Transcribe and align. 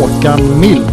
Håkan 0.00 0.60
Mild. 0.60 0.86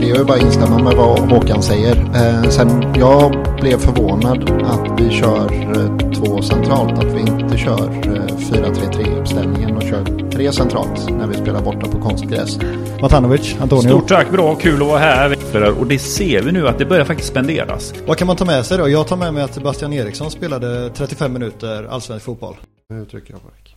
Det 0.00 0.10
är 0.10 0.16
ju 0.16 0.24
bara 0.24 0.36
att 0.36 0.42
instämma 0.42 0.78
med 0.78 0.96
vad 0.96 1.18
Håkan 1.18 1.62
säger. 1.62 1.96
Eh, 1.96 2.50
sen 2.50 2.94
jag 2.96 3.46
blev 3.60 3.78
förvånad 3.78 4.50
att 4.64 5.00
vi 5.00 5.10
kör 5.10 5.52
eh, 5.52 6.12
två 6.12 6.42
centralt. 6.42 6.98
Att 6.98 7.14
vi 7.14 7.20
inte 7.20 7.58
kör 7.58 7.80
eh, 7.80 8.36
4-3-3 8.36 9.20
uppställningen 9.20 9.76
och 9.76 9.82
kör 9.82 10.30
tre 10.30 10.52
centralt 10.52 11.10
när 11.10 11.26
vi 11.26 11.34
spelar 11.34 11.62
borta 11.62 11.88
på 11.88 12.00
konstgräs. 12.00 12.58
Matanovic, 13.00 13.56
Antonio. 13.60 13.88
Stort 13.88 14.08
tack, 14.08 14.30
bra, 14.30 14.54
kul 14.54 14.82
att 14.82 14.88
vara 14.88 14.98
här. 14.98 15.36
Och 15.80 15.86
det 15.86 15.98
ser 15.98 16.42
vi 16.42 16.52
nu 16.52 16.68
att 16.68 16.78
det 16.78 16.84
börjar 16.86 17.04
faktiskt 17.04 17.28
spenderas. 17.28 17.94
Vad 18.06 18.16
kan 18.16 18.26
man 18.26 18.36
ta 18.36 18.44
med 18.44 18.66
sig 18.66 18.78
då? 18.78 18.88
Jag 18.88 19.06
tar 19.06 19.16
med 19.16 19.34
mig 19.34 19.42
att 19.42 19.54
Sebastian 19.54 19.92
Eriksson 19.92 20.30
spelade 20.30 20.90
35 20.90 21.32
minuter 21.32 21.88
allsvensk 21.90 22.24
fotboll. 22.24 22.56
Nu 22.88 23.04
trycker 23.04 23.32
jag 23.32 23.42
på 23.42 23.48
räck. 23.48 23.76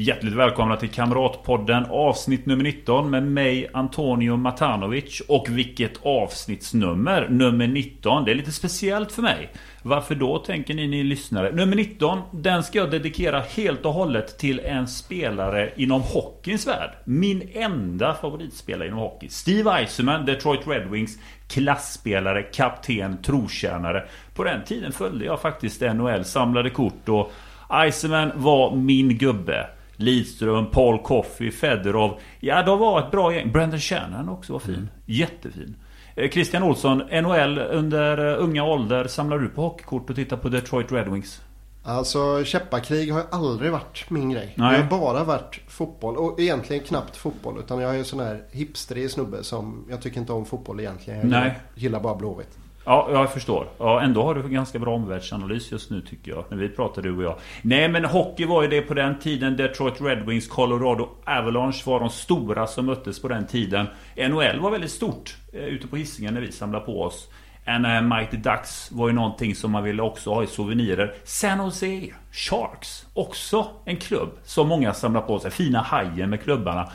Hjärtligt 0.00 0.34
välkomna 0.34 0.76
till 0.76 0.88
Kamratpodden 0.88 1.86
avsnitt 1.90 2.46
nummer 2.46 2.64
19 2.64 3.10
med 3.10 3.22
mig 3.22 3.68
Antonio 3.72 4.36
Matanovic. 4.36 5.22
Och 5.28 5.46
vilket 5.48 5.92
avsnittsnummer! 6.02 7.28
Nummer 7.28 7.66
19. 7.66 8.24
Det 8.24 8.30
är 8.30 8.34
lite 8.34 8.52
speciellt 8.52 9.12
för 9.12 9.22
mig. 9.22 9.52
Varför 9.82 10.14
då 10.14 10.38
tänker 10.38 10.74
ni 10.74 10.86
ni 10.86 11.02
lyssnare? 11.02 11.52
Nummer 11.52 11.76
19, 11.76 12.20
den 12.32 12.62
ska 12.62 12.78
jag 12.78 12.90
dedikera 12.90 13.40
helt 13.40 13.84
och 13.84 13.92
hållet 13.92 14.38
till 14.38 14.60
en 14.60 14.88
spelare 14.88 15.72
inom 15.76 16.02
hockeyns 16.02 16.66
värld. 16.66 16.90
Min 17.04 17.48
enda 17.52 18.14
favoritspelare 18.14 18.88
inom 18.88 19.00
hockey. 19.00 19.28
Steve 19.28 19.70
Eisenman, 19.70 20.24
Detroit 20.24 20.66
Red 20.66 20.90
Wings. 20.90 21.18
Klassspelare, 21.48 22.42
kapten, 22.42 23.22
trotjänare. 23.22 24.08
På 24.34 24.44
den 24.44 24.64
tiden 24.64 24.92
följde 24.92 25.24
jag 25.24 25.40
faktiskt 25.40 25.80
NHL, 25.80 26.24
samlade 26.24 26.70
kort 26.70 27.08
och 27.08 27.32
Eisenman 27.70 28.32
var 28.34 28.76
min 28.76 29.18
gubbe. 29.18 29.66
Lidström, 29.98 30.70
Paul 30.70 30.98
Coffey, 30.98 31.50
Fedorov. 31.50 32.18
Ja, 32.40 32.62
de 32.62 32.78
var 32.78 33.00
ett 33.00 33.10
bra 33.10 33.34
gäng. 33.34 33.52
Brendan 33.52 33.80
Shannon 33.80 34.28
också 34.28 34.52
var 34.52 34.60
fin. 34.60 34.74
Mm. 34.74 34.88
Jättefin. 35.06 35.76
Eh, 36.14 36.30
Christian 36.30 36.62
Olsson, 36.62 36.98
NHL 36.98 37.58
under 37.58 38.32
eh, 38.32 38.42
unga 38.44 38.64
ålder. 38.64 39.06
Samlar 39.06 39.38
du 39.38 39.48
på 39.48 39.62
hockeykort 39.62 40.10
och 40.10 40.16
tittar 40.16 40.36
på 40.36 40.48
Detroit 40.48 40.92
Red 40.92 41.08
Wings? 41.08 41.40
Alltså 41.84 42.44
käppakrig 42.44 43.12
har 43.12 43.22
aldrig 43.30 43.72
varit 43.72 44.10
min 44.10 44.30
grej. 44.30 44.54
Nej. 44.54 44.76
Det 44.76 44.82
har 44.82 45.00
bara 45.00 45.24
varit 45.24 45.60
fotboll. 45.68 46.16
Och 46.16 46.40
egentligen 46.40 46.84
knappt 46.84 47.16
fotboll. 47.16 47.58
Utan 47.58 47.80
jag 47.80 47.94
är 47.94 47.98
en 47.98 48.04
sån 48.04 48.20
här 48.20 48.42
hipsterig 48.50 49.10
snubbe 49.10 49.44
som... 49.44 49.86
Jag 49.90 50.02
tycker 50.02 50.20
inte 50.20 50.32
om 50.32 50.44
fotboll 50.46 50.80
egentligen. 50.80 51.20
Jag 51.20 51.28
Nej. 51.28 51.58
gillar 51.74 52.00
bara 52.00 52.14
Blåvitt. 52.14 52.58
Ja, 52.88 53.08
jag 53.12 53.32
förstår. 53.32 53.68
Ja, 53.78 54.00
ändå 54.00 54.22
har 54.22 54.34
du 54.34 54.48
ganska 54.48 54.78
bra 54.78 54.94
omvärldsanalys 54.94 55.72
just 55.72 55.90
nu 55.90 56.00
tycker 56.00 56.30
jag. 56.30 56.44
När 56.48 56.56
vi 56.56 56.68
pratar 56.68 57.02
du 57.02 57.16
och 57.16 57.22
jag. 57.22 57.38
Nej, 57.62 57.88
men 57.88 58.04
hockey 58.04 58.44
var 58.44 58.62
ju 58.62 58.68
det 58.68 58.80
på 58.80 58.94
den 58.94 59.18
tiden. 59.18 59.56
Detroit 59.56 60.00
Red 60.00 60.26
Wings, 60.26 60.48
Colorado 60.48 61.08
Avalanche 61.24 61.82
var 61.86 62.00
de 62.00 62.10
stora 62.10 62.66
som 62.66 62.86
möttes 62.86 63.22
på 63.22 63.28
den 63.28 63.46
tiden. 63.46 63.86
NHL 64.16 64.60
var 64.60 64.70
väldigt 64.70 64.90
stort 64.90 65.36
eh, 65.52 65.64
ute 65.64 65.86
på 65.86 65.96
hissingen 65.96 66.34
när 66.34 66.40
vi 66.40 66.52
samlade 66.52 66.84
på 66.84 67.02
oss. 67.02 67.28
And 67.66 67.86
eh, 67.86 68.02
Mighty 68.02 68.36
Ducks 68.36 68.92
var 68.92 69.08
ju 69.08 69.14
någonting 69.14 69.54
som 69.54 69.70
man 69.70 69.84
ville 69.84 70.02
också 70.02 70.34
ha 70.34 70.42
i 70.42 70.46
souvenirer. 70.46 71.14
San 71.24 71.58
Jose 71.58 72.10
Sharks, 72.32 73.06
också 73.14 73.66
en 73.84 73.96
klubb 73.96 74.30
som 74.44 74.68
många 74.68 74.94
samlar 74.94 75.20
på 75.20 75.38
sig. 75.38 75.50
Fina 75.50 75.82
hajen 75.82 76.30
med 76.30 76.42
klubbarna. 76.42 76.92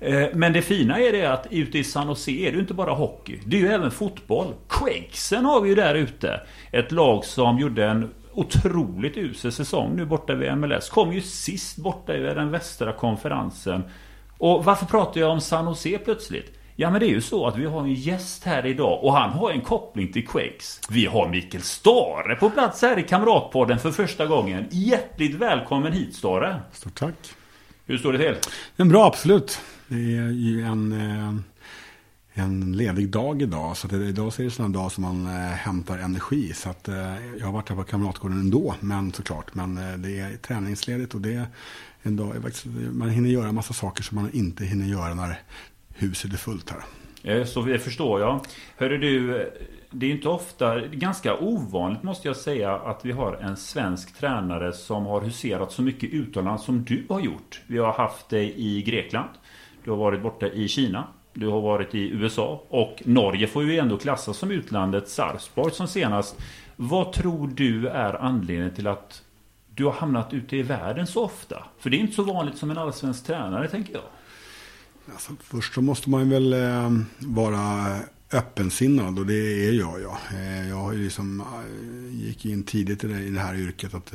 Eh, 0.00 0.28
Men 0.34 0.52
det 0.52 0.62
fina 0.62 0.98
är 1.00 1.12
det 1.12 1.26
att 1.26 1.46
ute 1.50 1.78
i 1.78 1.84
San 1.84 2.08
Jose 2.08 2.30
är 2.30 2.44
det 2.50 2.54
ju 2.54 2.60
inte 2.60 2.74
bara 2.74 2.92
hockey. 2.92 3.40
Det 3.44 3.56
är 3.56 3.60
ju 3.60 3.68
även 3.68 3.90
fotboll. 3.90 4.54
Quakesen 4.68 5.44
har 5.44 5.60
vi 5.60 5.68
ju 5.68 5.74
där 5.74 5.94
ute. 5.94 6.40
Ett 6.72 6.92
lag 6.92 7.24
som 7.24 7.58
gjorde 7.58 7.84
en 7.86 8.10
otroligt 8.32 9.16
usel 9.16 9.52
säsong 9.52 9.96
nu 9.96 10.04
borta 10.04 10.34
vid 10.34 10.56
MLS. 10.56 10.88
Kom 10.88 11.12
ju 11.12 11.20
sist 11.20 11.76
borta 11.76 12.16
i 12.16 12.20
den 12.20 12.50
västra 12.50 12.92
konferensen. 12.92 13.82
Och 14.38 14.64
varför 14.64 14.86
pratar 14.86 15.20
jag 15.20 15.30
om 15.30 15.40
San 15.40 15.66
Jose 15.66 15.98
plötsligt? 15.98 16.52
Ja 16.76 16.90
men 16.90 17.00
det 17.00 17.06
är 17.06 17.10
ju 17.10 17.20
så 17.20 17.46
att 17.46 17.56
vi 17.56 17.66
har 17.66 17.80
en 17.80 17.94
gäst 17.94 18.44
här 18.44 18.66
idag 18.66 19.04
och 19.04 19.12
han 19.12 19.30
har 19.30 19.50
en 19.50 19.60
koppling 19.60 20.12
till 20.12 20.26
Quakes. 20.26 20.80
Vi 20.90 21.06
har 21.06 21.28
Mikael 21.28 21.62
Stare 21.62 22.34
på 22.34 22.50
plats 22.50 22.82
här 22.82 22.98
i 22.98 23.02
Kamratpodden 23.02 23.78
för 23.78 23.90
första 23.90 24.26
gången. 24.26 24.66
Hjärtligt 24.70 25.34
välkommen 25.34 25.92
hit 25.92 26.14
Stare! 26.14 26.60
Stort 26.72 26.94
tack. 26.98 27.14
Hur 27.86 27.98
står 27.98 28.12
det 28.12 28.18
till? 28.18 28.34
Men 28.76 28.88
bra, 28.88 29.06
absolut. 29.06 29.60
Det 29.90 30.16
är 30.16 30.30
ju 30.30 30.62
en, 30.62 30.92
eh, 30.92 31.34
en 32.44 32.72
ledig 32.72 33.08
dag 33.08 33.42
idag. 33.42 33.76
Så 33.76 33.86
att 33.86 33.92
idag 33.92 34.32
så 34.32 34.42
är 34.42 34.44
det 34.44 34.50
sådana 34.50 34.78
dag 34.78 34.92
som 34.92 35.02
man 35.02 35.26
eh, 35.26 35.52
hämtar 35.52 35.98
energi. 35.98 36.52
Så 36.52 36.70
att, 36.70 36.88
eh, 36.88 37.36
jag 37.38 37.46
har 37.46 37.52
varit 37.52 37.68
här 37.68 37.76
på 37.76 37.84
Kamratgården 37.84 38.40
ändå, 38.40 38.74
men 38.80 39.12
såklart. 39.12 39.54
Men 39.54 39.74
det 40.02 40.18
är 40.18 40.36
träningsledigt 40.36 41.14
och 41.14 41.20
det 41.20 41.34
är 41.34 41.46
en 42.02 42.16
dag, 42.16 42.34
man 42.92 43.10
hinner 43.10 43.30
göra 43.30 43.48
en 43.48 43.54
massa 43.54 43.74
saker 43.74 44.02
som 44.02 44.14
man 44.14 44.30
inte 44.32 44.64
hinner 44.64 44.86
göra 44.86 45.14
när 45.14 45.38
huset 45.94 46.32
är 46.32 46.36
fullt 46.36 46.70
här. 46.70 47.44
Så 47.44 47.62
det 47.62 47.78
förstår 47.78 48.20
jag. 48.20 48.40
Hörru 48.76 48.98
du, 48.98 49.50
det 49.90 50.06
är 50.06 50.10
inte 50.10 50.28
ofta, 50.28 50.80
ganska 50.80 51.38
ovanligt 51.38 52.02
måste 52.02 52.28
jag 52.28 52.36
säga 52.36 52.74
att 52.74 53.04
vi 53.04 53.12
har 53.12 53.36
en 53.36 53.56
svensk 53.56 54.18
tränare 54.18 54.72
som 54.72 55.06
har 55.06 55.20
huserat 55.20 55.72
så 55.72 55.82
mycket 55.82 56.10
utomlands 56.10 56.64
som 56.64 56.84
du 56.84 57.06
har 57.08 57.20
gjort. 57.20 57.60
Vi 57.66 57.78
har 57.78 57.92
haft 57.92 58.28
dig 58.28 58.54
i 58.56 58.82
Grekland. 58.82 59.30
Du 59.84 59.90
har 59.90 59.96
varit 59.96 60.22
borta 60.22 60.46
i 60.48 60.68
Kina. 60.68 61.04
Du 61.32 61.48
har 61.48 61.60
varit 61.60 61.94
i 61.94 62.10
USA 62.10 62.62
och 62.68 63.02
Norge 63.04 63.46
får 63.46 63.64
ju 63.64 63.78
ändå 63.78 63.98
klassas 63.98 64.36
som 64.38 64.50
utlandet. 64.50 65.08
Sarpsborg 65.08 65.72
som 65.72 65.88
senast. 65.88 66.36
Vad 66.76 67.12
tror 67.12 67.48
du 67.48 67.88
är 67.88 68.14
anledningen 68.14 68.74
till 68.74 68.86
att 68.86 69.22
du 69.74 69.84
har 69.84 69.92
hamnat 69.92 70.34
ute 70.34 70.56
i 70.56 70.62
världen 70.62 71.06
så 71.06 71.24
ofta? 71.24 71.64
För 71.78 71.90
det 71.90 71.96
är 71.96 71.98
inte 71.98 72.14
så 72.14 72.22
vanligt 72.22 72.58
som 72.58 72.70
en 72.70 72.78
allsvensk 72.78 73.26
tränare 73.26 73.68
tänker 73.68 73.92
jag. 73.92 74.02
Alltså, 75.12 75.32
först 75.40 75.74
så 75.74 75.82
måste 75.82 76.10
man 76.10 76.30
väl 76.30 76.52
eh, 76.52 76.90
vara 77.18 77.96
öppensinnad 78.32 79.18
och 79.18 79.26
det 79.26 79.68
är 79.68 79.72
jag. 79.72 80.02
Ja. 80.02 80.18
Eh, 80.32 80.68
jag 80.68 80.76
har 80.76 80.92
ju 80.92 81.04
liksom, 81.04 81.40
eh, 81.40 82.26
gick 82.26 82.44
in 82.44 82.62
tidigt 82.62 83.04
i 83.04 83.06
det, 83.06 83.20
i 83.20 83.30
det 83.30 83.40
här 83.40 83.54
yrket. 83.54 83.94
Att, 83.94 84.12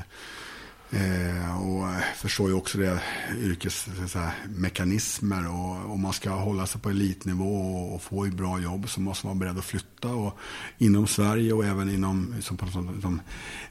eh, 0.91 1.67
och 1.67 1.87
förstår 2.15 2.49
ju 2.49 2.55
också 2.55 2.77
det 2.77 2.99
yrkesmekanismer. 3.37 5.47
Och 5.47 5.91
om 5.91 6.01
man 6.01 6.13
ska 6.13 6.29
hålla 6.29 6.65
sig 6.65 6.81
på 6.81 6.89
elitnivå 6.89 7.55
och, 7.55 7.95
och 7.95 8.01
få 8.01 8.25
ett 8.25 8.33
bra 8.33 8.59
jobb 8.59 8.89
så 8.89 9.01
måste 9.01 9.27
man 9.27 9.39
vara 9.39 9.45
beredd 9.45 9.59
att 9.59 9.65
flytta. 9.65 10.07
Och 10.07 10.37
inom 10.77 11.07
Sverige 11.07 11.53
och 11.53 11.65
även 11.65 11.89
inom 11.89 12.35
som, 12.41 12.57
som, 12.57 13.01
som 13.01 13.21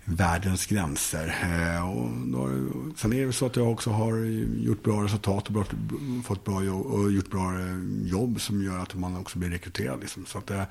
världens 0.05 0.67
gränser. 0.67 1.37
Eh, 1.43 1.91
och 1.91 2.11
då, 2.27 2.51
sen 2.97 3.13
är 3.13 3.27
det 3.27 3.33
så 3.33 3.47
att 3.47 3.57
jag 3.57 3.73
också 3.73 3.91
har 3.91 4.17
gjort 4.57 4.83
bra 4.83 5.05
resultat 5.05 5.47
och 5.47 5.53
bra, 5.53 5.65
fått 6.25 6.45
bra 6.45 6.65
jobb 6.65 6.87
och 6.87 7.13
gjort 7.13 7.31
bra 7.31 7.61
eh, 7.61 7.79
jobb 8.03 8.41
som 8.41 8.63
gör 8.63 8.79
att 8.79 8.95
man 8.95 9.17
också 9.17 9.39
blir 9.39 9.51
rekryterad. 9.51 10.01
Liksom. 10.01 10.27
Så 10.27 10.39
att 10.39 10.47
det 10.47 10.55
är 10.55 10.67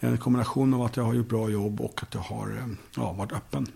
en 0.00 0.18
kombination 0.18 0.74
av 0.74 0.82
att 0.82 0.96
jag 0.96 1.04
har 1.04 1.14
gjort 1.14 1.28
bra 1.28 1.50
jobb 1.50 1.80
och 1.80 2.02
att 2.02 2.14
jag 2.14 2.20
har 2.20 2.48
eh, 2.48 2.66
ja, 2.96 3.12
varit 3.12 3.32
öppen. 3.32 3.66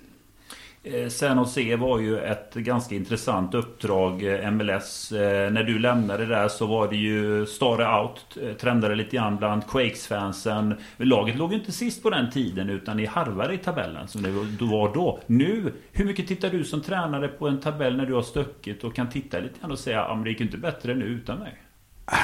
Eh, 0.94 1.08
Sen 1.08 1.36
San 1.36 1.46
se 1.46 1.76
var 1.76 1.98
ju 1.98 2.18
ett 2.18 2.54
ganska 2.54 2.94
intressant 2.94 3.54
uppdrag 3.54 4.22
eh, 4.22 4.50
MLS. 4.50 5.12
Eh, 5.12 5.50
när 5.50 5.62
du 5.62 5.78
lämnade 5.78 6.26
där 6.26 6.48
så 6.48 6.66
var 6.66 6.88
det 6.88 6.96
ju 6.96 7.46
Stare 7.46 8.00
Out. 8.00 8.58
Trendade 8.60 8.94
lite 8.94 9.16
grann 9.16 9.36
bland 9.36 9.62
Quakes-fansen. 9.62 10.74
Laget 10.96 11.36
låg 11.36 11.52
ju 11.52 11.58
inte 11.58 11.72
sist 11.72 12.02
på 12.02 12.10
den 12.10 12.30
tiden 12.30 12.70
utan 12.70 12.96
ni 12.96 13.06
harvade 13.06 13.54
i 13.54 13.58
tabellen 13.58 14.08
som 14.08 14.22
det 14.22 14.30
var 14.64 14.94
då. 14.94 15.20
Nu, 15.26 15.72
hur 15.92 16.04
mycket 16.04 16.28
tittar 16.28 16.50
du 16.50 16.64
som 16.64 16.80
tränare 16.80 17.28
på 17.28 17.48
en 17.48 17.60
tabell 17.60 17.96
när 17.96 18.06
du 18.06 18.14
har 18.14 18.22
stuckit 18.22 18.84
och 18.84 18.94
kan 18.94 19.10
titta 19.10 19.38
lite 19.38 19.60
grann 19.60 19.70
och 19.70 19.78
säga 19.78 20.02
att 20.02 20.24
det 20.24 20.30
gick 20.30 20.40
inte 20.40 20.56
bättre 20.56 20.94
nu 20.94 21.04
utan 21.04 21.38
mig? 21.38 21.62
Ah, 22.04 22.16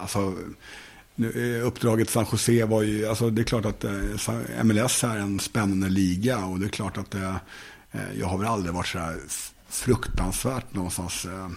alltså, 0.00 0.34
nu, 1.14 1.60
uppdraget 1.60 2.10
San 2.10 2.26
Jose 2.32 2.64
var 2.64 2.82
ju, 2.82 3.06
alltså 3.06 3.30
det 3.30 3.42
är 3.42 3.44
klart 3.44 3.66
att 3.66 3.84
MLS 4.64 5.04
är 5.04 5.16
en 5.16 5.40
spännande 5.40 5.88
liga 5.88 6.38
och 6.38 6.58
det 6.58 6.66
är 6.66 6.70
klart 6.70 6.98
att 6.98 7.10
det 7.10 7.34
Eh, 7.96 8.20
jag 8.20 8.26
har 8.26 8.38
väl 8.38 8.46
aldrig 8.46 8.74
varit 8.74 8.86
så 8.86 8.98
här 8.98 9.20
fruktansvärt 9.68 10.74
någonstans 10.74 11.24
eh, 11.24 11.48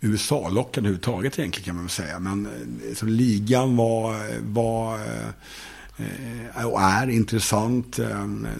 USA-lockad 0.00 0.80
överhuvudtaget 0.80 1.38
egentligen 1.38 1.64
kan 1.64 1.74
man 1.74 1.84
väl 1.84 1.90
säga. 1.90 2.18
Men 2.18 2.46
eh, 2.46 2.94
så 2.94 3.06
ligan 3.06 3.76
var, 3.76 4.16
var 4.40 5.00
och 6.64 6.80
är 6.80 7.10
intressant. 7.10 7.98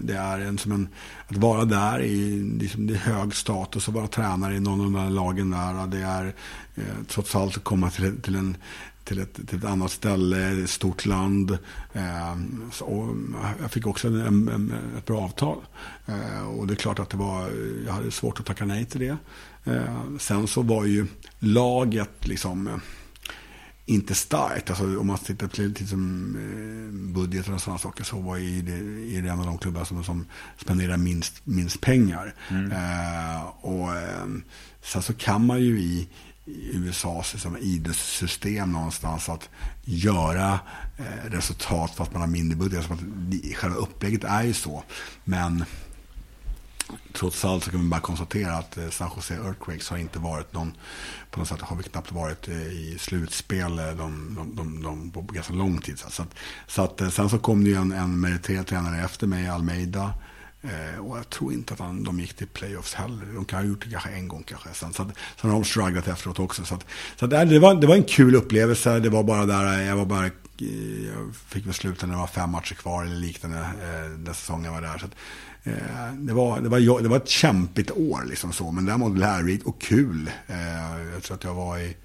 Det 0.01 0.15
är 0.15 0.39
en, 0.39 0.57
som 0.57 0.71
en, 0.71 0.87
att 1.27 1.37
vara 1.37 1.65
där 1.65 2.01
i 2.01 2.39
liksom, 2.59 2.87
det 2.87 2.93
är 2.93 2.97
hög 2.97 3.35
status 3.35 3.87
att 3.87 3.93
vara 3.93 4.07
tränare 4.07 4.55
i 4.55 4.59
någon 4.59 4.79
av 4.79 4.85
de 4.85 4.95
här 4.95 5.09
lagen 5.09 5.51
där. 5.51 5.87
Det 5.87 6.01
är 6.01 6.33
trots 7.07 7.35
allt 7.35 7.57
att 7.57 7.63
komma 7.63 7.89
till, 7.89 8.21
till 8.21 8.35
en 8.35 8.57
till 9.03 9.19
ett, 9.19 9.47
till 9.47 9.57
ett 9.57 9.65
annat 9.65 9.91
ställe, 9.91 10.63
ett 10.63 10.69
stort 10.69 11.05
land. 11.05 11.57
Eh, 11.93 12.37
så, 12.71 12.85
och 12.85 13.15
jag 13.61 13.71
fick 13.71 13.87
också 13.87 14.07
en, 14.07 14.47
en, 14.47 14.73
ett 14.97 15.05
bra 15.05 15.21
avtal. 15.21 15.57
Eh, 16.05 16.47
och 16.47 16.67
det 16.67 16.73
är 16.73 16.75
klart 16.75 16.99
att 16.99 17.09
det 17.09 17.17
var, 17.17 17.49
jag 17.85 17.93
hade 17.93 18.11
svårt 18.11 18.39
att 18.39 18.45
tacka 18.45 18.65
nej 18.65 18.85
till 18.85 18.99
det. 18.99 19.17
Eh, 19.63 20.17
sen 20.19 20.47
så 20.47 20.61
var 20.61 20.85
ju 20.85 21.07
laget 21.39 22.27
liksom 22.27 22.67
eh, 22.67 22.77
inte 23.85 24.15
starkt. 24.15 24.69
Alltså, 24.69 24.99
om 24.99 25.07
man 25.07 25.17
tittar 25.17 25.47
på 25.47 25.61
lite 25.61 25.87
som 25.87 26.35
eh, 26.35 27.13
budgetar 27.13 27.53
och 27.53 27.61
sådana 27.61 27.79
saker 27.79 28.03
så 28.03 28.19
var 28.19 28.37
ju 28.37 28.61
det, 28.61 28.73
är 29.17 29.21
det 29.21 29.29
en 29.29 29.39
av 29.39 29.45
de 29.45 29.57
klubbar 29.57 29.83
som, 29.83 30.03
som 30.03 30.25
spenderar 30.57 30.97
minst, 30.97 31.41
minst 31.43 31.81
pengar. 31.81 32.35
Mm. 32.49 32.71
Eh, 32.71 33.43
och 33.45 33.89
sen 34.81 35.01
så 35.01 35.13
kan 35.13 35.45
man 35.45 35.61
ju 35.61 35.79
i 35.79 36.07
USAs 36.45 37.33
liksom, 37.33 37.57
idrottssystem 37.57 38.71
någonstans 38.71 39.29
att 39.29 39.49
göra 39.83 40.59
eh, 40.97 41.29
resultat 41.29 41.95
fast 41.95 42.11
man 42.11 42.21
har 42.21 42.27
mindre 42.27 42.57
budget. 42.57 42.77
Alltså 42.77 42.93
att 42.93 43.55
själva 43.55 43.77
upplägget 43.77 44.23
är 44.23 44.43
ju 44.43 44.53
så. 44.53 44.83
Men 45.23 45.65
trots 47.13 47.45
allt 47.45 47.63
så 47.63 47.71
kan 47.71 47.79
man 47.79 47.89
bara 47.89 48.01
konstatera 48.01 48.53
att 48.53 48.77
eh, 48.77 48.89
San 48.89 49.09
Jose 49.15 49.35
Earthquakes 49.35 49.89
har 49.89 49.97
inte 49.97 50.19
varit 50.19 50.53
någon, 50.53 50.73
på 51.31 51.39
något 51.39 51.47
sätt 51.47 51.61
har 51.61 51.75
vi 51.75 51.83
knappt 51.83 52.11
varit 52.11 52.47
eh, 52.47 52.67
i 52.67 52.97
slutspel 52.99 53.79
eh, 53.79 53.85
de, 53.85 54.35
de, 54.35 54.55
de, 54.55 54.81
de, 54.83 55.11
på 55.11 55.21
ganska 55.21 55.53
lång 55.53 55.81
tid. 55.81 55.99
Så 55.99 56.21
att, 56.21 56.35
så 56.67 56.81
att, 56.81 57.01
eh, 57.01 57.09
sen 57.09 57.29
så 57.29 57.39
kom 57.39 57.63
det 57.63 57.69
ju 57.69 57.75
en, 57.75 57.91
en 57.91 58.19
meriterad 58.19 58.67
tränare 58.67 59.03
efter 59.03 59.27
mig, 59.27 59.47
Almeida. 59.47 60.13
Eh, 60.63 60.99
och 60.99 61.17
jag 61.17 61.29
tror 61.29 61.53
inte 61.53 61.73
att 61.73 61.79
han, 61.79 62.03
de 62.03 62.19
gick 62.19 62.33
till 62.33 62.47
playoffs 62.47 62.93
heller. 62.93 63.25
De 63.35 63.45
kan 63.45 63.59
ha 63.59 63.65
gjort 63.65 63.83
det 63.83 63.91
kanske 63.91 64.09
en 64.09 64.27
gång 64.27 64.43
kanske. 64.43 64.69
Sen, 64.73 64.93
så 64.93 65.01
att, 65.01 65.07
sen 65.41 65.49
har 65.49 65.57
de 65.59 65.63
strugglat 65.63 66.07
efteråt 66.07 66.39
också. 66.39 66.65
Så, 66.65 66.75
att, 66.75 66.85
så 67.15 67.25
att, 67.25 67.31
det, 67.31 67.59
var, 67.59 67.75
det 67.75 67.87
var 67.87 67.95
en 67.95 68.03
kul 68.03 68.35
upplevelse. 68.35 68.99
Det 68.99 69.09
var 69.09 69.23
bara 69.23 69.45
där, 69.45 69.81
jag 69.81 69.95
var 69.95 70.05
bara 70.05 70.29
jag 71.13 71.35
fick 71.35 71.65
väl 71.65 71.73
sluta 71.73 72.05
när 72.05 72.13
det 72.13 72.19
var 72.19 72.27
fem 72.27 72.49
matcher 72.49 72.73
kvar 72.73 73.03
eller 73.03 73.15
liknande 73.15 73.57
eh, 73.59 74.09
den 74.17 74.33
säsongen 74.33 74.73
var 74.73 74.81
där. 74.81 74.97
Så 74.97 75.05
att, 75.05 75.15
eh, 75.63 76.13
det, 76.13 76.33
var, 76.33 76.59
det, 76.59 76.69
var, 76.69 77.01
det 77.01 77.09
var 77.09 77.17
ett 77.17 77.29
kämpigt 77.29 77.91
år 77.91 78.23
liksom 78.29 78.51
så, 78.51 78.71
men 78.71 78.85
däremot 78.85 79.17
lärorikt 79.17 79.65
och 79.65 79.81
kul. 79.81 80.31
Eh, 80.47 81.13
jag 81.13 81.23
tror 81.23 81.37
att 81.37 81.43
jag 81.43 81.53
var 81.53 81.77
i 81.77 81.97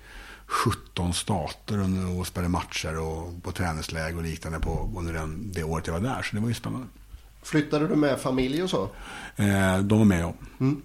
17 0.47 1.15
stater 1.15 1.79
och 2.19 2.27
spelade 2.27 2.49
matcher 2.49 2.99
och 2.99 3.43
på 3.43 3.53
träningsläger 3.53 4.17
och 4.17 4.23
liknande 4.23 4.61
på, 4.61 4.93
under 4.97 5.13
den, 5.13 5.53
det 5.53 5.65
året 5.65 5.87
jag 5.87 5.95
var 5.95 6.01
där. 6.01 6.23
Så 6.23 6.37
det 6.37 6.43
var 6.43 6.49
ju 6.49 6.55
spännande. 6.55 6.87
Flyttade 7.51 7.89
du 7.89 7.97
med 7.97 8.19
familj 8.19 8.63
och 8.63 8.71
så? 8.71 8.83
Eh, 9.37 9.79
de 9.79 9.99
var 9.99 10.05
med 10.05 10.21
ja. 10.21 10.35
Mm. 10.61 10.83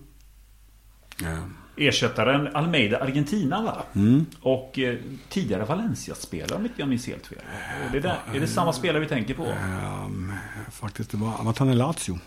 Eh. 1.21 1.43
Ersättaren 1.77 2.55
Almeida 2.55 2.97
Argentina 2.97 3.61
va? 3.61 3.83
Mm. 3.95 4.25
Och 4.41 4.79
eh, 4.79 4.97
tidigare 5.29 5.65
Valencia-spelare 5.65 6.55
om 6.55 6.63
inte 6.63 6.75
jag 6.77 6.89
minns 6.89 7.07
helt 7.07 7.27
fel. 7.27 7.39
Är 7.87 7.91
det, 7.91 7.99
där, 7.99 8.17
är 8.33 8.39
det 8.39 8.47
samma 8.47 8.73
spelare 8.73 8.99
vi 8.99 9.07
tänker 9.07 9.33
på? 9.33 9.43
Um, 9.43 10.33
faktiskt, 10.71 11.11
det 11.11 11.17
var 11.17 11.39
Amatane 11.39 11.73
Lazio. 11.73 12.19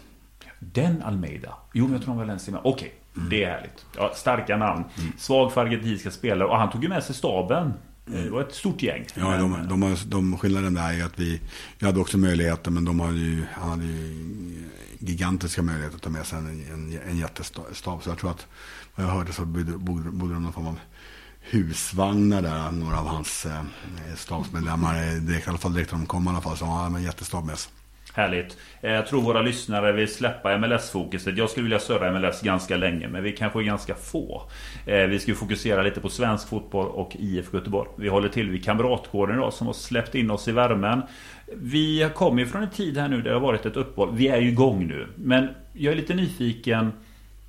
Den 0.59 1.03
Almeida? 1.03 1.55
Jo, 1.73 1.85
men 1.85 1.93
jag 1.93 2.03
tror 2.03 2.11
han 2.11 2.19
var 2.19 2.25
Valencia 2.25 2.53
med. 2.53 2.61
Okej, 2.65 2.73
okay. 2.73 2.91
mm. 3.17 3.31
det 3.31 3.45
är 3.45 3.51
härligt. 3.51 3.87
Ja, 3.97 4.13
starka 4.15 4.57
namn. 4.57 4.85
Mm. 4.99 5.13
Svag 5.19 5.53
för 5.53 5.61
argentinska 5.61 6.11
spelare. 6.11 6.49
Och 6.49 6.57
han 6.57 6.71
tog 6.71 6.83
ju 6.83 6.89
med 6.89 7.05
sig 7.05 7.15
staben. 7.15 7.73
Eh, 8.07 8.25
det 8.25 8.31
var 8.31 8.43
ett 8.43 8.55
stort 8.55 8.83
gäng. 8.83 9.07
Ja, 9.15 9.37
de, 9.37 9.69
de, 9.69 9.81
de, 9.81 9.97
de 10.07 10.39
skillnaden 10.39 10.75
där 10.75 10.93
är 11.01 11.05
att 11.05 11.19
vi, 11.19 11.41
vi 11.79 11.87
hade 11.87 12.01
också 12.01 12.19
möjligheter, 12.19 12.71
men 12.71 12.85
de 12.85 13.01
hade 13.01 13.19
ju, 13.19 13.45
han 13.53 13.71
hade 13.71 13.85
ju 13.85 14.69
gigantiska 14.99 15.63
möjligheter 15.63 15.97
att 15.97 16.03
ta 16.03 16.11
med 16.11 16.27
sig 16.27 16.39
en, 16.39 16.47
en, 16.47 16.99
en 17.09 17.19
jättestab. 17.19 17.65
Så 17.75 18.11
jag 18.11 18.19
tror 18.19 18.31
att, 18.31 18.47
vad 18.95 19.07
jag 19.07 19.11
hörde 19.11 19.33
så 19.33 19.45
bodde, 19.45 19.79
bodde 19.79 20.35
de 20.35 20.43
någon 20.43 20.53
form 20.53 20.67
av 20.67 20.79
husvagnar 21.41 22.43
där, 22.43 22.71
några 22.71 23.01
av 23.01 23.07
hans 23.07 23.47
eh, 23.47 23.63
stabsmedlemmar, 24.17 25.21
direkt, 25.21 25.47
i 25.47 25.51
alla 25.51 25.59
fall 25.59 25.75
direkt 25.75 25.93
när 25.93 25.99
de 25.99 26.07
kom 26.07 26.27
i 26.27 26.29
alla 26.29 26.41
fall, 26.41 26.57
så 26.57 26.65
han 26.65 26.85
hade 26.85 26.97
en 26.97 27.03
jättestab 27.03 27.45
med 27.45 27.59
sig. 27.59 27.73
Härligt. 28.17 28.59
Eh, 28.81 28.93
jag 28.93 29.07
tror 29.07 29.23
våra 29.23 29.43
lyssnare 29.43 29.93
vill 29.93 30.09
släppa 30.09 30.59
MLS-fokuset. 30.59 31.39
Jag 31.39 31.51
skulle 31.51 31.65
vilja 31.65 31.79
surra 31.79 32.13
MLS 32.13 32.43
ganska 32.43 32.77
länge, 32.77 33.09
men 33.09 33.23
vi 33.23 33.33
kanske 33.33 33.59
är 33.59 33.63
ganska 33.63 33.95
få. 33.95 34.43
Eh, 34.87 35.03
vi 35.03 35.19
ska 35.19 35.35
fokusera 35.35 35.83
lite 35.83 36.01
på 36.01 36.09
svensk 36.09 36.49
fotboll 36.49 36.87
och 36.87 37.17
IFK 37.19 37.57
Göteborg. 37.57 37.89
Vi 37.97 38.09
håller 38.09 38.29
till 38.29 38.51
vid 38.51 38.65
Kamratgården 38.65 39.37
idag 39.37 39.53
som 39.53 39.67
har 39.67 39.75
släppt 39.75 40.15
in 40.15 40.31
oss 40.31 40.49
i 40.49 40.53
värmen. 40.53 41.03
Vi 41.57 42.11
kommer 42.15 42.41
ju 42.43 42.47
från 42.47 42.63
en 42.63 42.71
tid 42.71 42.99
här 42.99 43.09
nu 43.09 43.17
där 43.17 43.23
det 43.23 43.33
har 43.33 43.41
varit 43.41 43.67
ett 43.67 43.77
uppehåll. 43.77 44.15
Vi 44.15 44.29
är 44.29 44.41
ju 44.41 44.49
igång 44.49 44.87
nu. 44.87 45.07
Men 45.17 45.49
jag 45.73 45.93
är 45.93 45.97
lite 45.97 46.15
nyfiken 46.15 46.93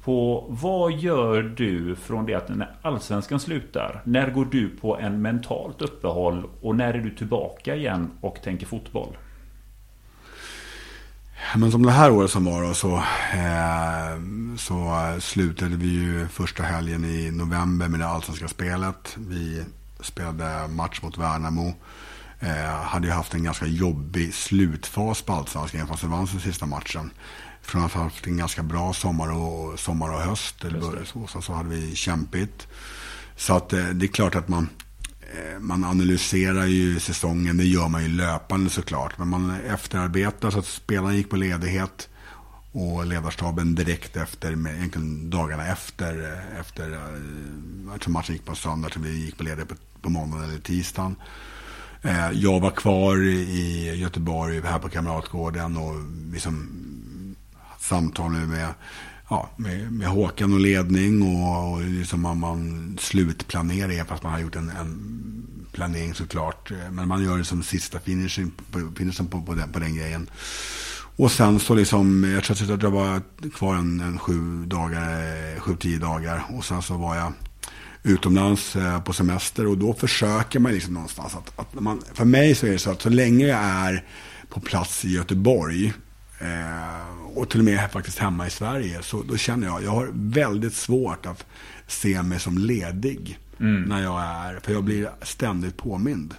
på 0.03 0.45
vad 0.49 0.91
gör 0.91 1.43
du 1.43 1.95
från 1.95 2.25
det 2.25 2.33
att 2.33 2.49
när 2.49 2.69
Allsvenskan 2.81 3.39
slutar? 3.39 4.01
När 4.03 4.29
går 4.29 4.47
du 4.51 4.69
på 4.69 4.97
en 4.97 5.21
mentalt 5.21 5.81
uppehåll 5.81 6.43
och 6.61 6.75
när 6.75 6.93
är 6.93 6.99
du 6.99 7.09
tillbaka 7.09 7.75
igen 7.75 8.11
och 8.21 8.41
tänker 8.43 8.65
fotboll? 8.65 9.17
Men 11.55 11.71
som 11.71 11.85
det 11.85 11.91
här 11.91 12.11
året 12.11 12.31
som 12.31 12.45
var 12.45 12.63
då, 12.63 12.73
så, 12.73 12.95
eh, 13.33 14.21
så 14.57 15.17
slutade 15.19 15.75
vi 15.75 15.87
ju 15.87 16.27
första 16.27 16.63
helgen 16.63 17.05
i 17.05 17.31
november 17.31 17.87
med 17.87 17.99
det 17.99 18.07
allsvenska 18.07 18.47
spelet. 18.47 19.17
Vi 19.17 19.63
spelade 19.99 20.67
match 20.67 21.01
mot 21.01 21.17
Värnamo. 21.17 21.73
Eh, 22.39 22.81
hade 22.81 23.07
ju 23.07 23.13
haft 23.13 23.33
en 23.33 23.43
ganska 23.43 23.65
jobbig 23.65 24.33
slutfas 24.33 25.21
på 25.21 25.33
allsvenskan 25.33 25.87
fast 25.87 26.01
det 26.01 26.07
vann 26.07 26.25
den 26.25 26.39
sista 26.39 26.65
matchen. 26.65 27.11
Från 27.61 27.83
att 27.83 27.93
ha 27.93 28.03
haft 28.03 28.27
en 28.27 28.37
ganska 28.37 28.63
bra 28.63 28.93
sommar 28.93 29.31
och, 29.31 29.79
sommar 29.79 30.09
och 30.09 30.21
höst. 30.21 30.63
Eller 30.63 31.05
så, 31.27 31.41
så, 31.41 31.53
hade 31.53 31.69
vi 31.69 31.95
kämpigt. 31.95 32.67
Så 33.35 33.53
att 33.55 33.73
eh, 33.73 33.85
det 33.85 34.05
är 34.05 34.07
klart 34.07 34.35
att 34.35 34.47
man 34.47 34.69
Eh, 35.33 35.59
man 35.59 35.83
analyserar 35.83 36.65
ju 36.65 36.99
säsongen, 36.99 37.57
det 37.57 37.65
gör 37.65 37.87
man 37.87 38.03
ju 38.03 38.09
löpande 38.09 38.69
såklart. 38.69 39.17
Men 39.17 39.27
man 39.27 39.51
efterarbetar 39.51 40.51
så 40.51 40.59
att 40.59 40.65
spelarna 40.65 41.15
gick 41.15 41.29
på 41.29 41.35
ledighet 41.35 42.09
och 42.71 43.05
ledarstaben 43.05 43.75
direkt 43.75 44.15
efter, 44.15 44.51
egentligen 44.51 45.29
dagarna 45.29 45.67
efter, 45.67 46.33
eh, 46.33 46.59
efter 46.59 46.91
eh, 46.91 47.93
eftersom 47.93 48.13
matchen 48.13 48.35
gick 48.35 48.45
på 48.45 48.55
söndag, 48.55 48.89
så 48.93 48.99
vi 48.99 49.25
gick 49.25 49.37
på 49.37 49.43
ledighet 49.43 49.69
på, 49.69 49.75
på 50.01 50.09
måndagen 50.09 50.49
eller 50.49 50.59
tisdagen. 50.59 51.15
Jag 52.33 52.59
var 52.59 52.71
kvar 52.71 53.23
i 53.23 53.95
Göteborg 53.95 54.61
här 54.61 54.79
på 54.79 54.89
Kamratgården 54.89 55.77
och 55.77 55.95
liksom 56.33 56.69
samtal 57.79 58.31
med 58.31 58.73
ja, 59.29 59.49
med, 59.55 59.91
med 59.93 60.07
Håkan 60.07 60.53
och 60.53 60.59
ledning 60.59 61.21
och, 61.21 61.71
och 61.71 61.81
liksom 61.81 62.21
man, 62.21 62.39
man 62.39 62.97
slutplanerar 62.99 64.03
fast 64.03 64.23
man 64.23 64.31
har 64.31 64.39
gjort 64.39 64.55
en, 64.55 64.69
en, 64.69 65.43
planering 65.71 66.13
såklart. 66.13 66.71
Men 66.91 67.07
man 67.07 67.23
gör 67.23 67.37
det 67.37 67.45
som 67.45 67.63
sista 67.63 67.99
finishen 67.99 68.51
på, 68.71 68.91
finishen 68.97 69.27
på, 69.27 69.41
på, 69.41 69.53
den, 69.53 69.71
på 69.71 69.79
den 69.79 69.95
grejen. 69.95 70.29
Och 71.15 71.31
sen 71.31 71.59
så 71.59 71.75
liksom, 71.75 72.23
jag 72.23 72.43
tror 72.43 72.73
att 72.73 72.83
jag 72.83 72.91
var 72.91 73.21
kvar 73.49 73.75
en, 73.75 73.99
en 73.99 74.19
sju 74.19 74.65
dagar, 74.65 75.59
sju, 75.59 75.75
tio 75.79 75.99
dagar. 75.99 76.43
Och 76.49 76.65
sen 76.65 76.81
så 76.81 76.97
var 76.97 77.15
jag 77.15 77.33
utomlands 78.03 78.75
eh, 78.75 79.01
på 79.01 79.13
semester 79.13 79.67
och 79.67 79.77
då 79.77 79.93
försöker 79.93 80.59
man 80.59 80.71
liksom 80.71 80.93
någonstans 80.93 81.35
att, 81.35 81.59
att 81.59 81.81
man, 81.81 82.01
för 82.13 82.25
mig 82.25 82.55
så 82.55 82.67
är 82.67 82.71
det 82.71 82.79
så 82.79 82.91
att 82.91 83.01
så 83.01 83.09
länge 83.09 83.47
jag 83.47 83.59
är 83.59 84.03
på 84.49 84.59
plats 84.59 85.05
i 85.05 85.09
Göteborg 85.09 85.93
Eh, 86.39 86.96
och 87.37 87.49
till 87.49 87.59
och 87.59 87.65
med 87.65 87.91
faktiskt 87.91 88.19
hemma 88.19 88.47
i 88.47 88.49
Sverige. 88.49 89.01
Så 89.01 89.23
då 89.23 89.37
känner 89.37 89.67
jag, 89.67 89.83
jag 89.83 89.91
har 89.91 90.09
väldigt 90.13 90.73
svårt 90.73 91.25
att 91.25 91.45
se 91.87 92.23
mig 92.23 92.39
som 92.39 92.57
ledig. 92.57 93.39
Mm. 93.59 93.81
När 93.81 94.03
jag 94.03 94.21
är, 94.21 94.59
för 94.59 94.73
jag 94.73 94.83
blir 94.83 95.09
ständigt 95.21 95.77
påmind. 95.77 96.35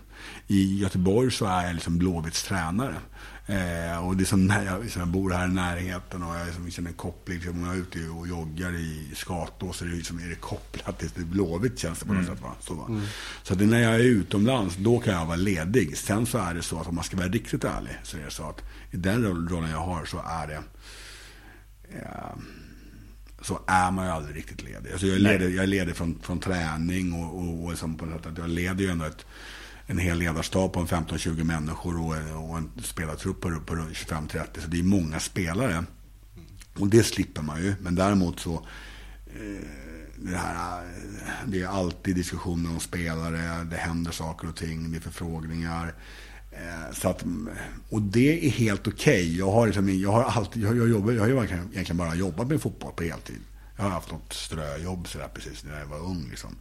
I 0.47 0.79
Göteborg 0.79 1.31
så 1.31 1.47
är 1.47 1.67
jag 1.67 1.75
liksom 1.75 1.99
Blåvitts 1.99 2.43
tränare. 2.43 2.95
Eh, 3.49 4.07
och 4.07 4.17
det 4.17 4.23
är 4.23 4.27
som 4.27 4.47
när 4.47 4.65
jag, 4.65 4.83
liksom, 4.83 5.01
jag 5.01 5.09
bor 5.09 5.31
här 5.31 5.49
i 5.49 5.51
närheten 5.51 6.23
och 6.23 6.37
jag 6.37 6.47
liksom, 6.47 6.71
känner 6.71 6.93
koppling. 6.93 7.37
Liksom, 7.39 7.65
jag 7.65 7.75
är 7.75 7.79
ute 7.79 8.09
och 8.09 8.29
joggar 8.29 8.75
i 8.75 9.11
Skatås 9.15 9.77
så 9.77 9.85
är 9.85 9.89
det, 9.89 9.97
liksom, 9.97 10.19
är 10.19 10.29
det 10.29 10.35
kopplat 10.35 10.99
till 10.99 11.25
Blåvitt 11.25 11.79
känns 11.79 11.99
det 11.99 12.07
på 12.07 12.13
något 12.13 12.25
mm. 12.25 12.35
sätt. 12.35 12.45
Va? 12.45 12.55
Så, 12.61 12.75
va? 12.75 12.87
Mm. 12.89 13.03
så 13.43 13.55
det, 13.55 13.67
när 13.67 13.83
jag 13.83 13.95
är 13.95 13.99
utomlands, 13.99 14.77
då 14.77 14.99
kan 14.99 15.15
jag 15.15 15.27
vara 15.27 15.37
ledig. 15.37 15.97
Sen 15.97 16.27
så 16.27 16.39
är 16.39 16.55
det 16.55 16.63
så 16.63 16.81
att 16.81 16.87
om 16.87 16.95
man 16.95 17.05
ska 17.05 17.17
vara 17.17 17.29
riktigt 17.29 17.65
ärlig 17.65 17.99
så 18.03 18.17
är 18.17 18.25
det 18.25 18.31
så 18.31 18.49
att 18.49 18.63
i 18.91 18.97
den 18.97 19.25
rollen 19.49 19.71
jag 19.71 19.79
har 19.79 20.05
så 20.05 20.19
är 20.19 20.47
det 20.47 20.63
eh, 21.99 22.37
så 23.41 23.61
är 23.67 23.91
man 23.91 24.07
ju 24.07 24.13
aldrig 24.13 24.37
riktigt 24.37 24.63
ledig. 24.63 24.93
Alltså 24.93 25.07
jag, 25.07 25.17
är 25.17 25.21
ledig 25.21 25.57
jag 25.57 25.63
är 25.63 25.67
ledig 25.67 25.97
från, 25.97 26.19
från 26.23 26.41
träning 26.41 27.13
och, 27.13 27.39
och, 27.39 27.65
och 27.65 27.71
liksom 27.71 27.97
på 27.97 28.07
något 28.07 28.25
sätt, 28.25 28.39
jag 28.39 28.51
leder 28.51 28.85
ju 28.85 28.91
ändå 28.91 29.05
ett 29.05 29.27
en 29.91 29.99
hel 29.99 30.19
ledarstab 30.19 30.73
på 30.73 30.81
15-20 30.81 31.45
människor 31.45 32.01
och, 32.01 32.49
och 32.49 32.59
en 32.59 32.71
spelartrupp 32.83 33.41
på, 33.41 33.61
på 33.61 33.75
25-30. 33.75 34.61
Så 34.61 34.67
det 34.67 34.79
är 34.79 34.83
många 34.83 35.21
spelare. 35.21 35.85
Och 36.79 36.89
det 36.89 37.03
slipper 37.03 37.43
man 37.43 37.63
ju. 37.63 37.75
Men 37.81 37.95
däremot 37.95 38.41
så 38.41 38.55
eh, 39.27 39.67
det, 40.17 40.37
här, 40.37 40.85
eh, 40.85 41.33
det 41.47 41.63
är 41.63 41.67
alltid 41.67 42.17
diskussioner 42.17 42.71
om 42.71 42.81
spelare, 42.81 43.65
det 43.65 43.77
händer 43.77 44.11
saker 44.11 44.49
och 44.49 44.57
ting, 44.57 44.93
det 44.93 44.99
är 44.99 45.01
förfrågningar. 45.01 45.95
Eh, 46.51 46.93
så 46.93 47.09
att, 47.09 47.25
och 47.91 48.03
det 48.03 48.47
är 48.47 48.51
helt 48.51 48.87
okej. 48.87 49.23
Okay. 49.23 49.37
Jag 49.37 49.51
har, 49.51 49.67
liksom, 49.67 50.01
jag 50.01 50.13
har 50.13 50.25
alltid, 50.25 50.63
jag, 50.63 50.77
jag, 50.77 50.89
jobbar, 50.89 51.13
jag 51.13 51.21
har 51.23 51.29
ju 51.29 51.35
egentligen 51.35 51.97
bara 51.97 52.15
jobbat 52.15 52.49
med 52.49 52.63
fotboll 52.63 52.93
på 52.93 53.03
heltid. 53.03 53.41
Jag 53.77 53.85
har 53.85 53.91
haft 53.91 54.11
något 54.11 54.33
ströjobb 54.33 55.09
sådär 55.09 55.29
precis 55.35 55.65
när 55.65 55.79
jag 55.79 55.87
var 55.87 55.99
ung. 55.99 56.27
Liksom. 56.31 56.57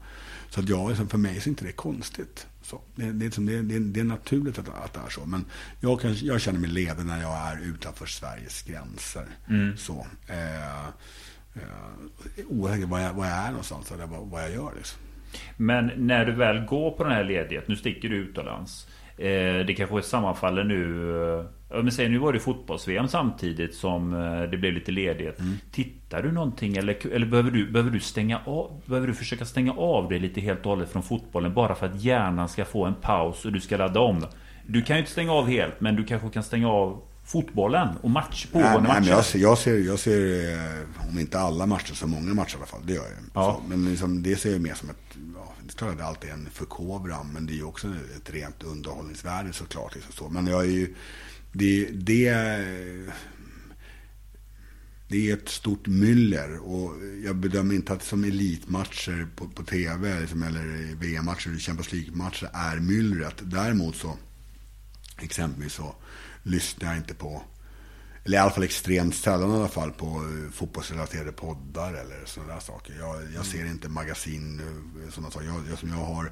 Så 0.49 0.59
att 0.59 0.69
jag, 0.69 0.89
liksom, 0.89 1.09
för 1.09 1.17
mig 1.17 1.37
är 1.37 1.47
inte 1.47 1.65
det 1.65 1.71
konstigt. 1.71 2.47
Så, 2.61 2.81
det, 2.95 3.11
det, 3.11 3.25
är, 3.37 3.41
det, 3.41 3.61
det, 3.61 3.79
det 3.79 3.99
är 3.99 4.03
naturligt 4.03 4.59
att, 4.59 4.69
att 4.69 4.93
det 4.93 4.99
är 5.05 5.09
så. 5.09 5.25
Men 5.25 5.45
jag, 5.79 6.01
kan, 6.01 6.15
jag 6.15 6.41
känner 6.41 6.59
mig 6.59 6.69
ledig 6.69 7.05
när 7.05 7.21
jag 7.21 7.51
är 7.51 7.61
utanför 7.63 8.05
Sveriges 8.05 8.61
gränser. 8.61 9.25
Mm. 9.49 9.77
Så, 9.77 10.07
eh, 10.27 10.87
eh, 10.87 10.91
oavsett 12.47 12.89
var 12.89 12.99
jag, 12.99 13.13
var 13.13 13.25
jag 13.25 13.37
är 13.37 13.49
någonstans 13.49 13.91
eller 13.91 14.05
vad, 14.05 14.27
vad 14.27 14.43
jag 14.43 14.51
gör. 14.51 14.71
Liksom. 14.75 14.99
Men 15.57 15.91
när 15.95 16.25
du 16.25 16.31
väl 16.31 16.65
går 16.65 16.91
på 16.91 17.03
den 17.03 17.13
här 17.13 17.23
ledigheten, 17.23 17.65
nu 17.67 17.75
sticker 17.75 18.09
du 18.09 18.15
utomlands. 18.15 18.87
Eh, 19.17 19.65
det 19.65 19.75
kanske 19.77 20.01
sammanfaller 20.01 20.63
nu 20.63 21.47
men 21.69 21.91
säg, 21.91 22.09
nu 22.09 22.17
var 22.17 22.33
det 22.33 22.39
fotbolls-VM 22.39 23.07
samtidigt 23.07 23.75
som 23.75 24.13
eh, 24.13 24.41
det 24.41 24.57
blev 24.57 24.73
lite 24.73 24.91
ledighet. 24.91 25.39
Mm. 25.39 25.57
Tittar 25.71 26.23
du 26.23 26.31
någonting 26.31 26.77
eller, 26.77 27.07
eller 27.07 27.25
behöver, 27.25 27.51
du, 27.51 27.71
behöver 27.71 27.91
du 27.91 27.99
stänga 27.99 28.41
av? 28.45 28.81
Behöver 28.85 29.07
du 29.07 29.13
försöka 29.13 29.45
stänga 29.45 29.73
av 29.73 30.09
dig 30.09 30.19
lite 30.19 30.41
helt 30.41 30.59
och 30.59 30.65
hållet 30.65 30.91
från 30.91 31.03
fotbollen 31.03 31.53
bara 31.53 31.75
för 31.75 31.85
att 31.85 32.03
hjärnan 32.03 32.49
ska 32.49 32.65
få 32.65 32.85
en 32.85 32.95
paus 32.95 33.45
och 33.45 33.51
du 33.51 33.59
ska 33.59 33.77
ladda 33.77 33.99
om? 33.99 34.25
Du 34.67 34.81
kan 34.81 34.95
ju 34.95 34.99
inte 34.99 35.11
stänga 35.11 35.31
av 35.31 35.47
helt, 35.47 35.81
men 35.81 35.95
du 35.95 36.03
kanske 36.05 36.29
kan 36.29 36.43
stänga 36.43 36.69
av 36.69 37.01
fotbollen 37.27 37.87
och 38.01 38.09
match, 38.09 38.47
pågående 38.51 38.89
matcher? 38.89 39.09
Jag, 39.09 39.25
ser, 39.25 39.39
jag, 39.39 39.57
ser, 39.57 39.77
jag 39.77 39.99
ser, 39.99 40.53
eh, 40.53 41.09
om 41.09 41.19
inte 41.19 41.39
alla 41.39 41.65
matcher, 41.65 41.93
så 41.93 42.07
många 42.07 42.33
matcher 42.33 42.53
i 42.53 42.57
alla 42.57 42.65
fall. 42.65 42.81
Det 42.83 42.93
gör 42.93 43.03
jag. 43.03 43.11
Ja. 43.33 43.61
Så, 43.61 43.69
men 43.69 43.89
liksom, 43.89 44.23
det 44.23 44.35
ser 44.35 44.51
jag 44.51 44.61
mer 44.61 44.73
som 44.73 44.89
ett, 44.89 45.17
ja, 45.35 45.53
det 45.63 45.73
är 45.73 45.77
klart 45.77 45.91
att 45.91 45.97
det 45.97 46.05
alltid 46.05 46.29
är 46.29 46.33
en 46.33 46.49
förkovran, 46.53 47.29
men 47.33 47.45
det 47.45 47.53
är 47.53 47.55
ju 47.55 47.63
också 47.63 47.87
ett 47.87 48.29
rent 48.33 48.63
underhållningsvärde 48.63 49.53
såklart. 49.53 49.95
Liksom 49.95 50.13
så. 50.13 50.29
Men 50.29 50.47
jag 50.47 50.61
är 50.61 50.69
ju, 50.69 50.95
det, 51.51 51.89
det, 51.91 52.31
det 55.07 55.29
är 55.29 55.33
ett 55.33 55.49
stort 55.49 55.87
myller 55.87 56.57
och 56.57 56.93
jag 57.23 57.35
bedömer 57.35 57.75
inte 57.75 57.93
att 57.93 58.03
som 58.03 58.23
elitmatcher 58.23 59.27
på, 59.35 59.47
på 59.47 59.63
tv 59.63 60.19
liksom, 60.19 60.43
eller 60.43 60.95
VM-matcher 60.95 61.49
eller 61.49 61.59
Champions 61.59 61.91
League-matcher 61.93 62.49
är 62.53 62.79
myllret. 62.79 63.35
Däremot 63.41 63.95
så, 63.95 64.17
exempelvis 65.19 65.73
så 65.73 65.95
lyssnar 66.43 66.89
jag 66.89 66.97
inte 66.97 67.13
på, 67.13 67.43
eller 68.27 68.37
i 68.37 68.41
alla 68.41 68.51
fall 68.51 68.63
extremt 68.63 69.15
sällan 69.15 69.51
i 69.51 69.55
alla 69.55 69.67
fall, 69.67 69.91
på 69.91 70.05
uh, 70.05 70.51
fotbollsrelaterade 70.51 71.31
poddar 71.31 71.93
eller 71.93 72.25
sådana 72.25 72.53
där 72.53 72.59
saker. 72.59 72.93
Jag, 72.99 73.15
jag 73.35 73.45
ser 73.45 73.65
inte 73.65 73.89
magasin, 73.89 74.61
uh, 74.61 75.11
sådana 75.11 75.31
saker. 75.31 75.47
Jag, 75.47 75.63
jag, 75.69 75.79
som 75.79 75.89
jag 75.89 75.95
har 75.95 76.31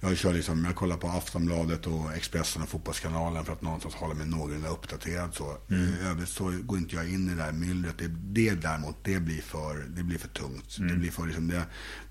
jag, 0.00 0.16
kör 0.16 0.32
liksom, 0.32 0.64
jag 0.64 0.76
kollar 0.76 0.96
på 0.96 1.08
Aftonbladet 1.08 1.86
och 1.86 2.14
Expressen 2.16 2.62
och 2.62 2.68
Fotbollskanalen 2.68 3.44
för 3.44 3.52
att 3.52 3.62
någonstans 3.62 3.94
hålla 3.94 4.14
mig 4.14 4.26
någorlunda 4.26 4.68
uppdaterad. 4.68 5.34
Så. 5.34 5.56
Mm. 5.70 5.82
I 5.82 6.08
övrigt 6.10 6.28
så 6.28 6.52
går 6.62 6.78
inte 6.78 6.96
jag 6.96 7.08
in 7.08 7.26
i 7.26 7.34
det 7.34 7.42
där 7.42 7.52
myllret. 7.52 7.98
Det, 7.98 8.08
det 8.08 8.54
däremot, 8.54 8.96
det 9.02 9.20
blir 9.20 9.42
för, 9.42 9.86
det 9.88 10.02
blir 10.02 10.18
för 10.18 10.28
tungt. 10.28 10.78
Mm. 10.78 10.92
Det 10.92 10.98
blir 10.98 11.10
för, 11.10 11.26
liksom, 11.26 11.48
det, 11.48 11.62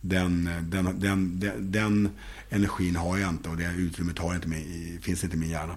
den, 0.01 0.49
den, 0.61 0.99
den, 0.99 1.39
den, 1.39 1.71
den 1.71 2.09
energin 2.49 2.95
har 2.95 3.17
jag 3.17 3.29
inte 3.29 3.49
och 3.49 3.57
det 3.57 3.73
utrymmet 3.77 4.19
har 4.19 4.35
inte 4.35 4.47
med, 4.47 4.63
finns 5.01 5.23
inte 5.23 5.35
i 5.35 5.39
min 5.39 5.49
hjärna. 5.49 5.75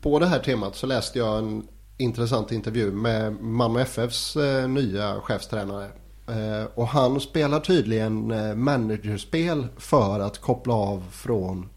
På 0.00 0.18
det 0.18 0.26
här 0.26 0.38
temat 0.38 0.76
så 0.76 0.86
läste 0.86 1.18
jag 1.18 1.38
en 1.38 1.62
intressant 1.98 2.52
intervju 2.52 2.90
med 2.90 3.32
Malmö 3.42 3.80
FFs 3.80 4.36
eh, 4.36 4.68
nya 4.68 5.20
chefstränare 5.20 5.88
Eh, 6.28 6.66
och 6.74 6.86
han 6.86 7.20
spelar 7.20 7.60
tydligen 7.60 8.30
eh, 8.30 8.54
managerspel 8.54 9.66
för 9.76 10.20
att 10.20 10.38
koppla 10.38 10.74
av 10.74 11.04
från 11.10 11.68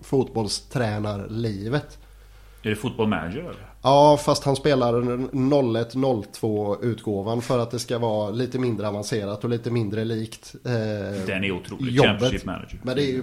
fotbollstränarlivet. 0.00 1.98
Är 2.62 2.70
det 2.70 2.76
fotboll 2.76 3.08
manager? 3.08 3.54
Ja, 3.82 4.18
fast 4.24 4.44
han 4.44 4.56
spelar 4.56 4.92
01-02 4.92 6.84
utgåvan 6.84 7.42
för 7.42 7.58
att 7.58 7.70
det 7.70 7.78
ska 7.78 7.98
vara 7.98 8.30
lite 8.30 8.58
mindre 8.58 8.88
avancerat 8.88 9.44
och 9.44 9.50
lite 9.50 9.70
mindre 9.70 10.04
likt 10.04 10.54
eh, 10.64 10.70
Den 11.26 11.44
är 11.44 11.50
otrolig. 11.50 11.92
Jobbet. 11.92 12.10
Championship 12.10 12.44
manager. 12.44 12.80
Men 12.82 12.96
det, 12.96 13.10
är, 13.10 13.22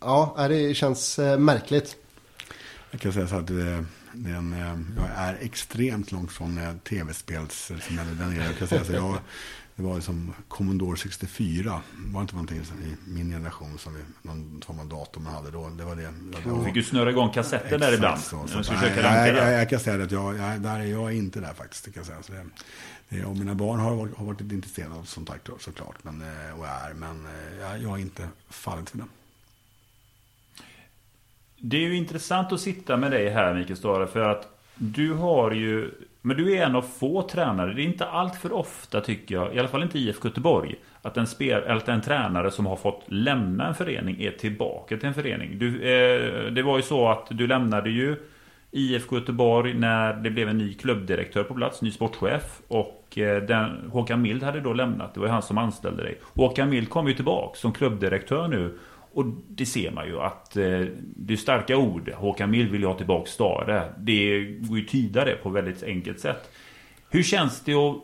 ja, 0.00 0.46
det 0.48 0.74
känns 0.74 1.18
märkligt. 1.38 1.96
Jag 2.90 3.00
kan 3.00 3.12
säga 3.12 3.26
så 3.26 3.36
att 3.36 3.46
det, 3.46 3.84
den, 4.12 4.54
jag 4.96 5.08
är 5.16 5.38
extremt 5.40 6.12
långt 6.12 6.32
från 6.32 6.80
tv-spels... 6.88 7.72
Jag 8.36 8.58
kan 8.58 8.68
säga 8.68 8.84
så 8.84 8.92
jag 8.92 9.18
det 9.76 9.82
var 9.82 10.00
som 10.00 10.34
Commodore 10.48 10.96
64. 10.96 11.80
Det 12.06 12.14
var 12.14 12.20
inte 12.20 12.34
någonting 12.34 12.58
i 12.58 13.10
min 13.10 13.30
generation 13.30 13.78
som 13.78 13.94
vi, 13.94 14.00
någon 14.22 14.62
form 14.66 14.80
av 14.80 14.86
dator 14.86 15.20
man 15.20 15.34
hade 15.34 15.50
då. 15.50 15.68
Det 15.68 15.84
var 15.84 15.96
det. 15.96 16.12
Du 16.44 16.64
fick 16.64 16.76
ju 16.76 16.82
snurra 16.82 17.10
igång 17.10 17.30
kassetten 17.30 17.80
där 17.80 17.92
ibland. 17.94 18.20
Så, 18.20 18.46
så, 18.46 18.62
så, 18.64 18.72
nej, 18.72 18.92
jag, 18.96 19.28
jag, 19.28 19.52
jag, 19.52 19.70
kan 19.70 19.80
säga 19.80 20.04
att 20.04 20.10
jag, 20.10 20.38
jag, 20.38 20.60
där 20.60 20.80
är 20.80 20.84
jag 20.84 21.12
inte 21.12 21.40
där 21.40 21.54
faktiskt. 21.54 21.84
kan 21.84 21.92
jag 21.96 22.06
säga. 22.06 22.22
Så 22.22 22.32
det, 22.32 22.44
det, 23.08 23.24
och 23.24 23.36
mina 23.36 23.54
barn 23.54 23.80
har 23.80 23.94
varit, 23.94 24.16
har 24.16 24.24
varit 24.24 24.40
intresserade 24.40 24.94
av 24.94 25.04
sånt 25.04 25.28
här 25.28 25.38
såklart. 25.58 25.96
Men, 26.02 26.22
eh, 26.22 26.58
och 26.58 26.66
är, 26.66 26.94
men 26.94 27.26
eh, 27.26 27.60
jag, 27.60 27.82
jag 27.82 27.88
har 27.88 27.98
inte 27.98 28.28
fallit 28.50 28.90
för 28.90 28.98
det. 28.98 29.04
Det 31.64 31.76
är 31.76 31.80
ju 31.80 31.96
intressant 31.96 32.52
att 32.52 32.60
sitta 32.60 32.96
med 32.96 33.10
dig 33.10 33.28
här 33.28 33.54
Mikael 33.54 33.76
Stare. 33.76 34.06
För 34.06 34.20
att 34.20 34.48
du 34.74 35.12
har 35.12 35.50
ju 35.50 35.90
men 36.22 36.36
du 36.36 36.56
är 36.56 36.66
en 36.66 36.76
av 36.76 36.82
få 36.82 37.22
tränare. 37.22 37.74
Det 37.74 37.82
är 37.82 37.84
inte 37.84 38.06
allt 38.06 38.36
för 38.36 38.52
ofta 38.52 39.00
tycker 39.00 39.34
jag, 39.34 39.54
i 39.54 39.58
alla 39.58 39.68
fall 39.68 39.82
inte 39.82 39.98
IFK 39.98 40.28
Göteborg, 40.28 40.74
att 41.02 41.16
en, 41.16 41.26
spel, 41.26 41.64
att 41.68 41.88
en 41.88 42.00
tränare 42.00 42.50
som 42.50 42.66
har 42.66 42.76
fått 42.76 43.02
lämna 43.06 43.68
en 43.68 43.74
förening 43.74 44.22
är 44.22 44.30
tillbaka 44.30 44.96
till 44.96 45.08
en 45.08 45.14
förening. 45.14 45.58
Du, 45.58 45.82
eh, 45.82 46.52
det 46.52 46.62
var 46.62 46.76
ju 46.76 46.82
så 46.82 47.08
att 47.08 47.26
du 47.30 47.46
lämnade 47.46 47.90
ju 47.90 48.16
IFK 48.70 49.16
Göteborg 49.16 49.74
när 49.74 50.14
det 50.14 50.30
blev 50.30 50.48
en 50.48 50.58
ny 50.58 50.74
klubbdirektör 50.74 51.44
på 51.44 51.54
plats, 51.54 51.82
ny 51.82 51.90
sportchef. 51.90 52.60
Och 52.68 53.18
eh, 53.18 53.42
den, 53.42 53.90
Håkan 53.90 54.22
Mild 54.22 54.42
hade 54.42 54.60
då 54.60 54.72
lämnat, 54.72 55.14
det 55.14 55.20
var 55.20 55.26
ju 55.26 55.32
han 55.32 55.42
som 55.42 55.58
anställde 55.58 56.02
dig. 56.02 56.20
Håkan 56.34 56.70
Mild 56.70 56.90
kom 56.90 57.08
ju 57.08 57.14
tillbaka 57.14 57.58
som 57.58 57.72
klubbdirektör 57.72 58.48
nu 58.48 58.78
och 59.14 59.24
det 59.48 59.66
ser 59.66 59.90
man 59.90 60.06
ju 60.06 60.20
att 60.20 60.56
eh, 60.56 60.80
det 61.00 61.32
är 61.32 61.36
starka 61.36 61.76
ord. 61.76 62.10
Håkan 62.14 62.50
Mild 62.50 62.70
vill 62.70 62.80
ju 62.80 62.86
ha 62.86 62.96
tillbaka 62.96 63.30
Stare. 63.30 63.92
Det 63.98 64.44
går 64.44 64.78
ju 64.78 64.84
tyda 64.84 65.24
det 65.24 65.36
på 65.42 65.48
väldigt 65.48 65.82
enkelt 65.82 66.20
sätt. 66.20 66.50
Hur 67.10 67.22
känns 67.22 67.60
det 67.60 67.74
att 67.74 67.96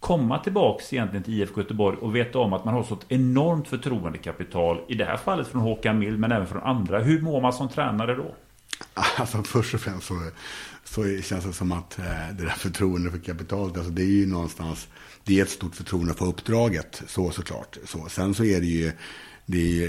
komma 0.00 0.38
tillbaks 0.38 0.92
egentligen 0.92 1.24
till 1.24 1.34
IFK 1.34 1.60
Göteborg 1.60 1.96
och 1.96 2.16
veta 2.16 2.38
om 2.38 2.52
att 2.52 2.64
man 2.64 2.74
har 2.74 2.82
så 2.82 2.98
enormt 3.08 3.68
förtroendekapital. 3.68 4.80
I 4.88 4.94
det 4.94 5.04
här 5.04 5.16
fallet 5.16 5.48
från 5.48 5.60
Håkan 5.60 5.98
Mild 5.98 6.18
men 6.18 6.32
även 6.32 6.46
från 6.46 6.62
andra. 6.62 6.98
Hur 6.98 7.20
mår 7.20 7.40
man 7.40 7.52
som 7.52 7.68
tränare 7.68 8.14
då? 8.14 8.34
Alltså 9.16 9.42
först 9.42 9.74
och 9.74 9.80
främst 9.80 10.06
så, 10.06 10.14
så 10.84 11.22
känns 11.22 11.44
det 11.44 11.52
som 11.52 11.72
att 11.72 11.98
eh, 11.98 12.04
det 12.32 12.44
där 12.44 12.50
förtroendet 12.50 13.12
för 13.12 13.18
kapitalet, 13.18 13.76
alltså 13.76 13.92
det 13.92 14.02
är 14.02 14.06
ju 14.06 14.26
någonstans, 14.26 14.88
det 15.24 15.38
är 15.38 15.42
ett 15.42 15.50
stort 15.50 15.74
förtroende 15.74 16.14
för 16.14 16.26
uppdraget, 16.26 17.02
så 17.06 17.30
såklart. 17.30 17.78
Så, 17.84 18.08
sen 18.08 18.34
så 18.34 18.44
är 18.44 18.60
det 18.60 18.66
ju 18.66 18.92
det 19.46 19.84
är 19.84 19.88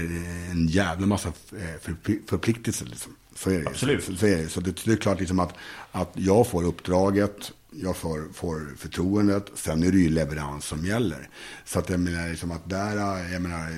en 0.50 0.66
jävla 0.68 1.06
massa 1.06 1.28
eh, 1.28 1.92
förpliktelser. 2.26 2.86
Liksom. 2.86 3.12
Så 3.34 3.50
är 3.50 3.58
det. 3.58 3.66
Absolut. 3.66 4.04
Så, 4.04 4.16
så, 4.16 4.26
är 4.26 4.36
det. 4.36 4.48
så 4.48 4.60
det, 4.60 4.84
det, 4.84 4.92
är 4.92 4.96
klart 4.96 5.20
liksom 5.20 5.40
att, 5.40 5.54
att 5.92 6.10
jag 6.14 6.46
får 6.46 6.64
uppdraget, 6.64 7.52
jag 7.70 7.96
får, 7.96 8.32
får 8.32 8.76
förtroendet, 8.76 9.50
sen 9.54 9.82
är 9.82 9.92
det 9.92 9.98
ju 9.98 10.08
leverans 10.08 10.64
som 10.64 10.86
gäller. 10.86 11.28
Så 11.64 11.78
att 11.78 11.90
jag 11.90 12.00
menar 12.00 12.28
liksom 12.28 12.50
att 12.50 12.70
där, 12.70 12.96
jag 13.32 13.42
menar, 13.42 13.70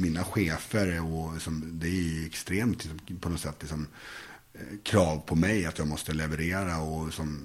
mina 0.00 0.24
chefer 0.24 1.14
och 1.14 1.34
liksom, 1.34 1.70
det 1.72 1.88
är 1.88 2.26
extremt 2.26 2.84
liksom, 2.84 3.16
på 3.20 3.28
något 3.28 3.40
sätt 3.40 3.56
liksom, 3.60 3.86
eh, 4.54 4.60
krav 4.82 5.22
på 5.26 5.36
mig 5.36 5.66
att 5.66 5.78
jag 5.78 5.88
måste 5.88 6.12
leverera 6.12 6.78
och 6.78 7.14
som 7.14 7.38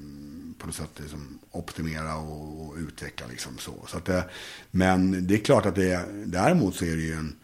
på 0.59 0.65
något 0.65 0.75
sätt 0.75 0.89
liksom 0.97 1.39
optimera 1.51 2.15
och, 2.15 2.67
och 2.67 2.75
utveckla. 2.77 3.27
Liksom 3.27 3.57
så. 3.57 3.73
Så 3.87 3.97
att 3.97 4.05
det, 4.05 4.23
men 4.71 5.27
det 5.27 5.33
är 5.33 5.37
klart 5.37 5.65
att 5.65 5.75
det 5.75 6.05
däremot 6.25 6.75
så 6.75 6.85
är 6.85 6.95
det 6.95 7.01
ju 7.01 7.13
en 7.13 7.35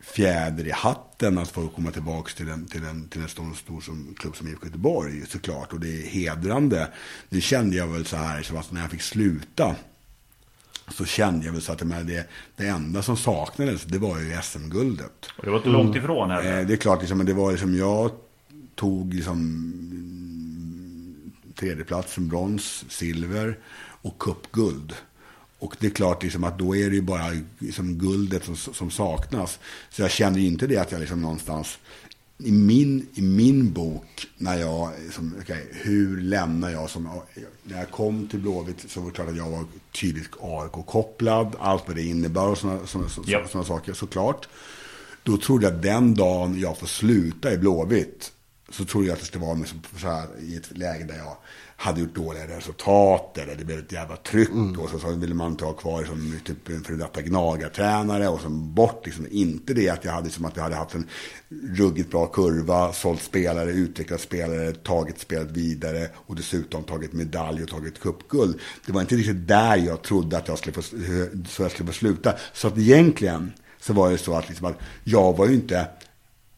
fjäder 0.00 0.66
i 0.66 0.70
hatten 0.70 1.38
att 1.38 1.50
få 1.50 1.68
komma 1.68 1.90
tillbaka 1.90 2.32
till 2.36 2.48
en, 2.48 2.66
till 2.66 2.84
en, 2.84 3.08
till 3.08 3.22
en 3.22 3.28
stor, 3.28 3.54
stor 3.54 3.80
som, 3.80 4.14
klubb 4.18 4.36
som 4.36 4.48
IFK 4.48 4.66
Göteborg 4.66 5.26
såklart. 5.26 5.72
Och 5.72 5.80
det 5.80 5.88
är 5.88 6.06
hedrande. 6.06 6.88
Det 7.28 7.40
kände 7.40 7.76
jag 7.76 7.86
väl 7.86 8.06
så 8.06 8.16
här, 8.16 8.42
så 8.42 8.56
att 8.56 8.72
när 8.72 8.80
jag 8.80 8.90
fick 8.90 9.02
sluta 9.02 9.76
så 10.88 11.04
kände 11.04 11.46
jag 11.46 11.52
väl 11.52 11.62
så 11.62 11.72
att 11.72 11.78
det, 11.78 12.28
det 12.56 12.66
enda 12.66 13.02
som 13.02 13.16
saknades, 13.16 13.84
det 13.84 13.98
var 13.98 14.18
ju 14.18 14.42
SM-guldet. 14.42 15.26
Och 15.36 15.44
det 15.44 15.50
var 15.50 15.56
inte 15.56 15.68
långt 15.68 15.96
ifrån 15.96 16.30
heller. 16.30 16.60
Eh, 16.60 16.66
det 16.66 16.72
är 16.72 16.76
klart, 16.76 17.00
liksom, 17.00 17.24
det 17.24 17.34
var 17.34 17.50
liksom, 17.50 17.76
jag 17.76 18.10
tog 18.74 19.14
liksom 19.14 19.72
tredjeplatsen 21.58 22.28
brons, 22.28 22.84
silver 22.88 23.58
och 24.02 24.18
cupguld. 24.18 24.94
Och 25.58 25.76
det 25.78 25.86
är 25.86 25.90
klart 25.90 26.22
liksom 26.22 26.44
att 26.44 26.58
då 26.58 26.76
är 26.76 26.90
det 26.90 26.96
ju 26.96 27.02
bara 27.02 27.32
liksom 27.58 27.98
guldet 27.98 28.44
som, 28.44 28.56
som 28.56 28.90
saknas. 28.90 29.58
Så 29.90 30.02
jag 30.02 30.10
kände 30.10 30.40
ju 30.40 30.46
inte 30.46 30.66
det 30.66 30.76
att 30.76 30.92
jag 30.92 31.00
liksom 31.00 31.22
någonstans 31.22 31.78
i 32.38 32.52
min, 32.52 33.06
i 33.14 33.22
min 33.22 33.72
bok, 33.72 34.26
när 34.36 34.58
jag, 34.58 34.90
liksom, 35.04 35.34
okay, 35.40 35.62
hur 35.72 36.20
lämnar 36.20 36.70
jag 36.70 36.90
som, 36.90 37.08
när 37.62 37.78
jag 37.78 37.90
kom 37.90 38.28
till 38.28 38.38
Blåvitt 38.38 38.90
så 38.90 39.00
var 39.00 39.06
det 39.06 39.14
klart 39.14 39.28
att 39.28 39.36
jag 39.36 39.50
var 39.50 39.64
tydligt 40.00 40.30
AIK-kopplad, 40.40 41.56
allt 41.58 41.82
vad 41.86 41.96
det 41.96 42.02
innebär 42.02 42.48
och 42.48 42.58
sådana 42.58 42.86
såna, 42.86 43.08
såna, 43.08 43.28
yep. 43.28 43.50
såna 43.50 43.64
saker 43.64 43.92
såklart. 43.92 44.48
Då 45.22 45.36
trodde 45.36 45.66
jag 45.66 45.74
att 45.74 45.82
den 45.82 46.14
dagen 46.14 46.60
jag 46.60 46.78
får 46.78 46.86
sluta 46.86 47.52
i 47.52 47.58
Blåvitt 47.58 48.32
så 48.68 48.84
trodde 48.84 49.06
jag 49.06 49.14
att 49.14 49.20
det 49.20 49.26
skulle 49.26 49.44
vara 49.44 49.54
liksom 49.54 49.80
så 49.96 50.08
här, 50.08 50.26
i 50.40 50.56
ett 50.56 50.78
läge 50.78 51.04
där 51.04 51.16
jag 51.16 51.36
hade 51.76 52.00
gjort 52.00 52.14
dåliga 52.14 52.46
resultat 52.46 53.38
eller 53.38 53.54
det 53.54 53.64
blev 53.64 53.78
ett 53.78 53.92
jävla 53.92 54.16
tryck 54.16 54.48
mm. 54.48 54.80
och 54.80 54.90
så, 54.90 54.98
så 54.98 55.10
ville 55.12 55.34
man 55.34 55.50
inte 55.50 55.64
ha 55.64 55.72
kvar 55.72 56.04
som 56.04 56.40
typ 56.44 56.68
en 56.68 56.84
före 56.84 56.96
detta 56.96 57.22
gnagartränare 57.22 58.28
och 58.28 58.40
så 58.40 58.48
bort 58.48 59.06
liksom. 59.06 59.26
Inte 59.30 59.74
det 59.74 59.88
att 59.88 60.04
jag 60.04 60.12
hade 60.12 60.30
som 60.30 60.44
att 60.44 60.56
jag 60.56 60.62
hade 60.62 60.76
haft 60.76 60.94
en 60.94 61.08
ruggigt 61.48 62.10
bra 62.10 62.26
kurva, 62.26 62.92
sålt 62.92 63.22
spelare, 63.22 63.70
utvecklat 63.70 64.20
spelare, 64.20 64.72
tagit 64.72 65.18
spelet 65.18 65.50
vidare 65.50 66.08
och 66.14 66.36
dessutom 66.36 66.82
tagit 66.82 67.12
medalj 67.12 67.62
och 67.62 67.68
tagit 67.68 68.00
cupguld. 68.00 68.60
Det 68.86 68.92
var 68.92 69.00
inte 69.00 69.16
riktigt 69.16 69.48
där 69.48 69.76
jag 69.76 70.02
trodde 70.02 70.38
att 70.38 70.48
jag 70.48 70.58
skulle 70.58 70.74
få, 70.74 70.82
så 71.48 71.62
jag 71.62 71.70
skulle 71.70 71.86
få 71.86 71.92
sluta. 71.92 72.34
Så 72.52 72.68
att 72.68 72.78
egentligen 72.78 73.52
så 73.80 73.92
var 73.92 74.10
det 74.10 74.18
så 74.18 74.34
att, 74.36 74.48
liksom 74.48 74.66
att 74.66 74.78
jag 75.04 75.36
var 75.36 75.46
ju 75.46 75.54
inte, 75.54 75.86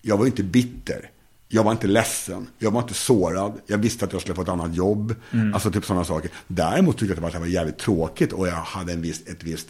jag 0.03 0.17
var 0.17 0.27
inte 0.27 0.43
bitter. 0.43 1.11
Jag 1.50 1.64
var 1.64 1.73
inte 1.73 1.87
ledsen, 1.87 2.47
jag 2.59 2.71
var 2.71 2.83
inte 2.83 2.95
sårad, 2.95 3.52
jag 3.67 3.78
visste 3.78 4.05
att 4.05 4.12
jag 4.12 4.21
skulle 4.21 4.35
få 4.35 4.43
ett 4.43 4.49
annat 4.49 4.76
jobb. 4.76 5.14
Mm. 5.33 5.55
Alltså 5.55 5.71
typ 5.71 5.85
sådana 5.85 6.05
saker. 6.05 6.31
Däremot 6.47 6.99
tyckte 6.99 7.14
jag 7.14 7.25
att 7.25 7.33
det 7.33 7.38
var 7.38 7.47
jävligt 7.47 7.78
tråkigt 7.78 8.33
och 8.33 8.49
jag 8.49 8.52
hade 8.52 8.93
en 8.93 9.02
viss, 9.02 9.26
ett 9.26 9.45
visst 9.45 9.69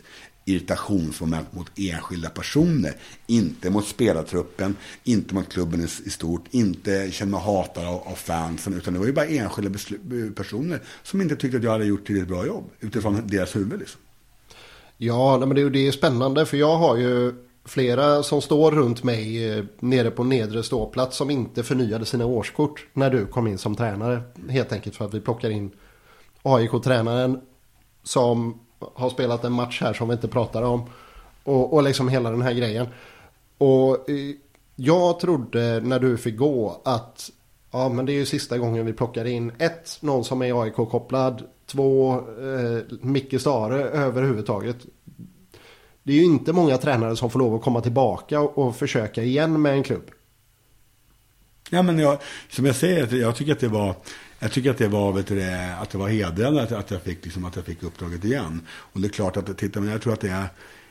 irritationsmoment 0.48 1.52
mot 1.52 1.70
enskilda 1.76 2.30
personer. 2.30 2.92
Inte 3.26 3.70
mot 3.70 3.86
spelartruppen, 3.86 4.76
inte 5.04 5.34
mot 5.34 5.52
klubben 5.52 5.80
i, 6.04 6.10
stort, 6.10 6.44
inte 6.50 7.10
känna 7.10 7.30
mig 7.30 7.40
hatad 7.40 7.86
av, 7.86 7.94
av, 7.94 8.14
fansen. 8.14 8.74
Utan 8.74 8.92
det 8.92 8.98
var 8.98 9.06
ju 9.06 9.12
bara 9.12 9.26
enskilda 9.26 9.78
personer 10.36 10.80
som 11.02 11.20
inte 11.20 11.36
tyckte 11.36 11.56
att 11.56 11.64
jag 11.64 11.70
hade 11.70 11.84
gjort 11.84 12.06
tillräckligt 12.06 12.28
bra 12.28 12.46
jobb 12.46 12.70
utifrån 12.80 13.22
deras 13.26 13.56
huvud. 13.56 13.78
Liksom. 13.78 14.00
Ja, 14.96 15.38
men 15.38 15.56
det, 15.56 15.70
det 15.70 15.86
är 15.86 15.92
spännande 15.92 16.46
för 16.46 16.56
jag 16.56 16.76
har 16.76 16.96
ju 16.96 17.34
flera 17.68 18.22
som 18.22 18.40
står 18.42 18.70
runt 18.70 19.02
mig 19.02 19.50
eh, 19.50 19.64
nere 19.80 20.10
på 20.10 20.24
nedre 20.24 20.62
ståplats 20.62 21.16
som 21.16 21.30
inte 21.30 21.62
förnyade 21.62 22.04
sina 22.04 22.26
årskort 22.26 22.86
när 22.92 23.10
du 23.10 23.26
kom 23.26 23.46
in 23.46 23.58
som 23.58 23.76
tränare. 23.76 24.22
Helt 24.48 24.72
enkelt 24.72 24.96
för 24.96 25.04
att 25.04 25.14
vi 25.14 25.20
plockar 25.20 25.50
in 25.50 25.70
AIK-tränaren 26.42 27.40
som 28.02 28.60
har 28.94 29.10
spelat 29.10 29.44
en 29.44 29.52
match 29.52 29.80
här 29.80 29.92
som 29.92 30.08
vi 30.08 30.14
inte 30.14 30.28
pratar 30.28 30.62
om. 30.62 30.82
Och, 31.44 31.74
och 31.74 31.82
liksom 31.82 32.08
hela 32.08 32.30
den 32.30 32.42
här 32.42 32.52
grejen. 32.52 32.86
Och 33.58 34.10
eh, 34.10 34.34
jag 34.76 35.20
trodde 35.20 35.80
när 35.80 35.98
du 35.98 36.16
fick 36.16 36.36
gå 36.36 36.80
att 36.84 37.30
ja 37.70 37.88
men 37.88 38.06
det 38.06 38.12
är 38.12 38.14
ju 38.14 38.26
sista 38.26 38.58
gången 38.58 38.86
vi 38.86 38.92
plockar 38.92 39.24
in 39.24 39.52
ett, 39.58 39.98
någon 40.00 40.24
som 40.24 40.42
är 40.42 40.62
AIK-kopplad. 40.62 41.42
Två, 41.66 42.14
eh, 42.14 42.98
Micke 43.00 43.40
Stare 43.40 43.82
överhuvudtaget. 43.82 44.76
Det 46.02 46.12
är 46.12 46.16
ju 46.16 46.24
inte 46.24 46.52
många 46.52 46.78
tränare 46.78 47.16
som 47.16 47.30
får 47.30 47.38
lov 47.38 47.54
att 47.54 47.62
komma 47.62 47.80
tillbaka 47.80 48.40
och, 48.40 48.76
försöka 48.76 49.22
igen 49.22 49.62
med 49.62 49.72
en 49.72 49.82
klubb. 49.82 50.10
Ja 51.70 51.82
men 51.82 51.98
jag, 51.98 52.18
som 52.50 52.66
jag 52.66 52.76
säger, 52.76 53.16
jag 53.16 53.36
tycker 53.36 53.52
att 53.52 53.60
det 53.60 53.68
var 53.68 53.94
jag 54.38 54.52
tycker 54.52 54.70
att 54.70 54.78
det 54.78 54.88
var, 54.88 55.12
vet 55.12 55.26
du, 55.26 55.42
att 55.80 55.90
det 55.90 55.98
var 55.98 56.08
hedrande 56.08 56.62
att, 56.62 56.72
att, 56.72 56.90
jag 56.90 57.02
fick, 57.02 57.24
liksom, 57.24 57.44
att 57.44 57.56
jag 57.56 57.64
fick 57.64 57.82
uppdraget 57.82 58.24
igen. 58.24 58.60
Och 58.68 59.00
det 59.00 59.06
är 59.06 59.10
klart 59.10 59.36
att, 59.36 59.58
titta, 59.58 59.80
men 59.80 59.90
jag 59.90 60.02
tror 60.02 60.12
att 60.12 60.20
det 60.20 60.28
är, 60.28 60.48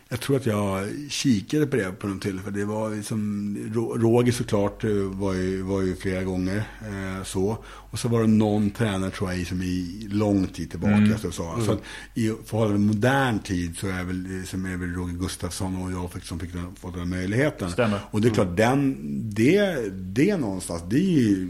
jag 0.10 0.20
tror 0.20 0.36
att 0.36 0.46
jag 0.46 0.88
kikade 1.10 1.68
på 1.68 1.76
det 1.76 1.92
på 1.92 2.08
något 2.08 2.22
tillfälle. 2.22 2.58
Det 2.58 2.66
var 2.66 2.96
liksom, 2.96 3.58
Roger 3.74 4.32
såklart 4.32 4.84
eh, 4.84 4.92
var 4.92 5.34
ju, 5.34 5.62
var 5.62 5.82
ju 5.82 5.96
flera 5.96 6.24
gånger 6.24 6.58
eh, 6.58 7.24
så. 7.24 7.58
Och 7.66 8.00
så 8.00 8.08
var 8.08 8.22
det 8.22 8.28
någon 8.28 8.70
tränare 8.70 9.12
tror 9.12 9.34
jag 9.34 9.48
som 9.48 9.62
i 9.62 10.08
lång 10.12 10.48
tid 10.48 10.70
tillbaka. 10.70 10.94
Mm. 10.94 11.18
Så, 11.18 11.32
så. 11.32 11.54
Mm. 11.54 11.66
så 11.66 11.78
i 12.14 12.34
förhållande 12.46 12.80
modern 12.80 13.40
tid 13.40 13.78
så 13.78 13.88
är 13.88 14.04
väl, 14.04 14.48
som 14.48 14.66
är 14.66 14.78
väl 14.78 14.94
Roger 14.94 15.14
Gustafsson 15.14 15.82
och 15.82 15.92
jag 15.92 16.12
fick, 16.12 16.24
som 16.24 16.40
fick 16.40 16.54
den, 16.54 16.76
fått 16.76 16.94
den 16.94 17.10
möjligheten. 17.10 17.72
Stämmer. 17.72 18.00
Och 18.12 18.22
det 18.22 18.28
är 18.28 18.34
klart, 18.34 18.48
mm. 18.48 18.56
den, 18.56 18.96
det, 19.30 19.90
det 19.92 20.38
någonstans, 20.38 20.84
det 20.90 20.98
är 20.98 21.20
ju 21.20 21.48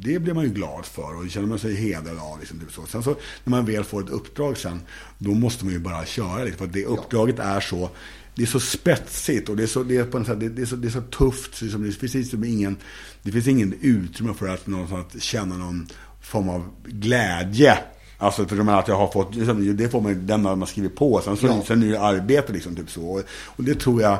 det 0.00 0.18
blir 0.18 0.34
man 0.34 0.44
ju 0.44 0.50
glad 0.50 0.86
för 0.86 1.16
och 1.16 1.24
det 1.24 1.30
känner 1.30 1.46
man 1.46 1.58
sig 1.58 1.74
hedrad 1.74 2.18
av. 2.18 2.38
Liksom, 2.40 2.60
typ 2.60 2.72
så. 2.72 2.86
Sen 2.86 3.02
så 3.02 3.16
när 3.44 3.50
man 3.50 3.64
väl 3.64 3.84
får 3.84 4.02
ett 4.02 4.10
uppdrag 4.10 4.58
sen, 4.58 4.80
då 5.18 5.30
måste 5.30 5.64
man 5.64 5.74
ju 5.74 5.80
bara 5.80 6.06
köra. 6.06 6.44
Liksom, 6.44 6.66
för 6.66 6.74
det 6.74 6.84
uppdraget 6.84 7.38
är 7.38 7.60
så 7.60 7.90
det 8.38 8.44
är 8.44 8.46
så 8.46 8.60
spetsigt 8.60 9.48
och 9.48 9.56
det 9.56 9.62
är 9.62 9.66
så, 9.66 9.82
det 9.82 9.96
är 9.96 10.04
på 10.04 10.18
en, 10.18 10.24
det, 10.24 10.48
det 10.48 10.62
är 10.62 10.66
så, 10.66 10.76
det 10.76 10.88
är 10.88 10.90
så 10.90 11.00
tufft. 11.00 11.62
Liksom, 11.62 11.82
det, 11.82 11.92
finns 11.92 12.14
liksom 12.14 12.44
ingen, 12.44 12.76
det 13.22 13.32
finns 13.32 13.48
ingen 13.48 13.74
utrymme 13.80 14.34
för 14.34 14.48
att, 14.48 14.66
någonstans, 14.66 15.22
känna 15.22 15.56
någon 15.56 15.86
form 16.20 16.48
av 16.48 16.70
glädje. 16.84 17.78
Alltså 18.18 18.46
för 18.46 18.56
de 18.56 18.68
att 18.68 18.88
jag 18.88 18.96
har 18.96 19.12
fått, 19.12 19.34
liksom, 19.34 19.76
det 19.76 19.88
får 19.88 20.00
man 20.00 20.26
den 20.26 20.42
man 20.42 20.66
skriver 20.66 20.88
på. 20.88 21.20
Sen, 21.24 21.36
så, 21.36 21.46
ja. 21.46 21.62
sen 21.66 21.82
är 21.82 21.86
det 21.86 22.00
arbete 22.00 22.52
liksom, 22.52 22.76
typ 22.76 22.90
så. 22.90 23.02
Och, 23.02 23.22
och 23.30 23.64
det 23.64 23.74
tror 23.74 24.02
jag, 24.02 24.18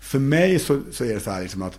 för 0.00 0.18
mig 0.18 0.58
så, 0.58 0.80
så 0.92 1.04
är 1.04 1.14
det 1.14 1.20
så 1.20 1.30
här 1.30 1.42
liksom 1.42 1.62
att 1.62 1.78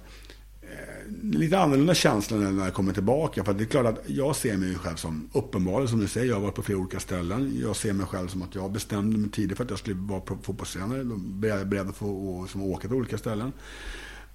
lite 1.22 1.60
annorlunda 1.60 1.94
känsla 1.94 2.38
när 2.38 2.66
jag 2.66 2.74
kommer 2.74 2.94
tillbaka. 2.94 3.44
För 3.44 3.54
det 3.54 3.64
är 3.64 3.66
klart 3.66 3.86
att 3.86 4.02
jag 4.08 4.36
ser 4.36 4.58
mig 4.58 4.76
själv 4.76 4.96
som, 4.96 5.30
uppenbarligen 5.34 5.88
som 5.88 6.00
du 6.00 6.08
säger, 6.08 6.28
jag 6.28 6.36
har 6.36 6.42
varit 6.42 6.56
på 6.56 6.64
flera 6.64 6.80
olika 6.80 7.00
ställen. 7.00 7.60
Jag 7.62 7.76
ser 7.76 7.94
mig 7.94 8.06
själv 8.06 8.28
som 8.28 8.42
att 8.42 8.56
jag 8.56 8.72
bestämde 8.72 9.18
mig 9.18 9.30
tidigt 9.30 9.58
för 9.58 9.64
att 9.64 9.70
jag 9.70 9.80
skulle 9.80 9.96
vara 9.96 10.22
fotbollstränare. 10.42 11.04
Då 11.04 11.48
är 11.48 11.66
beredd 11.66 11.90
att 11.90 11.96
få 11.96 12.48
som 12.50 12.62
åka 12.62 12.88
till 12.88 12.98
olika 12.98 13.18
ställen. 13.18 13.52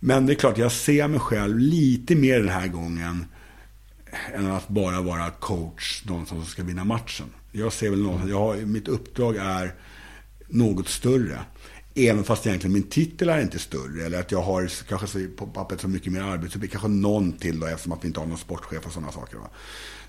Men 0.00 0.26
det 0.26 0.32
är 0.32 0.34
klart, 0.34 0.58
jag 0.58 0.72
ser 0.72 1.08
mig 1.08 1.20
själv 1.20 1.58
lite 1.58 2.14
mer 2.14 2.38
den 2.38 2.48
här 2.48 2.68
gången 2.68 3.24
än 4.34 4.50
att 4.50 4.68
bara 4.68 5.00
vara 5.00 5.30
coach, 5.30 6.04
någon 6.04 6.26
som 6.26 6.44
ska 6.44 6.62
vinna 6.62 6.84
matchen. 6.84 7.26
Jag 7.52 7.72
ser 7.72 7.90
väl 7.90 8.02
någonstans 8.02 8.30
jag 8.30 8.40
har, 8.40 8.56
mitt 8.56 8.88
uppdrag 8.88 9.36
är 9.36 9.74
något 10.48 10.88
större. 10.88 11.38
Även 11.98 12.24
fast 12.24 12.46
egentligen 12.46 12.72
min 12.72 12.82
titel 12.82 13.28
är 13.28 13.40
inte 13.40 13.58
större. 13.58 14.06
Eller 14.06 14.20
att 14.20 14.32
jag 14.32 14.42
har 14.42 14.68
kanske 14.88 15.26
på 15.26 15.46
pappret 15.46 15.80
så 15.80 15.88
mycket 15.88 16.12
mer 16.12 16.20
arbetsuppgifter. 16.20 16.78
Kanske 16.78 16.88
någon 16.88 17.32
till 17.32 17.60
då 17.60 17.66
eftersom 17.66 17.92
att 17.92 18.04
vi 18.04 18.08
inte 18.08 18.20
har 18.20 18.26
någon 18.26 18.38
sportchef 18.38 18.86
och 18.86 18.92
sådana 18.92 19.12
saker. 19.12 19.38
Va? 19.38 19.48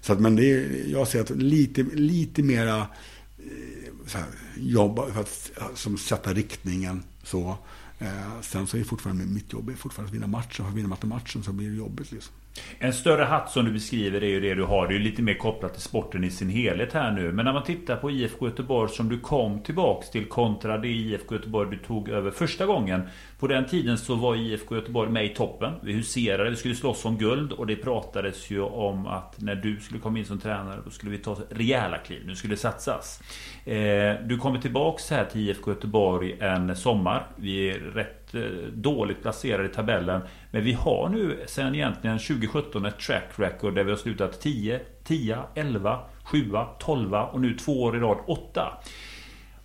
Så 0.02 0.13
att, 0.13 0.19
men 0.19 0.36
det 0.36 0.52
är, 0.52 0.86
jag 0.88 1.08
ser 1.08 1.21
att 1.21 1.30
lite, 1.30 1.84
lite 1.84 2.43
mera 2.43 2.78
eh, 2.78 3.93
så 4.08 4.17
här, 4.17 4.28
jobba 4.58 5.12
för 5.12 5.21
att 5.21 5.52
som 5.73 5.97
sätta 5.97 6.34
riktningen 6.34 7.04
så. 7.23 7.58
Eh, 7.99 8.41
sen 8.41 8.67
så 8.67 8.78
är 8.78 8.84
fortfarande 8.84 9.25
mitt 9.25 9.54
jobb 9.54 9.69
är 9.69 9.73
fortfarande 9.73 10.10
att 10.10 10.15
vinna 10.15 10.28
matchen. 10.28 10.65
För 10.65 10.71
vinner 10.71 10.89
man 10.89 10.95
inte 10.95 11.08
matchen 11.08 11.43
så 11.43 11.52
blir 11.52 11.69
det 11.69 11.75
jobbigt 11.75 12.12
liksom. 12.12 12.34
En 12.80 12.94
större 12.94 13.24
hatt 13.24 13.52
som 13.52 13.66
du 13.66 13.72
beskriver 13.72 14.24
är 14.24 14.28
ju 14.28 14.40
det 14.40 14.54
du 14.54 14.64
har. 14.64 14.88
Det 14.88 14.94
är 14.94 14.98
ju 14.98 15.04
lite 15.04 15.22
mer 15.22 15.34
kopplat 15.34 15.74
till 15.74 15.82
sporten 15.82 16.24
i 16.24 16.32
sin 16.32 16.50
helhet 16.50 16.94
här 16.94 17.12
nu. 17.12 17.32
Men 17.32 17.46
när 17.46 17.54
man 17.54 17.64
tittar 17.64 17.96
på 17.96 18.12
IFK 18.12 18.46
Göteborg 18.48 18.90
som 18.90 19.10
du 19.10 19.20
kom 19.20 19.60
tillbaks 19.60 20.10
till 20.10 20.26
kontra 20.26 20.78
det 20.78 20.88
IFK 20.88 21.36
Göteborg 21.36 21.70
du 21.72 21.78
tog 21.78 22.10
över 22.10 22.32
första 22.32 22.66
gången. 22.66 23.02
På 23.40 23.48
den 23.48 23.66
tiden 23.66 23.98
så 23.98 24.16
var 24.16 24.36
IFK 24.36 24.76
Göteborg 24.76 25.12
med 25.12 25.26
i 25.26 25.30
toppen. 25.30 25.74
Vi 25.84 25.94
huserade, 25.94 26.50
vi 26.50 26.56
skulle 26.56 26.76
slåss 26.76 27.06
om 27.06 27.18
guld 27.18 27.52
och 27.52 27.68
det 27.68 27.76
pratades 27.76 28.52
ju 28.52 28.62
om 28.62 29.08
att 29.08 29.42
när 29.42 29.56
du 29.56 29.80
skulle 29.80 30.00
komma 30.00 30.20
in 30.20 30.26
som 30.26 30.40
tränare 30.40 30.80
då 30.86 30.90
skulle 30.90 31.12
vi 31.12 31.18
ta 31.18 31.38
rejäla 31.50 31.98
kliv. 31.98 32.24
Nu 32.26 32.36
skulle 32.36 32.54
det 32.54 32.60
satsas. 32.60 33.22
Eh, 33.66 34.16
du 34.26 34.38
kommer 34.38 34.60
tillbaks 34.60 35.12
här 35.12 35.26
till 35.26 35.50
IFK 35.50 35.72
Göteborg 35.72 36.36
en 36.40 36.76
sommar. 36.76 37.28
Vi 37.36 37.70
är 37.70 37.80
rätt 37.80 38.18
Eh, 38.34 38.42
dåligt 38.74 39.22
placerade 39.22 39.65
i 39.70 39.72
tabellen. 39.72 40.22
Men 40.52 40.63
vi 40.63 40.74
har 40.74 41.10
nu 41.10 41.44
sedan 41.48 41.76
egentligen 41.76 42.20
2017 42.20 42.86
ett 42.86 43.00
track 43.00 43.30
record 43.36 43.76
där 43.76 43.84
vi 43.84 43.89
har 43.89 43.98
slutat 43.98 44.42
10, 44.42 44.80
10, 45.04 45.39
11, 45.56 46.00
7, 46.24 46.52
12 46.80 47.13
och 47.13 47.42
nu 47.42 47.54
två 47.54 47.84
år 47.84 47.98
i 47.98 48.00
rad 48.00 48.18
8. 48.28 48.74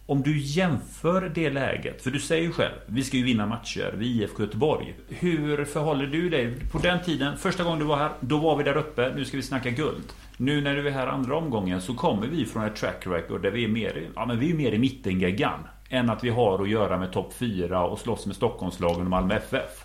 Om 0.06 0.22
du 0.22 0.38
jämför 0.38 1.32
det 1.34 1.50
läget, 1.50 2.02
för 2.02 2.10
du 2.10 2.20
säger 2.20 2.42
ju 2.42 2.52
själv, 2.52 2.74
vi 2.86 3.02
ska 3.02 3.16
ju 3.16 3.24
vinna 3.24 3.46
matcher, 3.46 3.94
vi 3.98 4.06
IFK 4.06 4.42
Göteborg. 4.42 4.94
Hur 5.08 5.64
förhåller 5.64 6.06
du 6.06 6.28
dig? 6.28 6.54
På 6.72 6.78
den 6.78 7.02
tiden, 7.02 7.36
första 7.36 7.64
gången 7.64 7.78
du 7.78 7.84
var 7.84 7.96
här, 7.96 8.10
då 8.20 8.38
var 8.38 8.56
vi 8.56 8.64
där 8.64 8.76
uppe, 8.76 9.12
nu 9.16 9.24
ska 9.24 9.36
vi 9.36 9.42
snacka 9.42 9.70
guld. 9.70 10.12
Nu 10.36 10.60
när 10.60 10.76
du 10.76 10.88
är 10.88 10.92
här 10.92 11.06
andra 11.06 11.36
omgången 11.36 11.80
så 11.80 11.94
kommer 11.94 12.26
vi 12.26 12.44
från 12.44 12.64
ett 12.64 12.76
track 12.76 13.06
record 13.06 13.42
där 13.42 13.50
vi 13.50 13.64
är 13.64 13.68
mer, 13.68 14.08
ja, 14.14 14.26
men 14.26 14.38
vi 14.38 14.50
är 14.50 14.54
mer 14.54 14.72
i 14.72 14.78
mittengeggan. 14.78 15.60
Än 15.94 16.10
att 16.10 16.24
vi 16.24 16.30
har 16.30 16.62
att 16.62 16.68
göra 16.68 16.98
med 16.98 17.12
topp 17.12 17.34
4 17.38 17.84
och 17.84 17.98
slåss 17.98 18.26
med 18.26 18.36
Stockholmslagen 18.36 19.00
och 19.00 19.10
Malmö 19.10 19.34
FF. 19.34 19.84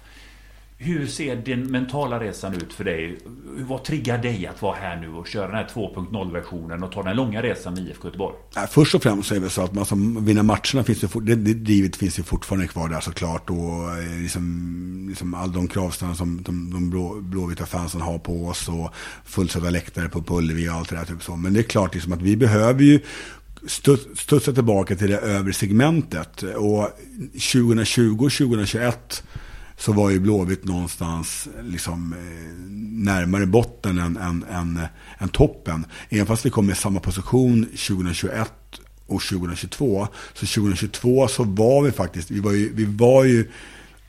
Hur 0.78 1.08
ser 1.08 1.36
den 1.36 1.72
mentala 1.72 2.20
resan 2.20 2.54
ut 2.54 2.74
för 2.74 2.84
dig? 2.84 3.18
Vad 3.46 3.84
triggar 3.84 4.18
dig 4.18 4.48
att 4.48 4.62
vara 4.62 4.76
här 4.76 4.96
nu 4.96 5.14
och 5.14 5.28
köra 5.28 5.48
den 5.48 5.56
här 5.56 5.68
2.0-versionen 5.74 6.84
och 6.84 6.92
ta 6.92 7.04
den 7.04 7.16
långa 7.16 7.42
resan 7.42 7.74
med 7.74 7.84
IFK 7.84 8.08
Göteborg? 8.08 8.36
Först 8.70 8.96
och 8.96 9.04
främst 9.04 9.30
så 9.30 9.36
är 9.36 9.40
det 9.40 9.50
så 9.50 9.62
att 9.62 9.74
man 9.74 9.86
som 9.86 10.26
vinner 10.26 10.44
matcherna 10.44 10.84
finns 10.84 11.00
det, 11.00 11.20
det, 11.20 11.36
det 11.36 11.54
drivet 11.54 11.96
finns 11.96 12.20
ju 12.20 12.24
fortfarande 12.24 12.68
kvar 12.68 12.90
där 12.90 13.00
såklart. 13.00 13.50
Och 13.50 13.58
eh, 13.58 14.22
liksom, 14.22 15.06
liksom 15.10 15.34
all 15.34 15.52
de 15.52 15.68
kravställningar 15.68 16.18
som 16.18 16.42
de, 16.42 16.72
de 16.74 16.90
blå, 16.90 17.22
blåvita 17.22 17.66
fansen 17.66 18.02
har 18.02 18.20
på 18.20 18.48
oss 18.48 18.70
och 18.70 18.94
fullsatta 19.26 19.70
läktare 19.70 20.10
på 20.10 20.38
Ullevi 20.38 20.70
och 20.70 20.74
allt 20.74 20.90
det 20.90 20.96
där. 20.96 21.06
Typ 21.06 21.24
så. 21.24 21.36
Men 21.36 21.54
det 21.54 21.60
är 21.60 21.64
klart 21.64 21.94
liksom 21.94 22.14
att 22.14 22.22
vi 22.22 22.38
behöver 22.38 22.84
ju 22.84 23.00
studsa 24.16 24.54
tillbaka 24.54 24.96
till 24.96 25.10
det 25.10 25.18
övre 25.18 25.54
segmentet. 25.54 26.44
Och 26.44 26.90
2020-2021 27.34 28.94
så 29.78 29.94
var 29.94 30.10
ju 30.10 30.20
Blåvitt 30.20 30.66
någonstans 30.66 31.48
liksom, 31.64 32.14
eh, 32.14 32.20
närmare 33.04 33.46
botten 33.46 34.00
än, 34.00 34.18
än, 34.18 34.46
än, 34.52 34.80
än 35.18 35.30
toppen. 35.30 35.86
Även 36.10 36.26
fast 36.26 36.46
vi 36.46 36.50
kom 36.50 36.70
i 36.70 36.76
samma 36.76 37.00
position 37.00 37.66
2021 37.66 38.52
och 39.08 39.22
2022. 39.22 40.08
Så 40.34 40.46
2022 40.46 41.28
så 41.28 41.44
var 41.44 41.84
vi 41.84 41.92
faktiskt, 41.92 42.32
vi 42.32 42.40
var 42.40 42.52
ju, 42.52 42.74
vi 42.74 42.86
var 42.86 43.24
ju 43.24 43.52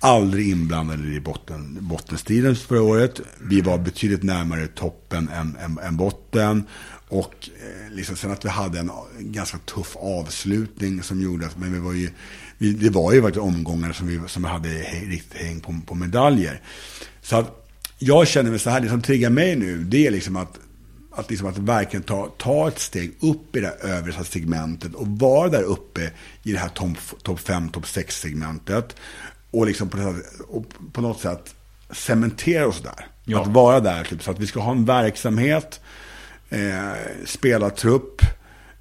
aldrig 0.00 0.50
inblandade 0.50 1.08
i 1.08 1.20
botten, 1.20 1.78
bottenstriden 1.80 2.56
förra 2.56 2.82
året. 2.82 3.20
Vi 3.40 3.60
var 3.60 3.78
betydligt 3.78 4.22
närmare 4.22 4.66
toppen 4.66 5.28
än, 5.28 5.56
än, 5.56 5.78
än 5.78 5.96
botten. 5.96 6.64
Och 7.10 7.48
eh, 7.60 7.92
liksom 7.94 8.16
sen 8.16 8.30
att 8.30 8.44
vi 8.44 8.48
hade 8.48 8.78
en 8.78 8.90
ganska 9.18 9.58
tuff 9.58 9.96
avslutning 9.96 11.02
som 11.02 11.22
gjorde 11.22 11.46
att, 11.46 11.58
men 11.58 11.72
vi 11.72 11.78
var 11.78 11.92
ju 11.92 12.10
vi, 12.58 12.72
det 12.72 12.90
var 12.90 13.12
ju 13.12 13.22
faktiskt 13.22 13.42
omgångar 13.42 13.92
som 13.92 14.06
vi, 14.06 14.20
som 14.28 14.42
vi 14.42 14.48
hade 14.48 14.68
riktigt 14.68 15.42
häng 15.42 15.60
på, 15.60 15.80
på 15.86 15.94
medaljer. 15.94 16.60
Så 17.22 17.36
att 17.36 17.66
jag 17.98 18.28
känner 18.28 18.50
mig 18.50 18.58
så 18.58 18.70
här, 18.70 18.80
det 18.80 18.88
som 18.88 19.02
triggar 19.02 19.30
mig 19.30 19.56
nu, 19.56 19.78
det 19.78 20.06
är 20.06 20.10
liksom 20.10 20.36
att 20.36 20.58
att, 21.10 21.30
liksom 21.30 21.48
att 21.48 21.58
verkligen 21.58 22.02
ta, 22.02 22.32
ta 22.38 22.68
ett 22.68 22.78
steg 22.78 23.16
upp 23.20 23.56
i 23.56 23.60
det 23.60 23.76
övre 23.80 24.24
segmentet 24.24 24.94
och 24.94 25.06
vara 25.06 25.48
där 25.48 25.62
uppe 25.62 26.10
i 26.42 26.52
det 26.52 26.58
här 26.58 26.68
topp 26.68 26.98
top 27.22 27.40
5, 27.40 27.68
topp 27.68 27.86
6 27.86 28.20
segmentet. 28.20 28.96
Och 29.50 29.66
liksom 29.66 29.88
på, 29.88 30.14
och 30.48 30.64
på 30.92 31.00
något 31.00 31.20
sätt 31.20 31.54
cementera 31.90 32.68
oss 32.68 32.82
där. 32.82 33.06
Ja. 33.24 33.42
Att 33.42 33.48
vara 33.48 33.80
där, 33.80 34.04
typ, 34.04 34.22
så 34.22 34.30
att 34.30 34.38
vi 34.38 34.46
ska 34.46 34.60
ha 34.60 34.72
en 34.72 34.84
verksamhet, 34.84 35.80
eh, 36.50 37.24
spelartrupp. 37.24 38.22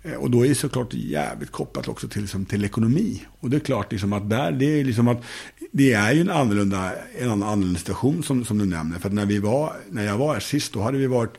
Eh, 0.03 0.13
och 0.13 0.32
då 0.32 0.45
är 0.45 0.49
det 0.49 0.55
såklart 0.55 0.93
jävligt 0.93 1.51
kopplat 1.51 1.88
också 1.88 2.08
till, 2.08 2.21
liksom, 2.21 2.45
till 2.45 2.65
ekonomi. 2.65 3.23
Och 3.39 3.49
det 3.49 3.58
är 3.58 3.62
klart 3.62 3.91
liksom, 3.91 4.13
att 4.13 4.29
där, 4.29 4.51
det 4.51 4.79
är 4.79 4.84
liksom 4.84 5.08
att 5.08 5.23
det 5.71 5.93
är 5.93 6.13
ju 6.13 6.21
en 6.21 6.29
annorlunda, 6.29 6.91
en 7.19 7.29
annan 7.29 7.75
situation 7.75 8.23
som, 8.23 8.45
som 8.45 8.58
du 8.58 8.65
nämner. 8.65 8.99
För 8.99 9.08
att 9.08 9.13
när, 9.13 9.25
vi 9.25 9.39
var, 9.39 9.73
när 9.89 10.05
jag 10.05 10.17
var 10.17 10.34
här 10.34 10.39
sist, 10.39 10.73
då 10.73 10.82
hade 10.82 10.97
vi 10.97 11.08
varit 11.08 11.34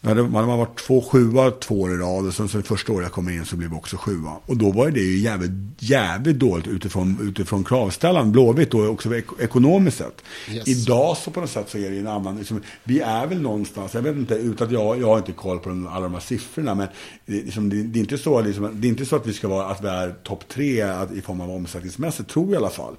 Ja, 0.00 0.14
man 0.14 0.48
har 0.48 0.56
varit 0.56 0.78
två 0.78 1.02
sjua 1.02 1.50
två 1.50 1.80
år 1.80 1.94
i 1.94 1.96
rad 1.96 2.26
och 2.26 2.34
sen 2.34 2.48
så 2.48 2.62
första 2.62 2.92
året 2.92 3.04
jag 3.04 3.12
kom 3.12 3.28
in 3.28 3.44
så 3.44 3.56
blev 3.56 3.70
vi 3.70 3.76
också 3.76 3.96
sjua. 3.96 4.36
Och 4.46 4.56
då 4.56 4.72
var 4.72 4.90
det 4.90 5.00
ju 5.00 5.18
jävligt, 5.18 5.50
jävligt 5.78 6.38
dåligt 6.38 6.66
utifrån, 6.66 7.18
utifrån 7.28 7.64
kravställan, 7.64 8.32
Blåvitt 8.32 8.70
då 8.70 8.86
också 8.86 9.16
ek 9.16 9.24
ekonomiskt 9.38 9.98
sett. 9.98 10.22
Yes. 10.50 10.68
Idag 10.68 11.16
så 11.16 11.30
på 11.30 11.40
något 11.40 11.50
sätt 11.50 11.70
så 11.70 11.78
är 11.78 11.90
det 11.90 11.98
en 11.98 12.06
annan, 12.06 12.38
liksom, 12.38 12.62
vi 12.84 13.00
är 13.00 13.26
väl 13.26 13.40
någonstans, 13.40 13.94
jag 13.94 14.02
vet 14.02 14.16
inte, 14.16 14.34
utan 14.34 14.66
att 14.66 14.72
jag, 14.72 15.00
jag 15.00 15.06
har 15.06 15.18
inte 15.18 15.32
koll 15.32 15.58
på 15.58 15.70
alla 15.70 16.00
de 16.00 16.14
här 16.14 16.20
siffrorna, 16.20 16.74
men 16.74 16.88
det, 17.26 17.32
liksom, 17.32 17.68
det, 17.68 17.82
det, 17.82 17.98
är 17.98 18.00
inte 18.00 18.18
så, 18.18 18.40
liksom, 18.40 18.70
det 18.80 18.86
är 18.86 18.90
inte 18.90 19.06
så 19.06 19.16
att 19.16 19.26
vi 19.26 19.32
ska 19.32 19.48
vara, 19.48 19.66
att 19.66 19.84
vi 19.84 19.88
är 19.88 20.10
topp 20.10 20.48
tre 20.48 20.82
att, 20.82 21.12
i 21.12 21.20
form 21.20 21.40
av 21.40 21.50
omsättningsmässigt, 21.50 22.30
tror 22.30 22.46
jag 22.46 22.54
i 22.54 22.56
alla 22.56 22.70
fall. 22.70 22.96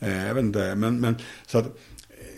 Eh, 0.00 0.26
jag 0.26 0.34
vet 0.34 0.44
inte, 0.44 0.74
men, 0.74 1.00
men 1.00 1.16
så 1.46 1.58
att 1.58 1.78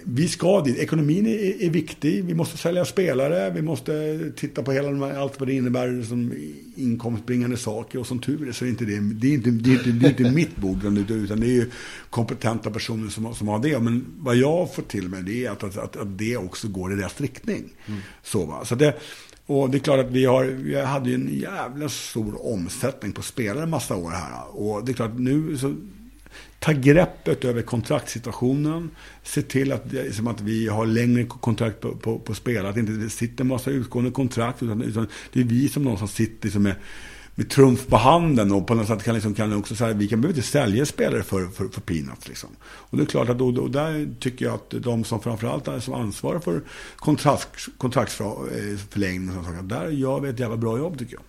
vi 0.05 0.29
ska 0.29 0.61
dit. 0.61 0.79
Ekonomin 0.79 1.27
är, 1.27 1.63
är, 1.63 1.71
viktig. 1.71 2.25
Vi 2.25 2.35
måste 2.35 2.59
sälja 2.59 2.85
spelare. 2.85 3.51
Vi 3.51 3.63
måste 3.63 4.19
titta 4.37 4.63
på 4.63 4.73
hela 4.73 5.07
här, 5.07 5.19
allt 5.19 5.41
vad 5.41 5.49
det 5.49 5.55
innebär 5.55 6.03
som 6.03 6.33
inkomstbringande 6.77 7.57
saker. 7.57 7.99
Och 7.99 8.07
som 8.07 8.19
tur 8.19 8.49
är 8.49 8.53
så 8.53 8.65
är 8.65 8.69
inte 8.69 8.85
det, 8.85 9.01
det, 9.01 9.29
är 9.29 9.35
inte, 9.35 9.51
det, 9.51 9.71
är 9.71 9.75
inte, 9.75 9.91
det 9.91 10.07
är 10.07 10.11
inte 10.11 10.31
mitt 10.31 10.57
bord. 10.57 10.85
Utan 10.85 11.41
det 11.41 11.47
är 11.47 11.51
ju 11.51 11.71
kompetenta 12.11 12.71
personer 12.71 13.09
som, 13.09 13.35
som 13.35 13.49
har 13.49 13.59
det. 13.59 13.79
Men 13.79 14.07
vad 14.19 14.37
jag 14.37 14.75
får 14.75 14.83
till 14.83 15.09
mig 15.09 15.23
det 15.23 15.47
är 15.47 15.51
att, 15.51 15.65
att, 15.65 15.77
att, 15.77 15.97
att 15.97 16.19
det 16.19 16.37
också 16.37 16.69
går 16.69 16.93
i 16.93 16.97
rätt 16.97 17.21
riktning. 17.21 17.65
Mm. 17.87 18.01
Så, 18.23 18.47
va? 18.47 18.65
så 18.65 18.75
det, 18.75 18.95
och 19.47 19.71
det 19.71 19.79
är 19.79 19.81
klart 19.81 20.01
att 20.07 20.11
vi, 20.11 20.25
har, 20.25 20.45
vi 20.45 20.81
hade 20.81 21.09
ju 21.09 21.15
en 21.15 21.41
jävla 21.41 21.89
stor 21.89 22.47
omsättning 22.53 23.13
på 23.13 23.23
spelare 23.23 23.67
massa 23.67 23.97
år 23.97 24.11
här. 24.11 24.57
Och 24.57 24.85
det 24.85 24.93
är 24.93 24.95
klart 24.95 25.19
nu 25.19 25.59
så 25.59 25.75
ta 26.59 26.73
greppet 26.73 27.45
över 27.45 27.63
kontraktssituationen. 27.63 28.91
Se 29.23 29.43
till 29.43 29.73
att, 29.73 29.93
liksom 29.93 30.27
att 30.27 30.41
vi 30.41 30.69
har 30.69 30.87
längre 30.87 31.25
kontrakt 31.25 31.81
på, 31.81 31.97
på, 31.97 32.19
på 32.19 32.35
spelare. 32.35 32.69
Att 32.69 32.75
det 32.75 32.81
inte 32.81 33.11
sitter 33.11 33.45
en 33.45 33.49
massa 33.49 33.71
utgående 33.71 34.11
kontrakt. 34.11 34.63
Utan, 34.63 34.83
utan 34.83 35.07
det 35.33 35.41
är 35.41 35.45
vi 35.45 35.69
som 35.69 35.83
någonstans 35.83 36.13
sitter 36.13 36.47
liksom 36.47 36.63
med, 36.63 36.75
med 37.35 37.51
trumf 37.51 37.87
på 37.87 37.97
handen. 37.97 38.53
Och 38.53 38.67
på 38.67 38.75
något 38.75 38.87
sätt 38.87 39.03
kan, 39.03 39.15
liksom, 39.15 39.35
kan 39.35 39.53
också 39.53 39.77
säga 39.77 39.95
vi 39.95 40.09
kan 40.09 40.21
behöva 40.21 40.37
inte 40.37 40.49
sälja 40.49 40.87
spelare 40.87 41.23
för, 41.23 41.47
för, 41.47 41.69
för 41.69 41.81
peanuts. 41.81 42.29
Liksom. 42.29 42.51
Och 42.63 42.97
det 42.97 43.03
är 43.03 43.07
klart 43.07 43.29
att 43.29 43.39
då, 43.39 43.53
då, 43.53 43.69
där 43.69 44.15
tycker 44.21 44.45
jag 44.45 44.55
att 44.55 44.71
de 44.71 45.05
som 45.05 45.21
framförallt 45.21 45.69
är 45.69 45.81
som 45.81 45.95
ansvarar 45.95 46.41
för 46.41 46.63
kontrakt, 46.97 47.69
kontraktsförlängning. 47.79 49.37
Eh, 49.37 49.63
där 49.63 49.89
gör 49.89 50.21
vi 50.21 50.29
ett 50.29 50.41
jävla 50.41 50.57
bra 50.57 50.79
jobb 50.79 50.99
tycker 50.99 51.15
jag. 51.15 51.23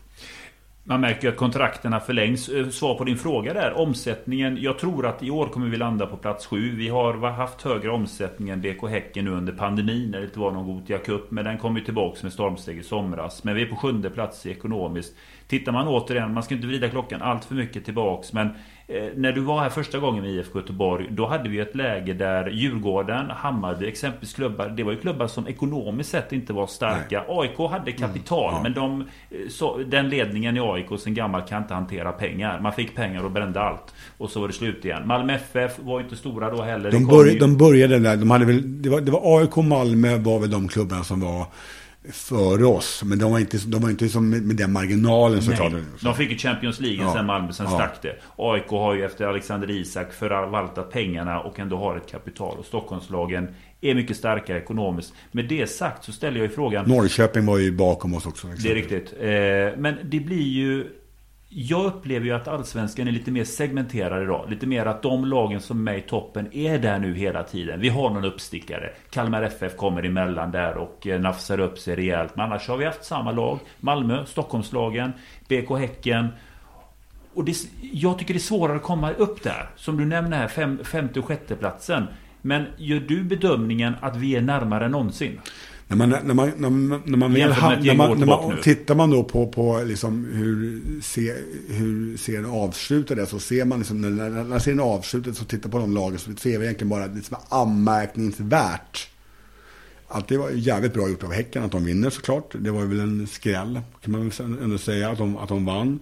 Man 0.87 1.01
märker 1.01 1.29
att 1.29 1.35
kontrakterna 1.35 1.99
förlängs. 1.99 2.49
Eh, 2.49 2.69
svar 2.69 2.95
på 2.95 3.03
din 3.03 3.17
fråga 3.17 3.53
där. 3.53 3.73
Omsättningen. 3.79 4.57
Jag 4.61 4.79
tror 4.79 5.05
att 5.05 5.23
i 5.23 5.31
år 5.31 5.47
kommer 5.47 5.67
vi 5.67 5.77
landa 5.77 6.05
på 6.05 6.17
plats 6.17 6.45
sju. 6.45 6.75
Vi 6.75 6.89
har 6.89 7.31
haft 7.31 7.61
högre 7.61 7.89
omsättning 7.89 8.49
än 8.49 8.61
BK 8.61 8.87
Häcken 8.89 9.25
nu 9.25 9.31
under 9.31 9.53
pandemin 9.53 10.11
när 10.11 10.19
det 10.19 10.25
inte 10.25 10.39
var 10.39 10.51
någon 10.51 10.65
Gothia 10.65 10.97
Cup. 10.97 11.31
Men 11.31 11.45
den 11.45 11.57
kom 11.57 11.77
ju 11.77 11.83
tillbaks 11.83 12.23
med 12.23 12.33
stormsteg 12.33 12.77
i 12.77 12.83
somras. 12.83 13.43
Men 13.43 13.55
vi 13.55 13.61
är 13.61 13.65
på 13.65 13.75
sjunde 13.75 14.09
plats 14.09 14.45
ekonomiskt. 14.45 15.15
Tittar 15.47 15.71
man 15.71 15.87
återigen, 15.87 16.33
man 16.33 16.43
ska 16.43 16.55
inte 16.55 16.67
vrida 16.67 16.89
klockan 16.89 17.21
allt 17.21 17.45
för 17.45 17.55
mycket 17.55 17.85
tillbaks. 17.85 18.33
Men 18.33 18.49
när 19.15 19.31
du 19.31 19.41
var 19.41 19.59
här 19.59 19.69
första 19.69 19.99
gången 19.99 20.23
med 20.23 20.31
IFK 20.31 20.59
Göteborg 20.59 21.07
Då 21.11 21.27
hade 21.27 21.49
vi 21.49 21.59
ett 21.59 21.75
läge 21.75 22.13
där 22.13 22.49
Djurgården, 22.49 23.29
Hammarby 23.29 23.87
exempelvis 23.87 24.33
klubbar 24.33 24.67
Det 24.69 24.83
var 24.83 24.91
ju 24.91 24.99
klubbar 24.99 25.27
som 25.27 25.47
ekonomiskt 25.47 26.09
sett 26.09 26.31
inte 26.31 26.53
var 26.53 26.67
starka 26.67 27.23
Nej. 27.27 27.39
AIK 27.39 27.57
hade 27.57 27.91
mm. 27.91 27.97
kapital 27.97 28.53
mm, 28.53 28.55
ja. 28.55 28.63
men 28.63 28.73
de, 28.73 29.01
eh, 29.01 29.49
så, 29.49 29.77
Den 29.77 30.09
ledningen 30.09 30.57
i 30.57 30.59
AIK 30.59 30.99
sen 30.99 31.13
gammalt 31.13 31.49
kan 31.49 31.61
inte 31.61 31.73
hantera 31.73 32.11
pengar 32.11 32.59
Man 32.59 32.73
fick 32.73 32.95
pengar 32.95 33.25
och 33.25 33.31
brände 33.31 33.61
allt 33.61 33.93
Och 34.17 34.29
så 34.29 34.41
var 34.41 34.47
det 34.47 34.53
slut 34.53 34.85
igen 34.85 35.07
Malmö 35.07 35.33
FF 35.33 35.79
var 35.79 36.01
inte 36.01 36.15
stora 36.15 36.49
då 36.49 36.61
heller 36.61 36.91
De, 36.91 37.05
började, 37.05 37.31
ju... 37.31 37.39
de 37.39 37.57
började 37.57 37.99
där, 37.99 38.17
de 38.17 38.31
hade 38.31 38.45
väl, 38.45 38.81
det, 38.81 38.89
var, 38.89 39.01
det 39.01 39.11
var 39.11 39.39
AIK 39.39 39.57
och 39.57 39.65
Malmö 39.65 40.17
var 40.17 40.39
väl 40.39 40.51
de 40.51 40.67
klubbarna 40.67 41.03
som 41.03 41.19
var 41.19 41.45
före 42.11 42.65
oss. 42.65 43.03
Men 43.05 43.19
de 43.19 43.31
var 43.31 43.39
inte, 43.39 43.57
de 43.57 43.81
var 43.81 43.89
inte 43.89 44.09
som 44.09 44.29
med, 44.29 44.55
den 44.55 44.71
marginalen 44.71 45.41
såklart. 45.41 45.73
De 46.01 46.15
fick 46.15 46.31
ju 46.31 46.37
Champions 46.37 46.79
League 46.79 47.05
ja. 47.05 47.13
sen 47.13 47.25
Malmö, 47.25 47.53
sen 47.53 47.65
ja. 47.69 47.75
stack 47.75 48.01
det. 48.01 48.15
AIK 48.35 48.69
har 48.69 48.93
ju 48.93 49.05
efter 49.05 49.25
Alexander 49.25 49.71
Isak 49.71 50.13
förvaltat 50.13 50.91
pengarna 50.91 51.39
och 51.39 51.59
ändå 51.59 51.77
har 51.77 51.97
ett 51.97 52.11
kapital. 52.11 52.57
Och 52.57 52.65
Stockholmslagen 52.65 53.47
är 53.81 53.95
mycket 53.95 54.17
starkare 54.17 54.57
ekonomiskt. 54.57 55.13
Med 55.31 55.47
det 55.47 55.67
sagt 55.67 56.03
så 56.03 56.11
ställer 56.11 56.37
jag 56.37 56.47
ju 56.47 56.55
frågan... 56.55 56.89
Norrköping 56.89 57.45
var 57.45 57.57
ju 57.57 57.71
bakom 57.71 58.13
oss 58.13 58.25
också. 58.25 58.47
Exempel. 58.47 58.63
Det 58.63 58.71
är 58.71 58.75
riktigt. 58.75 59.13
Eh, 59.19 59.81
men 59.81 59.95
det 60.03 60.19
blir 60.19 60.47
ju 60.47 60.87
jag 61.57 61.85
upplever 61.85 62.25
ju 62.25 62.31
att 62.31 62.47
allsvenskan 62.47 63.07
är 63.07 63.11
lite 63.11 63.31
mer 63.31 63.43
segmenterad 63.43 64.23
idag. 64.23 64.49
Lite 64.49 64.67
mer 64.67 64.85
att 64.85 65.01
de 65.01 65.25
lagen 65.25 65.61
som 65.61 65.77
är 65.77 65.81
med 65.81 65.97
i 65.97 66.01
toppen 66.01 66.53
är 66.53 66.79
där 66.79 66.99
nu 66.99 67.15
hela 67.15 67.43
tiden. 67.43 67.79
Vi 67.79 67.89
har 67.89 68.09
någon 68.09 68.25
uppstickare. 68.25 68.91
Kalmar 69.09 69.43
FF 69.43 69.75
kommer 69.75 70.03
emellan 70.03 70.51
där 70.51 70.77
och 70.77 71.07
eh, 71.07 71.21
nafsar 71.21 71.59
upp 71.59 71.77
sig 71.77 71.95
rejält. 71.95 72.35
Men 72.35 72.45
annars 72.45 72.67
har 72.67 72.77
vi 72.77 72.85
haft 72.85 73.05
samma 73.05 73.31
lag. 73.31 73.59
Malmö, 73.79 74.25
Stockholmslagen, 74.25 75.11
BK 75.47 75.69
Häcken. 75.79 76.27
Och 77.33 77.45
det, 77.45 77.55
jag 77.81 78.19
tycker 78.19 78.33
det 78.33 78.37
är 78.37 78.41
svårare 78.41 78.75
att 78.75 78.83
komma 78.83 79.11
upp 79.11 79.43
där. 79.43 79.69
Som 79.75 79.97
du 79.97 80.05
nämner 80.05 80.37
här, 80.37 80.47
fem, 80.47 80.79
femte 80.83 81.19
och 81.19 81.25
sjätte 81.25 81.55
platsen. 81.55 82.07
Men 82.41 82.65
gör 82.77 82.99
du 82.99 83.23
bedömningen 83.23 83.95
att 84.01 84.15
vi 84.15 84.35
är 84.35 84.41
närmare 84.41 84.85
än 84.85 84.91
någonsin? 84.91 85.39
När 85.87 85.95
man, 85.95 86.09
när 86.09 86.33
man, 86.33 86.51
när 86.57 86.69
man, 86.69 87.01
när 87.05 87.17
man, 87.17 87.33
väl, 87.33 87.49
när 87.49 87.95
man, 87.95 88.19
när 88.19 88.25
man 88.25 88.61
tittar 88.61 88.95
man 88.95 89.09
då 89.09 89.23
på, 89.23 89.47
på 89.47 89.83
liksom 89.85 90.25
hur, 90.33 90.81
se, 91.01 91.33
hur 91.67 92.17
serien 92.17 92.45
avslutades 92.45 93.29
så 93.29 93.39
ser 93.39 93.65
man 93.65 93.79
liksom, 93.79 94.01
när, 94.01 94.29
när 94.43 94.59
serien 94.59 94.79
avslutades 94.79 95.37
så 95.37 95.45
tittar 95.45 95.69
på 95.69 95.77
de 95.77 95.93
lagen 95.93 96.19
så 96.19 96.31
ser 96.35 96.59
vi 96.59 96.65
egentligen 96.65 96.89
bara 96.89 97.07
det 97.07 97.21
som 97.21 97.37
är 97.37 97.61
anmärkningsvärt. 97.61 99.09
Att 100.15 100.27
det 100.27 100.37
var 100.37 100.49
jävligt 100.49 100.93
bra 100.93 101.09
gjort 101.09 101.23
av 101.23 101.33
Häcken 101.33 101.63
att 101.63 101.71
de 101.71 101.85
vinner 101.85 102.09
såklart. 102.09 102.55
Det 102.59 102.71
var 102.71 102.85
väl 102.85 102.99
en 102.99 103.27
skräll 103.27 103.81
kan 104.01 104.11
man 104.11 104.29
väl 104.29 104.63
ändå 104.63 104.77
säga 104.77 105.09
att 105.09 105.17
de, 105.17 105.37
att 105.37 105.49
de 105.49 105.65
vann. 105.65 105.99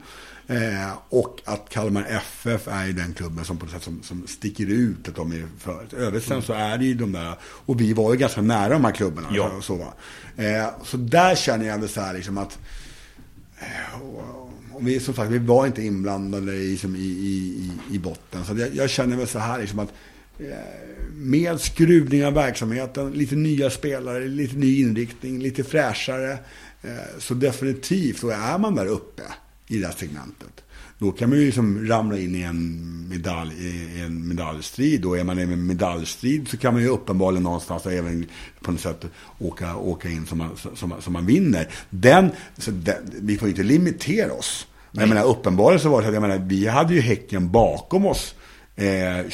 Eh, 0.47 0.91
och 1.09 1.41
att 1.45 1.69
Kalmar 1.69 2.05
FF 2.09 2.67
är 2.67 2.85
ju 2.85 2.93
den 2.93 3.13
klubben 3.13 3.45
som 3.45 3.57
på 3.57 3.65
något 3.65 3.73
sätt 3.73 3.83
som, 3.83 4.03
som 4.03 4.27
sticker 4.27 4.65
ut 4.65 5.07
att 5.07 5.15
de 5.15 5.31
är 5.31 5.47
för. 5.59 5.85
Övrigt 5.97 6.23
sen 6.23 6.41
så 6.41 6.53
är 6.53 6.77
det 6.77 6.85
ju 6.85 6.93
de 6.93 7.11
där, 7.11 7.33
och 7.43 7.81
vi 7.81 7.93
var 7.93 8.13
ju 8.13 8.19
ganska 8.19 8.41
nära 8.41 8.69
de 8.69 8.85
här 8.85 8.91
klubbarna. 8.91 9.27
Ja. 9.31 9.51
Så, 9.55 9.61
så, 9.61 9.93
eh, 10.41 10.67
så 10.83 10.97
där 10.97 11.35
känner 11.35 11.65
jag 11.65 11.75
ändå 11.75 11.87
så 11.87 12.01
här 12.01 12.13
liksom 12.13 12.37
att 12.37 12.59
eh, 13.59 14.01
och 14.73 14.87
vi, 14.87 14.99
som 14.99 15.13
sagt, 15.13 15.31
vi 15.31 15.37
var 15.37 15.65
inte 15.65 15.83
inblandade 15.83 16.53
i, 16.53 16.79
i, 16.83 16.97
i, 16.97 17.71
i 17.91 17.99
botten. 17.99 18.45
Så 18.45 18.57
jag, 18.57 18.75
jag, 18.75 18.89
känner 18.89 19.17
väl 19.17 19.27
så 19.27 19.39
här 19.39 19.59
liksom 19.59 19.79
att 19.79 19.89
eh, 19.89 19.95
med 21.13 21.59
skruvning 21.59 22.25
av 22.25 22.33
verksamheten, 22.33 23.11
lite 23.11 23.35
nya 23.35 23.69
spelare, 23.69 24.27
lite 24.27 24.55
ny 24.55 24.81
inriktning, 24.81 25.39
lite 25.39 25.63
fräschare. 25.63 26.31
Eh, 26.81 27.19
så 27.19 27.33
definitivt 27.33 28.19
så 28.19 28.29
är 28.29 28.57
man 28.57 28.75
där 28.75 28.85
uppe 28.85 29.23
i 29.67 29.79
det 29.79 29.85
här 29.85 29.93
segmentet. 29.93 30.63
Då 30.99 31.11
kan 31.11 31.29
man 31.29 31.39
ju 31.39 31.45
liksom 31.45 31.87
ramla 31.87 32.17
in 32.17 32.35
i 32.35 32.41
en, 32.41 33.09
medalj, 33.09 33.53
i 33.59 34.01
en 34.01 34.27
medaljstrid. 34.27 35.05
Och 35.05 35.17
är 35.17 35.23
man 35.23 35.39
i 35.39 35.41
en 35.41 35.67
medaljstrid 35.67 36.47
så 36.47 36.57
kan 36.57 36.73
man 36.73 36.83
ju 36.83 36.89
uppenbarligen 36.89 37.43
någonstans 37.43 37.85
även 37.85 38.25
på 38.61 38.71
något 38.71 38.81
sätt 38.81 39.05
åka, 39.39 39.75
åka 39.75 40.09
in 40.09 40.25
som 40.25 40.37
man, 40.37 40.49
som, 40.75 40.93
som 41.01 41.13
man 41.13 41.25
vinner. 41.25 41.67
Den, 41.89 42.31
så 42.57 42.71
den, 42.71 42.95
vi 43.21 43.37
får 43.37 43.47
ju 43.47 43.51
inte 43.51 43.63
limitera 43.63 44.33
oss. 44.33 44.67
Men 44.91 45.01
jag 45.01 45.09
menar, 45.09 45.25
uppenbarligen 45.25 45.79
så 45.79 45.89
var 45.89 46.01
det 46.01 46.03
så 46.03 46.09
att 46.09 46.13
jag 46.13 46.21
menar, 46.21 46.45
vi 46.47 46.67
hade 46.67 46.93
ju 46.93 47.01
Häcken 47.01 47.51
bakom 47.51 48.05
oss 48.05 48.35
eh, 48.75 49.29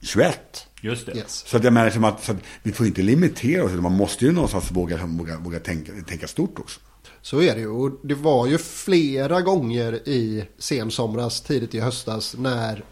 2021. 0.00 0.66
Just 0.80 1.06
det. 1.06 1.16
Yes. 1.16 1.44
Så 1.46 1.56
att 1.56 1.64
jag 1.64 1.72
menar, 1.72 2.08
att, 2.08 2.24
så 2.24 2.32
att 2.32 2.38
vi 2.62 2.72
får 2.72 2.86
inte 2.86 3.02
limitera 3.02 3.64
oss. 3.64 3.72
Man 3.72 3.92
måste 3.92 4.24
ju 4.24 4.32
någonstans 4.32 4.70
våga, 4.70 5.06
våga, 5.06 5.38
våga 5.38 5.60
tänka, 5.60 5.92
tänka 6.06 6.26
stort 6.26 6.58
också. 6.58 6.80
Så 7.22 7.42
är 7.42 7.54
det 7.54 7.60
ju. 7.60 7.68
Och 7.68 7.90
det 8.02 8.14
var 8.14 8.46
ju 8.46 8.58
flera 8.58 9.40
gånger 9.40 10.08
i 10.08 10.44
sensomras, 10.58 11.40
tidigt 11.40 11.74
i 11.74 11.80
höstas, 11.80 12.36
när 12.38 12.84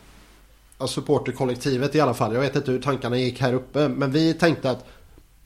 supporterkollektivet 0.86 1.94
i 1.94 2.00
alla 2.00 2.14
fall, 2.14 2.34
jag 2.34 2.40
vet 2.40 2.56
inte 2.56 2.70
hur 2.70 2.82
tankarna 2.82 3.18
gick 3.18 3.40
här 3.40 3.52
uppe, 3.52 3.88
men 3.88 4.12
vi 4.12 4.34
tänkte 4.34 4.70
att 4.70 4.84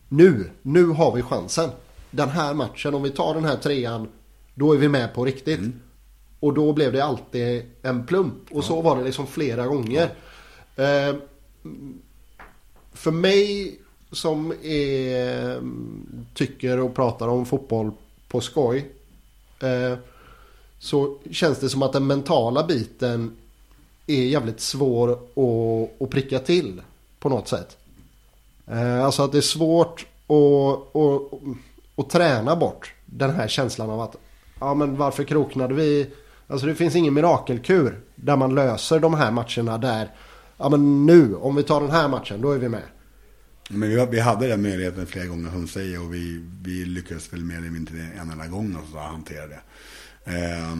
nu, 0.09 0.51
nu 0.63 0.87
har 0.87 1.15
vi 1.15 1.23
chansen. 1.23 1.71
Den 2.11 2.29
här 2.29 2.55
matchen, 2.55 2.95
om 2.95 3.03
vi 3.03 3.11
tar 3.11 3.35
den 3.35 3.45
här 3.45 3.57
trean, 3.57 4.09
då 4.55 4.73
är 4.73 4.79
vi 4.79 4.89
med 4.89 5.15
på 5.15 5.25
riktigt. 5.25 5.59
Mm. 5.59 5.81
Och 6.41 6.55
då 6.55 6.73
blev 6.73 6.93
det 6.93 7.05
alltid 7.05 7.63
en 7.83 8.07
plump. 8.07 8.35
Och 8.51 8.59
ja. 8.59 8.63
så 8.63 8.83
var 8.83 8.97
det 8.97 9.05
liksom 9.05 9.27
flera 9.27 9.67
gånger. 9.67 10.09
Ja. 10.75 10.83
Eh, 10.85 11.15
för 12.93 13.11
mig 13.11 13.79
som 14.13 14.53
är, 14.63 15.51
mm, 15.51 16.27
tycker 16.35 16.81
och 16.81 16.95
pratar 16.95 17.29
om 17.29 17.47
fotboll 17.47 17.91
på 18.29 18.41
skoj. 18.41 18.91
Eh, 19.61 19.99
så 20.79 21.19
känns 21.31 21.59
det 21.59 21.69
som 21.69 21.83
att 21.83 21.93
den 21.93 22.07
mentala 22.07 22.67
biten 22.67 23.37
är 24.07 24.23
jävligt 24.23 24.61
svår 24.61 25.13
att, 25.13 26.03
att 26.03 26.11
pricka 26.11 26.39
till 26.39 26.83
på 27.19 27.29
något 27.29 27.49
sätt. 27.49 27.77
Eh, 28.67 29.05
alltså 29.05 29.23
att 29.23 29.33
det 29.33 29.39
är 29.39 29.43
svårt 29.43 30.07
att, 30.27 30.97
att, 30.97 31.41
att 31.97 32.11
träna 32.11 32.57
bort 32.57 32.95
den 33.07 33.31
här 33.31 33.49
känslan 33.49 33.91
av 33.91 34.01
att 34.01 34.17
ja 34.61 34.75
men 34.75 34.97
varför 34.97 35.25
kroknade 35.25 35.75
vi? 35.75 36.11
Alltså 36.47 36.67
det 36.67 36.75
finns 36.75 36.97
ingen 36.97 37.15
mirakelkur 37.15 38.01
där 38.15 38.37
man 38.37 38.55
löser 38.55 39.01
de 39.01 39.15
här 39.15 39.31
matcherna 39.31 39.79
där 39.79 40.11
ja 40.63 40.69
men 40.69 41.07
nu 41.07 41.35
om 41.35 41.55
vi 41.55 41.63
tar 41.63 41.81
den 41.81 41.91
här 41.91 42.09
matchen 42.09 42.41
då 42.41 42.53
är 42.53 42.59
vi 42.59 42.69
med. 42.69 42.83
Men 43.71 43.89
vi, 43.89 44.07
vi 44.11 44.21
hade 44.21 44.47
den 44.47 44.63
möjligheten 44.63 45.07
flera 45.07 45.27
gånger 45.27 45.51
som 45.51 45.69
säger 45.69 46.03
och 46.03 46.15
vi, 46.15 46.47
vi 46.63 46.85
lyckades 46.85 47.33
väl 47.33 47.45
mer 47.45 47.57
eller 47.57 47.71
mindre 47.71 47.99
en 48.21 48.31
enda 48.31 48.47
gång 48.47 48.77
att 48.77 49.01
hantera 49.01 49.47
det. 49.47 49.61
Eh, 50.25 50.77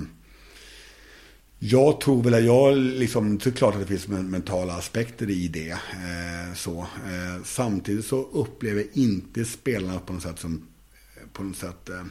jag 1.65 2.01
tror 2.01 2.23
väl 2.23 2.35
att 2.35 2.45
jag 2.45 2.77
liksom, 2.77 3.39
det 3.39 3.47
är 3.47 3.51
klart 3.51 3.75
att 3.75 3.81
det 3.81 3.87
finns 3.87 4.09
mentala 4.09 4.73
aspekter 4.73 5.31
i 5.31 5.49
det. 5.49 5.71
Eh, 5.71 6.55
så. 6.55 6.79
Eh, 6.81 7.45
samtidigt 7.45 8.07
så 8.07 8.23
upplever 8.23 8.85
inte 8.93 9.45
spelarna 9.45 9.99
på 9.99 10.13
något 10.13 10.23
sätt 10.23 10.39
som 10.39 10.67
på 11.33 11.43
något 11.43 11.57
sätt 11.57 11.89
eh, 11.89 12.05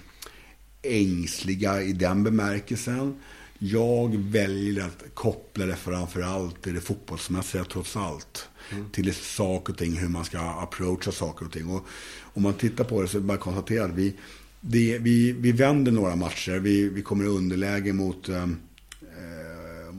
ängsliga 0.81 1.81
i 1.81 1.93
den 1.93 2.23
bemärkelsen. 2.23 3.15
Jag 3.63 4.17
väljer 4.17 4.85
att 4.85 5.03
koppla 5.13 5.65
det 5.65 5.75
framförallt 5.75 6.61
till 6.61 6.73
det 6.73 6.81
fotbollsmässiga 6.81 7.63
trots 7.63 7.95
allt. 7.95 8.49
Mm. 8.71 8.89
Till 8.89 9.13
saker 9.13 9.73
och 9.73 9.79
ting, 9.79 9.97
hur 9.97 10.07
man 10.07 10.25
ska 10.25 10.39
approacha 10.39 11.11
saker 11.11 11.45
och 11.45 11.51
ting. 11.51 11.69
Och 11.69 11.85
om 12.33 12.43
man 12.43 12.53
tittar 12.53 12.83
på 12.83 13.01
det 13.01 13.07
så 13.07 13.17
är 13.17 13.21
det 13.21 13.27
bara 13.27 13.33
att 13.33 13.39
konstatera 13.39 13.85
att 13.85 13.91
vi, 13.91 14.13
det, 14.61 14.97
vi, 14.97 15.31
vi 15.31 15.51
vänder 15.51 15.91
några 15.91 16.15
matcher. 16.15 16.59
Vi, 16.59 16.89
vi 16.89 17.01
kommer 17.01 17.25
i 17.25 17.27
underläge 17.27 17.93
mot 17.93 18.29
eh, 18.29 18.47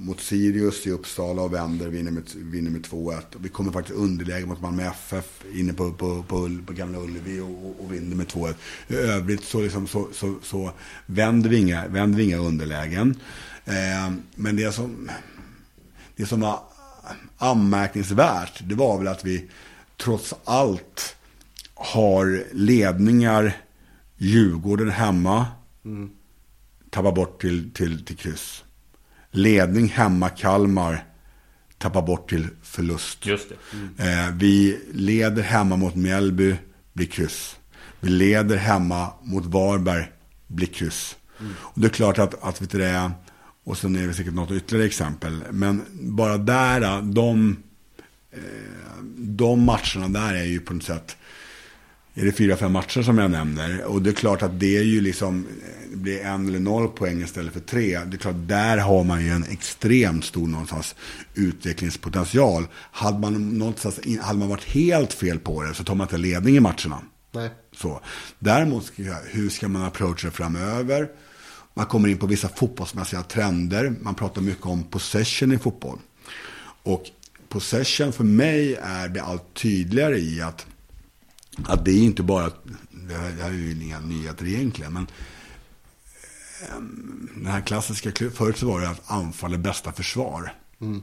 mot 0.02 0.20
Sirius 0.20 0.86
i 0.86 0.90
Uppsala 0.90 1.42
och 1.42 1.54
vänder, 1.54 1.88
vinner 1.88 2.10
med, 2.10 2.22
vinner 2.34 2.70
med 2.70 2.86
2-1. 2.86 3.20
Vi 3.38 3.48
kommer 3.48 3.72
faktiskt 3.72 3.98
underläge 3.98 4.46
mot 4.46 4.60
Malmö 4.60 4.82
FF 4.82 5.44
inne 5.54 5.72
på, 5.72 5.92
på, 5.92 6.22
på, 6.22 6.50
på 6.66 6.72
Gamla 6.72 6.98
Ullevi 6.98 7.40
och, 7.40 7.84
och 7.84 7.92
vinner 7.92 8.16
med 8.16 8.26
2-1. 8.26 8.54
I 8.88 8.94
övrigt 8.94 9.44
så, 9.44 9.60
liksom, 9.60 9.86
så, 9.86 10.08
så, 10.12 10.34
så 10.42 10.70
vänder, 11.06 11.50
vi 11.50 11.58
inga, 11.58 11.88
vänder 11.88 12.18
vi 12.18 12.24
inga 12.24 12.38
underlägen. 12.38 13.16
Eh, 13.64 14.12
men 14.34 14.56
det 14.56 14.72
som, 14.72 15.10
det 16.16 16.26
som 16.26 16.40
var 16.40 16.60
anmärkningsvärt, 17.38 18.60
det 18.64 18.74
var 18.74 18.98
väl 18.98 19.08
att 19.08 19.24
vi 19.24 19.50
trots 19.96 20.34
allt 20.44 21.16
har 21.74 22.44
ledningar 22.52 23.56
Djurgården 24.16 24.90
hemma. 24.90 25.46
Mm. 25.84 26.10
Tappar 26.90 27.12
bort 27.12 27.40
till, 27.40 27.70
till, 27.70 28.04
till 28.04 28.16
kryss. 28.16 28.64
Ledning 29.30 29.88
hemma 29.88 30.28
Kalmar. 30.28 31.04
Tappar 31.78 32.02
bort 32.02 32.30
till 32.30 32.48
förlust. 32.62 33.26
Just. 33.26 33.46
Mm. 33.72 34.28
Eh, 34.28 34.34
vi 34.34 34.80
leder 34.92 35.42
hemma 35.42 35.76
mot 35.76 35.94
Mjällby. 35.94 36.56
Blir 36.92 37.06
kryss. 37.06 37.56
Vi 38.00 38.08
leder 38.08 38.56
hemma 38.56 39.10
mot 39.22 39.46
Varberg. 39.46 40.10
Blir 40.46 40.66
kryss. 40.66 41.16
Mm. 41.40 41.52
Och 41.60 41.80
det 41.80 41.86
är 41.86 41.90
klart 41.90 42.18
att, 42.18 42.42
att 42.42 42.62
vet 42.62 42.70
du 42.70 42.78
det, 42.78 43.10
och 43.64 43.78
sen 43.78 43.96
är 43.96 44.06
det 44.06 44.14
säkert 44.14 44.34
något 44.34 44.50
ytterligare 44.50 44.86
exempel. 44.86 45.44
Men 45.50 45.82
bara 45.92 46.38
där, 46.38 47.02
de, 47.02 47.56
eh, 48.32 49.02
de 49.16 49.64
matcherna 49.64 50.08
där 50.08 50.34
är 50.34 50.44
ju 50.44 50.60
på 50.60 50.74
något 50.74 50.82
sätt 50.82 51.16
är 52.14 52.24
det 52.24 52.32
fyra, 52.32 52.56
fem 52.56 52.72
matcher 52.72 53.02
som 53.02 53.18
jag 53.18 53.30
nämner. 53.30 53.84
Och 53.84 54.02
det 54.02 54.10
är 54.10 54.14
klart 54.14 54.42
att 54.42 54.60
det 54.60 54.76
är 54.76 54.82
ju 54.82 55.00
liksom, 55.00 55.46
det 55.90 55.96
blir 55.96 56.20
en 56.20 56.48
eller 56.48 56.58
noll 56.58 56.88
poäng 56.88 57.22
istället 57.22 57.52
för 57.52 57.60
tre. 57.60 57.98
Det 58.06 58.16
är 58.16 58.18
klart, 58.18 58.34
där 58.38 58.78
har 58.78 59.04
man 59.04 59.24
ju 59.24 59.30
en 59.30 59.44
extremt 59.44 60.24
stor 60.24 60.46
någonstans 60.46 60.94
utvecklingspotential. 61.34 62.66
Hade 62.92 63.18
man, 63.18 63.58
någonstans, 63.58 64.00
hade 64.20 64.38
man 64.38 64.48
varit 64.48 64.64
helt 64.64 65.12
fel 65.12 65.38
på 65.38 65.62
det 65.62 65.74
så 65.74 65.84
tar 65.84 65.94
man 65.94 66.04
inte 66.04 66.18
ledning 66.18 66.56
i 66.56 66.60
matcherna. 66.60 66.98
Nej. 67.32 67.50
Så. 67.76 68.00
Däremot, 68.38 68.92
hur 69.30 69.48
ska 69.48 69.68
man 69.68 69.82
approacha 69.82 70.30
framöver? 70.30 71.08
Man 71.74 71.86
kommer 71.86 72.08
in 72.08 72.18
på 72.18 72.26
vissa 72.26 72.48
fotbollsmässiga 72.48 73.22
trender. 73.22 73.94
Man 74.00 74.14
pratar 74.14 74.42
mycket 74.42 74.66
om 74.66 74.84
possession 74.84 75.52
i 75.52 75.58
fotboll. 75.58 75.98
Och 76.82 77.10
possession 77.48 78.12
för 78.12 78.24
mig 78.24 78.74
är 78.74 79.08
det 79.08 79.22
allt 79.22 79.54
tydligare 79.54 80.18
i 80.18 80.42
att 80.42 80.66
att 81.64 81.84
det 81.84 81.90
är 81.90 82.02
inte 82.02 82.22
bara, 82.22 82.52
det 82.90 83.14
här, 83.14 83.48
är 83.48 83.52
ju 83.52 83.84
inga 83.84 84.00
nyheter 84.00 84.46
egentligen, 84.46 84.92
men 84.92 85.06
ehm, 86.70 87.28
den 87.34 87.46
här 87.46 87.60
klassiska, 87.60 88.12
förut 88.34 88.58
så 88.58 88.66
var 88.66 88.80
det 88.80 88.88
att 88.88 89.10
anfall 89.10 89.54
är 89.54 89.58
bästa 89.58 89.92
försvar. 89.92 90.54
Mm. 90.80 91.02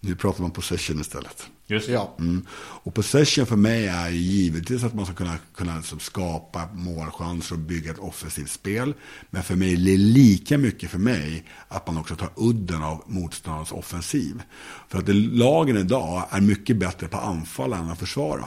Nu 0.00 0.14
pratar 0.14 0.42
man 0.42 0.50
possession 0.50 1.00
istället. 1.00 1.46
Just 1.66 1.86
det. 1.86 1.92
Ja. 1.92 2.14
Mm. 2.18 2.46
Och 2.52 2.94
possession 2.94 3.46
för 3.46 3.56
mig 3.56 3.86
är 3.86 4.08
ju 4.08 4.18
givetvis 4.18 4.84
att 4.84 4.94
man 4.94 5.06
ska 5.06 5.14
kunna, 5.14 5.38
kunna 5.54 5.76
liksom 5.76 6.00
skapa 6.00 6.68
målchanser 6.74 7.54
och 7.54 7.58
bygga 7.58 7.90
ett 7.90 7.98
offensivt 7.98 8.50
spel. 8.50 8.94
Men 9.30 9.42
för 9.42 9.56
mig, 9.56 9.76
det 9.76 9.94
är 9.94 9.98
lika 9.98 10.58
mycket 10.58 10.90
för 10.90 10.98
mig 10.98 11.44
att 11.68 11.86
man 11.86 11.98
också 11.98 12.16
tar 12.16 12.30
udden 12.36 12.82
av 12.82 13.02
motståndarens 13.06 13.72
offensiv. 13.72 14.42
För 14.88 14.98
att 14.98 15.08
lagen 15.14 15.76
idag 15.76 16.26
är 16.30 16.40
mycket 16.40 16.76
bättre 16.76 17.08
på 17.08 17.16
anfall 17.16 17.72
än 17.72 17.90
att 17.90 17.98
försvara. 17.98 18.44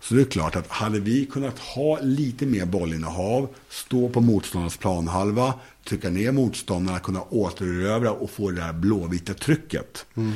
Så 0.00 0.14
det 0.14 0.20
är 0.20 0.24
klart 0.24 0.56
att 0.56 0.68
hade 0.68 1.00
vi 1.00 1.26
kunnat 1.26 1.58
ha 1.58 1.98
lite 2.00 2.46
mer 2.46 2.66
bollinnehav, 2.66 3.48
stå 3.68 4.08
på 4.08 4.20
motståndarens 4.20 4.76
planhalva, 4.76 5.54
trycka 5.84 6.10
ner 6.10 6.32
motståndarna, 6.32 6.98
kunna 6.98 7.22
återerövra 7.22 8.12
och 8.12 8.30
få 8.30 8.50
det 8.50 8.60
där 8.60 8.72
blåvita 8.72 9.34
trycket. 9.34 10.06
Mm. 10.14 10.32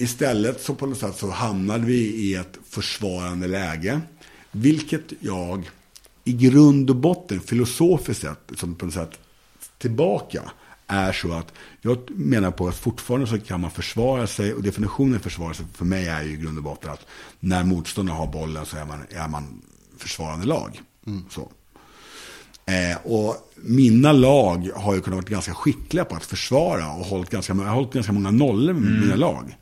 Istället 0.00 0.60
så 0.60 0.74
på 0.74 0.86
något 0.86 0.98
sätt 0.98 1.16
så 1.16 1.30
hamnade 1.30 1.84
vi 1.86 1.98
i 1.98 2.34
ett 2.34 2.58
försvarande 2.68 3.46
läge. 3.46 4.00
Vilket 4.50 5.12
jag 5.20 5.70
i 6.24 6.32
grund 6.32 6.90
och 6.90 6.96
botten 6.96 7.40
filosofiskt 7.40 8.22
sett, 8.22 8.52
som 8.56 8.74
på 8.74 8.84
något 8.84 8.94
sätt 8.94 9.18
tillbaka, 9.78 10.42
är 10.86 11.12
så 11.12 11.32
att 11.32 11.52
jag 11.80 11.98
menar 12.10 12.50
på 12.50 12.68
att 12.68 12.76
fortfarande 12.76 13.26
så 13.26 13.38
kan 13.38 13.60
man 13.60 13.70
försvara 13.70 14.26
sig 14.26 14.54
och 14.54 14.62
definitionen 14.62 15.20
försvara 15.20 15.54
sig 15.54 15.66
för 15.74 15.84
mig 15.84 16.08
är 16.08 16.22
ju 16.22 16.32
i 16.32 16.36
grund 16.36 16.58
och 16.58 16.64
botten 16.64 16.90
att 16.90 17.06
när 17.40 17.64
motståndaren 17.64 18.18
har 18.18 18.26
bollen 18.26 18.66
så 18.66 18.76
är 18.76 18.84
man, 18.84 19.06
är 19.10 19.28
man 19.28 19.62
försvarande 19.98 20.46
lag. 20.46 20.80
Mm. 21.06 21.24
Så. 21.30 21.50
Eh, 22.66 22.96
och 23.04 23.52
mina 23.56 24.12
lag 24.12 24.70
har 24.74 24.94
ju 24.94 25.00
kunnat 25.00 25.16
vara 25.16 25.30
ganska 25.30 25.54
skickliga 25.54 26.04
på 26.04 26.16
att 26.16 26.24
försvara 26.24 26.92
och 26.92 27.04
hållit 27.04 27.30
ganska, 27.30 27.54
jag 27.54 27.62
har 27.62 27.74
hållit 27.74 27.92
ganska 27.92 28.12
många 28.12 28.30
nollor 28.30 28.72
med 28.72 28.90
mm. 28.90 29.00
mina 29.00 29.16
lag. 29.16 29.56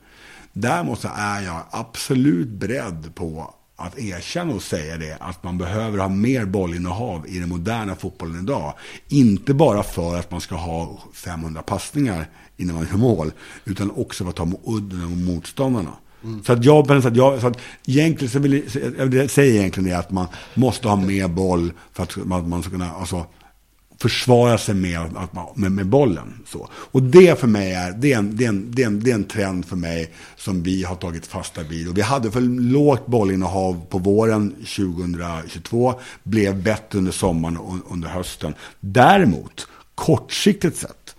Däremot 0.61 0.99
så 0.99 1.09
är 1.15 1.41
jag 1.41 1.61
absolut 1.71 2.47
beredd 2.47 3.15
på 3.15 3.53
att 3.75 3.99
erkänna 3.99 4.53
och 4.53 4.63
säga 4.63 4.97
det, 4.97 5.17
att 5.19 5.43
man 5.43 5.57
behöver 5.57 5.97
ha 5.97 6.09
mer 6.09 6.45
bollinnehav 6.45 7.27
i 7.27 7.39
den 7.39 7.49
moderna 7.49 7.95
fotbollen 7.95 8.43
idag. 8.43 8.73
Inte 9.07 9.53
bara 9.53 9.83
för 9.83 10.15
att 10.17 10.31
man 10.31 10.41
ska 10.41 10.55
ha 10.55 10.99
500 11.13 11.61
passningar 11.61 12.29
innan 12.57 12.75
man 12.75 12.87
gör 12.91 12.97
mål, 12.97 13.31
utan 13.65 13.91
också 13.91 14.23
för 14.23 14.29
att 14.29 14.35
ta 14.35 14.51
udden 14.65 15.03
av 15.03 15.17
motståndarna. 15.17 15.93
Mm. 16.23 16.43
Så 16.43 16.53
att 16.53 16.65
jag, 16.65 16.87
så 17.01 17.07
att 17.07 17.15
jag, 17.15 17.41
så 17.41 17.47
att 17.47 17.57
egentligen 17.85 18.31
så 18.31 18.39
vill 18.39 18.63
jag, 18.97 19.13
jag 19.13 19.29
säger 19.29 19.59
egentligen 19.59 19.89
det 19.89 19.97
att 19.97 20.11
man 20.11 20.27
måste 20.53 20.87
ha 20.87 20.95
mer 20.95 21.27
boll 21.27 21.71
för 21.93 22.03
att 22.03 22.15
man, 22.15 22.49
man 22.49 22.61
ska 22.61 22.71
kunna, 22.71 22.91
alltså, 22.91 23.25
försvara 24.01 24.57
sig 24.57 24.75
med, 24.75 25.27
med, 25.53 25.71
med 25.71 25.85
bollen. 25.85 26.33
Så. 26.45 26.69
Och 26.73 27.03
det 27.03 27.39
för 27.39 27.47
mig 27.47 27.73
är, 27.73 27.91
det 27.91 28.13
är, 28.13 28.17
en, 28.17 28.35
det, 28.35 28.45
är 28.45 28.49
en, 28.49 28.71
det, 28.71 28.83
är 28.83 28.87
en, 28.87 28.99
det 28.99 29.11
är 29.11 29.15
en 29.15 29.23
trend 29.23 29.65
för 29.65 29.75
mig 29.75 30.13
som 30.35 30.63
vi 30.63 30.83
har 30.83 30.95
tagit 30.95 31.27
fasta 31.27 31.63
vid. 31.63 31.89
Och 31.89 31.97
vi 31.97 32.01
hade 32.01 32.31
för 32.31 32.41
lågt 32.41 33.07
bollinnehav 33.07 33.85
på 33.89 33.97
våren 33.97 34.51
2022, 34.51 35.93
blev 36.23 36.63
bättre 36.63 36.97
under 36.97 37.11
sommaren 37.11 37.57
och 37.57 37.75
under 37.91 38.07
hösten. 38.07 38.53
Däremot, 38.79 39.67
kortsiktigt 39.95 40.77
sett, 40.77 41.15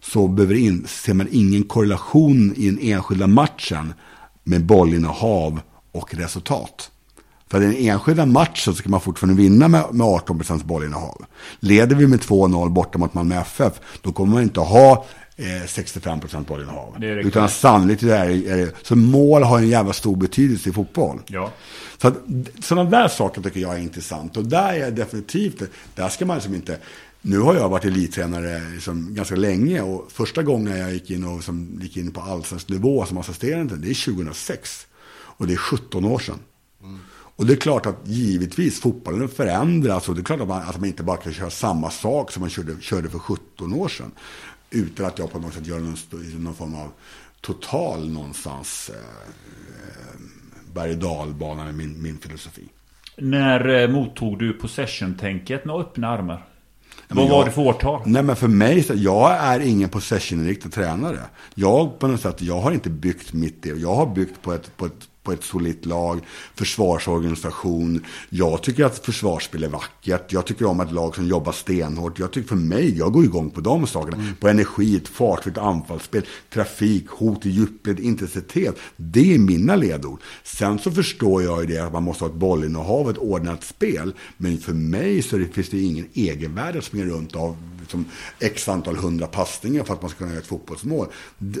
så 0.00 0.28
behöver 0.28 0.54
in, 0.54 0.86
ser 0.86 1.14
man 1.14 1.28
ingen 1.30 1.62
korrelation 1.62 2.54
i 2.56 2.66
den 2.70 2.78
enskilda 2.82 3.26
matchen 3.26 3.94
med 4.44 4.64
bollinnehav 4.64 5.60
och 5.92 6.14
resultat. 6.14 6.90
För 7.50 7.60
den 7.60 7.76
enskilda 7.76 8.26
matchen 8.26 8.74
så 8.74 8.82
kan 8.82 8.90
man 8.90 9.00
fortfarande 9.00 9.42
vinna 9.42 9.68
med, 9.68 9.84
med 9.92 10.06
18% 10.06 10.64
bollinnehav. 10.64 11.24
Leder 11.60 11.96
vi 11.96 12.06
med 12.06 12.20
2-0 12.20 12.68
borta 12.68 12.98
mot 12.98 13.14
Malmö 13.14 13.40
FF, 13.40 13.72
då 14.02 14.12
kommer 14.12 14.34
man 14.34 14.42
inte 14.42 14.60
ha 14.60 15.06
eh, 15.36 15.44
65% 15.44 16.46
bollinnehav. 16.46 17.04
Utan 17.04 17.48
sannolikt 17.48 18.00
det, 18.00 18.16
är 18.16 18.56
det, 18.56 18.72
Så 18.82 18.96
mål 18.96 19.42
har 19.42 19.58
en 19.58 19.68
jävla 19.68 19.92
stor 19.92 20.16
betydelse 20.16 20.68
i 20.68 20.72
fotboll. 20.72 21.20
Ja. 21.26 21.52
Så 21.98 22.08
att, 22.08 22.14
sådana 22.60 22.90
där 22.90 23.08
saker 23.08 23.42
tycker 23.42 23.60
jag 23.60 23.74
är 23.74 23.78
intressant. 23.78 24.36
Och 24.36 24.44
där 24.44 24.72
är 24.72 24.90
definitivt, 24.90 25.62
där 25.94 26.08
ska 26.08 26.26
man 26.26 26.36
liksom 26.36 26.54
inte... 26.54 26.78
Nu 27.20 27.38
har 27.38 27.54
jag 27.54 27.68
varit 27.68 27.84
elittränare 27.84 28.62
liksom 28.74 29.14
ganska 29.14 29.36
länge 29.36 29.80
och 29.80 30.12
första 30.12 30.42
gången 30.42 30.78
jag 30.78 30.92
gick 30.92 31.10
in, 31.10 31.24
och, 31.24 31.44
som, 31.44 31.78
gick 31.82 31.96
in 31.96 32.10
på 32.10 32.20
allsvensk 32.20 32.68
nivå 32.68 33.06
som 33.06 33.18
assisterande, 33.18 33.76
det 33.76 33.90
är 33.90 34.14
2006. 34.14 34.86
Och 35.10 35.46
det 35.46 35.52
är 35.52 35.56
17 35.56 36.04
år 36.04 36.18
sedan. 36.18 36.38
Mm. 36.82 36.98
Och 37.38 37.46
det 37.46 37.52
är 37.52 37.56
klart 37.56 37.86
att 37.86 37.96
givetvis 38.04 38.80
fotbollen 38.80 39.28
förändras 39.28 40.08
och 40.08 40.14
det 40.14 40.20
är 40.20 40.24
klart 40.24 40.40
att 40.40 40.48
man, 40.48 40.62
att 40.62 40.76
man 40.80 40.84
inte 40.88 41.02
bara 41.02 41.16
kan 41.16 41.32
köra 41.32 41.50
samma 41.50 41.90
sak 41.90 42.32
som 42.32 42.40
man 42.40 42.50
körde, 42.50 42.80
körde 42.80 43.08
för 43.10 43.18
17 43.18 43.74
år 43.74 43.88
sedan. 43.88 44.12
Utan 44.70 45.06
att 45.06 45.18
jag 45.18 45.32
på 45.32 45.38
något 45.38 45.54
sätt 45.54 45.66
gör 45.66 45.78
någon, 45.78 45.96
någon 46.44 46.54
form 46.54 46.74
av 46.74 46.88
total 47.40 48.08
någonstans 48.10 48.90
eh, 48.94 50.20
berg 50.74 50.90
och 50.92 50.98
dalbana 50.98 51.64
med 51.64 51.74
min, 51.74 52.02
min 52.02 52.18
filosofi. 52.18 52.68
När 53.16 53.68
eh, 53.82 53.88
mottog 53.90 54.38
du 54.38 54.52
possession-tänket 54.52 55.64
med 55.64 55.76
öppna 55.76 56.08
armar? 56.08 56.44
Vad 57.08 57.28
var 57.28 57.36
jag- 57.36 57.46
det 57.46 57.50
för 57.50 57.62
årtal? 57.62 58.02
Nej 58.06 58.22
men 58.22 58.36
för 58.36 58.48
mig, 58.48 58.82
så- 58.82 58.94
jag 58.96 59.32
är 59.36 59.60
ingen 59.60 59.88
possession-inriktad 59.88 60.68
tränare. 60.68 61.18
Jag 61.54 61.98
på 61.98 62.06
något 62.08 62.20
sätt, 62.20 62.42
jag 62.42 62.60
har 62.60 62.72
inte 62.72 62.90
byggt 62.90 63.32
mitt 63.32 63.62
det. 63.62 63.68
Jag 63.68 63.94
har 63.94 64.06
byggt 64.14 64.42
på 64.42 64.52
ett, 64.52 64.76
på 64.76 64.86
ett, 64.86 65.07
på 65.28 65.32
ett 65.32 65.44
solitt 65.44 65.86
lag, 65.86 66.20
försvarsorganisation. 66.54 68.04
Jag 68.28 68.62
tycker 68.62 68.84
att 68.84 69.06
försvarsspel 69.06 69.64
är 69.64 69.68
vackert. 69.68 70.32
Jag 70.32 70.46
tycker 70.46 70.66
om 70.66 70.80
ett 70.80 70.92
lag 70.92 71.14
som 71.14 71.26
jobbar 71.26 71.52
stenhårt. 71.52 72.18
Jag 72.18 72.32
tycker 72.32 72.48
för 72.48 72.56
mig, 72.56 72.98
jag 72.98 73.12
går 73.12 73.24
igång 73.24 73.50
på 73.50 73.60
de 73.60 73.86
sakerna. 73.86 74.24
På 74.40 74.48
energi, 74.48 74.96
ett 74.96 75.08
fartfyllt 75.08 75.58
anfallsspel, 75.58 76.22
trafik, 76.50 77.08
hot 77.08 77.46
i 77.46 77.50
djupled, 77.50 78.00
intensitet. 78.00 78.76
Det 78.96 79.34
är 79.34 79.38
mina 79.38 79.76
ledord. 79.76 80.20
Sen 80.44 80.78
så 80.78 80.90
förstår 80.90 81.42
jag 81.42 81.60
ju 81.60 81.66
det 81.66 81.78
att 81.78 81.92
man 81.92 82.02
måste 82.02 82.24
ha 82.24 82.30
ett 82.30 82.36
bollinnehav, 82.36 83.10
ett 83.10 83.18
ordnat 83.18 83.64
spel. 83.64 84.14
Men 84.36 84.58
för 84.58 84.72
mig 84.72 85.22
så 85.22 85.44
finns 85.52 85.68
det 85.68 85.80
ingen 85.80 86.08
egenvärde 86.12 86.78
att 86.78 86.84
springa 86.84 87.04
runt 87.04 87.36
av 87.36 87.56
liksom, 87.80 88.04
x 88.40 88.68
antal 88.68 88.96
hundra 88.96 89.26
passningar 89.26 89.84
för 89.84 89.94
att 89.94 90.02
man 90.02 90.10
ska 90.10 90.18
kunna 90.18 90.30
göra 90.30 90.40
ett 90.40 90.46
fotbollsmål. 90.46 91.06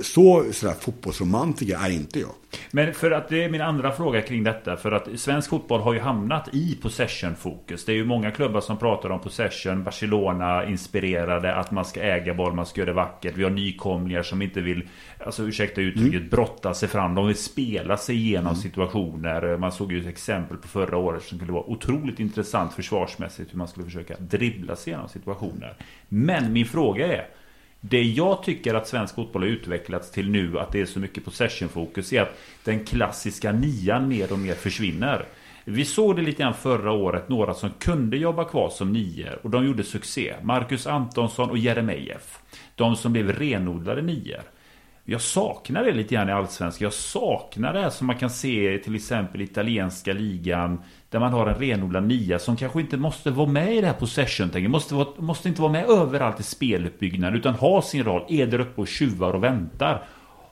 Så 0.02 0.44
sådär, 0.52 0.74
fotbollsromantiker 0.80 1.78
är 1.84 1.90
inte 1.90 2.20
jag. 2.20 2.34
Men 2.70 2.94
för 2.94 3.10
att 3.10 3.28
det 3.28 3.44
är 3.44 3.48
min 3.48 3.60
andra 3.60 3.92
fråga 3.92 4.22
kring 4.22 4.44
detta. 4.44 4.76
För 4.76 4.92
att 4.92 5.20
svensk 5.20 5.50
fotboll 5.50 5.80
har 5.80 5.92
ju 5.92 6.00
hamnat 6.00 6.54
i 6.54 6.78
possession-fokus. 6.82 7.84
Det 7.84 7.92
är 7.92 7.96
ju 7.96 8.04
många 8.04 8.30
klubbar 8.30 8.60
som 8.60 8.78
pratar 8.78 9.10
om 9.10 9.20
possession. 9.20 9.84
Barcelona 9.84 10.64
inspirerade 10.64 11.54
att 11.54 11.70
man 11.70 11.84
ska 11.84 12.00
äga 12.02 12.34
boll, 12.34 12.52
man 12.52 12.66
ska 12.66 12.80
göra 12.80 12.90
det 12.90 12.96
vackert. 12.96 13.36
Vi 13.36 13.44
har 13.44 13.50
nykomlingar 13.50 14.22
som 14.22 14.42
inte 14.42 14.60
vill, 14.60 14.88
alltså 15.26 15.42
ursäkta 15.42 15.80
uttrycket, 15.80 16.30
brotta 16.30 16.74
sig 16.74 16.88
fram. 16.88 17.14
De 17.14 17.26
vill 17.26 17.36
spela 17.36 17.96
sig 17.96 18.16
igenom 18.16 18.56
situationer. 18.56 19.56
Man 19.56 19.72
såg 19.72 19.92
ju 19.92 20.00
ett 20.00 20.06
exempel 20.06 20.56
på 20.56 20.68
förra 20.68 20.96
året 20.96 21.22
som 21.22 21.38
skulle 21.38 21.52
vara 21.52 21.64
otroligt 21.64 22.20
intressant 22.20 22.72
försvarsmässigt. 22.72 23.52
Hur 23.52 23.58
man 23.58 23.68
skulle 23.68 23.86
försöka 23.86 24.14
dribbla 24.18 24.76
sig 24.76 24.90
igenom 24.90 25.08
situationer. 25.08 25.76
Men 26.08 26.52
min 26.52 26.66
fråga 26.66 27.06
är. 27.06 27.26
Det 27.80 28.02
jag 28.02 28.42
tycker 28.42 28.74
att 28.74 28.88
svensk 28.88 29.14
fotboll 29.14 29.42
har 29.42 29.48
utvecklats 29.48 30.10
till 30.10 30.30
nu, 30.30 30.58
att 30.58 30.72
det 30.72 30.80
är 30.80 30.86
så 30.86 30.98
mycket 31.00 31.24
possession-fokus, 31.24 32.12
är 32.12 32.22
att 32.22 32.38
den 32.64 32.84
klassiska 32.84 33.52
nian 33.52 34.08
mer 34.08 34.32
och 34.32 34.38
mer 34.38 34.54
försvinner. 34.54 35.26
Vi 35.64 35.84
såg 35.84 36.16
det 36.16 36.22
lite 36.22 36.42
grann 36.42 36.54
förra 36.54 36.92
året, 36.92 37.28
några 37.28 37.54
som 37.54 37.70
kunde 37.78 38.16
jobba 38.16 38.44
kvar 38.44 38.70
som 38.70 38.92
nior 38.92 39.38
och 39.42 39.50
de 39.50 39.66
gjorde 39.66 39.84
succé. 39.84 40.34
Marcus 40.42 40.86
Antonsson 40.86 41.50
och 41.50 41.58
Jeremejeff. 41.58 42.38
De 42.74 42.96
som 42.96 43.12
blev 43.12 43.32
renodlade 43.32 44.02
nior. 44.02 44.42
Jag 45.10 45.20
saknar 45.20 45.84
det 45.84 45.92
lite 45.92 46.14
grann 46.14 46.28
i 46.28 46.32
Allsvenskan. 46.32 46.84
Jag 46.86 46.92
saknar 46.92 47.72
det 47.72 47.80
här 47.80 47.90
som 47.90 48.06
man 48.06 48.16
kan 48.18 48.30
se 48.30 48.78
till 48.84 48.94
exempel 48.94 49.40
italienska 49.40 50.12
ligan. 50.12 50.80
Där 51.10 51.20
man 51.20 51.32
har 51.32 51.46
en 51.46 51.54
renodlad 51.54 52.06
nia 52.06 52.38
som 52.38 52.56
kanske 52.56 52.80
inte 52.80 52.96
måste 52.96 53.30
vara 53.30 53.48
med 53.48 53.76
i 53.76 53.80
det 53.80 53.86
här 53.86 53.94
possession-tänket. 53.94 54.70
Måste, 54.70 54.94
vara- 54.94 55.08
måste 55.20 55.48
inte 55.48 55.60
vara 55.62 55.72
med 55.72 55.90
överallt 55.90 56.40
i 56.40 56.42
speluppbyggnaden. 56.42 57.38
Utan 57.38 57.54
ha 57.54 57.82
sin 57.82 58.04
roll. 58.04 58.24
Är 58.28 58.46
där 58.46 58.58
uppe 58.60 58.80
och 58.80 58.88
tjuvar 58.88 59.32
och 59.32 59.44
väntar. 59.44 60.04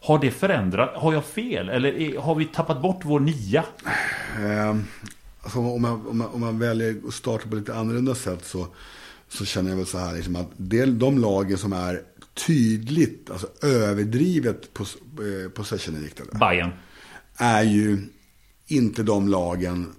Har 0.03 0.19
det 0.19 0.31
förändrat? 0.31 0.90
Har 0.95 1.12
jag 1.12 1.25
fel? 1.25 1.69
Eller 1.69 1.92
är, 2.01 2.19
har 2.19 2.35
vi 2.35 2.45
tappat 2.45 2.83
bort 2.83 3.01
vår 3.03 3.21
nia? 3.21 3.64
Eh, 4.45 4.77
alltså 5.42 5.59
om, 5.59 5.83
man, 5.83 6.07
om, 6.07 6.19
man, 6.19 6.29
om 6.33 6.40
man 6.40 6.59
väljer 6.59 6.95
att 7.09 7.14
starta 7.14 7.49
på 7.49 7.57
lite 7.57 7.75
annorlunda 7.75 8.14
sätt 8.14 8.45
så, 8.45 8.66
så 9.29 9.45
känner 9.45 9.71
jag 9.71 9.77
väl 9.77 9.87
så 9.87 9.99
här 9.99 10.14
liksom 10.14 10.37
att 10.37 10.49
det, 10.57 10.85
de 10.87 11.19
lagen 11.19 11.59
som 11.59 11.73
är 11.73 12.01
tydligt, 12.46 13.31
alltså 13.31 13.49
överdrivet 13.62 14.68
eh, 14.79 15.51
possession-inriktade 15.51 16.38
Bayern. 16.38 16.70
är 17.37 17.62
ju 17.62 17.99
inte 18.66 19.03
de 19.03 19.29
lagen 19.29 19.94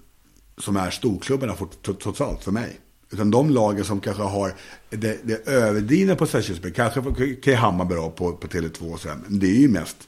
som 0.58 0.78
är 0.78 0.90
storklubbarna 0.90 1.56
trots 2.02 2.22
allt 2.22 2.44
för 2.44 2.52
mig. 2.52 2.80
Utan 3.12 3.32
de 3.32 3.50
lagen 3.50 3.86
som 3.86 4.00
kanske 4.00 4.24
har 4.24 4.54
det, 4.90 5.20
det 5.24 5.48
överdrivna 5.48 6.16
possessionspel, 6.16 6.74
kanske 6.74 7.36
kan 7.44 7.56
Hammarby 7.56 7.96
då 7.96 8.10
på, 8.10 8.34
på 8.34 8.48
Tele2 8.48 8.94
och 8.94 9.00
så 9.00 9.10
här, 9.10 9.18
men 9.28 9.40
det 9.40 9.48
är 9.48 9.60
ju 9.60 9.68
mest 9.68 10.08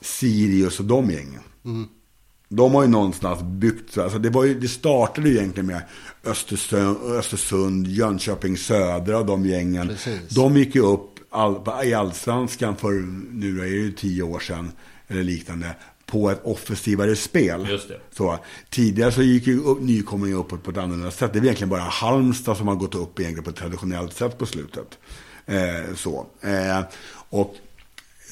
Sirius 0.00 0.80
och 0.80 0.86
de 0.86 1.10
gängen. 1.10 1.40
De 2.48 2.74
har 2.74 2.82
ju 2.82 2.88
någonstans 2.88 3.42
byggt, 3.42 3.98
alltså 3.98 4.18
det, 4.18 4.30
var 4.30 4.44
ju, 4.44 4.60
det 4.60 4.68
startade 4.68 5.28
ju 5.28 5.36
egentligen 5.36 5.66
med 5.66 5.82
Östersund, 6.24 6.96
Östersund 7.02 7.86
Jönköping 7.86 8.56
Södra 8.56 9.18
och 9.18 9.26
de 9.26 9.46
gängen. 9.46 9.88
Precis. 9.88 10.28
De 10.28 10.56
gick 10.56 10.74
ju 10.74 10.80
upp 10.80 11.13
all, 11.34 11.84
i 11.84 11.94
allsvenskan 11.94 12.76
för, 12.76 12.92
nu 13.32 13.60
är 13.60 13.64
det 13.64 13.68
ju 13.70 13.92
tio 13.92 14.22
år 14.22 14.38
sedan, 14.40 14.72
eller 15.08 15.22
liknande, 15.22 15.74
på 16.06 16.30
ett 16.30 16.40
offensivare 16.44 17.16
spel. 17.16 17.80
Så, 18.10 18.38
tidigare 18.70 19.12
så 19.12 19.22
gick 19.22 19.46
ju 19.46 19.60
upp, 19.60 19.80
nykomlingar 19.80 20.38
uppåt 20.38 20.62
på 20.62 20.70
ett 20.70 20.76
annorlunda 20.76 21.10
sätt. 21.10 21.32
Det 21.32 21.38
är 21.38 21.42
egentligen 21.42 21.68
bara 21.68 21.80
Halmstad 21.80 22.56
som 22.56 22.68
har 22.68 22.74
gått 22.74 22.94
upp 22.94 23.20
egentligen 23.20 23.44
på 23.44 23.50
ett 23.50 23.56
traditionellt 23.56 24.14
sätt 24.14 24.38
på 24.38 24.46
slutet. 24.46 24.98
Eh, 25.46 25.94
så. 25.94 26.26
Eh, 26.40 26.80
och 27.30 27.54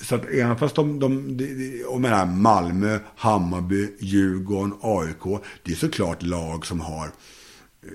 så 0.02 0.14
att 0.14 0.24
även 0.24 0.56
fast 0.56 0.74
de, 0.74 0.98
de, 0.98 1.36
de, 1.36 1.84
och 1.88 2.00
menar 2.00 2.26
Malmö, 2.26 2.98
Hammarby, 3.16 3.88
Djurgården, 4.00 4.74
AIK. 4.80 5.42
Det 5.62 5.72
är 5.72 5.76
såklart 5.76 6.22
lag 6.22 6.66
som 6.66 6.80
har 6.80 7.10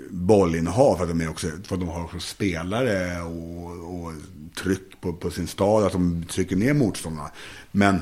bollinnehav 0.09 0.95
för 0.95 1.03
att 1.03 1.09
de, 1.09 1.21
är 1.21 1.29
också, 1.29 1.47
för 1.47 1.75
att 1.75 1.81
de 1.81 1.89
har 1.89 2.03
också 2.03 2.19
spelare 2.19 3.21
och, 3.21 4.05
och 4.05 4.13
tryck 4.55 5.01
på, 5.01 5.13
på 5.13 5.31
sin 5.31 5.47
stad, 5.47 5.83
att 5.83 5.91
de 5.91 6.25
trycker 6.29 6.55
ner 6.55 6.73
motståndarna. 6.73 7.31
Men, 7.71 8.01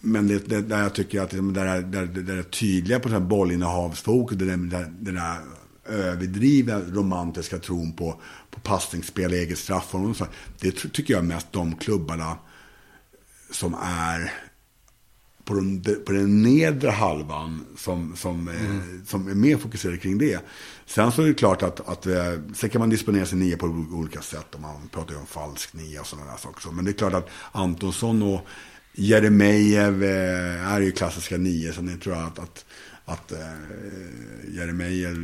men 0.00 0.28
det, 0.28 0.48
det, 0.48 0.62
där 0.62 0.82
jag 0.82 0.94
tycker 0.94 1.20
att 1.20 1.30
det 1.30 1.52
där, 1.52 1.82
där, 1.82 2.06
där, 2.06 2.36
är 2.36 2.42
tydliga 2.42 3.00
på 3.00 3.08
här 3.20 3.20
bollinnehavsfokus, 3.20 4.38
den 4.38 4.68
där, 4.68 4.92
där, 5.00 5.12
där 5.12 5.40
överdrivna 5.84 6.80
romantiska 6.80 7.58
tron 7.58 7.92
på, 7.92 8.20
på 8.50 8.60
passningsspel, 8.60 9.32
eget 9.32 9.58
straffområde 9.58 10.14
och. 10.14 10.26
Det 10.60 10.70
tycker 10.92 11.14
jag 11.14 11.24
mest 11.24 11.52
de 11.52 11.76
klubbarna 11.76 12.36
som 13.50 13.74
är 13.82 14.32
på 15.44 15.54
den, 15.54 15.82
på 16.06 16.12
den 16.12 16.42
nedre 16.42 16.90
halvan 16.90 17.66
som, 17.76 18.16
som, 18.16 18.48
eh, 18.48 19.06
som 19.06 19.28
är 19.28 19.34
mer 19.34 19.56
fokuserade 19.56 19.98
kring 19.98 20.18
det. 20.18 20.40
Sen 20.86 21.12
så 21.12 21.22
är 21.22 21.26
det 21.26 21.34
klart 21.34 21.62
att, 21.62 21.88
att 21.88 22.06
eh, 22.06 22.32
sen 22.54 22.70
kan 22.70 22.78
man 22.78 22.90
disponera 22.90 23.26
sin 23.26 23.38
nia 23.38 23.56
på 23.56 23.66
olika 23.92 24.22
sätt. 24.22 24.54
Och 24.54 24.60
man 24.60 24.88
pratar 24.88 25.14
ju 25.14 25.20
om 25.20 25.26
falsk 25.26 25.72
nia 25.74 26.00
och 26.00 26.06
sådana 26.06 26.30
där 26.30 26.38
saker. 26.38 26.70
Men 26.70 26.84
det 26.84 26.90
är 26.90 26.92
klart 26.92 27.14
att 27.14 27.28
Antonsson 27.52 28.22
och 28.22 28.46
Jeremejeff 28.94 30.02
eh, 30.02 30.72
är 30.72 30.80
ju 30.80 30.92
klassiska 30.92 31.36
nior. 31.36 31.72
Så 31.72 31.84
jag 31.84 32.00
tror 32.00 32.14
att, 32.14 32.38
att, 32.38 32.64
att 33.04 33.32
eh, 33.32 33.38
Jeremejeff 34.48 35.16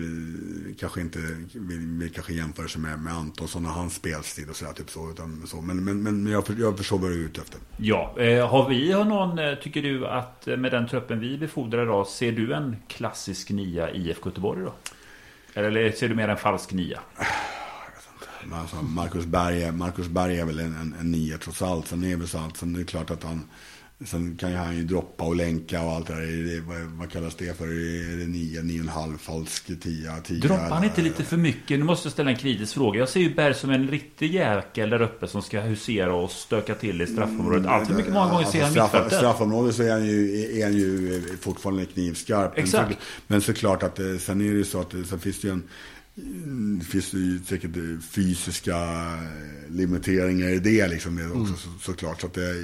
kanske 0.79 1.01
inte 1.01 1.19
vill, 1.55 1.79
vill 1.79 2.13
kanske 2.13 2.33
jämföra 2.33 2.69
sig 2.69 2.81
med, 2.81 2.99
med 2.99 3.13
Antonsson 3.13 3.67
och 3.67 3.73
hans 3.73 3.95
spelstil 3.95 4.51
och 4.51 4.57
sådär. 4.57 4.73
Typ 4.73 4.91
så, 4.91 5.11
utan, 5.11 5.47
så. 5.47 5.61
Men, 5.61 5.85
men, 5.85 6.03
men 6.03 6.33
jag, 6.33 6.45
jag 6.59 6.79
förstår 6.79 6.99
vad 6.99 7.11
du 7.11 7.15
är 7.15 7.27
ute 7.27 7.41
efter. 7.41 7.61
Ja, 7.77 8.15
eh, 8.19 8.49
har 8.49 8.69
vi 8.69 8.93
har 8.93 9.05
någon, 9.05 9.39
eh, 9.39 9.55
tycker 9.55 9.83
du 9.83 10.07
att 10.07 10.49
eh, 10.49 10.57
med 10.57 10.73
den 10.73 10.89
truppen 10.89 11.21
vi 11.21 11.39
befordrar 11.39 11.83
idag, 11.83 12.07
ser 12.07 12.33
du 12.33 12.55
en 12.55 12.77
klassisk 12.89 13.51
nia 13.51 13.91
IFK 13.91 14.29
Göteborg 14.29 14.63
då? 14.63 14.75
Eller 15.55 15.93
ser 15.93 16.09
du 16.09 16.15
mer 16.15 16.29
en 16.29 16.37
falsk 16.37 16.73
nia? 16.73 17.01
Alltså, 18.53 18.77
Marcus, 18.77 19.27
Berg, 19.27 19.73
Marcus 19.73 20.09
Berg 20.09 20.41
är 20.41 20.45
väl 20.45 20.59
en, 20.59 20.75
en, 20.75 20.95
en 21.01 21.11
nia 21.11 21.39
trots 21.39 21.63
allt. 21.63 21.87
Sen 21.87 22.05
är, 22.05 22.09
det 22.09 22.17
väl 22.17 22.29
så 22.29 22.39
att, 22.39 22.57
sen 22.57 22.75
är 22.75 22.79
det 22.79 22.85
klart 22.85 23.11
att 23.11 23.25
han... 23.25 23.43
Sen 24.07 24.37
kan 24.37 24.51
ju 24.51 24.57
han 24.57 24.77
ju 24.77 24.85
droppa 24.85 25.25
och 25.25 25.37
länka 25.37 25.83
och 25.83 25.93
allt 25.93 26.07
det 26.07 26.15
där. 26.15 26.61
Vad, 26.61 26.81
vad 26.81 27.11
kallas 27.11 27.35
det 27.37 27.59
för? 27.59 27.65
Är 27.67 28.17
det 28.17 28.27
nio, 28.27 28.63
nio 28.63 28.79
och 28.79 28.83
en 28.85 28.89
halv, 28.89 29.19
falsk 29.19 29.81
tia, 29.81 30.17
tia? 30.21 30.39
Droppar 30.41 30.69
han 30.71 30.85
inte 30.85 31.03
lite 31.03 31.25
för 31.25 31.37
mycket? 31.37 31.79
Nu 31.79 31.85
måste 31.85 32.07
jag 32.07 32.13
ställa 32.13 32.31
en 32.31 32.37
kritisk 32.37 32.75
fråga. 32.75 32.99
Jag 33.01 33.09
ser 33.09 33.21
ju 33.21 33.35
Berg 33.35 33.55
som 33.55 33.71
en 33.71 33.89
riktig 33.89 34.35
jäkel 34.35 34.91
där 34.91 35.03
uppe 35.03 35.27
som 35.27 35.43
ska 35.43 35.61
husera 35.61 36.15
och 36.15 36.31
stöka 36.31 36.75
till 36.75 37.03
i 37.03 37.07
straffområdet. 37.07 37.67
Allt 37.67 37.89
för 37.89 37.95
mycket 37.95 38.13
många 38.13 38.31
gånger 38.31 38.45
ser 38.47 38.63
han 38.63 38.71
straff. 38.71 39.13
Straffområdet 39.13 39.75
så 39.75 39.83
är 39.83 39.91
han 39.93 40.07
ju, 40.07 40.33
är 40.61 40.65
han 40.65 40.73
ju 40.75 41.17
eh, 41.17 41.23
fortfarande 41.41 41.85
knivskarp. 41.87 42.53
Men 42.57 42.65
Exakt. 42.65 42.93
så- 42.93 42.99
Men 43.27 43.41
såklart 43.41 43.83
att 43.83 43.99
eh, 43.99 44.17
sen 44.21 44.41
är 44.41 44.45
det 44.51 44.57
ju 44.57 44.65
så 44.65 44.81
att 44.81 44.91
det, 44.91 45.05
sen 45.05 45.19
finns 45.21 45.41
det 45.41 45.49
ju 45.49 45.53
en 45.53 45.63
mm, 46.19 46.81
finns 46.81 47.11
det 47.11 47.19
ju 47.19 47.39
säkert 47.39 47.77
eh, 47.77 48.01
fysiska 48.11 48.77
eh, 48.77 49.71
limiteringar 49.71 50.49
i 50.49 50.59
det 50.59 50.89
liksom 50.89 51.17
det 51.17 51.41
också, 51.41 51.55
så, 51.55 51.69
såklart. 51.81 52.21
Så 52.21 52.27
att 52.27 52.35
det, 52.35 52.55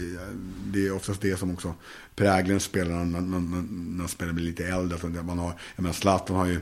det 0.66 0.86
är 0.86 0.94
oftast 0.94 1.20
det 1.20 1.36
som 1.36 1.52
också 1.52 1.74
präglar 2.16 2.54
en 2.54 2.60
spelare 2.60 3.04
när, 3.04 3.20
när, 3.20 3.64
när, 3.98 4.06
spelaren 4.06 4.36
blir 4.36 4.46
lite 4.46 4.66
äldre. 4.66 4.98
Så 4.98 5.06
man 5.06 5.38
har, 5.38 5.52
jag 5.76 5.82
menar 5.82 5.92
Zlatan 5.92 6.36
har 6.36 6.46
ju, 6.46 6.60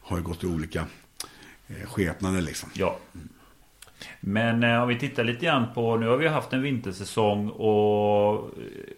har 0.00 0.16
ju 0.16 0.22
gått 0.22 0.44
i 0.44 0.46
olika 0.46 0.86
eh, 1.68 1.86
skepnader 1.86 2.40
liksom. 2.40 2.70
Ja. 2.74 2.98
Men 4.20 4.62
eh, 4.62 4.82
om 4.82 4.88
vi 4.88 4.98
tittar 4.98 5.24
lite 5.24 5.46
grann 5.46 5.66
på, 5.74 5.96
nu 5.96 6.08
har 6.08 6.16
vi 6.16 6.28
haft 6.28 6.52
en 6.52 6.62
vintersäsong 6.62 7.50
och 7.50 8.50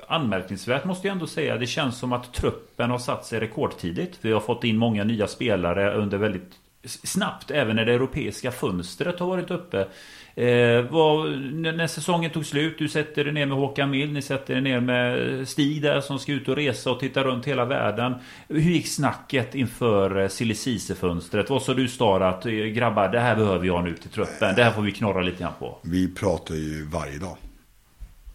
anmärkningsvärt 0.08 0.84
måste 0.84 1.06
jag 1.06 1.12
ändå 1.12 1.26
säga. 1.26 1.56
Det 1.56 1.66
känns 1.66 1.98
som 1.98 2.12
att 2.12 2.34
truppen 2.34 2.90
har 2.90 2.98
satt 2.98 3.26
sig 3.26 3.40
rekordtidigt. 3.40 4.18
Vi 4.20 4.32
har 4.32 4.40
fått 4.40 4.64
in 4.64 4.76
många 4.76 5.04
nya 5.04 5.26
spelare 5.26 5.94
under 5.94 6.18
väldigt 6.18 6.61
snabbt 6.84 7.50
även 7.50 7.76
när 7.76 7.84
det 7.84 7.92
europeiska 7.92 8.50
fönstret 8.50 9.20
har 9.20 9.26
varit 9.26 9.50
uppe. 9.50 9.86
Eh, 10.34 10.82
vad, 10.90 11.38
när 11.52 11.86
säsongen 11.86 12.30
tog 12.30 12.46
slut, 12.46 12.78
du 12.78 12.88
sätter 12.88 13.24
dig 13.24 13.32
ner 13.32 13.46
med 13.46 13.56
Håkan 13.58 13.90
Mild, 13.90 14.12
ni 14.12 14.22
sätter 14.22 14.56
er 14.56 14.60
ner 14.60 14.80
med 14.80 15.38
eh, 15.40 15.44
Stig 15.44 15.82
där 15.82 16.00
som 16.00 16.18
ska 16.18 16.32
ut 16.32 16.48
och 16.48 16.56
resa 16.56 16.90
och 16.90 17.00
titta 17.00 17.24
runt 17.24 17.46
hela 17.46 17.64
världen. 17.64 18.14
Hur 18.48 18.60
gick 18.60 18.88
snacket 18.88 19.54
inför 19.54 20.20
eh, 20.22 20.28
silly 20.28 20.54
fönstret 21.00 21.50
Vad 21.50 21.62
sa 21.62 21.74
du 21.74 21.88
Star 21.88 22.20
att 22.20 22.46
eh, 22.46 22.52
grabbar, 22.52 23.08
det 23.08 23.20
här 23.20 23.36
behöver 23.36 23.66
jag 23.66 23.84
nu 23.84 23.96
till 23.96 24.10
truppen. 24.10 24.54
Det 24.56 24.64
här 24.64 24.70
får 24.70 24.82
vi 24.82 24.92
knorra 24.92 25.22
lite 25.22 25.40
grann 25.40 25.52
på. 25.58 25.78
Vi 25.82 26.14
pratar 26.14 26.54
ju 26.54 26.84
varje 26.84 27.18
dag. 27.18 27.36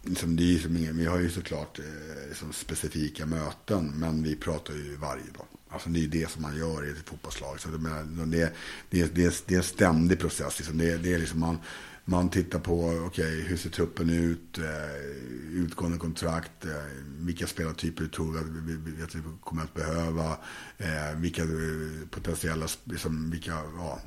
Liksom, 0.02 0.36
det 0.36 0.54
är 0.54 0.58
som 0.58 0.76
ingen, 0.76 0.98
vi 0.98 1.06
har 1.06 1.18
ju 1.18 1.30
såklart 1.30 1.78
eh, 1.78 2.34
som 2.34 2.52
specifika 2.52 3.26
möten, 3.26 3.92
men 3.94 4.22
vi 4.22 4.36
pratar 4.36 4.74
ju 4.74 4.96
varje 4.96 5.22
dag. 5.22 5.46
Alltså 5.70 5.88
det 5.88 6.04
är 6.04 6.08
det 6.08 6.30
som 6.30 6.42
man 6.42 6.56
gör 6.56 6.86
i 6.86 6.90
ett 6.90 7.08
fotbollslag. 7.08 7.60
Så 7.60 7.68
det, 7.68 7.78
det, 8.24 8.52
det, 8.90 9.00
är, 9.00 9.08
det 9.46 9.54
är 9.54 9.56
en 9.56 9.62
ständig 9.62 10.20
process. 10.20 10.58
Liksom. 10.58 10.78
Det, 10.78 10.96
det 10.96 11.14
är 11.14 11.18
liksom 11.18 11.40
man, 11.40 11.58
man 12.04 12.30
tittar 12.30 12.58
på, 12.58 12.88
okej, 12.88 13.06
okay, 13.06 13.40
hur 13.42 13.56
ser 13.56 13.70
truppen 13.70 14.10
ut? 14.10 14.58
Eh, 14.58 15.04
utgående 15.52 15.98
kontrakt? 15.98 16.64
Eh, 16.64 16.70
vilka 17.18 17.46
spelartyper 17.46 18.06
tror 18.06 18.32
vi 18.32 18.38
att 18.38 18.46
vi, 18.46 19.02
att 19.02 19.14
vi 19.14 19.22
kommer 19.40 19.62
att 19.62 19.74
behöva? 19.74 20.36
Eh, 20.78 21.16
vilka 21.16 21.42
eh, 21.42 22.08
potentiella, 22.10 22.66
liksom, 22.84 23.30
vilka, 23.30 23.50
ja, 23.76 24.00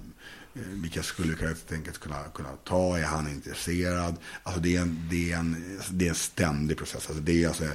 eh, 0.54 0.62
vilka 0.62 1.04
skulle 1.04 1.36
helt 1.36 1.72
enkelt 1.72 2.00
kunna, 2.00 2.24
kunna 2.36 2.50
ta? 2.64 2.98
Är 2.98 3.06
han 3.06 3.28
intresserad? 3.28 4.16
Alltså 4.44 4.62
det 4.62 4.76
är 4.76 4.82
en, 4.82 5.08
det 5.10 5.32
är 5.32 5.38
en, 5.38 5.80
det 5.92 6.06
är 6.06 6.10
en 6.10 6.16
ständig 6.16 6.78
process. 6.78 7.08
Alltså 7.08 7.24
det 7.24 7.44
är 7.44 7.48
alltså, 7.48 7.66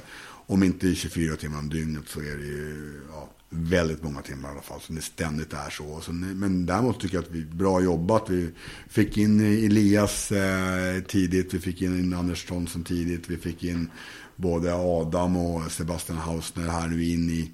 om 0.47 0.63
inte 0.63 0.95
24 0.95 1.35
timmar 1.35 1.59
om 1.59 1.69
dygnet 1.69 2.03
så 2.07 2.19
är 2.19 2.37
det 2.37 2.45
ju, 2.45 3.01
ja, 3.11 3.29
väldigt 3.49 4.03
många 4.03 4.21
timmar 4.21 4.49
i 4.49 4.51
alla 4.51 4.61
fall. 4.61 4.81
Så 4.81 4.93
det 4.93 5.01
ständigt 5.01 5.53
är 5.53 5.69
så. 5.69 6.01
så 6.01 6.11
men 6.11 6.65
däremot 6.65 6.99
tycker 6.99 7.15
jag 7.15 7.23
att 7.23 7.31
vi 7.31 7.45
bra 7.45 7.81
jobbat. 7.81 8.29
Vi 8.29 8.49
fick 8.89 9.17
in 9.17 9.39
Elias 9.39 10.31
eh, 10.31 11.01
tidigt. 11.03 11.53
Vi 11.53 11.59
fick 11.59 11.81
in 11.81 12.13
Anders 12.13 12.45
Thomsen 12.45 12.83
tidigt. 12.83 13.29
Vi 13.29 13.37
fick 13.37 13.63
in 13.63 13.89
både 14.35 14.73
Adam 14.75 15.37
och 15.37 15.71
Sebastian 15.71 16.17
Hausner 16.17 16.67
här 16.67 16.87
nu 16.87 17.05
in 17.05 17.29
i 17.29 17.51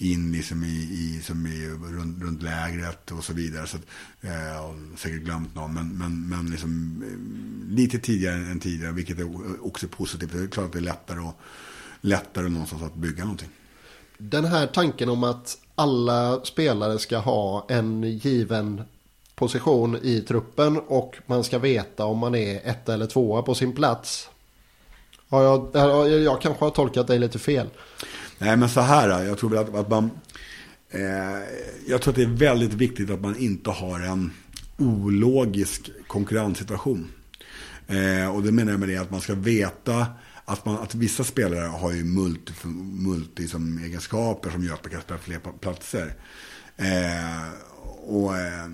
in 0.00 0.32
liksom 0.32 0.64
i, 0.64 0.76
i, 0.76 1.20
som 1.22 1.46
i 1.46 1.68
runt, 1.68 2.22
runt 2.22 2.42
lägret 2.42 3.10
och 3.10 3.24
så 3.24 3.32
vidare. 3.32 3.66
Så 3.66 3.76
att, 3.76 3.86
eh, 4.20 4.96
säkert 4.96 5.22
glömt 5.22 5.54
någon, 5.54 5.74
men, 5.74 5.88
men, 5.88 6.28
men 6.28 6.50
liksom, 6.50 7.02
eh, 7.02 7.74
lite 7.76 7.98
tidigare 7.98 8.36
än 8.36 8.60
tidigare, 8.60 8.92
vilket 8.92 9.18
är 9.18 9.66
också 9.66 9.88
positivt. 9.88 10.32
Det 10.32 10.42
är 10.42 10.48
klart 10.48 10.66
att 10.66 10.72
det 10.72 10.78
är 10.78 10.82
lättare, 10.82 11.20
och, 11.20 11.40
lättare 12.00 12.48
någonstans 12.48 12.82
att 12.82 12.94
bygga 12.94 13.24
någonting 13.24 13.48
den 14.18 14.44
här 14.44 14.66
tanken 14.66 15.08
om 15.08 15.24
att 15.24 15.58
alla 15.74 16.44
spelare 16.44 16.98
ska 16.98 17.18
ha 17.18 17.66
en 17.68 18.02
given 18.02 18.82
position 19.34 19.98
i 20.02 20.20
truppen 20.20 20.78
och 20.78 21.16
man 21.26 21.44
ska 21.44 21.58
veta 21.58 22.04
om 22.04 22.18
man 22.18 22.34
är 22.34 22.60
ett 22.64 22.88
eller 22.88 23.06
tvåa 23.06 23.42
på 23.42 23.54
sin 23.54 23.72
plats. 23.72 24.30
Jag, 25.28 25.70
jag, 25.72 26.10
jag 26.10 26.40
kanske 26.40 26.64
har 26.64 26.70
tolkat 26.70 27.06
dig 27.06 27.18
lite 27.18 27.38
fel. 27.38 27.66
Nej, 28.38 28.56
men 28.56 28.68
så 28.68 28.80
här. 28.80 29.24
Jag 29.24 29.38
tror 29.38 29.58
att, 29.58 29.74
att 29.74 29.90
man... 29.90 30.10
Eh, 30.90 31.00
jag 31.86 32.02
tror 32.02 32.12
att 32.12 32.16
det 32.16 32.22
är 32.22 32.26
väldigt 32.26 32.72
viktigt 32.72 33.10
att 33.10 33.20
man 33.20 33.38
inte 33.38 33.70
har 33.70 34.00
en 34.00 34.32
ologisk 34.78 35.90
konkurrenssituation. 36.06 37.08
Eh, 37.86 38.34
och 38.34 38.42
det 38.42 38.52
menar 38.52 38.72
jag 38.72 38.80
med 38.80 38.88
det 38.88 38.96
att 38.96 39.10
man 39.10 39.20
ska 39.20 39.34
veta 39.34 40.06
att, 40.48 40.64
man, 40.64 40.78
att 40.78 40.94
vissa 40.94 41.24
spelare 41.24 41.66
har 41.66 41.92
ju 41.92 42.04
multi, 42.04 42.52
multi 43.06 43.48
som 43.48 43.78
egenskaper 43.78 44.50
som 44.50 44.64
gör 44.64 44.74
att 44.74 44.84
man 44.84 44.90
kan 44.92 45.00
spela 45.00 45.18
fler 45.18 45.38
platser. 45.60 46.14
Eh, 46.76 47.48
och 48.06 48.36
eh, 48.36 48.64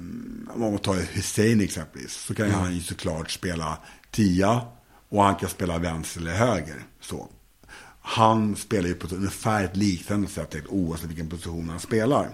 om 0.55 0.61
man 0.61 0.79
tar 0.79 0.95
Hussein 0.95 1.61
exempelvis 1.61 2.13
så 2.13 2.35
kan 2.35 2.47
mm. 2.47 2.61
han 2.61 2.75
ju 2.75 2.81
såklart 2.81 3.31
spela 3.31 3.79
tia 4.11 4.61
och 5.09 5.23
han 5.23 5.35
kan 5.35 5.49
spela 5.49 5.79
vänster 5.79 6.21
eller 6.21 6.35
höger. 6.35 6.83
Så. 7.01 7.29
Han 8.01 8.57
spelar 8.57 8.89
ju 8.89 8.95
på 8.95 9.15
ungefär 9.15 9.65
ett 9.65 9.77
liknande 9.77 10.29
sätt 10.29 10.55
oavsett 10.69 11.11
vilken 11.11 11.29
position 11.29 11.69
han 11.69 11.81
spelar. 11.81 12.31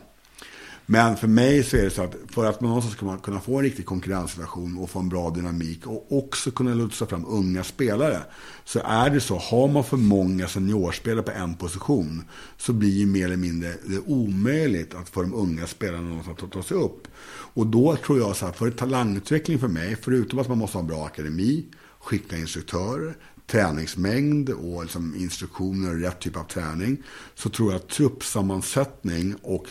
Men 0.93 1.17
för 1.17 1.29
mig 1.29 1.65
så 1.65 1.77
är 1.77 1.83
det 1.83 1.91
så 1.91 2.03
att 2.03 2.17
för 2.31 2.45
att 2.45 2.61
man 2.61 2.69
någonstans 2.69 2.97
ska 2.97 3.17
kunna 3.17 3.41
få 3.41 3.57
en 3.57 3.65
riktig 3.65 3.87
konkurrenssituation 3.87 4.79
och 4.79 4.91
få 4.91 4.99
en 4.99 5.09
bra 5.09 5.31
dynamik 5.31 5.87
och 5.87 6.07
också 6.19 6.51
kunna 6.51 6.75
lotsa 6.75 7.07
fram 7.07 7.27
unga 7.27 7.65
spelare. 7.65 8.19
Så 8.65 8.81
är 8.85 9.11
det 9.11 9.21
så, 9.21 9.39
har 9.39 9.69
man 9.69 9.85
för 9.85 9.97
många 9.97 10.49
seniorspelare 10.49 11.23
på 11.23 11.31
en 11.31 11.55
position 11.55 12.25
så 12.57 12.73
blir 12.73 13.01
det 13.01 13.07
mer 13.07 13.25
eller 13.25 13.37
mindre 13.37 13.75
det 13.87 13.99
omöjligt 14.07 14.95
att 14.95 15.09
få 15.09 15.23
de 15.23 15.35
unga 15.35 15.67
spelarna 15.67 16.09
någonstans 16.09 16.43
att 16.43 16.53
ta 16.53 16.63
sig 16.63 16.77
upp. 16.77 17.09
Och 17.55 17.67
då 17.67 17.97
tror 17.97 18.19
jag 18.19 18.37
så 18.37 18.47
här, 18.47 18.53
för 18.53 18.71
talangutveckling 18.71 19.59
för 19.59 19.69
mig, 19.69 19.97
förutom 20.03 20.39
att 20.39 20.49
man 20.49 20.59
måste 20.59 20.77
ha 20.77 20.83
en 20.83 20.89
bra 20.89 21.07
akademi, 21.07 21.67
skickliga 22.01 22.41
instruktörer, 22.41 23.17
träningsmängd 23.47 24.51
och 24.51 24.83
liksom 24.83 25.15
instruktioner 25.17 25.91
och 25.91 26.01
rätt 26.01 26.21
typ 26.21 26.37
av 26.37 26.45
träning, 26.45 27.03
så 27.35 27.49
tror 27.51 27.73
jag 27.73 27.81
att 27.81 27.89
truppsammansättning 27.89 29.35
och 29.43 29.67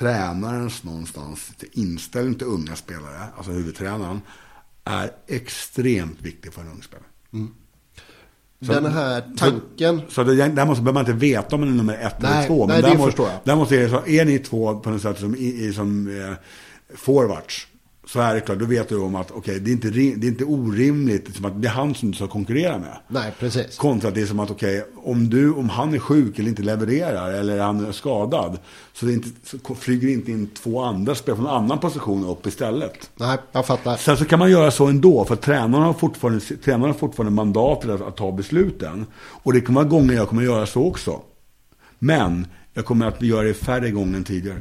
tränarens 0.00 0.84
någonstans 0.84 1.50
inställning 1.72 2.34
till 2.34 2.46
unga 2.46 2.76
spelare, 2.76 3.18
alltså 3.36 3.52
huvudtränaren, 3.52 4.20
är 4.84 5.10
extremt 5.26 6.22
viktig 6.22 6.52
för 6.52 6.62
en 6.62 6.68
ung 6.68 6.82
spelare. 6.82 7.06
Mm. 7.32 7.54
Så, 8.66 8.72
Den 8.72 8.92
här 8.92 9.22
tanken. 9.36 10.00
Så, 10.00 10.10
så 10.10 10.24
det, 10.24 10.48
där 10.48 10.66
måste, 10.66 10.82
behöver 10.82 10.92
man 10.92 11.00
inte 11.00 11.26
veta 11.26 11.56
om 11.56 11.60
man 11.60 11.70
är 11.70 11.76
nummer 11.76 11.94
ett 11.94 12.14
nej, 12.18 12.32
eller 12.32 12.46
två. 12.46 12.66
Men 12.66 12.80
nej, 12.80 12.92
det 12.92 12.98
förstår 12.98 13.28
jag. 13.28 13.38
Där 13.44 13.56
måste 13.56 13.76
är, 13.76 13.88
så, 13.88 14.06
är 14.06 14.24
ni 14.24 14.38
två 14.38 14.80
på 14.80 14.90
något 14.90 15.02
sätt 15.02 15.18
som, 15.18 15.36
i, 15.36 15.72
som 15.74 16.20
eh, 16.20 16.34
forwards 16.96 17.66
så 18.12 18.20
är 18.20 18.34
det 18.34 18.40
klart, 18.40 18.58
då 18.58 18.64
vet 18.64 18.88
du 18.88 18.96
om 18.96 19.14
att 19.14 19.30
okay, 19.30 19.58
det, 19.58 19.70
är 19.70 19.72
inte, 19.72 19.90
det 19.90 20.26
är 20.26 20.28
inte 20.28 20.44
orimligt 20.44 21.26
liksom 21.26 21.44
att 21.44 21.62
det 21.62 21.68
är 21.68 21.72
han 21.72 21.94
som 21.94 22.10
du 22.10 22.16
ska 22.16 22.26
konkurrera 22.26 22.78
med. 22.78 22.96
Nej, 23.08 23.32
precis. 23.38 23.76
Kontra 23.78 24.08
att 24.08 24.14
det 24.14 24.22
är 24.22 24.26
som 24.26 24.40
att 24.40 24.50
okay, 24.50 24.82
om, 24.96 25.30
du, 25.30 25.52
om 25.52 25.68
han 25.68 25.94
är 25.94 25.98
sjuk 25.98 26.38
eller 26.38 26.48
inte 26.48 26.62
levererar 26.62 27.32
eller 27.32 27.60
han 27.60 27.86
är 27.86 27.92
skadad 27.92 28.58
så, 28.92 29.06
det 29.06 29.12
inte, 29.12 29.28
så 29.44 29.74
flyger 29.74 30.08
inte 30.08 30.30
in 30.30 30.50
två 30.62 30.82
andra 30.82 31.14
spelare 31.14 31.36
från 31.36 31.46
en 31.46 31.52
annan 31.54 31.78
position 31.78 32.24
upp 32.24 32.46
istället. 32.46 33.10
Nej, 33.16 33.38
jag 33.52 33.66
fattar. 33.66 33.96
Sen 33.96 34.16
så 34.16 34.24
kan 34.24 34.38
man 34.38 34.50
göra 34.50 34.70
så 34.70 34.86
ändå, 34.86 35.24
för 35.24 35.36
tränarna 35.36 35.84
har 35.84 35.92
fortfarande, 35.92 36.40
tränarna 36.40 36.86
har 36.86 36.94
fortfarande 36.94 37.32
mandat 37.32 37.84
att, 37.84 38.00
att 38.00 38.16
ta 38.16 38.32
besluten. 38.32 39.06
Och 39.16 39.52
det 39.52 39.60
kommer 39.60 39.80
vara 39.80 39.90
gånger 39.90 40.14
jag 40.14 40.28
kommer 40.28 40.42
göra 40.42 40.66
så 40.66 40.86
också. 40.86 41.20
Men 41.98 42.46
jag 42.74 42.84
kommer 42.84 43.06
att 43.06 43.22
göra 43.22 43.42
det 43.42 43.54
färre 43.54 43.90
gånger 43.90 44.16
än 44.16 44.24
tidigare. 44.24 44.58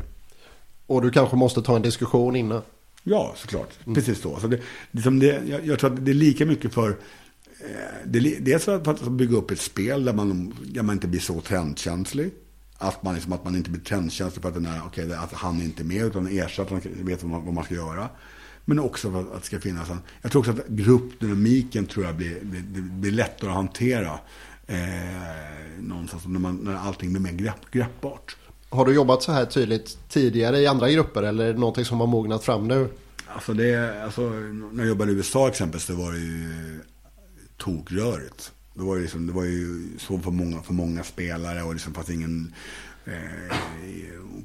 Och 0.87 1.01
du 1.01 1.11
kanske 1.11 1.35
måste 1.35 1.61
ta 1.61 1.75
en 1.75 1.81
diskussion 1.81 2.35
innan. 2.35 2.61
Ja, 3.03 3.33
såklart. 3.37 3.69
Mm. 3.83 3.95
Precis 3.95 4.21
så. 4.21 4.39
så 4.39 4.47
det, 4.47 4.61
liksom 4.91 5.19
det, 5.19 5.41
jag, 5.47 5.65
jag, 5.65 5.79
tror 5.79 5.93
att 5.93 6.05
det 6.05 6.11
är 6.11 6.15
lika 6.15 6.45
mycket 6.45 6.73
för... 6.73 6.89
Eh, 6.89 6.95
det, 8.05 8.19
dels 8.19 8.65
för 8.65 8.89
att 8.89 9.11
bygga 9.11 9.37
upp 9.37 9.51
ett 9.51 9.61
spel 9.61 10.05
där 10.05 10.13
man, 10.13 10.53
där 10.65 10.83
man 10.83 10.95
inte 10.95 11.07
blir 11.07 11.19
så 11.19 11.41
trendkänslig. 11.41 12.31
Att 12.77 13.03
man, 13.03 13.15
liksom, 13.15 13.33
att 13.33 13.43
man 13.43 13.55
inte 13.55 13.69
blir 13.69 13.81
trendkänslig 13.81 14.41
för 14.41 14.49
att, 14.49 14.55
den 14.55 14.65
är, 14.65 14.85
okay, 14.85 15.13
att 15.13 15.33
han 15.33 15.59
är 15.59 15.63
inte 15.63 15.81
är 15.81 15.85
med 15.85 16.05
utan 16.05 16.27
ersättaren 16.27 16.81
vet 16.85 17.23
vad 17.23 17.31
man, 17.31 17.45
vad 17.45 17.53
man 17.53 17.63
ska 17.63 17.75
göra. 17.75 18.09
Men 18.65 18.79
också 18.79 19.11
för 19.11 19.19
att 19.19 19.41
det 19.41 19.45
ska 19.45 19.59
finnas 19.59 19.89
en... 19.89 19.99
Jag 20.21 20.31
tror 20.31 20.39
också 20.39 20.51
att 20.51 20.67
gruppdynamiken 20.67 21.85
tror 21.85 22.05
jag 22.05 22.15
blir, 22.15 22.39
blir, 22.41 22.81
blir 22.81 23.11
lättare 23.11 23.49
att 23.49 23.55
hantera. 23.55 24.19
Eh, 24.67 24.77
någonstans 25.79 26.27
när, 26.27 26.39
man, 26.39 26.55
när 26.55 26.75
allting 26.75 27.13
blir 27.13 27.21
mer 27.21 27.31
grepp, 27.31 27.71
greppbart. 27.71 28.35
Har 28.70 28.86
du 28.86 28.93
jobbat 28.93 29.24
så 29.24 29.32
här 29.32 29.45
tydligt 29.45 29.97
tidigare 30.09 30.59
i 30.59 30.67
andra 30.67 30.89
grupper 30.89 31.24
eller 31.24 31.45
är 31.45 31.53
det 31.53 31.59
någonting 31.59 31.86
som 31.86 31.99
har 31.99 32.07
mognat 32.07 32.43
fram 32.43 32.67
nu? 32.67 32.89
Alltså, 33.28 33.53
det, 33.53 34.03
alltså 34.03 34.22
när 34.22 34.84
jag 34.84 34.88
jobbade 34.88 35.11
i 35.11 35.15
USA 35.15 35.47
exempelvis 35.47 35.88
det 35.88 35.93
var 35.93 36.11
det 36.11 36.20
ju 36.20 36.80
tokrörigt. 37.57 38.51
Det 38.74 38.84
var 38.84 38.95
ju, 38.95 39.01
liksom, 39.01 39.28
det 39.28 39.34
var 39.34 39.43
ju 39.43 39.89
så 39.97 40.20
för 40.20 40.32
många, 40.32 40.61
för 40.61 40.74
många 40.74 41.03
spelare 41.03 41.63
och 41.63 41.74
liksom 41.74 41.93
fanns 41.93 42.09
ingen... 42.09 42.53
Eh, 43.05 43.55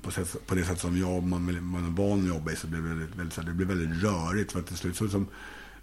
på, 0.03 0.11
sätt, 0.11 0.47
på, 0.47 0.55
det 0.55 0.65
sätt 0.65 0.81
som 0.81 0.99
jag, 0.99 1.23
man, 1.23 1.65
man 1.65 1.85
är 1.85 2.03
van 2.03 2.21
att 2.21 2.29
jobba 2.29 2.53
i 2.53 2.57
så 2.57 2.67
blev 2.67 2.83
det 2.83 2.89
väldigt, 2.89 3.17
väldigt, 3.17 3.47
det 3.47 3.53
blev 3.53 3.69
väldigt 3.69 4.03
rörigt. 4.03 4.53
För 4.53 4.59
att 4.59 4.67
till 4.67 4.77
slut 4.77 4.97
så 4.97 5.05
liksom, 5.05 5.27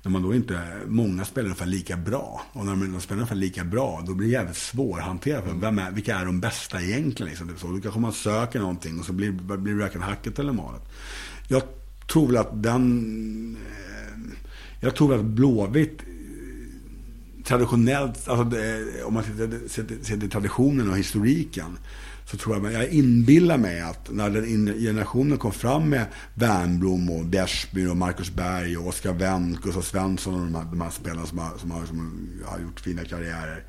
när 0.04 0.12
man 0.12 0.22
då 0.24 0.36
inte, 0.36 0.62
många 0.88 1.26
spelar 1.26 1.46
ungefär 1.46 1.66
lika 1.66 1.98
bra. 1.98 2.42
Och 2.54 2.66
när 2.66 2.76
de 2.76 3.02
spelar 3.02 3.18
ungefär 3.18 3.36
lika 3.36 3.64
bra, 3.64 4.04
då 4.08 4.14
blir 4.14 4.28
det 4.28 4.34
jävligt 4.34 4.58
svårhanterat. 4.58 5.44
För 5.44 5.54
vem 5.54 5.80
är, 5.80 5.92
vilka 5.92 6.16
är 6.16 6.26
de 6.26 6.40
bästa 6.40 6.82
egentligen? 6.82 7.30
Liksom, 7.30 7.48
typ 7.48 7.60
så. 7.60 7.68
Då 7.68 7.82
kanske 7.82 8.00
man 8.00 8.14
söker 8.14 8.60
någonting 8.60 9.00
och 9.00 9.06
så 9.06 9.14
blir, 9.14 9.32
blir 9.32 9.74
det 9.74 9.80
varken 9.80 10.02
hacket 10.02 10.40
eller 10.40 10.54
malet. 10.54 10.82
Jag 11.48 11.64
tror 12.08 12.28
väl 12.28 12.38
att 12.38 12.64
den... 12.64 13.58
Eh, 13.70 14.36
jag 14.82 14.96
tror 14.96 15.10
väl 15.10 15.20
att 15.20 15.26
Blåvitt 15.26 16.02
traditionellt, 17.44 18.28
alltså 18.28 18.44
det, 18.44 19.04
om 19.04 19.14
man 19.14 19.24
ser 19.24 20.20
till 20.20 20.30
traditionen 20.30 20.90
och 20.90 20.98
historiken, 20.98 21.78
så 22.26 22.38
tror 22.38 22.56
jag, 22.56 22.74
jag 22.74 22.90
inbillar 22.90 23.58
mig 23.58 23.82
att 23.82 24.12
när 24.12 24.30
den 24.30 24.66
generationen 24.66 25.38
kom 25.38 25.52
fram 25.52 25.90
med 25.90 26.06
Wernbloom 26.34 27.10
och 27.10 27.26
Dersby 27.26 27.88
och 27.88 27.98
Marcus 27.98 28.32
Berg 28.32 28.78
och 28.78 28.88
Oskar 28.88 29.14
Wendt, 29.14 29.62
Gustav 29.62 29.82
Svensson 29.82 30.34
och 30.34 30.40
de 30.40 30.56
här, 30.56 30.66
de 30.66 30.82
här 30.82 30.90
spelarna 30.90 31.26
som 31.26 31.38
har, 31.38 31.58
som, 31.58 31.72
har, 31.72 31.86
som 31.86 32.30
har 32.46 32.60
gjort 32.60 32.80
fina 32.80 33.06
karriärer. 33.06 33.64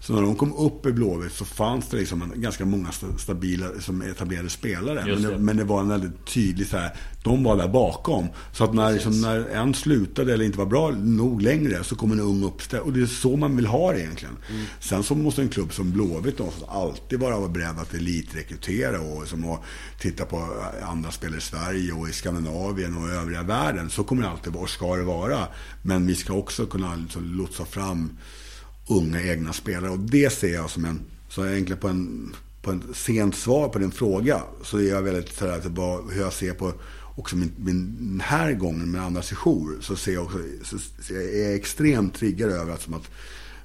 Så 0.00 0.12
när 0.12 0.22
de 0.22 0.36
kom 0.36 0.54
upp 0.54 0.86
i 0.86 0.92
Blåvitt 0.92 1.32
så 1.32 1.44
fanns 1.44 1.88
det 1.88 1.96
liksom 1.96 2.22
en, 2.22 2.40
ganska 2.40 2.64
många 2.64 2.88
stabila, 3.18 3.66
som 3.80 4.02
etablerade 4.02 4.50
spelare. 4.50 5.04
Men 5.06 5.22
det, 5.22 5.38
men 5.38 5.56
det, 5.56 5.64
var 5.64 5.80
en 5.80 5.88
väldigt 5.88 6.26
tydlig 6.26 6.66
så 6.66 6.76
här, 6.76 6.96
de 7.22 7.44
var 7.44 7.56
där 7.56 7.68
bakom. 7.68 8.28
Så 8.52 8.64
att 8.64 8.74
när, 8.74 8.92
liksom, 8.92 9.20
när 9.20 9.48
en 9.48 9.74
slutade 9.74 10.34
eller 10.34 10.44
inte 10.44 10.58
var 10.58 10.66
bra 10.66 10.90
nog 10.90 11.42
längre 11.42 11.84
så 11.84 11.96
kom 11.96 12.12
en 12.12 12.20
ung 12.20 12.44
upp. 12.44 12.74
Och 12.84 12.92
det 12.92 13.02
är 13.02 13.06
så 13.06 13.36
man 13.36 13.56
vill 13.56 13.66
ha 13.66 13.92
det 13.92 14.00
egentligen. 14.00 14.36
Mm. 14.50 14.64
Sen 14.80 15.02
så 15.02 15.14
måste 15.14 15.42
en 15.42 15.48
klubb 15.48 15.72
som 15.72 15.92
Blåvitt 15.92 16.40
alltid 16.68 17.20
vara 17.20 17.48
beredd 17.48 17.78
att 17.78 17.94
elitrekrytera 17.94 19.00
och 19.00 19.28
som 19.28 19.50
att 19.50 19.60
titta 20.00 20.24
på 20.24 20.48
andra 20.82 21.10
spelare 21.10 21.38
i 21.38 21.40
Sverige 21.40 21.92
och 21.92 22.08
i 22.08 22.12
Skandinavien 22.12 22.96
och 22.96 23.08
övriga 23.08 23.42
världen. 23.42 23.90
Så 23.90 24.04
kommer 24.04 24.22
det 24.22 24.28
alltid 24.28 24.52
vara, 24.52 24.62
och 24.62 24.70
ska 24.70 24.96
det 24.96 25.04
vara. 25.04 25.38
Men 25.82 26.06
vi 26.06 26.14
ska 26.14 26.32
också 26.32 26.66
kunna 26.66 26.96
liksom 26.96 27.24
lotsa 27.24 27.64
fram 27.64 28.10
unga 28.88 29.22
egna 29.22 29.52
spelare. 29.52 29.90
Och 29.90 29.98
det 29.98 30.32
ser 30.32 30.54
jag 30.54 30.70
som 30.70 30.84
en, 30.84 31.00
så 31.28 31.46
egentligen 31.46 31.80
på 31.80 31.88
en, 31.88 32.34
på 32.62 32.70
en 32.70 32.82
sent 32.94 33.36
svar 33.36 33.68
på 33.68 33.78
din 33.78 33.90
fråga, 33.90 34.42
så 34.62 34.78
är 34.78 34.88
jag 34.88 35.02
väldigt 35.02 35.32
sådär, 35.32 36.12
hur 36.14 36.22
jag 36.22 36.32
ser 36.32 36.52
på 36.52 36.72
också 37.16 37.36
min, 37.36 37.52
min, 37.56 37.96
den 38.10 38.20
här 38.20 38.52
gången 38.52 38.90
med 38.90 39.02
andra 39.02 39.22
session 39.22 39.78
så 39.80 39.96
ser 39.96 40.12
jag 40.12 40.24
också, 40.24 40.38
så, 40.64 40.78
så 40.78 41.14
jag 41.14 41.24
är 41.24 41.56
extremt 41.56 42.14
triggad 42.14 42.50
över 42.50 42.72
att, 42.72 42.82
som 42.82 42.94
att 42.94 43.10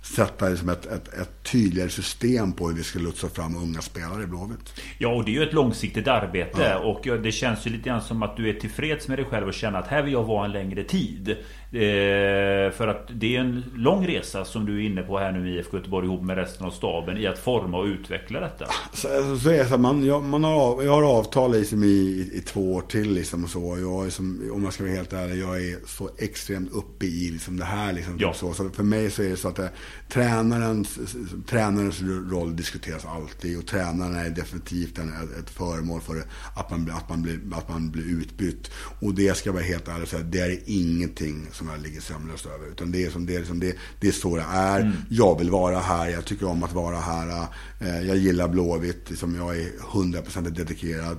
sätta 0.02 0.50
liksom 0.50 0.70
ett, 0.70 0.86
ett, 0.86 1.08
ett, 1.08 1.44
tydligare 1.52 1.90
system 1.90 2.52
på 2.52 2.68
hur 2.68 2.76
vi 2.76 2.84
ska 2.84 3.00
lotsa 3.00 3.30
fram 3.30 3.56
unga 3.56 3.82
spelare 3.82 4.24
i 4.24 4.26
Blåvitt. 4.26 4.82
Ja, 4.98 5.10
och 5.10 5.26
det 5.26 5.32
är 5.32 5.34
ju 5.34 5.44
ett 5.44 5.54
långsiktigt 5.54 6.08
arbete. 6.08 6.62
Ja. 6.62 6.80
Och 6.80 7.22
det 7.22 7.32
känns 7.32 7.68
ju 7.68 7.70
lite 7.70 7.90
grann 7.90 8.02
som 8.02 8.24
att 8.24 8.38
du 8.38 8.50
är 8.50 8.54
tillfreds 8.54 9.08
med 9.08 9.18
dig 9.18 9.26
själv 9.26 9.48
och 9.48 9.54
känner 9.54 9.80
att 9.80 9.88
här 9.88 10.04
vill 10.04 10.14
jag 10.14 10.24
vara 10.24 10.46
en 10.46 10.52
längre 10.52 10.84
tid. 10.84 11.38
Eh, 11.74 12.72
för 12.72 12.88
att 12.88 13.08
det 13.14 13.36
är 13.36 13.40
en 13.40 13.64
lång 13.76 14.08
resa 14.08 14.46
som 14.46 14.66
du 14.66 14.78
är 14.78 14.86
inne 14.86 15.02
på 15.02 15.20
här 15.20 15.32
nu 15.32 15.50
i 15.50 15.56
IFK 15.56 15.78
Göteborg 15.78 16.06
ihop 16.08 16.22
med 16.22 16.38
resten 16.38 16.66
av 16.66 16.72
staben 16.72 17.18
i 17.18 17.28
att 17.28 17.40
forma 17.40 17.78
och 17.78 17.86
utveckla 17.86 18.40
detta. 18.40 18.66
Så, 18.94 19.38
så 19.38 19.50
är 19.50 19.58
det 19.58 19.66
så 19.66 19.78
man, 19.78 20.06
jag, 20.06 20.24
man 20.24 20.44
har, 20.44 20.84
jag 20.84 20.92
har 20.92 21.04
avtal 21.04 21.52
liksom 21.52 21.84
i, 21.84 22.30
i, 22.34 22.42
två 22.46 22.74
år 22.74 22.82
till 22.82 23.14
liksom 23.14 23.44
och 23.44 23.50
så. 23.50 23.78
Jag 23.80 24.06
är 24.06 24.10
som, 24.10 24.52
om 24.54 24.64
jag 24.64 24.74
ska 24.74 24.84
vara 24.84 24.94
helt 24.94 25.14
ärlig, 25.14 25.42
jag 25.42 25.66
är 25.66 25.78
så 25.88 26.10
extremt 26.18 26.72
uppe 26.72 27.06
i 27.06 27.30
liksom 27.32 27.58
det 27.58 27.66
här 27.66 27.94
liksom. 27.94 28.18
Ja. 28.20 28.34
Så, 28.34 28.54
så 28.54 28.70
för 28.70 28.84
mig 28.84 29.12
så 29.12 29.24
är 29.24 29.30
det 29.30 29.38
så 29.38 29.48
att 29.48 29.56
det, 29.56 29.70
tränarens, 30.10 31.00
tränarens 31.48 32.02
roll 32.32 32.56
diskuteras 32.56 33.06
alltid 33.06 33.58
och 33.58 33.68
tränaren 33.68 34.16
är 34.16 34.30
definitivt 34.30 34.98
en, 34.98 35.14
ett 35.40 35.50
föremål 35.50 36.02
för 36.02 36.24
att 36.56 36.72
man, 36.72 36.92
att, 36.92 37.10
man 37.10 37.22
blir, 37.22 37.40
att 37.52 37.70
man 37.70 37.92
blir 37.92 38.22
utbytt. 38.22 38.72
Och 39.00 39.14
det 39.14 39.38
ska 39.38 39.50
jag 39.50 39.54
vara 39.54 39.64
helt 39.64 39.88
ärlig 39.88 40.08
säga, 40.08 40.24
det 40.24 40.40
är 40.40 40.60
ingenting 40.66 41.48
som 41.52 41.63
jag 41.68 41.82
ligger 41.82 42.02
sömnlöst 42.02 42.46
över. 42.46 42.72
Utan 42.72 42.92
det 42.92 43.06
är, 43.06 43.10
som, 43.10 43.26
det, 43.26 43.36
är 43.36 43.44
som 43.44 43.60
det, 43.60 43.76
det 44.00 44.08
är 44.08 44.12
så 44.12 44.36
det 44.36 44.46
är. 44.50 44.80
Mm. 44.80 44.94
Jag 45.10 45.40
vill 45.40 45.50
vara 45.50 45.80
här, 45.80 46.10
jag 46.10 46.26
tycker 46.26 46.48
om 46.48 46.64
att 46.64 46.74
vara 46.74 46.98
här. 46.98 47.48
Eh, 47.80 48.02
jag 48.02 48.18
gillar 48.18 48.48
Blåvitt, 48.48 49.10
liksom 49.10 49.36
jag 49.36 49.58
är 49.58 49.70
100% 49.92 50.50
dedikerad. 50.50 51.18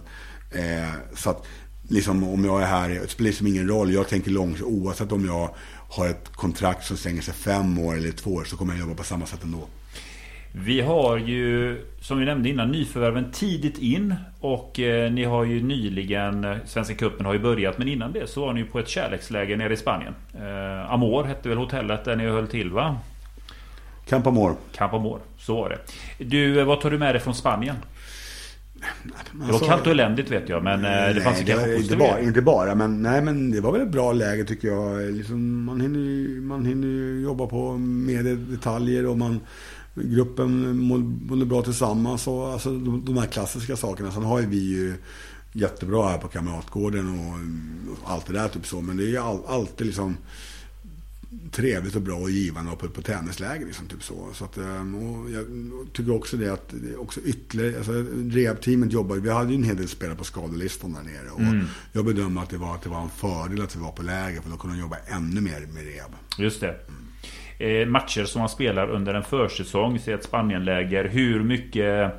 Eh, 0.50 0.92
så 1.16 1.30
att 1.30 1.46
liksom, 1.88 2.24
om 2.24 2.44
jag 2.44 2.62
är 2.62 2.66
här, 2.66 2.88
det 2.88 3.08
spelar 3.08 3.28
liksom 3.28 3.46
ingen 3.46 3.68
roll. 3.68 3.92
Jag 3.92 4.08
tänker 4.08 4.30
långt, 4.30 4.62
oavsett 4.62 5.12
om 5.12 5.26
jag 5.26 5.54
har 5.88 6.08
ett 6.08 6.28
kontrakt 6.32 6.86
som 6.86 6.96
stänger 6.96 7.22
sig 7.22 7.34
fem 7.34 7.78
år 7.78 7.96
eller 7.96 8.12
två 8.12 8.34
år 8.34 8.44
så 8.44 8.56
kommer 8.56 8.72
jag 8.72 8.80
jobba 8.80 8.94
på 8.94 9.04
samma 9.04 9.26
sätt 9.26 9.44
ändå. 9.44 9.68
Vi 10.56 10.80
har 10.80 11.16
ju, 11.16 11.80
som 12.00 12.18
vi 12.18 12.24
nämnde 12.24 12.48
innan, 12.48 12.70
nyförvärven 12.70 13.30
tidigt 13.32 13.78
in. 13.78 14.14
Och 14.40 14.80
eh, 14.80 15.12
ni 15.12 15.24
har 15.24 15.44
ju 15.44 15.62
nyligen, 15.62 16.44
eh, 16.44 16.56
Svenska 16.66 16.94
Cupen 16.94 17.26
har 17.26 17.32
ju 17.32 17.38
börjat. 17.38 17.78
Men 17.78 17.88
innan 17.88 18.12
det 18.12 18.30
så 18.30 18.46
var 18.46 18.52
ni 18.52 18.60
ju 18.60 18.66
på 18.66 18.78
ett 18.78 18.88
kärleksläger 18.88 19.56
nere 19.56 19.72
i 19.72 19.76
Spanien. 19.76 20.14
Eh, 20.34 20.92
Amor 20.92 21.24
hette 21.24 21.48
väl 21.48 21.58
hotellet 21.58 22.04
där 22.04 22.16
ni 22.16 22.26
höll 22.26 22.48
till 22.48 22.70
va? 22.70 22.98
Camp 24.08 24.26
Amor. 24.26 24.56
Camp 24.74 24.92
Amor, 24.92 25.20
så 25.38 25.56
var 25.56 25.68
det. 25.68 25.78
Du, 26.24 26.60
eh, 26.60 26.66
vad 26.66 26.80
tar 26.80 26.90
du 26.90 26.98
med 26.98 27.14
dig 27.14 27.20
från 27.22 27.34
Spanien? 27.34 27.76
Det 29.32 29.52
var 29.52 29.58
kallt 29.58 29.86
och 29.86 29.92
eländigt 29.92 30.30
vet 30.30 30.48
jag 30.48 30.64
men 30.64 30.82
nej, 30.82 31.08
eh, 31.08 31.14
det 31.14 31.20
fanns 31.20 31.40
ju 31.40 31.44
kanske 31.44 31.76
inte 31.76 31.96
bara, 31.96 32.20
inte 32.20 32.42
bara 32.42 32.74
men 32.74 33.02
nej 33.02 33.22
men 33.22 33.50
det 33.50 33.60
var 33.60 33.72
väl 33.72 33.80
ett 33.80 33.92
bra 33.92 34.12
läge 34.12 34.44
tycker 34.44 34.68
jag. 34.68 35.14
Liksom, 35.14 35.64
man, 35.64 35.80
hinner, 35.80 36.40
man 36.40 36.64
hinner 36.66 37.22
jobba 37.22 37.46
på 37.46 37.72
mer 37.78 38.22
detaljer 38.22 39.06
och 39.06 39.18
man 39.18 39.40
gruppen 39.94 40.78
mådde 40.78 41.46
bra 41.46 41.62
tillsammans 41.62 42.26
och 42.26 42.52
alltså, 42.52 42.70
de, 42.70 43.04
de 43.04 43.18
här 43.18 43.26
klassiska 43.26 43.76
sakerna. 43.76 44.10
Sen 44.10 44.24
har 44.24 44.40
ju 44.40 44.46
vi 44.46 44.70
ju 44.70 44.94
jättebra 45.52 46.08
här 46.08 46.18
på 46.18 46.28
Kamratgården 46.28 47.08
och 47.08 48.10
allt 48.12 48.26
det 48.26 48.32
där 48.32 48.48
typ 48.48 48.66
så. 48.66 48.80
Men 48.80 48.96
det 48.96 49.02
är 49.02 49.08
ju 49.08 49.18
all, 49.18 49.40
alltid 49.46 49.86
liksom 49.86 50.16
trevligt 51.50 51.96
och 51.96 52.02
bra 52.02 52.16
och 52.16 52.30
givande 52.30 52.72
och 52.72 52.78
på, 52.78 52.88
på 52.88 53.02
tennisläger. 53.02 53.66
Liksom, 53.66 53.86
typ 53.86 54.02
så. 54.02 54.28
så 54.32 54.44
att, 54.44 54.56
ehm, 54.56 55.32
jag 55.32 55.44
tycker 55.92 56.14
också 56.14 56.36
det 56.36 56.52
att 56.52 56.74
också 56.98 57.20
ytterligare, 57.20 57.76
alltså, 57.76 57.92
rehabteamet 58.30 58.92
jobbar 58.92 59.16
Vi 59.16 59.30
hade 59.30 59.50
ju 59.50 59.56
en 59.56 59.64
hel 59.64 59.76
del 59.76 59.88
spelare 59.88 60.16
på 60.16 60.24
skadelistan 60.24 60.92
där 60.92 61.02
nere. 61.02 61.30
Och 61.30 61.40
mm. 61.40 61.66
Jag 61.92 62.04
bedömer 62.04 62.42
att 62.42 62.50
det, 62.50 62.58
var, 62.58 62.74
att 62.74 62.82
det 62.82 62.88
var 62.88 63.02
en 63.02 63.10
fördel 63.10 63.62
att 63.62 63.76
vi 63.76 63.80
var 63.80 63.92
på 63.92 64.02
läger 64.02 64.40
för 64.40 64.50
då 64.50 64.56
kunde 64.56 64.76
de 64.76 64.80
jobba 64.80 64.96
ännu 65.06 65.40
mer 65.40 65.60
med 65.60 65.84
rehab. 65.84 66.12
Just 66.38 66.60
det. 66.60 66.76
Mm. 66.88 67.04
Eh, 67.58 67.86
matcher 67.86 68.24
som 68.24 68.40
man 68.40 68.48
spelar 68.48 68.90
under 68.90 69.14
en 69.14 69.24
försäsong, 69.24 69.98
se 69.98 70.12
ett 70.12 70.24
Spanienläger. 70.24 71.04
Hur 71.04 71.44
mycket 71.44 72.14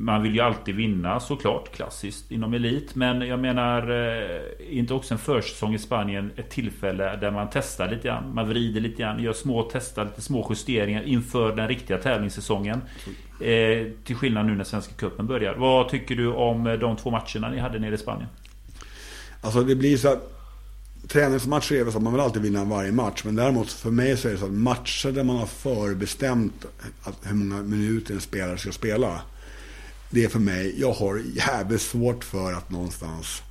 man 0.00 0.22
vill 0.22 0.34
ju 0.34 0.40
alltid 0.40 0.74
vinna 0.74 1.20
såklart, 1.20 1.72
klassiskt 1.74 2.30
inom 2.30 2.54
elit. 2.54 2.94
Men 2.94 3.20
jag 3.20 3.40
menar, 3.40 3.90
eh, 3.90 4.78
inte 4.78 4.94
också 4.94 5.14
en 5.14 5.18
försäsong 5.18 5.74
i 5.74 5.78
Spanien 5.78 6.30
ett 6.36 6.50
tillfälle 6.50 7.16
där 7.16 7.30
man 7.30 7.48
testar 7.52 7.90
lite 7.90 8.08
grann. 8.08 8.34
Man 8.34 8.48
vrider 8.48 8.80
lite 8.80 9.02
grann, 9.02 9.22
gör 9.22 9.32
små 9.32 9.62
testar, 9.72 10.04
lite 10.04 10.22
små 10.22 10.46
justeringar 10.50 11.02
inför 11.02 11.56
den 11.56 11.68
riktiga 11.68 11.98
tävlingssäsongen. 11.98 12.80
Eh, 13.40 13.86
till 14.04 14.16
skillnad 14.16 14.46
nu 14.46 14.54
när 14.54 14.64
Svenska 14.64 14.94
Cupen 14.94 15.26
börjar. 15.26 15.54
Vad 15.54 15.88
tycker 15.88 16.16
du 16.16 16.28
om 16.28 16.66
eh, 16.66 16.72
de 16.72 16.96
två 16.96 17.10
matcherna 17.10 17.48
ni 17.50 17.58
hade 17.58 17.78
nere 17.78 17.94
i 17.94 17.98
Spanien? 17.98 18.28
Alltså 19.40 19.62
det 19.62 19.74
blir 19.74 19.96
så 19.96 20.08
att 20.08 20.34
Träningsmatcher 21.08 21.74
är 21.74 21.84
väl 21.84 21.92
så 21.92 21.98
att 21.98 22.04
man 22.04 22.12
vill 22.12 22.22
alltid 22.22 22.42
vinna 22.42 22.64
varje 22.64 22.92
match. 22.92 23.22
Men 23.24 23.36
däremot 23.36 23.72
för 23.72 23.90
mig 23.90 24.16
så 24.16 24.28
är 24.28 24.32
det 24.32 24.38
så 24.38 24.44
att 24.44 24.52
matcher 24.52 25.12
där 25.12 25.24
man 25.24 25.36
har 25.36 25.46
förbestämt 25.46 26.66
att 27.02 27.18
hur 27.22 27.34
många 27.34 27.62
minuter 27.62 28.14
en 28.14 28.20
spelare 28.20 28.58
ska 28.58 28.72
spela 28.72 29.20
det 30.10 30.24
är 30.24 30.28
för 30.28 30.38
mig, 30.38 30.80
jag 30.80 30.92
har 30.92 31.22
jävligt 31.34 31.82
svårt 31.82 32.24
för 32.24 32.52
att 32.52 32.70
någonstans... 32.70 33.42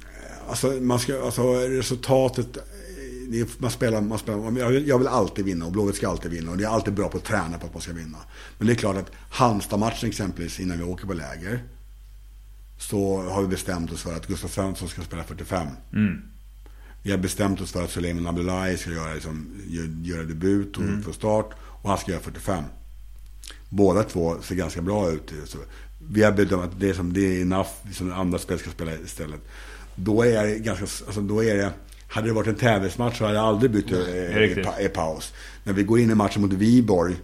Eh, 0.00 0.50
alltså, 0.50 0.66
man 0.66 0.98
ska, 0.98 1.24
alltså 1.24 1.54
resultatet... 1.54 2.56
Är, 3.32 3.62
man 3.62 3.70
spelar, 3.70 4.00
man 4.00 4.18
spelar, 4.18 4.60
jag 4.88 4.98
vill 4.98 5.08
alltid 5.08 5.44
vinna 5.44 5.66
och 5.66 5.72
Blåvitt 5.72 5.96
ska 5.96 6.08
alltid 6.08 6.30
vinna. 6.30 6.50
Och 6.50 6.56
det 6.56 6.64
är 6.64 6.68
alltid 6.68 6.94
bra 6.94 7.08
på 7.08 7.16
att 7.16 7.24
träna 7.24 7.58
på 7.58 7.66
att 7.66 7.74
man 7.74 7.82
ska 7.82 7.92
vinna. 7.92 8.18
Men 8.58 8.66
det 8.66 8.72
är 8.72 8.74
klart 8.74 8.96
att 8.96 9.12
Halmstad-matchen 9.30 10.08
exempelvis, 10.08 10.60
innan 10.60 10.78
vi 10.78 10.84
åker 10.84 11.06
på 11.06 11.12
läger. 11.12 11.62
Så 12.78 13.22
har 13.22 13.42
vi 13.42 13.48
bestämt 13.48 13.92
oss 13.92 14.02
för 14.02 14.16
att 14.16 14.26
Gustav 14.26 14.48
Svensson 14.48 14.88
ska 14.88 15.02
spela 15.02 15.24
45. 15.24 15.66
Mm. 15.92 16.22
Vi 17.02 17.10
har 17.10 17.18
bestämt 17.18 17.60
oss 17.60 17.72
för 17.72 17.84
att 17.84 17.90
Suleiman 17.90 18.26
Abdullahi 18.26 18.76
ska 18.76 18.90
göra, 18.90 19.14
liksom, 19.14 19.46
göra 20.02 20.22
debut 20.22 20.76
och 20.76 20.82
mm. 20.82 21.02
få 21.02 21.12
start. 21.12 21.50
Och 21.60 21.88
han 21.88 21.98
ska 21.98 22.10
göra 22.10 22.22
45 22.22 22.64
båda 23.70 24.02
två 24.02 24.36
ser 24.42 24.54
ganska 24.54 24.82
bra 24.82 25.10
ut. 25.10 25.32
Så 25.46 25.58
vi 26.08 26.22
har 26.22 26.32
bedömt 26.32 26.62
att 26.64 26.80
det 26.80 26.88
är, 26.88 26.94
som, 26.94 27.12
det 27.12 27.20
är 27.20 27.42
enough, 27.42 27.70
som 27.92 28.12
andra 28.12 28.38
spel 28.38 28.58
ska 28.58 28.70
spela 28.70 28.94
istället. 28.94 29.40
Då 29.94 30.22
är 30.22 30.46
det 30.46 30.58
ganska, 30.58 30.84
alltså 30.84 31.20
då 31.20 31.44
är 31.44 31.56
det, 31.56 31.72
hade 32.08 32.26
det 32.26 32.32
varit 32.32 32.48
en 32.48 32.54
tävlingsmatch 32.54 33.18
så 33.18 33.24
hade 33.24 33.36
jag 33.36 33.44
aldrig 33.44 33.70
bytt 33.70 33.92
i, 33.92 34.64
i, 34.80 34.88
paus. 34.88 35.32
När 35.64 35.72
vi 35.72 35.82
går 35.82 35.98
in 35.98 36.10
i 36.10 36.14
matchen 36.14 36.42
mot 36.42 36.52
Viborg, 36.52 37.16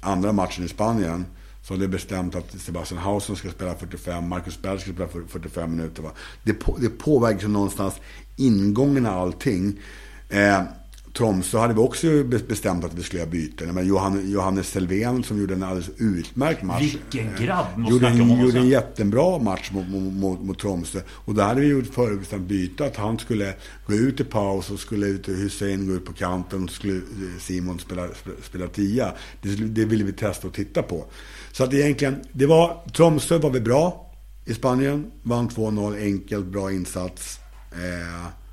andra 0.00 0.32
matchen 0.32 0.64
i 0.64 0.68
Spanien, 0.68 1.26
så 1.62 1.74
har 1.74 1.78
det 1.78 1.88
bestämt 1.88 2.34
att 2.34 2.60
Sebastian 2.60 3.00
Hausen 3.00 3.36
ska 3.36 3.50
spela 3.50 3.74
45, 3.74 4.28
Marcus 4.28 4.62
Berg 4.62 4.78
ska 4.78 4.92
spela 4.92 5.08
45 5.28 5.76
minuter. 5.76 6.02
Va? 6.02 6.10
Det, 6.42 6.54
på, 6.54 6.76
det 6.80 6.88
påverkar 6.88 7.48
någonstans 7.48 7.94
ingången 8.36 9.06
av 9.06 9.22
allting. 9.22 9.80
Eh, 10.28 10.62
Tromsö 11.16 11.58
hade 11.58 11.74
vi 11.74 11.80
också 11.80 12.24
bestämt 12.24 12.84
att 12.84 12.94
vi 12.94 13.02
skulle 13.02 13.22
göra 13.22 13.30
byten. 13.30 13.74
Men 13.74 13.86
Johannes 14.30 14.68
Selvén 14.68 15.22
som 15.22 15.40
gjorde 15.40 15.54
en 15.54 15.62
alldeles 15.62 15.90
utmärkt 15.98 16.62
match. 16.62 16.82
Vilken 16.82 17.46
grabb! 17.46 17.66
Gjorde, 17.88 18.08
en, 18.08 18.40
gjorde 18.40 18.58
en 18.58 18.68
jättebra 18.68 19.38
match 19.38 19.70
mot, 19.70 19.88
mot, 19.88 20.12
mot, 20.12 20.40
mot 20.40 20.58
Tromsö. 20.58 21.00
Och 21.08 21.34
där 21.34 21.44
hade 21.44 21.60
vi 21.60 21.66
gjort 21.66 21.86
förutbestämt 21.86 22.48
byte. 22.48 22.86
Att 22.86 22.96
han 22.96 23.18
skulle 23.18 23.54
gå 23.86 23.94
ut 23.94 24.20
i 24.20 24.24
paus 24.24 24.70
och 24.70 24.78
skulle 24.78 25.06
ut 25.06 25.28
Hussein 25.28 25.86
gå 25.86 25.92
ut 25.92 26.04
på 26.04 26.12
kanten. 26.12 26.64
Och 26.64 26.70
skulle 26.70 27.00
Simon 27.40 27.78
spela, 27.78 28.08
spela 28.42 28.66
tia. 28.66 29.12
Det, 29.42 29.48
det 29.48 29.84
ville 29.84 30.04
vi 30.04 30.12
testa 30.12 30.46
och 30.46 30.54
titta 30.54 30.82
på. 30.82 31.04
Så 31.52 31.64
att 31.64 31.74
egentligen, 31.74 32.16
det 32.32 32.46
var, 32.46 32.90
Tromsö 32.96 33.38
var 33.38 33.50
vi 33.50 33.60
bra 33.60 34.10
i 34.44 34.54
Spanien. 34.54 35.10
Vann 35.22 35.48
2-0, 35.48 36.02
enkelt, 36.02 36.46
bra 36.46 36.72
insats. 36.72 37.38
Eh, 37.72 38.43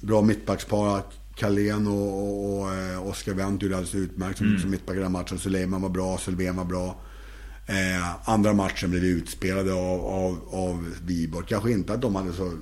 bra 0.00 0.22
mittbackspar. 0.22 1.02
Carlén 1.34 1.86
och, 1.86 2.22
och, 2.22 2.60
och 2.60 2.74
eh, 2.74 3.06
Oskar 3.06 3.34
Wendt 3.34 3.62
gjorde 3.62 3.76
alldeles 3.76 3.94
utmärkt 3.94 4.38
som, 4.38 4.46
mm. 4.46 4.60
som 4.60 4.70
mittback 4.70 4.96
i 4.96 4.98
den 4.98 5.12
matchen. 5.12 5.38
Suleiman 5.38 5.82
var 5.82 5.88
bra, 5.88 6.18
Sylvén 6.18 6.56
var 6.56 6.64
bra. 6.64 6.96
Eh, 7.66 8.28
andra 8.30 8.52
matchen 8.52 8.90
blev 8.90 9.02
vi 9.02 9.08
utspelade 9.08 9.72
av, 9.72 10.06
av, 10.06 10.38
av 10.50 10.94
Viborg. 11.04 11.46
Kanske 11.48 11.70
inte 11.70 11.92
att 11.92 12.02
de 12.02 12.14
hade 12.14 12.32
så 12.32 12.52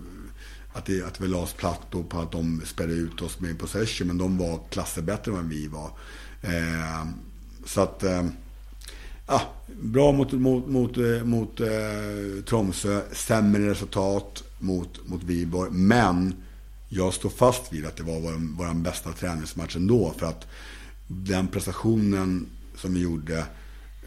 att, 0.73 0.87
det, 0.87 1.03
att 1.03 1.21
vi 1.21 1.29
la 1.29 1.39
oss 1.39 1.53
platt 1.53 1.91
på 1.91 2.21
att 2.21 2.33
de 2.33 2.62
spelade 2.64 2.95
ut 2.95 3.23
oss 3.23 3.41
med 3.41 3.59
possession. 3.59 4.07
Men 4.07 4.19
de 4.19 4.39
var 4.39 4.61
klasser 4.71 5.03
bättre 5.03 5.33
än 5.33 5.49
vi 5.49 5.66
var. 5.66 5.91
Eh, 6.43 7.07
så 7.64 7.81
att... 7.81 8.03
Eh, 8.03 8.27
ja, 9.27 9.41
bra 9.83 10.12
mot, 10.12 10.33
mot, 10.33 10.66
mot, 10.66 10.97
eh, 10.97 11.25
mot 11.25 11.61
eh, 11.61 12.45
Tromsö. 12.49 13.01
Sämre 13.12 13.71
resultat 13.71 14.43
mot, 14.59 15.09
mot 15.09 15.23
Viborg. 15.23 15.71
Men 15.73 16.35
jag 16.89 17.14
står 17.14 17.30
fast 17.30 17.72
vid 17.72 17.86
att 17.86 17.97
det 17.97 18.03
var 18.03 18.20
vår, 18.20 18.57
vår 18.57 18.74
bästa 18.74 19.12
träningsmatch 19.12 19.76
ändå. 19.76 20.14
För 20.18 20.26
att 20.26 20.47
den 21.07 21.49
prestationen 21.49 22.47
som 22.76 22.95
vi 22.95 23.01
gjorde 23.01 23.45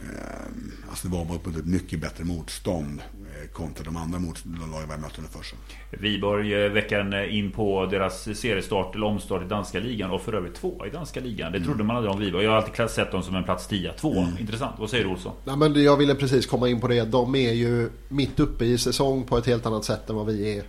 Eh, 0.04 0.90
alltså 0.90 1.08
det 1.08 1.14
var 1.18 1.26
mot 1.26 1.58
ett 1.58 1.66
mycket 1.66 2.00
bättre 2.00 2.24
motstånd 2.24 3.02
eh, 3.02 3.50
kontra 3.52 3.84
de 3.84 3.98
andra 3.98 4.20
motståndslagen 4.20 4.90
vi 4.90 5.02
mötte 5.02 5.18
under 5.18 5.32
första. 5.32 5.58
Viborg 5.90 6.64
eh, 6.64 6.72
veckan 6.72 7.14
in 7.30 7.52
på 7.52 7.86
deras 7.86 8.24
seriestart 8.24 8.96
eller 8.96 9.06
omstart 9.06 9.42
i 9.44 9.48
danska 9.48 9.80
ligan 9.80 10.12
och 10.12 10.22
för 10.22 10.34
övrigt 10.34 10.56
två 10.56 10.86
i 10.86 10.90
danska 10.90 11.20
ligan. 11.20 11.52
Det 11.52 11.60
trodde 11.60 11.74
mm. 11.74 11.88
man 11.88 11.96
aldrig 11.96 12.14
om 12.14 12.20
Viborg. 12.20 12.44
Jag 12.44 12.52
har 12.52 12.58
alltid 12.58 12.90
sett 12.90 13.12
dem 13.12 13.24
som 13.24 13.36
en 13.36 13.44
plats 13.44 13.68
10 13.68 13.94
2 13.94 14.14
mm. 14.14 14.38
Intressant. 14.40 14.76
Vad 14.80 14.90
säger 14.90 15.04
du 15.04 15.10
Olsson? 15.10 15.34
Ja, 15.46 15.56
men 15.56 15.84
jag 15.84 15.98
ville 15.98 16.16
precis 16.16 16.46
komma 16.46 16.70
in 16.70 16.82
på 16.82 16.88
det. 16.88 17.06
De 17.06 17.36
är 17.36 17.54
ju 17.54 17.90
mitt 18.10 18.40
uppe 18.40 18.66
i 18.66 18.78
säsong 18.78 19.24
på 19.24 19.38
ett 19.38 19.46
helt 19.46 19.66
annat 19.66 19.86
sätt 19.86 20.10
än 20.10 20.16
vad 20.16 20.26
vi 20.26 20.58
är. 20.58 20.64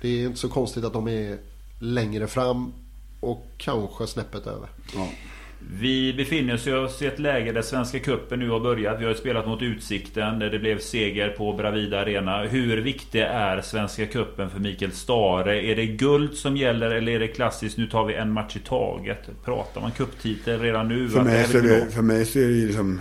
Det 0.00 0.08
är 0.08 0.26
inte 0.26 0.38
så 0.38 0.48
konstigt 0.48 0.84
att 0.84 0.92
de 0.92 1.08
är 1.08 1.38
längre 1.78 2.26
fram 2.26 2.72
och 3.20 3.46
kanske 3.56 4.06
snäppet 4.06 4.46
över. 4.46 4.68
Ja. 4.94 5.08
Vi 5.70 6.14
befinner 6.14 6.84
oss 6.84 7.02
i 7.02 7.06
ett 7.06 7.18
läge 7.18 7.52
där 7.52 7.62
Svenska 7.62 7.98
Cupen 7.98 8.38
nu 8.38 8.48
har 8.50 8.60
börjat. 8.60 9.00
Vi 9.00 9.04
har 9.04 9.14
spelat 9.14 9.46
mot 9.46 9.62
Utsikten. 9.62 10.38
Där 10.38 10.50
det 10.50 10.58
blev 10.58 10.78
seger 10.78 11.28
på 11.28 11.52
Bravida 11.52 12.00
Arena. 12.00 12.42
Hur 12.42 12.76
viktig 12.76 13.20
är 13.20 13.60
Svenska 13.60 14.06
Cupen 14.06 14.50
för 14.50 14.58
Mikael 14.60 14.92
Stare? 14.92 15.62
Är 15.62 15.76
det 15.76 15.86
guld 15.86 16.34
som 16.34 16.56
gäller 16.56 16.90
eller 16.90 17.12
är 17.12 17.18
det 17.18 17.28
klassiskt 17.28 17.78
nu 17.78 17.86
tar 17.86 18.04
vi 18.04 18.14
en 18.14 18.32
match 18.32 18.56
i 18.56 18.58
taget? 18.58 19.28
Pratar 19.44 19.80
man 19.80 19.90
cuptitel 19.90 20.60
redan 20.60 20.88
nu? 20.88 21.08
För 21.08 21.22
mig, 21.22 21.44
så 21.44 21.58
är 21.58 21.62
det, 21.62 21.90
för 21.90 22.02
mig 22.02 22.24
så 22.24 22.38
är 22.38 22.48
det 22.48 22.66
liksom... 22.66 23.00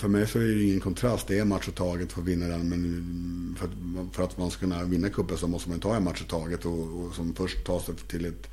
För 0.00 0.08
mig 0.08 0.26
så 0.26 0.38
är 0.38 0.42
det 0.42 0.62
ingen 0.62 0.80
kontrast. 0.80 1.28
Det 1.28 1.38
är 1.38 1.42
en 1.42 1.48
match 1.48 1.68
i 1.68 1.72
taget 1.72 2.12
för 2.12 2.20
att 2.20 2.26
vinna 2.26 2.46
den. 2.46 2.68
Men 2.68 3.56
för 3.58 3.66
att, 3.66 4.14
för 4.16 4.22
att 4.22 4.38
man 4.38 4.50
ska 4.50 4.60
kunna 4.60 4.84
vinna 4.84 5.08
cupen 5.08 5.36
så 5.36 5.48
måste 5.48 5.70
man 5.70 5.80
ta 5.80 5.96
en 5.96 6.04
match 6.04 6.20
i 6.20 6.24
taget. 6.24 6.64
Och, 6.64 6.78
och 6.78 7.14
som 7.14 7.34
först 7.34 7.64
ta 7.66 7.80
sig 7.80 7.94
till 7.94 8.24
ett 8.24 8.50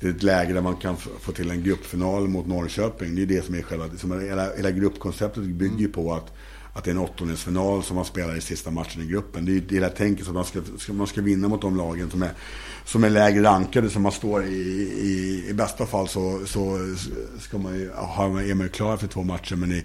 till 0.00 0.10
ett 0.10 0.22
läge 0.22 0.52
där 0.52 0.60
man 0.60 0.76
kan 0.76 0.96
få 0.96 1.32
till 1.32 1.50
en 1.50 1.62
gruppfinal 1.62 2.28
mot 2.28 2.46
Norrköping. 2.46 3.14
Det 3.14 3.22
är 3.22 3.26
det 3.26 3.44
som 3.44 3.54
är 3.54 3.62
själva, 3.62 3.88
som 3.96 4.20
hela, 4.20 4.54
hela 4.56 4.70
gruppkonceptet 4.70 5.42
bygger 5.42 5.78
ju 5.78 5.88
på 5.88 6.12
att, 6.12 6.32
att 6.78 6.84
det 6.84 6.90
är 6.90 6.92
en 6.92 6.98
åttondelsfinal 6.98 7.82
som 7.82 7.96
man 7.96 8.04
spelar 8.04 8.36
i 8.36 8.40
sista 8.40 8.70
matchen 8.70 9.02
i 9.02 9.06
gruppen. 9.06 9.44
Det 9.44 9.56
är 9.56 9.60
det 9.60 9.74
hela 9.74 9.88
tänket 9.88 10.28
att 10.28 10.34
man 10.34 10.44
ska, 10.44 10.60
ska, 10.78 10.92
man 10.92 11.06
ska 11.06 11.20
vinna 11.20 11.48
mot 11.48 11.62
de 11.62 11.76
lagen 11.76 12.10
som 12.10 12.22
är, 12.22 12.30
som 12.84 13.04
är 13.04 13.10
lägre 13.10 13.42
rankade, 13.42 13.90
som 13.90 14.02
man 14.02 14.12
står 14.12 14.44
i, 14.44 14.56
i, 15.02 15.44
i 15.48 15.54
bästa 15.54 15.86
fall 15.86 16.08
så, 16.08 16.40
så 16.46 16.78
ska 17.40 17.58
man 17.58 17.74
ju, 17.74 17.90
är 17.90 18.54
man 18.54 18.66
ju 18.66 18.68
klar 18.68 18.96
för 18.96 19.06
två 19.06 19.22
matcher. 19.22 19.56
Men 19.56 19.72
i, 19.72 19.84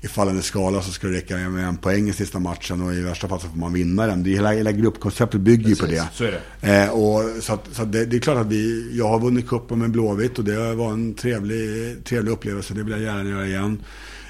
i 0.00 0.08
fallande 0.08 0.42
skala 0.42 0.82
så 0.82 0.92
ska 0.92 1.06
det 1.06 1.12
räcka 1.16 1.36
med 1.36 1.68
en 1.68 1.76
poäng 1.76 2.08
i 2.08 2.12
sista 2.12 2.38
matchen 2.38 2.82
och 2.82 2.94
i 2.94 3.00
värsta 3.00 3.28
fall 3.28 3.40
så 3.40 3.48
får 3.48 3.58
man 3.58 3.72
vinna 3.72 4.06
den. 4.06 4.22
Det 4.22 4.30
är 4.30 4.34
hela, 4.34 4.52
hela 4.52 4.72
gruppkonceptet 4.72 5.40
bygger 5.40 5.68
ju 5.68 5.76
på 5.76 5.86
det. 5.86 6.08
Så 6.12 6.24
är 6.24 6.40
det. 6.60 6.82
Eh, 6.82 6.90
och, 6.90 7.42
så 7.42 7.52
att, 7.52 7.68
så 7.72 7.84
det, 7.84 8.04
det, 8.04 8.16
är 8.16 8.20
klart 8.20 8.38
att 8.38 8.46
vi, 8.46 8.90
jag 8.98 9.08
har 9.08 9.20
vunnit 9.20 9.48
cupen 9.48 9.78
med 9.78 9.90
Blåvitt 9.90 10.38
och 10.38 10.44
det 10.44 10.74
var 10.74 10.92
en 10.92 11.14
trevlig, 11.14 12.04
trevlig 12.04 12.32
upplevelse. 12.32 12.74
Det 12.74 12.82
vill 12.82 12.92
jag 12.92 13.02
gärna 13.02 13.30
göra 13.30 13.46
igen. 13.46 13.82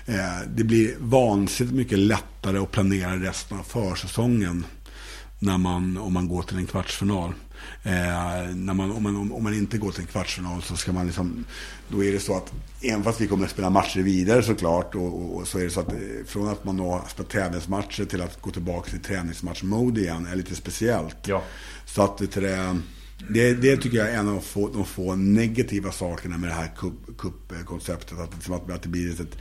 Eh, 0.06 0.48
det 0.48 0.64
blir 0.64 0.94
vansinnigt 0.98 1.76
mycket 1.76 1.98
lättare 1.98 2.58
att 2.58 2.70
planera 2.70 3.16
resten 3.16 3.58
av 3.58 3.62
försäsongen 3.62 4.66
när 5.38 5.58
man, 5.58 5.96
om 5.96 6.12
man 6.12 6.28
går 6.28 6.42
till 6.42 6.56
en 6.56 6.66
kvartsfinal. 6.66 7.32
Eh, 7.82 8.54
när 8.54 8.74
man, 8.74 8.92
om, 8.92 9.02
man, 9.02 9.32
om 9.32 9.42
man 9.42 9.54
inte 9.54 9.78
går 9.78 9.90
till 9.90 10.00
en 10.00 10.06
kvartsfinal 10.06 10.62
så 10.62 10.76
ska 10.76 10.92
man 10.92 11.06
liksom, 11.06 11.44
då 11.88 12.04
är 12.04 12.12
det 12.12 12.20
så 12.20 12.36
att 12.36 12.52
även 12.80 13.04
fast 13.04 13.20
vi 13.20 13.26
kommer 13.26 13.44
att 13.44 13.50
spela 13.50 13.70
matcher 13.70 14.00
vidare 14.00 14.42
såklart 14.42 14.94
och, 14.94 15.06
och, 15.06 15.36
och 15.36 15.48
så 15.48 15.58
är 15.58 15.64
det 15.64 15.70
så 15.70 15.80
att 15.80 15.92
eh, 15.92 15.98
från 16.26 16.48
att 16.48 16.64
man 16.64 16.76
då 16.76 17.04
spelar 17.08 17.30
tävlingsmatcher 17.30 18.04
till 18.04 18.22
att 18.22 18.40
gå 18.40 18.50
tillbaka 18.50 18.90
till 18.90 19.00
träningsmatchmode 19.00 20.00
igen 20.00 20.26
är 20.26 20.36
lite 20.36 20.54
speciellt. 20.54 21.16
Ja. 21.26 21.42
Så 21.86 22.02
att 22.02 22.18
det, 22.18 22.76
det, 23.30 23.54
det 23.54 23.76
tycker 23.76 23.98
jag 23.98 24.10
är 24.10 24.18
en 24.18 24.28
av 24.28 24.40
få, 24.40 24.68
de 24.68 24.84
få 24.84 25.14
negativa 25.14 25.92
sakerna 25.92 26.38
med 26.38 26.50
det 26.50 26.54
här 26.54 26.70
kuppkonceptet. 27.18 28.18
Att, 28.18 28.50
att, 28.50 28.70
att 28.70 28.82
det 28.82 28.88
blir 28.88 29.20
ett 29.20 29.36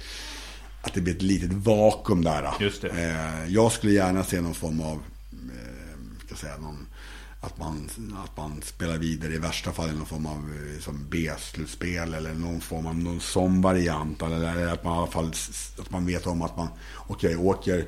att 0.84 0.94
det 0.94 1.02
blir 1.02 1.16
ett 1.16 1.22
litet 1.22 1.54
vakuum 1.54 2.24
där. 2.24 2.54
Just 2.60 2.82
det. 2.82 2.90
Eh, 2.90 3.54
jag 3.54 3.72
skulle 3.72 3.94
gärna 3.94 4.24
se 4.24 4.42
någon 4.42 4.54
form 4.54 4.82
av, 4.82 5.04
eh, 5.32 6.26
ska 6.26 6.36
säga, 6.36 6.58
någon 6.58 6.88
att 7.42 7.58
man, 7.58 7.90
att 8.26 8.38
man 8.38 8.62
spelar 8.62 8.98
vidare 8.98 9.34
i 9.34 9.38
värsta 9.38 9.72
fall 9.72 9.90
i 9.90 9.94
någon 9.94 10.06
form 10.06 10.26
av 10.26 10.50
liksom 10.74 11.06
B-slutspel 11.10 12.14
eller 12.14 12.34
någon 12.34 12.62
form 12.62 12.86
av 12.86 12.96
någon 12.96 13.20
sån 13.20 13.62
variant. 13.62 14.22
Eller 14.22 14.68
att 14.68 14.84
man 14.84 14.96
i 14.96 14.98
alla 14.98 15.08
fall 15.08 15.32
att 15.80 15.92
man 15.92 16.06
vet 16.06 16.28
om 16.28 16.42
att 16.42 16.58
man, 16.58 16.68
okej, 17.08 17.38
okay, 17.38 17.48
åker 17.48 17.86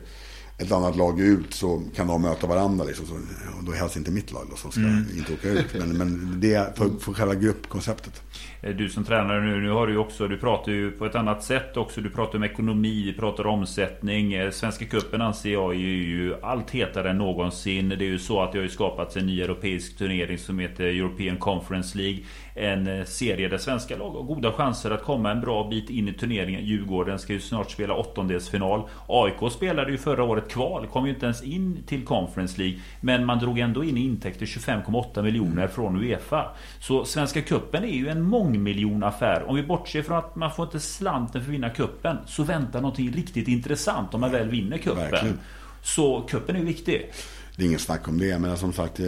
ett 0.57 0.71
annat 0.71 0.95
lag 0.95 1.19
ut 1.19 1.53
så 1.53 1.83
kan 1.95 2.07
de 2.07 2.21
möta 2.21 2.47
varandra. 2.47 2.85
Liksom. 2.85 3.07
Så, 3.07 3.13
och 3.57 3.63
då 3.63 3.71
helst 3.71 3.95
inte 3.95 4.11
mitt 4.11 4.31
lag 4.31 4.47
då, 4.49 4.55
som 4.55 4.71
ska 4.71 4.81
mm. 4.81 5.07
inte 5.17 5.33
åka 5.33 5.49
ut. 5.49 5.73
Men, 5.73 5.97
men 5.97 6.39
det 6.39 6.53
är 6.53 6.73
för, 6.73 6.89
för 6.99 7.13
själva 7.13 7.35
gruppkonceptet. 7.35 8.21
Eh, 8.66 8.76
du 8.76 8.89
som 8.89 9.03
tränare 9.03 9.41
nu, 9.41 9.61
nu 9.61 9.70
har 9.70 9.88
du 9.88 9.93
ju 9.93 9.99
också, 9.99 10.28
du 10.28 10.38
pratar 10.38 10.72
ju 10.72 10.91
på 10.91 11.05
ett 11.05 11.16
annat 11.16 11.43
sätt 11.43 11.78
också. 11.78 12.01
Du 12.01 12.09
pratar 12.09 12.38
om 12.38 12.43
ekonomi, 12.43 13.03
vi 13.05 13.13
pratar 13.13 13.47
omsättning. 13.47 14.34
Eh, 14.34 14.51
Svenska 14.51 14.86
cupen 14.86 15.22
anser 15.22 15.53
jag 15.53 15.72
är 15.74 15.80
ju 15.80 16.36
allt 16.41 16.72
hetare 16.72 17.09
än 17.09 17.18
någonsin. 17.18 17.89
Det 17.89 17.95
är 17.95 18.09
ju 18.09 18.20
så 18.20 18.41
att 18.41 18.51
det 18.51 18.57
har 18.57 18.63
ju 18.63 18.70
skapats 18.70 19.18
en 19.18 19.26
ny 19.26 19.41
europeisk 19.41 19.97
turnering 19.97 20.38
som 20.38 20.59
heter 20.59 20.84
European 20.84 21.38
Conference 21.38 21.97
League. 21.97 22.20
En 22.58 22.88
eh, 22.88 23.06
serie 23.06 23.47
där 23.47 23.58
svenska 23.58 23.97
lag 23.97 24.12
har 24.12 24.24
goda 24.24 24.51
chanser 24.51 24.91
att 24.91 25.03
komma 25.03 25.32
en 25.32 25.41
bra 25.41 25.70
bit 25.70 25.89
in 25.89 26.08
i 26.08 26.14
turneringen. 26.14 26.66
Djurgården 26.66 27.20
ska 27.20 27.34
ju 27.34 27.39
snart 27.39 27.72
spela 27.72 27.93
åttondelsfinal. 27.93 28.89
AIK 29.08 29.51
spelade 29.51 29.91
ju 29.91 29.97
förra 29.97 30.24
året 30.24 30.49
kval, 30.49 30.88
kom 30.88 31.06
ju 31.06 31.14
inte 31.14 31.26
ens 31.26 31.43
in 31.43 31.84
till 31.88 32.06
Conference 32.06 32.62
League. 32.62 32.80
Men 33.01 33.26
man 33.26 33.39
drog 33.39 33.60
ändå 33.60 33.84
in 33.84 33.97
intäkter 33.97 34.45
25,8 34.45 35.22
miljoner 35.22 35.68
från 35.68 36.03
Uefa. 36.03 36.45
Så 36.80 37.06
Svenska 37.06 37.41
cupen 37.41 37.84
är 37.84 37.95
ju 37.95 38.08
en 38.08 38.22
mångmiljonaffär. 38.22 39.43
Om 39.49 39.56
vi 39.56 39.64
bortser 39.64 40.01
från 40.01 40.18
att 40.18 40.36
man 40.36 40.51
får 40.51 40.66
inte 40.66 40.80
slanten 40.80 41.41
för 41.41 41.49
att 41.49 41.53
vinna 41.53 41.70
kuppen 41.70 42.18
så 42.26 42.43
väntar 42.43 42.82
någonting 42.82 43.12
riktigt 43.12 43.47
intressant 43.47 44.14
om 44.14 44.22
man 44.22 44.32
väl 44.32 44.49
vinner 44.49 44.78
kuppen. 44.78 45.39
Så 45.82 46.22
kuppen 46.22 46.56
är 46.56 46.64
viktig. 46.64 47.12
Det 47.56 47.64
är 47.64 47.68
ingen 47.68 47.80
snack 47.80 48.08
om 48.08 48.18
det. 48.18 48.39
Men 48.39 48.58
som 48.58 48.74
sagt, 48.74 48.99
eh, 48.99 49.06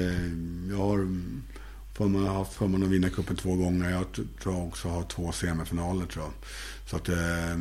jag 0.69 0.77
har 0.77 1.07
förmånen, 1.97 2.27
haft 2.27 2.53
förmånen 2.53 2.87
att 2.87 2.93
vinna 2.93 3.09
kuppen 3.09 3.35
två 3.35 3.55
gånger. 3.55 3.89
Jag 3.89 4.05
tror 4.43 4.67
också 4.67 4.87
har 4.87 5.03
två 5.03 5.31
semifinaler 5.31 6.05
tror 6.05 6.25
jag. 6.25 6.33
Så 6.85 6.95
att, 6.95 7.09
eh, 7.09 7.57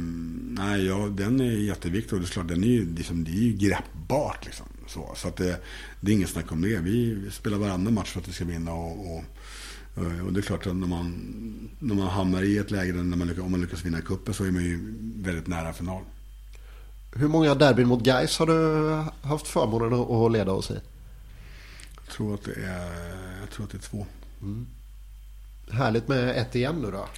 nej, 0.50 0.86
ja, 0.86 0.96
den 0.96 1.40
är 1.40 1.44
jätteviktig 1.44 2.12
och 2.12 2.20
det 2.20 2.26
är 2.26 2.30
klart, 2.30 2.48
den 2.48 2.64
är 2.64 2.68
ju, 2.68 2.94
liksom, 2.94 3.24
det 3.24 3.30
är 3.30 3.42
ju 3.42 3.52
greppbart 3.52 4.44
liksom. 4.44 4.66
Så, 4.86 5.12
så 5.16 5.28
att 5.28 5.36
det, 5.36 5.60
det 6.00 6.10
är 6.10 6.14
inget 6.14 6.30
snack 6.30 6.52
om 6.52 6.60
det. 6.62 6.78
Vi 6.78 7.22
spelar 7.32 7.58
varandra 7.58 7.90
match 7.90 8.12
för 8.12 8.20
att 8.20 8.28
vi 8.28 8.32
ska 8.32 8.44
vinna 8.44 8.72
och, 8.72 9.16
och 9.16 9.24
och 10.26 10.32
det 10.32 10.40
är 10.40 10.42
klart 10.42 10.66
att 10.66 10.76
när 10.76 10.86
man, 10.86 11.14
när 11.78 11.94
man 11.94 12.08
hamnar 12.08 12.42
i 12.42 12.58
ett 12.58 12.70
läge 12.70 12.92
där 12.92 13.02
man, 13.02 13.40
om 13.40 13.50
man 13.50 13.60
lyckas 13.60 13.84
vinna 13.84 14.00
kuppen 14.00 14.34
så 14.34 14.44
är 14.44 14.50
man 14.50 14.64
ju 14.64 14.94
väldigt 15.16 15.46
nära 15.46 15.72
final. 15.72 16.02
Hur 17.14 17.28
många 17.28 17.54
derbyn 17.54 17.88
mot 17.88 18.02
Gais 18.02 18.38
har 18.38 18.46
du 18.46 19.28
haft 19.28 19.46
förmånen 19.46 19.92
att 19.92 20.32
leda 20.32 20.52
oss 20.52 20.70
i? 20.70 20.80
Jag 22.04 22.14
tror 22.14 22.34
att 22.34 22.44
det 22.44 22.54
är, 22.54 23.40
jag 23.40 23.50
tror 23.50 23.64
att 23.64 23.72
det 23.72 23.78
är 23.78 23.90
två. 23.90 24.06
Mm. 24.42 24.66
Härligt 25.70 26.08
med 26.08 26.36
ett 26.36 26.54
igen 26.54 26.82
nu 26.82 26.90
då. 26.90 27.08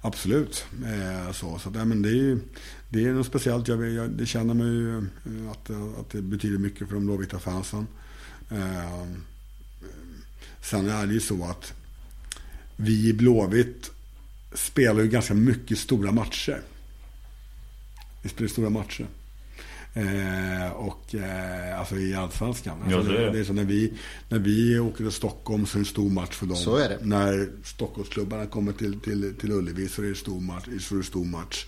Absolut. 0.00 0.66
Eh, 0.84 1.32
så, 1.32 1.58
så, 1.58 1.70
men 1.70 2.02
det 2.02 2.08
är 2.08 2.12
ju 2.12 2.40
det 2.88 3.04
är 3.04 3.12
något 3.12 3.26
speciellt. 3.26 3.68
Jag, 3.68 3.90
jag, 3.90 4.10
det 4.10 4.26
känner 4.26 4.54
mig 4.54 4.66
ju 4.66 4.98
eh, 4.98 5.50
att, 5.50 5.70
att 6.00 6.10
det 6.10 6.22
betyder 6.22 6.58
mycket 6.58 6.88
för 6.88 6.94
de 6.94 7.06
blåvita 7.06 7.38
fansen. 7.38 7.86
Eh, 8.50 9.06
sen 10.62 10.88
är 10.88 11.06
det 11.06 11.12
ju 11.12 11.20
så 11.20 11.44
att 11.44 11.72
vi 12.76 13.08
i 13.08 13.12
Blåvitt 13.12 13.90
spelar 14.54 15.02
ju 15.02 15.08
ganska 15.08 15.34
mycket 15.34 15.78
stora 15.78 16.12
matcher. 16.12 16.60
Vi 18.22 18.28
spelar 18.28 18.48
stora 18.48 18.70
matcher. 18.70 19.06
Eh, 19.94 20.72
och 20.72 21.14
eh, 21.14 21.78
alltså 21.78 21.96
i 21.96 22.14
Allsvenskan. 22.14 22.76
Alltså, 22.82 23.12
ja, 23.12 23.18
det, 23.18 23.26
är 23.26 23.32
det. 23.32 23.38
är 23.38 23.44
så 23.44 23.52
när 23.52 23.64
vi, 23.64 23.92
när 24.28 24.38
vi 24.38 24.78
åker 24.78 24.96
till 24.96 25.12
Stockholm 25.12 25.66
så 25.66 25.78
är 25.78 25.80
det 25.80 25.82
en 25.82 25.86
stor 25.86 26.10
match 26.10 26.34
för 26.34 26.46
dem. 26.46 26.56
Så 26.56 26.76
är 26.76 26.88
det. 26.88 26.98
När 27.02 27.48
Stockholmsklubbarna 27.64 28.46
kommer 28.46 28.72
till, 28.72 29.00
till, 29.00 29.34
till 29.40 29.52
Ullevi 29.52 29.88
så 29.88 30.02
är 30.02 30.06
det 30.06 30.14
stor 30.14 30.40
match. 30.40 30.64
Så 30.80 30.94
är 30.94 30.98
det 30.98 31.04
stor 31.04 31.24
match. 31.24 31.66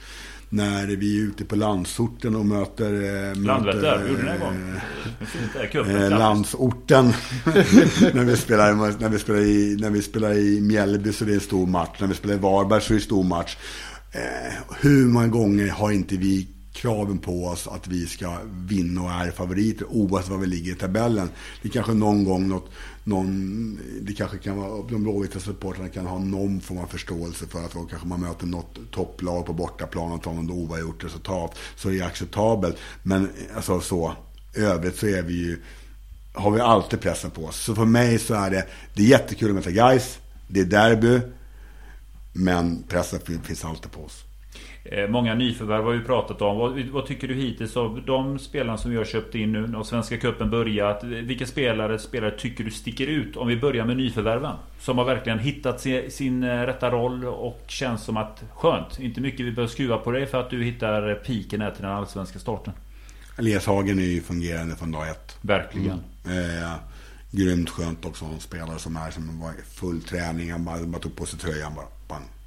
När 0.53 0.87
vi 0.87 1.19
är 1.19 1.23
ute 1.23 1.45
på 1.45 1.57
landsorten 1.57 2.35
och 2.35 2.47
möter... 2.47 2.93
Eh, 2.93 3.37
Landvetter, 3.37 4.09
gjorde 4.09 4.23
ni 4.23 4.31
en 4.31 4.41
gång? 4.41 4.81
Eh, 5.91 6.19
landsorten. 6.19 7.05
när, 8.15 8.25
vi 8.25 8.37
spelar, 8.37 8.75
när, 9.01 9.09
vi 9.09 9.19
spelar 9.19 9.41
i, 9.41 9.77
när 9.81 9.91
vi 9.91 10.03
spelar 10.03 10.33
i 10.33 10.61
Mjällby 10.61 11.13
så 11.13 11.25
är 11.25 11.29
det 11.29 11.35
en 11.35 11.41
stor 11.41 11.67
match. 11.67 11.97
När 12.01 12.07
vi 12.07 12.15
spelar 12.15 12.35
i 12.35 12.39
Varberg 12.39 12.81
så 12.81 12.93
är 12.93 12.95
det 12.95 13.01
en 13.01 13.05
stor 13.05 13.25
match. 13.25 13.57
Eh, 14.13 14.55
hur 14.81 15.07
många 15.07 15.29
gånger 15.29 15.69
har 15.69 15.93
inte 15.93 16.17
vi 16.17 16.49
kraven 16.73 17.19
på 17.19 17.47
oss 17.47 17.69
att 17.69 17.89
vi 17.89 18.07
ska 18.07 18.39
vinna 18.69 19.03
och 19.03 19.11
är 19.11 19.31
favoriter 19.31 19.87
oavsett 19.91 20.31
var 20.31 20.39
vi 20.39 20.47
ligger 20.47 20.73
i 20.73 20.75
tabellen. 20.75 21.31
Det 21.63 21.69
kanske 21.69 21.95
någon 21.95 22.25
gång 22.25 22.49
något, 22.49 22.71
någon, 23.05 23.79
det 24.03 24.13
kanske 24.13 24.39
kan 24.39 24.57
vara, 24.57 24.83
de 24.89 25.03
blåvita 25.03 25.41
supportrarna 25.41 25.89
kan 25.89 26.07
ha 26.07 26.19
någon 26.19 26.61
form 26.61 26.79
av 26.79 26.87
förståelse 26.87 27.47
för 27.47 27.65
att 27.65 27.73
då 27.73 27.83
kanske 27.83 28.09
man 28.09 28.21
möter 28.21 28.47
något 28.47 28.79
topplag 28.91 29.47
på 29.47 29.53
bortaplan 29.53 30.13
och 30.13 30.23
tar 30.23 30.33
något 30.35 30.51
oavgjort 30.51 31.05
resultat. 31.05 31.55
Så 31.77 31.89
är 31.89 31.93
det 31.93 32.03
acceptabelt. 32.03 32.77
Men 33.03 33.31
alltså 33.57 33.81
så, 33.81 34.15
övrigt 34.55 34.97
så 34.97 35.07
är 35.07 35.23
vi 35.23 35.35
ju, 35.35 35.63
har 36.33 36.51
vi 36.51 36.61
alltid 36.61 37.01
pressen 37.01 37.31
på 37.31 37.45
oss. 37.45 37.65
Så 37.65 37.75
för 37.75 37.85
mig 37.85 38.19
så 38.19 38.35
är 38.35 38.51
det, 38.51 38.67
det 38.95 39.03
är 39.03 39.07
jättekul 39.07 39.49
att 39.49 39.55
möta 39.55 39.71
guys. 39.71 40.19
Det 40.49 40.61
är 40.61 40.65
derby. 40.65 41.21
Men 42.33 42.83
pressen 42.89 43.21
finns 43.45 43.65
alltid 43.65 43.93
på 43.93 44.05
oss. 44.05 44.25
Eh, 44.85 45.09
många 45.09 45.35
nyförvärv 45.35 45.85
har 45.85 45.93
vi 45.93 46.01
pratat 46.01 46.43
om. 46.43 46.59
Vad, 46.59 46.81
vad, 46.81 47.07
tycker 47.07 47.29
du 47.29 47.35
hittills 47.35 47.77
av 47.77 48.03
de 48.07 48.39
spelarna 48.39 48.79
som 48.79 48.91
vi 48.91 48.97
har 48.97 49.05
köpt 49.05 49.35
in 49.35 49.53
nu 49.53 49.67
när 49.67 49.83
Svenska 49.83 50.17
Cupen 50.17 50.51
börjat? 50.51 51.05
Vilka 51.05 51.47
spelare, 51.47 51.99
spelare 51.99 52.39
tycker 52.39 52.65
du 52.65 52.71
sticker 52.71 53.07
ut? 53.07 53.37
Om 53.37 53.49
vi 53.49 53.57
börjar 53.57 53.85
med 53.85 53.97
nyförvärven. 53.97 54.57
Som 54.81 54.99
har 54.99 55.05
verkligen 55.05 55.39
hittat 55.39 55.81
sin, 55.81 56.11
sin 56.11 56.43
eh, 56.43 56.49
rätta 56.49 56.91
roll 56.91 57.25
och 57.25 57.65
känns 57.67 58.05
som 58.05 58.17
att 58.17 58.43
skönt. 58.55 59.01
Inte 59.01 59.21
mycket 59.21 59.41
vi 59.41 59.53
behöver 59.53 59.73
skruva 59.73 59.99
på 59.99 60.11
dig 60.11 60.27
för 60.27 60.41
att 60.41 60.51
du 60.51 60.65
hittar 60.65 61.15
piken 61.15 61.61
här 61.61 61.71
till 61.71 61.83
den 61.83 61.93
allsvenska 61.93 62.39
starten. 62.39 62.73
Elias 63.39 63.67
Hagen 63.67 63.99
är 63.99 64.03
ju 64.03 64.21
fungerande 64.21 64.77
från 64.77 64.91
dag 64.91 65.09
ett. 65.09 65.37
Verkligen. 65.41 66.01
Mm. 66.27 66.65
Eh, 66.65 66.73
grymt 67.31 67.71
skönt 67.71 68.05
också 68.05 68.25
en 68.25 68.41
spelare 68.41 68.79
som 68.79 68.97
är 68.97 69.11
som 69.11 69.41
var 69.41 69.53
full 69.75 70.03
träning. 70.03 70.53
Han 70.53 70.65
bara, 70.65 70.83
bara 70.85 71.03
tog 71.03 71.17
på 71.17 71.27
sig 71.27 71.39
tröjan 71.39 71.75
bara. 71.75 72.00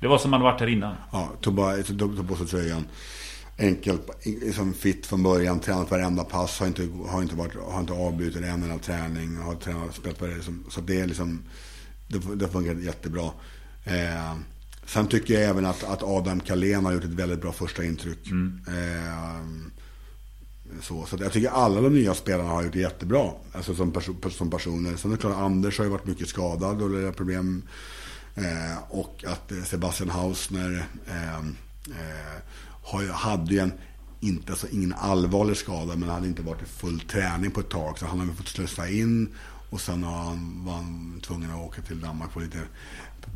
Det 0.03 0.09
var 0.09 0.17
som 0.17 0.33
han 0.33 0.41
varit 0.41 0.59
här 0.59 0.67
innan. 0.67 0.95
Ja, 1.11 1.29
tog, 1.41 1.53
bara, 1.53 1.83
tog, 1.83 1.99
tog 1.99 2.27
på 2.27 2.35
sig 2.35 2.47
tröjan. 2.47 2.85
Enkelt, 3.57 4.01
liksom 4.25 4.73
fit 4.73 5.05
från 5.05 5.23
början, 5.23 5.59
tränat 5.59 5.91
varenda 5.91 6.23
pass, 6.23 6.59
har 6.59 6.67
inte, 6.67 6.87
har 7.07 7.21
inte, 7.21 7.35
varit, 7.35 7.55
har 7.55 7.79
inte 7.79 7.93
avbrutit 7.93 8.37
en 8.37 8.43
enda 8.43 8.77
träning, 8.77 9.37
har 9.37 9.55
tränat, 9.55 9.95
spelat 9.95 10.19
på 10.19 10.25
det. 10.25 10.35
Liksom, 10.35 10.65
så 10.69 10.81
det 10.81 10.99
är 10.99 11.07
liksom, 11.07 11.41
det, 12.07 12.35
det 12.35 12.47
fungerar 12.47 12.79
jättebra. 12.79 13.31
Eh, 13.83 14.35
sen 14.85 15.07
tycker 15.07 15.33
jag 15.33 15.43
även 15.43 15.65
att, 15.65 15.83
att 15.83 16.03
Adam 16.03 16.39
Kalén 16.39 16.85
har 16.85 16.93
gjort 16.93 17.03
ett 17.03 17.09
väldigt 17.09 17.41
bra 17.41 17.51
första 17.51 17.83
intryck. 17.83 18.27
Mm. 18.31 18.61
Eh, 18.67 19.41
så, 20.81 21.05
så 21.05 21.17
jag 21.19 21.31
tycker 21.31 21.49
alla 21.49 21.81
de 21.81 21.93
nya 21.93 22.13
spelarna 22.13 22.49
har 22.49 22.63
gjort 22.63 22.73
det 22.73 22.79
jättebra. 22.79 23.31
Alltså 23.51 23.75
som, 23.75 23.91
perso 23.91 24.29
som 24.29 24.49
personer. 24.49 24.95
Sen 24.95 25.11
är 25.11 25.15
det 25.15 25.21
klart, 25.21 25.37
Anders 25.37 25.77
har 25.77 25.85
ju 25.85 25.91
varit 25.91 26.07
mycket 26.07 26.27
skadad 26.27 26.81
och 26.81 26.89
det 26.89 27.07
är 27.07 27.11
problem. 27.11 27.63
Eh, 28.36 28.77
och 28.89 29.23
att 29.27 29.51
eh, 29.51 29.63
Sebastian 29.63 30.09
Hausner 30.09 30.86
eh, 31.07 31.38
eh, 31.38 33.11
hade 33.11 33.53
ju 33.53 33.59
en, 33.59 33.73
inte, 34.19 34.51
alltså 34.51 34.67
ingen 34.67 34.93
allvarlig 34.93 35.57
skada, 35.57 35.95
men 35.95 36.09
hade 36.09 36.27
inte 36.27 36.41
varit 36.41 36.61
i 36.61 36.65
full 36.65 36.99
träning 36.99 37.51
på 37.51 37.59
ett 37.59 37.69
tag. 37.69 37.99
Så 37.99 38.05
han 38.05 38.19
har 38.19 38.36
fått 38.36 38.47
slussa 38.47 38.89
in 38.89 39.36
och 39.69 39.81
sen 39.81 40.03
har 40.03 40.17
han, 40.17 40.65
var 40.65 40.73
han 40.73 41.21
tvungen 41.25 41.51
att 41.51 41.67
åka 41.67 41.81
till 41.81 42.01
Danmark 42.01 42.34
på 42.34 42.39
lite 42.39 42.59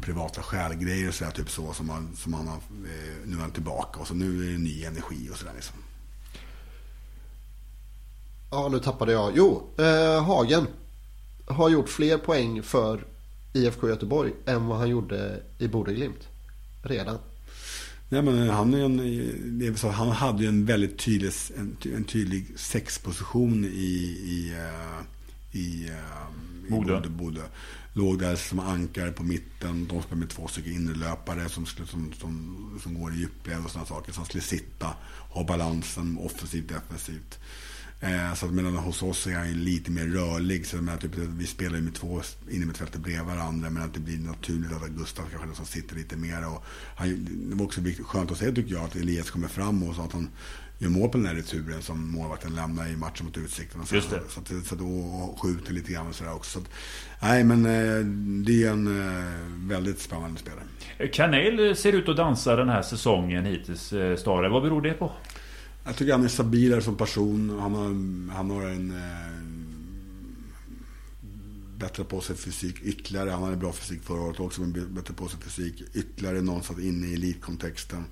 privata 0.02 0.42
skälgrejer 0.42 1.08
och 1.08 1.14
sådär, 1.14 1.32
typ 1.32 1.50
så. 1.50 1.74
Som 1.74 1.90
han, 1.90 2.16
som 2.16 2.34
han 2.34 2.48
har, 2.48 2.56
eh, 2.56 3.16
nu 3.26 3.38
är 3.38 3.42
han 3.42 3.52
tillbaka 3.52 4.00
och 4.00 4.08
så 4.08 4.14
nu 4.14 4.48
är 4.48 4.52
det 4.52 4.58
ny 4.58 4.84
energi 4.84 5.30
och 5.32 5.38
sådär 5.38 5.54
liksom. 5.56 5.76
Ja, 8.52 8.68
nu 8.68 8.80
tappade 8.80 9.12
jag. 9.12 9.32
Jo, 9.36 9.70
eh, 9.78 10.24
Hagen 10.24 10.68
har 11.48 11.70
gjort 11.70 11.90
fler 11.90 12.18
poäng 12.18 12.64
för 12.64 13.06
IFK 13.58 13.90
Göteborg 13.90 14.34
än 14.46 14.68
vad 14.68 14.78
han 14.78 14.90
gjorde 14.90 15.42
i 15.60 15.68
Bode-Glimt. 15.68 16.28
Redan. 16.84 17.18
Nej, 18.10 18.22
men 18.22 18.50
han, 18.50 18.74
är 18.74 18.86
en, 18.86 18.98
det 19.60 19.68
är 19.68 19.74
så, 19.74 19.90
han 19.90 20.10
hade 20.10 20.44
ju 20.44 20.50
en 20.50 20.66
väldigt 20.66 20.98
tydlig, 20.98 21.32
en, 21.58 21.78
en 21.96 22.04
tydlig 22.04 22.46
sexposition 22.56 23.66
i, 23.66 23.68
i, 24.24 24.54
uh, 24.56 25.60
i, 25.60 25.90
Bode. 26.70 27.04
i 27.06 27.10
Bode. 27.10 27.42
Låg 27.94 28.20
där 28.20 28.36
som 28.36 28.60
ankare 28.60 29.12
på 29.12 29.24
mitten. 29.24 29.88
De 29.88 30.02
spelade 30.02 30.16
med 30.16 30.30
två 30.30 30.48
stycken 30.48 30.74
innerlöpare 30.74 31.50
som, 31.50 31.66
som, 31.66 32.14
som, 32.14 32.80
som 32.84 33.02
går 33.02 33.14
i 33.14 33.18
djupled 33.18 33.66
och 33.66 33.72
sådana 33.72 33.88
saker. 33.88 34.12
Som 34.12 34.26
skulle 34.26 34.44
sitta, 34.44 34.88
ha 35.30 35.44
balansen 35.44 36.18
offensivt, 36.18 36.70
defensivt. 36.70 37.40
Eh, 38.00 38.34
så 38.34 38.46
att 38.46 38.52
medan 38.52 38.76
hos 38.76 39.04
oss 39.04 39.28
är 39.28 39.34
han 39.34 39.64
lite 39.64 39.92
mer 39.92 40.06
rörlig. 40.06 40.66
Så 40.66 40.78
med, 40.78 41.00
typ, 41.00 41.12
vi 41.16 41.46
spelar 41.46 41.76
ju 41.76 41.82
med 41.82 41.94
två 41.96 42.22
innermittfältare 42.50 43.02
bredvid 43.02 43.26
varandra. 43.26 43.70
Men 43.70 43.84
att 43.84 43.94
det 43.94 44.00
blir 44.00 44.18
naturligt 44.18 44.72
att 44.72 44.90
Gustav 44.90 45.24
kanske 45.32 45.56
som 45.56 45.66
sitter 45.66 45.96
lite 45.96 46.16
mer. 46.18 46.48
Och 46.48 46.64
han, 46.96 47.28
det 47.50 47.56
var 47.56 47.66
också 47.66 47.82
skönt 48.04 48.32
att 48.32 48.38
se 48.38 48.52
tycker 48.52 48.74
jag 48.74 48.84
att 48.84 48.96
Elias 48.96 49.32
kommer 49.32 49.48
fram 49.48 49.84
och 49.84 49.96
så 49.96 50.02
att 50.02 50.14
han 50.14 50.30
gör 50.80 50.90
mål 50.90 51.10
på 51.10 51.18
den 51.18 51.28
här 51.28 51.36
returen 51.36 51.82
som 51.82 52.12
målvakten 52.12 52.56
lämnar 52.56 52.88
i 52.88 52.96
matchen 52.96 53.26
mot 53.26 53.38
Utsikten. 53.38 53.86
Så, 53.86 53.96
Just 53.96 54.10
det. 54.10 54.22
Så, 54.30 54.40
att, 54.40 54.66
så 54.66 54.76
då 54.76 55.36
skjuter 55.42 55.74
lite 55.74 55.92
grann 55.92 56.08
och 56.08 56.16
sådär 56.16 56.34
också. 56.34 56.52
Så 56.52 56.60
att, 56.60 56.70
nej, 57.22 57.44
men 57.44 57.66
eh, 57.66 58.06
det 58.46 58.64
är 58.64 58.72
en 58.72 58.88
eh, 58.88 59.68
väldigt 59.68 60.00
spännande 60.00 60.40
spelare. 60.40 61.10
Kanel 61.14 61.76
ser 61.76 61.94
ut 61.94 62.10
att 62.10 62.18
dansa 62.18 62.56
den 62.56 62.70
här 62.70 62.82
säsongen 62.82 63.46
hittills, 63.46 63.94
Stare. 64.18 64.50
Vad 64.50 64.64
beror 64.64 64.82
det 64.82 64.94
på? 64.94 65.12
Jag 65.88 65.96
tycker 65.96 66.12
han 66.12 66.24
är 66.24 66.28
stabilare 66.28 66.82
som 66.82 66.96
person. 66.96 67.60
Han 67.60 67.76
har, 67.76 67.86
han 68.36 68.52
har 68.52 68.62
en... 68.66 68.92
Eh, 68.92 69.38
bättre 71.80 72.04
på 72.04 72.22
sig 72.22 72.36
fysik 72.36 72.82
ytterligare. 72.84 73.30
Han 73.30 73.44
hade 73.44 73.56
bra 73.56 73.74
fysik 73.74 74.04
förra 74.04 74.22
året 74.22 74.40
också, 74.40 74.62
men 74.62 74.94
bättre 74.94 75.14
på 75.14 75.28
sig 75.28 75.40
fysik 75.40 75.84
ytterligare 75.94 76.42
någonstans 76.42 76.80
inne 76.80 77.08
i 77.08 77.14
elitkontexten. 77.14 78.04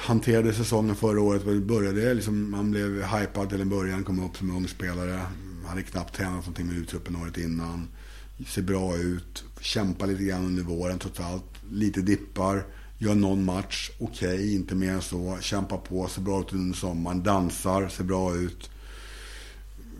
Hanterade 0.00 0.54
säsongen 0.54 0.96
förra 0.96 1.20
året. 1.20 1.62
Började 1.62 2.14
liksom, 2.14 2.54
han 2.54 2.70
blev 2.70 3.02
hypad 3.02 3.48
till 3.48 3.60
en 3.60 3.68
början, 3.68 4.04
kom 4.04 4.24
upp 4.24 4.36
som 4.36 4.50
ung 4.56 4.68
spelare. 4.68 5.22
Hade 5.66 5.82
knappt 5.82 6.16
tränat 6.16 6.34
någonting 6.34 6.66
med 6.66 6.76
U-truppen 6.76 7.16
året 7.16 7.38
innan. 7.38 7.88
Ser 8.46 8.62
bra 8.62 8.96
ut. 8.96 9.44
Kämpar 9.60 10.06
lite 10.06 10.24
grann 10.24 10.44
under 10.44 10.62
våren 10.62 10.98
trots 10.98 11.20
allt. 11.20 11.44
Lite 11.70 12.00
dippar. 12.00 12.64
Gör 13.00 13.14
någon 13.14 13.44
match, 13.44 13.90
okej, 13.98 14.34
okay, 14.34 14.54
inte 14.54 14.74
mer 14.74 14.90
än 14.90 15.02
så. 15.02 15.38
Kämpar 15.40 15.76
på, 15.76 16.08
ser 16.08 16.20
bra 16.22 16.40
ut 16.40 16.52
under 16.52 16.76
sommaren. 16.76 17.22
Dansar, 17.22 17.88
ser 17.88 18.04
bra 18.04 18.36
ut. 18.36 18.70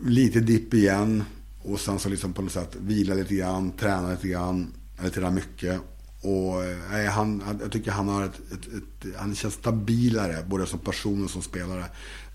Lite 0.05 0.39
dipp 0.39 0.73
igen. 0.73 1.23
Och 1.63 1.79
sen 1.79 1.99
så 1.99 2.09
liksom 2.09 2.33
på 2.33 2.41
något 2.41 2.51
sätt 2.51 2.75
vila 2.79 3.13
lite 3.13 3.35
grann, 3.35 3.71
träna 3.71 4.11
lite 4.11 4.27
grann. 4.27 4.73
Eller 4.99 5.09
träna 5.09 5.31
mycket. 5.31 5.81
Och 6.21 6.55
nej, 6.91 7.07
han, 7.07 7.43
jag 7.61 7.71
tycker 7.71 7.91
han 7.91 8.07
har 8.07 8.25
ett, 8.25 8.39
ett, 8.51 8.67
ett, 8.73 9.15
han 9.17 9.35
känns 9.35 9.53
stabilare, 9.53 10.45
både 10.47 10.65
som 10.65 10.79
person 10.79 11.23
och 11.23 11.29
som 11.29 11.41
spelare. 11.41 11.85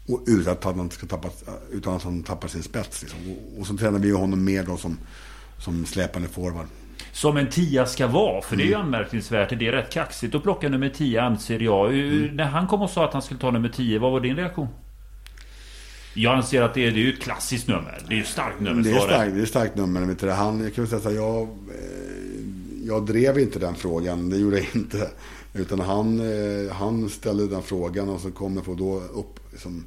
Och 0.07 0.25
utan 0.27 0.53
att 0.53 0.65
han, 0.65 0.91
ska 0.91 1.07
tappa, 1.07 1.31
utan 1.73 1.97
att 1.97 2.03
han 2.03 2.23
tappar 2.23 2.49
sin 2.49 2.62
spets. 2.62 3.03
Liksom. 3.03 3.19
Och, 3.31 3.61
och 3.61 3.67
så 3.67 3.77
tränar 3.77 3.99
vi 3.99 4.11
honom 4.11 4.45
mer 4.45 4.65
då 4.65 4.77
som, 4.77 4.99
som 5.59 5.87
släpande 5.87 6.29
forward. 6.29 6.67
Som 7.13 7.37
en 7.37 7.51
tia 7.51 7.87
ska 7.87 8.07
vara, 8.07 8.43
för 8.43 8.57
det 8.57 8.63
är 8.63 8.67
ju 8.67 8.75
mm. 8.75 8.87
anmärkningsvärt. 8.87 9.59
Det 9.59 9.67
är 9.67 9.73
rätt 9.73 9.93
kaxigt 9.93 10.35
att 10.35 10.43
plocka 10.43 10.69
nummer 10.69 10.89
10 10.89 11.23
anser 11.23 11.61
jag. 11.61 11.95
Mm. 11.95 12.37
När 12.37 12.45
han 12.45 12.67
kom 12.67 12.83
och 12.83 12.91
sa 12.91 13.05
att 13.05 13.13
han 13.13 13.23
skulle 13.23 13.41
ta 13.41 13.51
nummer 13.51 13.69
10, 13.69 13.99
vad 13.99 14.13
var 14.13 14.21
din 14.21 14.37
reaktion? 14.37 14.69
Jag 16.15 16.35
anser 16.35 16.63
att 16.63 16.75
det 16.75 16.87
är, 16.87 16.91
det 16.91 17.09
är 17.09 17.13
ett 17.13 17.23
klassiskt 17.23 17.69
nummer. 17.69 18.03
Det 18.09 18.15
är 18.15 18.21
ett 18.21 18.27
starkt 18.27 18.61
nummer. 18.61 18.83
Det 18.83 18.91
är 18.91 19.01
starkt, 19.01 19.35
det 19.35 19.43
är 19.43 19.47
starkt 19.47 19.77
nummer. 19.77 20.01
Vet 20.01 20.19
du, 20.19 20.31
han, 20.31 20.61
jag 20.61 20.75
kan 20.75 20.87
säga 20.87 21.09
att 21.09 21.15
jag, 21.15 21.43
eh, 21.43 21.49
jag 22.85 23.07
drev 23.07 23.39
inte 23.39 23.59
den 23.59 23.75
frågan. 23.75 24.31
Det 24.31 24.37
gjorde 24.37 24.57
jag 24.57 24.67
inte. 24.75 25.11
Utan 25.55 25.81
han, 25.81 26.21
eh, 26.21 26.73
han 26.73 27.09
ställde 27.09 27.47
den 27.47 27.63
frågan 27.63 28.09
och 28.09 28.21
så 28.21 28.31
kom 28.31 28.57
jag 28.57 28.65
få 28.65 28.75
då 28.75 29.01
upp 29.01 29.53
liksom, 29.53 29.85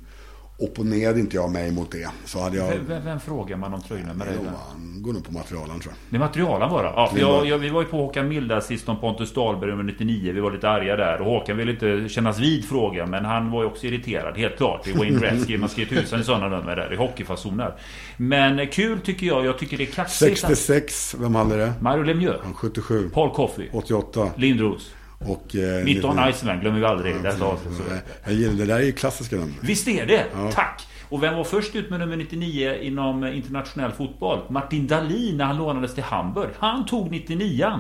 opponerade 0.60 1.20
inte 1.20 1.36
jag 1.36 1.52
mig 1.52 1.72
mot 1.72 1.92
det. 1.92 2.10
Så 2.26 2.40
hade 2.40 2.58
jag... 2.58 2.74
Vem, 2.88 3.06
vem 3.06 3.20
frågar 3.20 3.58
man 3.58 3.74
om 3.74 3.82
tröjnummer? 3.82 4.28
Ja, 4.46 4.52
han 4.72 5.02
går 5.02 5.14
nog 5.14 5.26
på 5.26 5.32
materialen 5.32 5.80
tror 5.80 5.94
jag. 5.94 5.98
Det 6.10 6.16
är 6.16 6.20
materialen 6.20 6.70
bara? 6.70 6.86
Ja, 6.86 7.10
för 7.14 7.20
jag, 7.20 7.46
jag, 7.46 7.58
vi 7.58 7.70
var 7.70 7.82
ju 7.82 7.88
på 7.88 7.98
Håkan 7.98 8.28
Milda 8.28 8.62
sist 8.62 8.90
om 8.90 9.00
Pontus 9.00 9.34
Dahlberg 9.34 9.70
nummer 9.70 9.84
99. 9.84 10.34
Vi 10.34 10.40
var 10.40 10.52
lite 10.52 10.70
arga 10.70 10.96
där. 10.96 11.22
Och 11.22 11.26
Håkan 11.26 11.58
ville 11.58 11.72
inte 11.72 12.10
kännas 12.10 12.40
vid 12.40 12.66
frågan. 12.66 13.10
Men 13.10 13.26
han 13.26 13.52
var 13.52 13.62
ju 13.62 13.68
också 13.68 13.88
irriterad, 13.88 14.38
helt 14.38 14.58
klart. 14.58 14.82
Det 14.84 14.92
är 14.92 14.98
Wayne 14.98 15.20
Gretzky. 15.20 15.58
Man 15.58 15.70
tusan 15.70 16.22
i 16.22 16.24
sådana 16.24 16.50
nummer 16.58 16.76
där. 16.76 16.94
I 16.94 16.96
hockeyfasoner. 16.96 17.76
Men 18.18 18.68
kul 18.68 19.00
tycker 19.00 19.28
jag. 19.28 19.46
Jag 19.46 19.58
tycker 19.58 19.78
det 19.78 19.84
är 19.84 19.92
kaxigt. 19.92 20.40
66, 20.40 21.16
vem 21.20 21.36
hade 21.36 21.58
det? 21.58 21.74
Mario 21.82 22.04
Lemieux. 22.04 22.40
77. 22.56 23.10
Paul 23.10 23.32
Coffey. 23.32 23.70
88. 23.74 24.30
Lindros. 24.36 24.92
Och, 25.20 25.56
eh, 25.56 25.86
19 25.86 26.20
Iceman 26.30 26.60
glömmer 26.60 26.80
vi 26.80 26.86
aldrig. 26.86 27.16
Ja, 27.24 27.58
det, 27.90 28.02
jag 28.26 28.34
gillar, 28.34 28.54
det 28.54 28.66
där 28.66 28.80
är 28.80 28.84
ju 28.84 28.92
klassiska 28.92 29.36
nummer. 29.36 29.56
Visst 29.62 29.88
är 29.88 30.06
det? 30.06 30.26
Ja. 30.34 30.52
Tack! 30.52 30.88
Och 31.10 31.24
vem 31.24 31.36
var 31.36 31.44
först 31.44 31.76
ut 31.76 31.90
med 31.90 32.00
nummer 32.00 32.18
99 32.18 32.76
inom 32.82 33.24
internationell 33.24 33.92
fotboll? 33.92 34.40
Martin 34.50 34.88
Dahlin 34.88 35.38
när 35.38 35.46
han 35.46 35.58
lånades 35.58 35.94
till 35.94 36.04
Hamburg. 36.04 36.50
Han 36.60 36.86
tog 36.86 37.12
99 37.12 37.72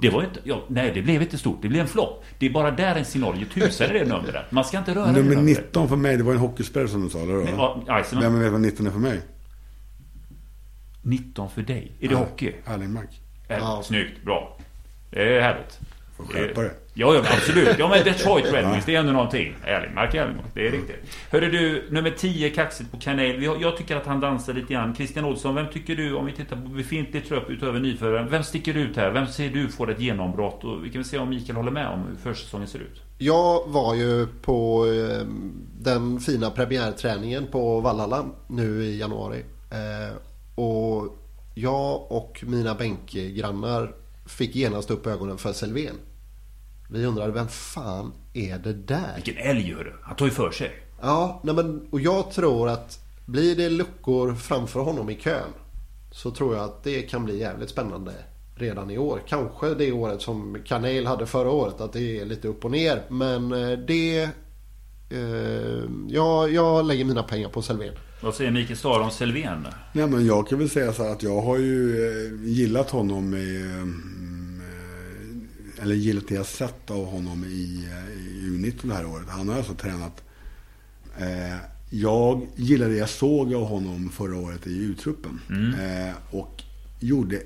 det 0.00 0.10
var 0.10 0.22
inte, 0.22 0.40
ja, 0.44 0.64
nej 0.68 0.90
det 0.94 1.02
blev 1.02 1.22
inte 1.22 1.38
stort, 1.38 1.62
det 1.62 1.68
blev 1.68 1.80
en 1.80 1.88
flopp. 1.88 2.24
Det 2.38 2.46
är 2.46 2.50
bara 2.50 2.70
där 2.70 2.96
en 2.96 3.04
signal 3.04 3.38
ger 3.38 3.46
tusen 3.46 3.96
i 3.96 3.98
det 3.98 4.04
numret. 4.04 4.52
Man 4.52 4.64
ska 4.64 4.78
inte 4.78 4.94
röra 4.94 5.12
Nummer 5.12 5.36
19 5.36 5.88
för 5.88 5.96
mig, 5.96 6.16
det 6.16 6.22
var 6.22 6.32
en 6.32 6.38
hockeyspelare 6.38 6.88
som 6.88 7.02
du 7.02 7.10
sa, 7.10 7.18
eller 7.18 7.34
ja, 7.86 8.02
Vem 8.12 8.40
vet 8.40 8.52
vad 8.52 8.60
19 8.60 8.86
är 8.86 8.90
för 8.90 8.98
mig? 8.98 9.20
19 11.02 11.50
för 11.50 11.62
dig? 11.62 11.92
Är 12.00 12.08
det 12.08 12.14
ja, 12.14 12.18
hockey? 12.18 12.52
Erling 12.66 12.92
Mark. 12.92 13.20
Ja. 13.48 13.82
Snyggt, 13.84 14.24
bra. 14.24 14.58
Det 15.10 15.36
är 15.36 15.42
härligt. 15.42 15.80
Skärpa 16.26 16.62
det. 16.62 16.70
Ja, 16.94 17.14
ja 17.14 17.20
absolut. 17.20 17.78
Ja 17.78 17.88
men 17.88 18.04
Detroit 18.04 18.52
Red 18.52 18.70
Wings, 18.70 18.84
det 18.84 18.94
är 18.94 19.00
ändå 19.00 19.12
någonting. 19.12 19.54
Ärlig, 19.64 19.94
Mark 19.94 20.14
Elmore, 20.14 20.44
det 20.54 20.66
är 20.66 20.70
riktigt. 20.70 20.96
Hörru 21.30 21.50
du, 21.50 21.88
nummer 21.90 22.10
10, 22.10 22.50
kaxigt 22.50 22.90
på 22.90 22.96
Kanel. 22.96 23.42
Jag 23.42 23.76
tycker 23.76 23.96
att 23.96 24.06
han 24.06 24.20
dansar 24.20 24.52
lite 24.52 24.72
grann. 24.72 24.94
Christian 24.94 25.24
Olsson, 25.24 25.54
vem 25.54 25.66
tycker 25.72 25.96
du, 25.96 26.14
om 26.14 26.26
vi 26.26 26.32
tittar 26.32 26.56
på 26.56 26.68
befintlig 26.68 27.28
trupp 27.28 27.50
utöver 27.50 27.80
nyförvärv, 27.80 28.30
vem 28.30 28.42
sticker 28.42 28.76
ut 28.76 28.96
här? 28.96 29.10
Vem 29.10 29.26
ser 29.26 29.50
du 29.50 29.68
får 29.68 29.90
ett 29.90 30.00
genombrott? 30.00 30.64
Och 30.64 30.84
vi 30.84 30.90
kan 30.90 31.00
väl 31.00 31.08
se 31.08 31.18
om 31.18 31.28
Mikael 31.28 31.56
håller 31.56 31.70
med 31.70 31.88
om 31.88 32.06
hur 32.08 32.16
försäsongen 32.32 32.68
ser 32.68 32.78
ut. 32.78 33.02
Jag 33.18 33.62
var 33.66 33.94
ju 33.94 34.26
på 34.26 34.86
eh, 34.86 35.26
den 35.80 36.20
fina 36.20 36.50
premiärträningen 36.50 37.46
på 37.46 37.80
Vallhalla 37.80 38.24
nu 38.46 38.84
i 38.84 38.98
januari. 38.98 39.44
Eh, 39.70 40.16
och 40.54 41.16
jag 41.54 42.12
och 42.12 42.44
mina 42.46 42.74
bänkgrannar 42.74 43.94
fick 44.28 44.54
genast 44.54 44.90
upp 44.90 45.06
ögonen 45.06 45.38
för 45.38 45.52
Selvén. 45.52 45.94
Vi 46.90 47.04
undrade, 47.04 47.32
vem 47.32 47.48
fan 47.48 48.12
är 48.32 48.58
det 48.58 48.72
där? 48.72 49.14
Vilken 49.14 49.36
älg 49.36 49.74
hörru. 49.74 49.92
Han 50.02 50.16
tar 50.16 50.24
ju 50.26 50.32
för 50.32 50.50
sig. 50.50 50.70
Ja, 51.00 51.40
nej 51.44 51.54
men, 51.54 51.88
och 51.90 52.00
jag 52.00 52.30
tror 52.30 52.68
att 52.68 52.98
blir 53.26 53.56
det 53.56 53.70
luckor 53.70 54.34
framför 54.34 54.80
honom 54.80 55.10
i 55.10 55.14
kön 55.14 55.50
så 56.10 56.30
tror 56.30 56.54
jag 56.56 56.64
att 56.64 56.84
det 56.84 57.02
kan 57.02 57.24
bli 57.24 57.38
jävligt 57.38 57.70
spännande 57.70 58.12
redan 58.54 58.90
i 58.90 58.98
år. 58.98 59.22
Kanske 59.26 59.74
det 59.74 59.92
året 59.92 60.22
som 60.22 60.58
Kanel 60.64 61.06
hade 61.06 61.26
förra 61.26 61.50
året, 61.50 61.80
att 61.80 61.92
det 61.92 62.20
är 62.20 62.24
lite 62.24 62.48
upp 62.48 62.64
och 62.64 62.70
ner. 62.70 63.02
Men 63.08 63.52
eh, 63.52 63.78
det... 63.78 64.22
Eh, 65.10 65.84
ja, 66.08 66.48
jag 66.48 66.86
lägger 66.86 67.04
mina 67.04 67.22
pengar 67.22 67.48
på 67.48 67.62
Selvén. 67.62 67.94
Vad 68.20 68.34
säger 68.34 68.50
Mikael 68.50 68.78
Stare 68.78 69.02
om 69.02 69.10
Selvén? 69.10 69.66
Nej, 69.92 70.06
men 70.06 70.26
jag 70.26 70.48
kan 70.48 70.58
väl 70.58 70.70
säga 70.70 70.92
så 70.92 71.04
här 71.04 71.12
att 71.12 71.22
jag 71.22 71.40
har 71.40 71.58
ju 71.58 72.06
eh, 72.06 72.32
gillat 72.44 72.90
honom 72.90 73.34
i, 73.34 73.56
eh, 75.78 75.82
eller 75.82 75.94
gillat 75.94 76.28
det 76.28 76.34
jag 76.34 76.46
sett 76.46 76.90
av 76.90 77.06
honom 77.06 77.44
i, 77.44 77.88
eh, 77.90 78.12
i 78.12 78.50
U19 78.50 78.88
det 78.88 78.94
här 78.94 79.06
året. 79.06 79.28
Han 79.28 79.48
har 79.48 79.56
alltså 79.56 79.74
tränat 79.74 80.22
eh, 81.18 81.56
jag 81.90 82.46
gillade 82.56 82.92
det 82.92 82.98
jag 82.98 83.08
såg 83.08 83.54
av 83.54 83.64
honom 83.64 84.10
förra 84.10 84.36
året 84.36 84.66
i 84.66 84.76
U-truppen. 84.76 85.40
Mm. 85.50 85.74
Eh, 86.08 86.14
och 86.30 86.62
gjorde 87.00 87.42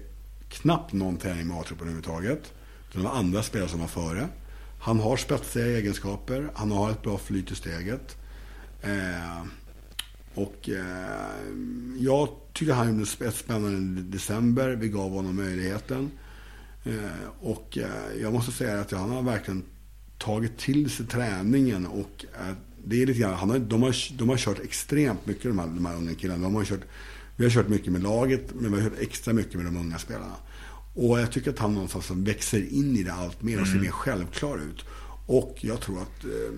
knappt 0.48 0.92
någon 0.92 1.16
träning 1.16 1.46
med 1.46 1.56
A-truppen 1.56 1.86
överhuvudtaget. 1.86 2.52
Det 2.92 2.98
var 2.98 3.10
andra 3.10 3.42
spelare 3.42 3.68
som 3.68 3.80
var 3.80 3.86
före. 3.86 4.28
Han 4.80 5.00
har 5.00 5.16
spetsiga 5.16 5.66
egenskaper. 5.66 6.48
Han 6.54 6.70
har 6.70 6.90
ett 6.90 7.02
bra 7.02 7.18
flyt 7.18 7.50
i 7.50 7.54
steget. 7.54 8.16
Eh, 8.82 9.42
och 10.34 10.68
eh, 10.68 11.32
jag 11.98 12.28
tycker 12.52 12.72
han 12.72 12.88
gjorde 12.88 13.26
ett 13.26 13.34
spännande 13.34 14.02
december. 14.02 14.70
Vi 14.70 14.88
gav 14.88 15.10
honom 15.10 15.36
möjligheten. 15.36 16.10
Eh, 16.84 17.28
och 17.40 17.78
eh, 17.78 18.20
jag 18.20 18.32
måste 18.32 18.52
säga 18.52 18.80
att 18.80 18.92
han 18.92 19.10
har 19.10 19.22
verkligen 19.22 19.64
tagit 20.18 20.58
till 20.58 20.90
sig 20.90 21.06
träningen. 21.06 21.86
Och 21.86 22.24
eh, 22.34 22.54
det 22.84 23.02
är 23.02 23.06
lite 23.06 23.20
grann, 23.20 23.34
han 23.34 23.50
har, 23.50 23.58
de, 23.58 23.82
har, 23.82 24.18
de 24.18 24.28
har 24.28 24.36
kört 24.36 24.58
extremt 24.58 25.26
mycket 25.26 25.44
de 25.44 25.58
här, 25.58 25.66
de 25.66 25.86
här 25.86 25.96
unga 25.96 26.14
killarna. 26.14 26.42
De 26.42 26.54
har 26.54 26.64
kört, 26.64 26.84
vi 27.36 27.44
har 27.44 27.50
kört 27.50 27.68
mycket 27.68 27.92
med 27.92 28.02
laget, 28.02 28.54
men 28.54 28.72
vi 28.72 28.80
har 28.80 28.90
kört 28.90 29.00
extra 29.00 29.34
mycket 29.34 29.54
med 29.54 29.64
de 29.64 29.76
unga 29.76 29.98
spelarna. 29.98 30.36
Och 30.94 31.20
jag 31.20 31.32
tycker 31.32 31.50
att 31.50 31.58
han 31.58 31.74
någonstans 31.74 32.10
växer 32.10 32.72
in 32.72 32.96
i 32.96 33.02
det 33.02 33.12
allt 33.12 33.42
mer 33.42 33.60
och 33.60 33.66
ser 33.66 33.72
mm. 33.72 33.84
mer 33.84 33.92
självklar 33.92 34.58
ut. 34.58 34.84
Och 35.26 35.58
jag 35.60 35.80
tror 35.80 36.02
att 36.02 36.24
eh, 36.24 36.52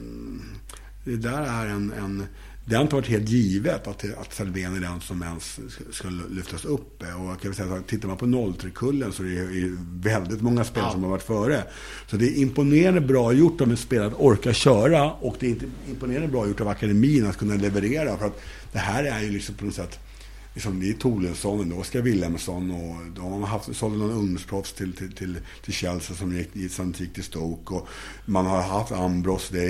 det 1.05 1.17
där 1.17 1.43
är 1.43 1.67
en, 1.67 1.93
en 1.93 2.27
det 2.67 2.75
har 2.75 2.83
inte 2.83 2.95
varit 2.95 3.09
helt 3.09 3.29
givet 3.29 3.87
att, 3.87 4.05
att 4.19 4.35
Salvén 4.35 4.77
är 4.77 4.81
den 4.81 5.01
som 5.01 5.23
ens 5.23 5.61
ska 5.91 6.09
lyftas 6.09 6.65
upp. 6.65 7.03
Och 7.03 7.43
kan 7.43 7.55
säga 7.55 7.75
att 7.75 7.87
tittar 7.87 8.09
man 8.09 8.17
på 8.17 8.27
03-kullen 8.27 9.13
så 9.13 9.23
är 9.23 9.27
det 9.27 9.77
väldigt 10.11 10.43
många 10.43 10.65
spelare 10.65 10.89
ja. 10.89 10.93
som 10.93 11.03
har 11.03 11.11
varit 11.11 11.23
före. 11.23 11.65
Så 12.07 12.17
det 12.17 12.27
är 12.27 12.37
imponerande 12.37 13.01
bra 13.01 13.33
gjort 13.33 13.61
av 13.61 13.71
en 13.71 13.77
spelare 13.77 14.07
att 14.07 14.21
orka 14.21 14.53
köra 14.53 15.13
och 15.13 15.37
det 15.41 15.51
är 15.51 15.57
imponerande 15.89 16.29
bra 16.29 16.47
gjort 16.47 16.61
av 16.61 16.69
akademin 16.69 17.27
att 17.27 17.37
kunna 17.37 17.55
leverera. 17.55 18.17
För 18.17 18.27
att 18.27 18.41
det 18.73 18.79
här 18.79 19.05
är 19.05 19.21
ju 19.21 19.31
liksom 19.31 19.55
på 19.55 19.65
något 19.65 19.75
sätt 19.75 19.99
liksom, 20.55 20.81
det 20.81 20.91
är 20.91 20.93
Tolensson 20.93 21.73
och 21.73 21.87
ska 21.87 22.01
Wilhelmsson 22.01 22.71
och 22.71 22.97
de 23.17 23.43
har 23.43 23.47
haft, 23.47 23.77
sålde 23.77 23.99
någon 23.99 24.11
ungdomsproffs 24.11 24.73
till, 24.73 24.93
till, 24.93 25.13
till, 25.13 25.39
till 25.65 25.73
Chelsea 25.73 26.17
som 26.17 26.37
gick, 26.37 26.73
sen 26.73 26.95
gick 26.99 27.15
till 27.15 27.25
Stoke. 27.25 27.75
Och 27.75 27.89
man 28.25 28.47
har 28.47 28.63
haft 28.63 28.93
Ambros, 28.93 29.49
det 29.49 29.65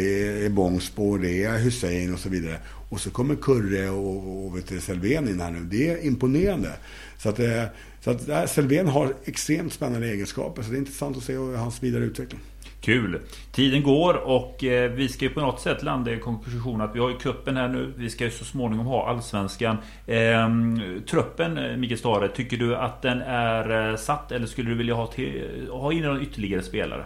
är 0.45 0.49
Bångsbo, 0.49 1.16
det 1.18 1.45
är 1.45 1.59
Hussein 1.59 2.14
och 2.14 2.20
så 2.20 2.28
vidare. 2.28 2.59
Och 2.89 3.01
så 3.01 3.11
kommer 3.11 3.37
Kurre 3.37 3.91
och, 3.91 4.47
och 4.47 4.57
vet 4.57 4.68
du, 4.68 4.80
Selvén 4.80 5.28
in 5.28 5.41
här 5.41 5.51
nu. 5.51 5.61
Det 5.61 5.89
är 5.89 6.07
imponerande. 6.07 6.72
Så 7.18 7.28
att, 7.28 7.39
eh, 7.39 7.64
så 8.01 8.11
att 8.11 8.28
eh, 8.28 8.47
Selvén 8.47 8.89
har 8.89 9.14
extremt 9.24 9.72
spännande 9.72 10.09
egenskaper. 10.09 10.62
Så 10.62 10.70
det 10.70 10.76
är 10.76 10.78
intressant 10.78 11.16
att 11.16 11.24
se 11.24 11.37
hans 11.37 11.82
vidare 11.82 12.05
utveckling. 12.05 12.41
Kul! 12.85 13.20
Tiden 13.53 13.82
går 13.82 14.14
och 14.14 14.64
eh, 14.64 14.91
vi 14.91 15.09
ska 15.09 15.24
ju 15.24 15.30
på 15.30 15.41
något 15.41 15.61
sätt 15.61 15.82
landa 15.82 16.12
i 16.12 16.18
konklusion 16.18 16.80
att 16.80 16.95
vi 16.95 17.01
har 17.01 17.11
ju 17.11 17.16
kuppen 17.16 17.57
här 17.57 17.68
nu. 17.68 17.93
Vi 17.97 18.11
ska 18.11 18.24
ju 18.24 18.30
så 18.30 18.45
småningom 18.45 18.87
ha 18.87 19.09
Allsvenskan. 19.09 19.76
Ehm, 20.07 21.03
truppen, 21.11 21.59
eh, 21.59 21.76
Mikael 21.76 21.99
Stare, 21.99 22.28
tycker 22.28 22.57
du 22.57 22.76
att 22.76 23.03
den 23.03 23.20
är 23.22 23.91
eh, 23.91 23.97
satt 23.97 24.32
eller 24.32 24.47
skulle 24.47 24.70
du 24.70 24.74
vilja 24.74 24.95
ha, 24.95 25.07
till, 25.07 25.68
ha 25.70 25.93
in 25.93 26.03
någon 26.03 26.22
ytterligare 26.22 26.62
spelare? 26.62 27.05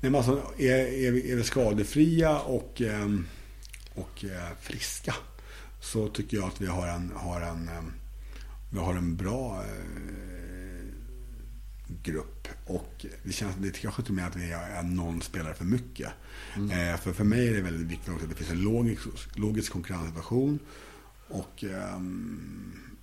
Nej, 0.00 0.10
men 0.10 0.14
alltså, 0.14 0.42
är, 0.58 1.06
är, 1.06 1.12
vi, 1.12 1.32
är 1.32 1.36
vi 1.36 1.42
skadefria 1.42 2.38
och, 2.38 2.82
ehm, 2.82 3.26
och 3.94 4.24
friska 4.60 5.14
så 5.80 6.08
tycker 6.08 6.36
jag 6.36 6.46
att 6.46 6.60
vi 6.60 6.66
har 6.66 6.86
en, 6.88 7.12
har 7.16 7.40
en, 7.40 7.68
ehm, 7.68 7.92
vi 8.70 8.78
har 8.78 8.94
en 8.94 9.16
bra 9.16 9.64
grupp. 12.02 12.31
Och 12.66 13.06
det 13.22 13.32
känns 13.32 13.56
det 13.58 13.70
kanske 13.70 14.02
inte 14.02 14.12
med 14.12 14.26
att 14.26 14.36
vi 14.36 14.50
är 14.52 14.82
någon 14.82 15.22
spelare 15.22 15.54
för 15.54 15.64
mycket. 15.64 16.10
Mm. 16.56 16.70
Eh, 16.70 17.00
för 17.00 17.12
för 17.12 17.24
mig 17.24 17.48
är 17.48 17.54
det 17.54 17.60
väldigt 17.60 17.86
viktigt 17.86 18.08
också 18.08 18.24
att 18.24 18.30
det 18.30 18.36
finns 18.36 18.50
en 18.50 18.62
logisk, 18.62 19.08
logisk 19.34 19.72
konkurrenssituation. 19.72 20.58
Och, 21.28 21.64
eh, 21.64 22.00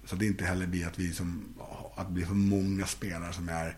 så 0.05 0.15
att 0.15 0.19
det 0.19 0.25
inte 0.25 0.45
heller 0.45 0.67
blir 0.67 0.87
att 0.87 0.99
vi 0.99 1.13
som, 1.13 1.43
att 1.95 2.07
det 2.07 2.13
blir 2.13 2.25
för 2.25 2.33
många 2.33 2.85
spelare 2.85 3.33
som 3.33 3.49
är 3.49 3.77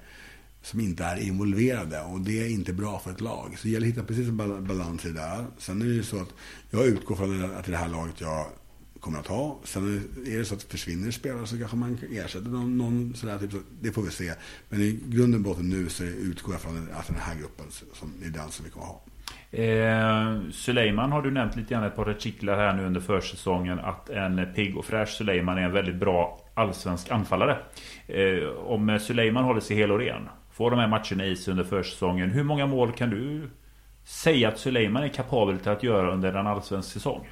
som 0.64 0.80
inte 0.80 1.04
är 1.04 1.18
involverade 1.18 2.02
och 2.02 2.22
det 2.22 2.42
är 2.42 2.50
inte 2.50 2.74
bra 2.74 3.00
för 3.00 3.12
ett 3.12 3.22
lag. 3.22 3.56
Så 3.58 3.64
det 3.64 3.70
gäller 3.70 3.88
att 3.88 3.94
hitta 3.94 4.04
precis 4.04 4.28
en 4.28 4.68
balans 4.68 5.06
i 5.06 5.12
det. 5.12 5.46
Sen 5.58 5.82
är 5.82 5.86
det 5.86 5.94
ju 5.94 6.04
så 6.04 6.22
att 6.22 6.34
jag 6.70 6.86
utgår 6.86 7.16
från 7.16 7.56
att 7.56 7.68
i 7.68 7.72
det 7.72 7.78
här 7.78 7.88
laget 7.88 8.22
jag 8.22 8.48
kommer 9.02 9.20
att 9.20 9.28
ha. 9.28 9.60
Sen 9.64 10.10
är 10.28 10.38
det 10.38 10.46
så 10.46 10.56
att 10.56 10.64
försvinner 10.64 11.12
spelare 11.12 11.46
så 11.46 11.58
kanske 11.58 11.78
man 11.78 11.98
ersätter 12.12 12.50
någon, 12.50 12.78
någon 12.78 13.14
sådär. 13.16 13.38
Typ, 13.38 13.52
så 13.52 13.58
det 13.82 13.92
får 13.92 14.02
vi 14.02 14.12
se. 14.12 14.34
Men 14.70 14.82
i 14.82 15.00
grunden 15.06 15.44
botten 15.44 15.70
nu 15.70 15.90
så 15.90 16.04
utgår 16.04 16.54
jag 16.54 16.62
från 16.62 16.90
att 16.94 17.08
den 17.08 17.16
här 17.16 17.36
gruppen 17.36 17.66
som 17.70 18.14
är 18.24 18.30
den 18.30 18.50
som 18.50 18.66
vi 18.66 18.72
kommer 18.72 18.86
att 18.86 18.92
ha. 18.92 19.02
Eh, 19.52 20.52
Suleiman 20.52 21.12
har 21.12 21.22
du 21.22 21.32
nämnt 21.32 21.56
lite 21.56 21.74
grann 21.74 21.84
ett 21.84 21.96
par 21.96 22.10
artiklar 22.10 22.56
här 22.58 22.74
nu 22.74 22.86
under 22.86 23.02
försäsongen 23.02 23.80
att 23.80 24.10
en 24.10 24.54
pigg 24.56 24.78
och 24.78 24.86
fräsch 24.86 25.10
Suleiman 25.10 25.58
är 25.58 25.62
en 25.62 25.72
väldigt 25.72 25.96
bra 25.96 26.40
allsvensk 26.54 27.12
anfallare. 27.12 27.58
Eh, 28.08 28.50
om 28.50 29.00
Suleiman 29.02 29.44
håller 29.44 29.62
sig 29.62 29.78
hel 29.78 29.92
och 29.92 30.00
ren, 30.00 30.30
får 30.52 30.72
de 30.72 30.80
här 30.80 30.88
matcherna 30.88 31.26
i 31.26 31.36
sig 31.36 31.52
under 31.52 31.64
försäsongen. 31.64 32.30
Hur 32.30 32.44
många 32.44 32.66
mål 32.66 32.92
kan 32.92 33.10
du 33.10 33.50
säga 34.04 34.48
att 34.48 34.58
Suleiman 34.58 35.04
är 35.04 35.08
kapabel 35.08 35.60
till 35.60 35.72
att 35.72 35.84
göra 35.84 36.14
under 36.14 36.34
en 36.34 36.48
allsvensk 36.48 36.92
säsong? 36.92 37.28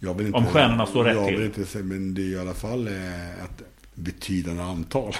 Inte, 0.00 0.32
Om 0.32 0.46
stjärnorna 0.46 0.86
står 0.86 1.04
rätt 1.04 1.14
jag 1.14 1.24
till. 1.26 1.34
Jag 1.34 1.40
vill 1.40 1.46
inte 1.46 1.66
säga, 1.66 1.84
men 1.84 2.14
det 2.14 2.22
är 2.22 2.26
i 2.26 2.38
alla 2.38 2.54
fall 2.54 2.88
eh, 2.88 3.44
ett 3.44 3.62
betydande 3.94 4.62
antal. 4.62 5.12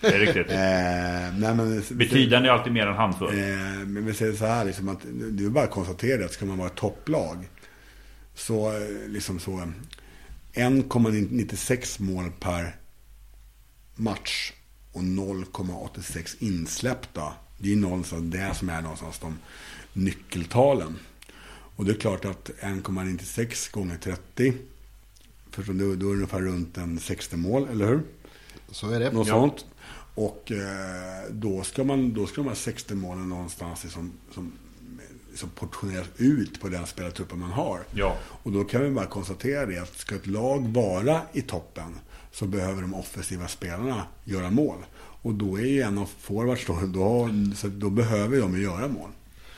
Det 0.00 0.06
är 0.06 0.18
riktigt. 0.18 0.50
eh, 0.50 1.54
men, 1.56 1.82
betydande 1.90 2.48
är 2.48 2.52
alltid 2.52 2.72
mer 2.72 2.86
än 2.86 2.96
handfull. 2.96 3.28
Eh, 3.28 3.86
men 3.86 4.06
vi 4.06 4.14
säger 4.14 4.32
så 4.32 4.46
här, 4.46 4.64
liksom 4.64 4.88
att, 4.88 4.98
det 5.30 5.44
är 5.44 5.48
bara 5.48 5.64
att 5.64 5.70
konstatera 5.70 6.24
att 6.24 6.32
ska 6.32 6.46
man 6.46 6.58
vara 6.58 6.68
ett 6.68 6.74
topplag 6.74 7.48
så, 8.34 8.72
eh, 8.72 9.08
liksom 9.08 9.38
så 9.38 9.68
1,96 10.54 12.02
mål 12.02 12.30
per 12.40 12.76
match 13.94 14.52
och 14.92 15.02
0,86 15.02 16.36
insläppta. 16.38 17.32
Det 17.58 17.72
är 17.72 17.76
någonstans 17.76 18.22
det 18.24 18.54
som 18.54 18.68
är 18.68 18.82
någonstans 18.82 19.18
de 19.18 19.38
nyckeltalen. 19.92 20.98
Och 21.80 21.86
det 21.86 21.92
är 21.92 21.96
klart 21.96 22.24
att 22.24 22.50
1,96 22.60 23.72
gånger 23.72 23.98
30. 23.98 24.54
Förstår 25.50 25.74
du, 25.74 25.96
då 25.96 26.06
är 26.06 26.10
det 26.10 26.16
ungefär 26.16 26.40
runt 26.40 26.76
en 26.76 27.00
60 27.00 27.36
mål, 27.36 27.68
eller 27.72 27.86
hur? 27.86 28.02
Så 28.70 28.90
är 28.90 29.00
det. 29.00 29.12
Något 29.12 29.28
ja. 29.28 29.34
sånt. 29.34 29.64
Och 30.14 30.52
eh, 30.52 31.30
då, 31.30 31.62
ska 31.62 31.84
man, 31.84 32.14
då 32.14 32.26
ska 32.26 32.36
de 32.36 32.48
här 32.48 32.54
60 32.54 32.94
målen 32.94 33.28
någonstans 33.28 33.84
liksom, 33.84 34.12
som, 34.34 34.52
som 35.34 35.48
portioneras 35.48 36.06
ut 36.16 36.60
på 36.60 36.68
den 36.68 36.86
spelartruppen 36.86 37.38
man 37.38 37.50
har. 37.50 37.80
Ja. 37.94 38.16
Och 38.22 38.52
då 38.52 38.64
kan 38.64 38.82
vi 38.82 38.90
bara 38.90 39.06
konstatera 39.06 39.66
det 39.66 39.78
att 39.78 39.98
ska 39.98 40.14
ett 40.14 40.26
lag 40.26 40.68
vara 40.68 41.20
i 41.32 41.42
toppen 41.42 41.98
så 42.32 42.46
behöver 42.46 42.82
de 42.82 42.94
offensiva 42.94 43.48
spelarna 43.48 44.06
göra 44.24 44.50
mål. 44.50 44.78
Och 45.22 45.34
då 45.34 45.56
är 45.56 45.66
ju 45.66 45.80
en 45.80 45.98
av 45.98 46.10
forwards 46.20 46.66
då, 46.66 46.80
då, 46.86 47.28
så 47.56 47.68
då 47.68 47.90
behöver 47.90 48.40
de 48.40 48.62
göra 48.62 48.88
mål. 48.88 49.10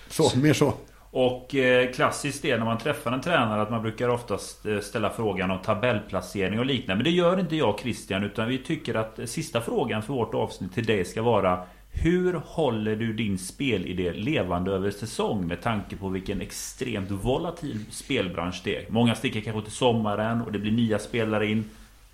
Så, 0.08 0.38
mer 0.38 0.54
så. 0.54 0.74
Och 1.14 1.54
eh, 1.54 1.92
klassiskt 1.92 2.44
är 2.44 2.58
när 2.58 2.64
man 2.64 2.78
träffar 2.78 3.12
en 3.12 3.20
tränare 3.20 3.62
att 3.62 3.70
man 3.70 3.82
brukar 3.82 4.08
oftast 4.08 4.66
eh, 4.66 4.78
ställa 4.78 5.10
frågan 5.10 5.50
om 5.50 5.58
tabellplacering 5.58 6.58
och 6.58 6.66
liknande. 6.66 6.94
Men 6.94 7.04
det 7.04 7.10
gör 7.10 7.40
inte 7.40 7.56
jag 7.56 7.80
Christian 7.80 8.24
utan 8.24 8.48
vi 8.48 8.58
tycker 8.58 8.94
att 8.94 9.20
sista 9.24 9.60
frågan 9.60 10.02
för 10.02 10.14
vårt 10.14 10.34
avsnitt 10.34 10.74
till 10.74 10.84
dig 10.84 11.04
ska 11.04 11.22
vara 11.22 11.64
Hur 11.90 12.40
håller 12.44 12.96
du 12.96 13.12
din 13.12 13.38
spelidé 13.38 14.12
levande 14.12 14.72
över 14.72 14.90
säsong 14.90 15.46
med 15.46 15.62
tanke 15.62 15.96
på 15.96 16.08
vilken 16.08 16.40
extremt 16.40 17.10
volatil 17.10 17.84
spelbransch 17.90 18.60
det 18.64 18.76
är? 18.76 18.90
Många 18.90 19.14
sticker 19.14 19.40
kanske 19.40 19.62
till 19.62 19.72
sommaren 19.72 20.42
och 20.42 20.52
det 20.52 20.58
blir 20.58 20.72
nya 20.72 20.98
spelare 20.98 21.46
in. 21.46 21.64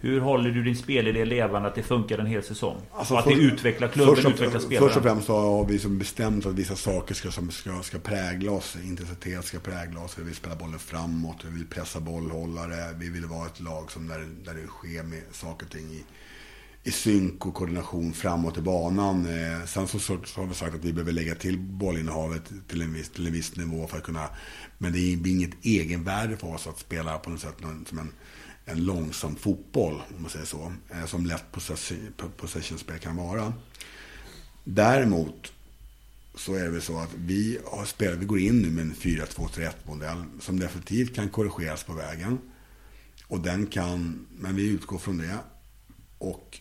Hur 0.00 0.20
håller 0.20 0.50
du 0.50 0.62
din 0.62 0.76
spelidé 0.76 1.24
levande 1.24 1.68
att 1.68 1.74
det 1.74 1.82
funkar 1.82 2.18
en 2.18 2.26
hel 2.26 2.42
säsong? 2.42 2.76
Alltså, 2.92 3.14
att 3.14 3.24
för- 3.24 3.30
det 3.30 3.36
utvecklar 3.36 3.88
klubben, 3.88 4.14
först 4.14 4.26
och, 4.26 4.32
utvecklar 4.32 4.60
spelaren? 4.60 4.88
Först 4.88 4.96
och 4.96 5.02
främst 5.02 5.26
så 5.26 5.36
har 5.36 5.64
vi 5.64 5.78
som 5.78 5.98
bestämt 5.98 6.46
att 6.46 6.54
vissa 6.54 6.76
saker 6.76 7.14
ska, 7.14 7.30
som 7.30 7.50
ska, 7.50 7.82
ska 7.82 7.98
prägla 7.98 8.52
oss. 8.52 8.76
Intensitet 8.84 9.44
ska 9.44 9.58
prägla 9.58 10.00
oss. 10.00 10.18
Vi 10.18 10.22
vill 10.22 10.34
spela 10.34 10.56
bollen 10.56 10.78
framåt. 10.78 11.44
Vi 11.44 11.50
vill 11.50 11.66
pressa 11.66 12.00
bollhållare. 12.00 12.94
Vi 12.96 13.10
vill 13.10 13.26
vara 13.26 13.46
ett 13.46 13.60
lag 13.60 13.92
som 13.92 14.08
där, 14.08 14.26
där 14.44 14.54
det 14.54 14.66
sker 14.66 15.02
med 15.02 15.22
saker 15.32 15.66
och 15.66 15.72
ting 15.72 15.90
i, 15.90 16.04
i 16.84 16.90
synk 16.90 17.46
och 17.46 17.54
koordination 17.54 18.12
framåt 18.12 18.58
i 18.58 18.60
banan. 18.60 19.26
Eh, 19.26 19.66
sen 19.66 19.88
så, 19.88 19.98
så, 19.98 20.18
så 20.24 20.40
har 20.40 20.48
vi 20.48 20.54
sagt 20.54 20.74
att 20.74 20.84
vi 20.84 20.92
behöver 20.92 21.12
lägga 21.12 21.34
till 21.34 21.58
bollinnehavet 21.58 22.52
till 22.68 22.82
en 22.82 22.92
viss, 22.92 23.08
till 23.10 23.26
en 23.26 23.32
viss 23.32 23.56
nivå 23.56 23.86
för 23.86 23.96
att 23.96 24.04
kunna... 24.04 24.28
Men 24.78 24.92
det 24.92 25.16
blir 25.16 25.32
inget 25.32 25.64
egenvärde 25.64 26.36
för 26.36 26.54
oss 26.54 26.66
att 26.66 26.78
spela 26.78 27.18
på 27.18 27.30
något 27.30 27.40
sätt 27.40 27.60
någon, 27.60 27.84
som 27.88 27.98
en, 27.98 28.12
en 28.68 28.84
långsam 28.84 29.36
fotboll, 29.36 30.02
om 30.16 30.22
man 30.22 30.30
säger 30.30 30.46
så. 30.46 30.72
Eh, 30.90 31.06
som 31.06 31.26
lätt 31.26 31.44
possession- 31.52 32.12
possession-spel 32.36 32.98
kan 32.98 33.16
vara. 33.16 33.52
Däremot 34.64 35.52
så 36.34 36.54
är 36.54 36.64
det 36.64 36.70
väl 36.70 36.82
så 36.82 36.98
att 36.98 37.14
vi, 37.16 37.58
har 37.66 37.84
spelat, 37.84 38.18
vi 38.18 38.24
går 38.24 38.38
in 38.38 38.62
nu 38.62 38.70
med 38.70 38.82
en 38.82 38.94
4-2-3-1-modell 38.94 40.24
som 40.40 40.60
definitivt 40.60 41.14
kan 41.14 41.28
korrigeras 41.28 41.82
på 41.82 41.92
vägen. 41.92 42.38
Och 43.26 43.40
den 43.40 43.66
kan, 43.66 44.26
men 44.38 44.56
vi 44.56 44.68
utgår 44.68 44.98
från 44.98 45.18
det. 45.18 45.38
Och 46.18 46.58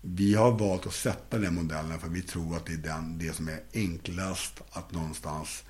vi 0.00 0.34
har 0.34 0.58
valt 0.58 0.86
att 0.86 0.94
sätta 0.94 1.38
den 1.38 1.54
modellen 1.54 2.00
för 2.00 2.08
vi 2.08 2.22
tror 2.22 2.56
att 2.56 2.66
det 2.66 2.72
är 2.72 2.76
den, 2.76 3.18
det 3.18 3.36
som 3.36 3.48
är 3.48 3.60
enklast 3.74 4.60
att 4.70 4.92
någonstans 4.92 5.62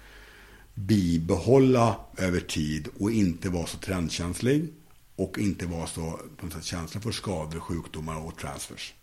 bibehålla 0.74 1.96
över 2.16 2.40
tid 2.40 2.88
och 2.98 3.10
inte 3.12 3.48
vara 3.48 3.66
så 3.66 3.78
trendkänslig 3.78 4.72
och 5.16 5.38
inte 5.38 5.66
vara 5.66 5.86
så 5.86 6.20
på 6.36 6.46
något 6.46 6.54
sätt, 6.54 6.64
känslig 6.64 7.02
för 7.02 7.12
skador, 7.12 7.60
sjukdomar 7.60 8.16
och 8.16 8.38
transfers. 8.38 8.94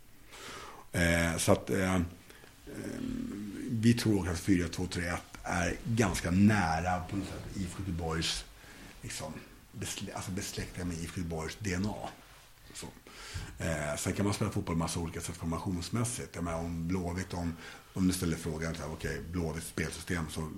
Eh, 0.92 1.38
så 1.38 1.52
att 1.52 1.70
eh, 1.70 1.96
eh 1.96 2.02
vi 3.70 3.94
tror 3.94 4.30
att 4.30 4.38
4-2-3-1 4.38 5.18
är 5.44 5.76
ganska 5.84 6.32
nära 6.32 7.00
på 7.00 7.16
något 7.16 7.28
sätt 7.28 7.58
IFK 7.58 7.80
Göteborgs 7.80 8.46
liksom, 9.02 9.34
beslä, 9.72 10.14
alltså 10.14 10.32
besläktade 10.32 10.86
med 10.86 10.98
IFK 10.98 11.18
Göteborgs 11.18 11.58
DNA. 11.60 11.94
Så. 12.74 12.88
Eh, 13.58 13.96
sen 13.98 14.14
kan 14.14 14.26
man 14.26 14.34
spela 14.34 14.52
fotboll 14.52 14.76
på 14.76 14.80
massa 14.80 15.00
olika 15.00 15.22
sätt 15.22 15.36
formationsmässigt. 15.36 16.36
Jag 16.36 16.44
menar, 16.44 16.60
om 16.60 16.88
Blåvitt, 16.88 17.34
om, 17.34 17.56
om 17.94 18.08
du 18.08 18.14
ställer 18.14 18.38
frågan, 18.38 18.72
okej, 18.72 18.88
okay, 18.88 19.22
Blåvitts 19.32 19.68
spelsystem, 19.68 20.30
så 20.30 20.50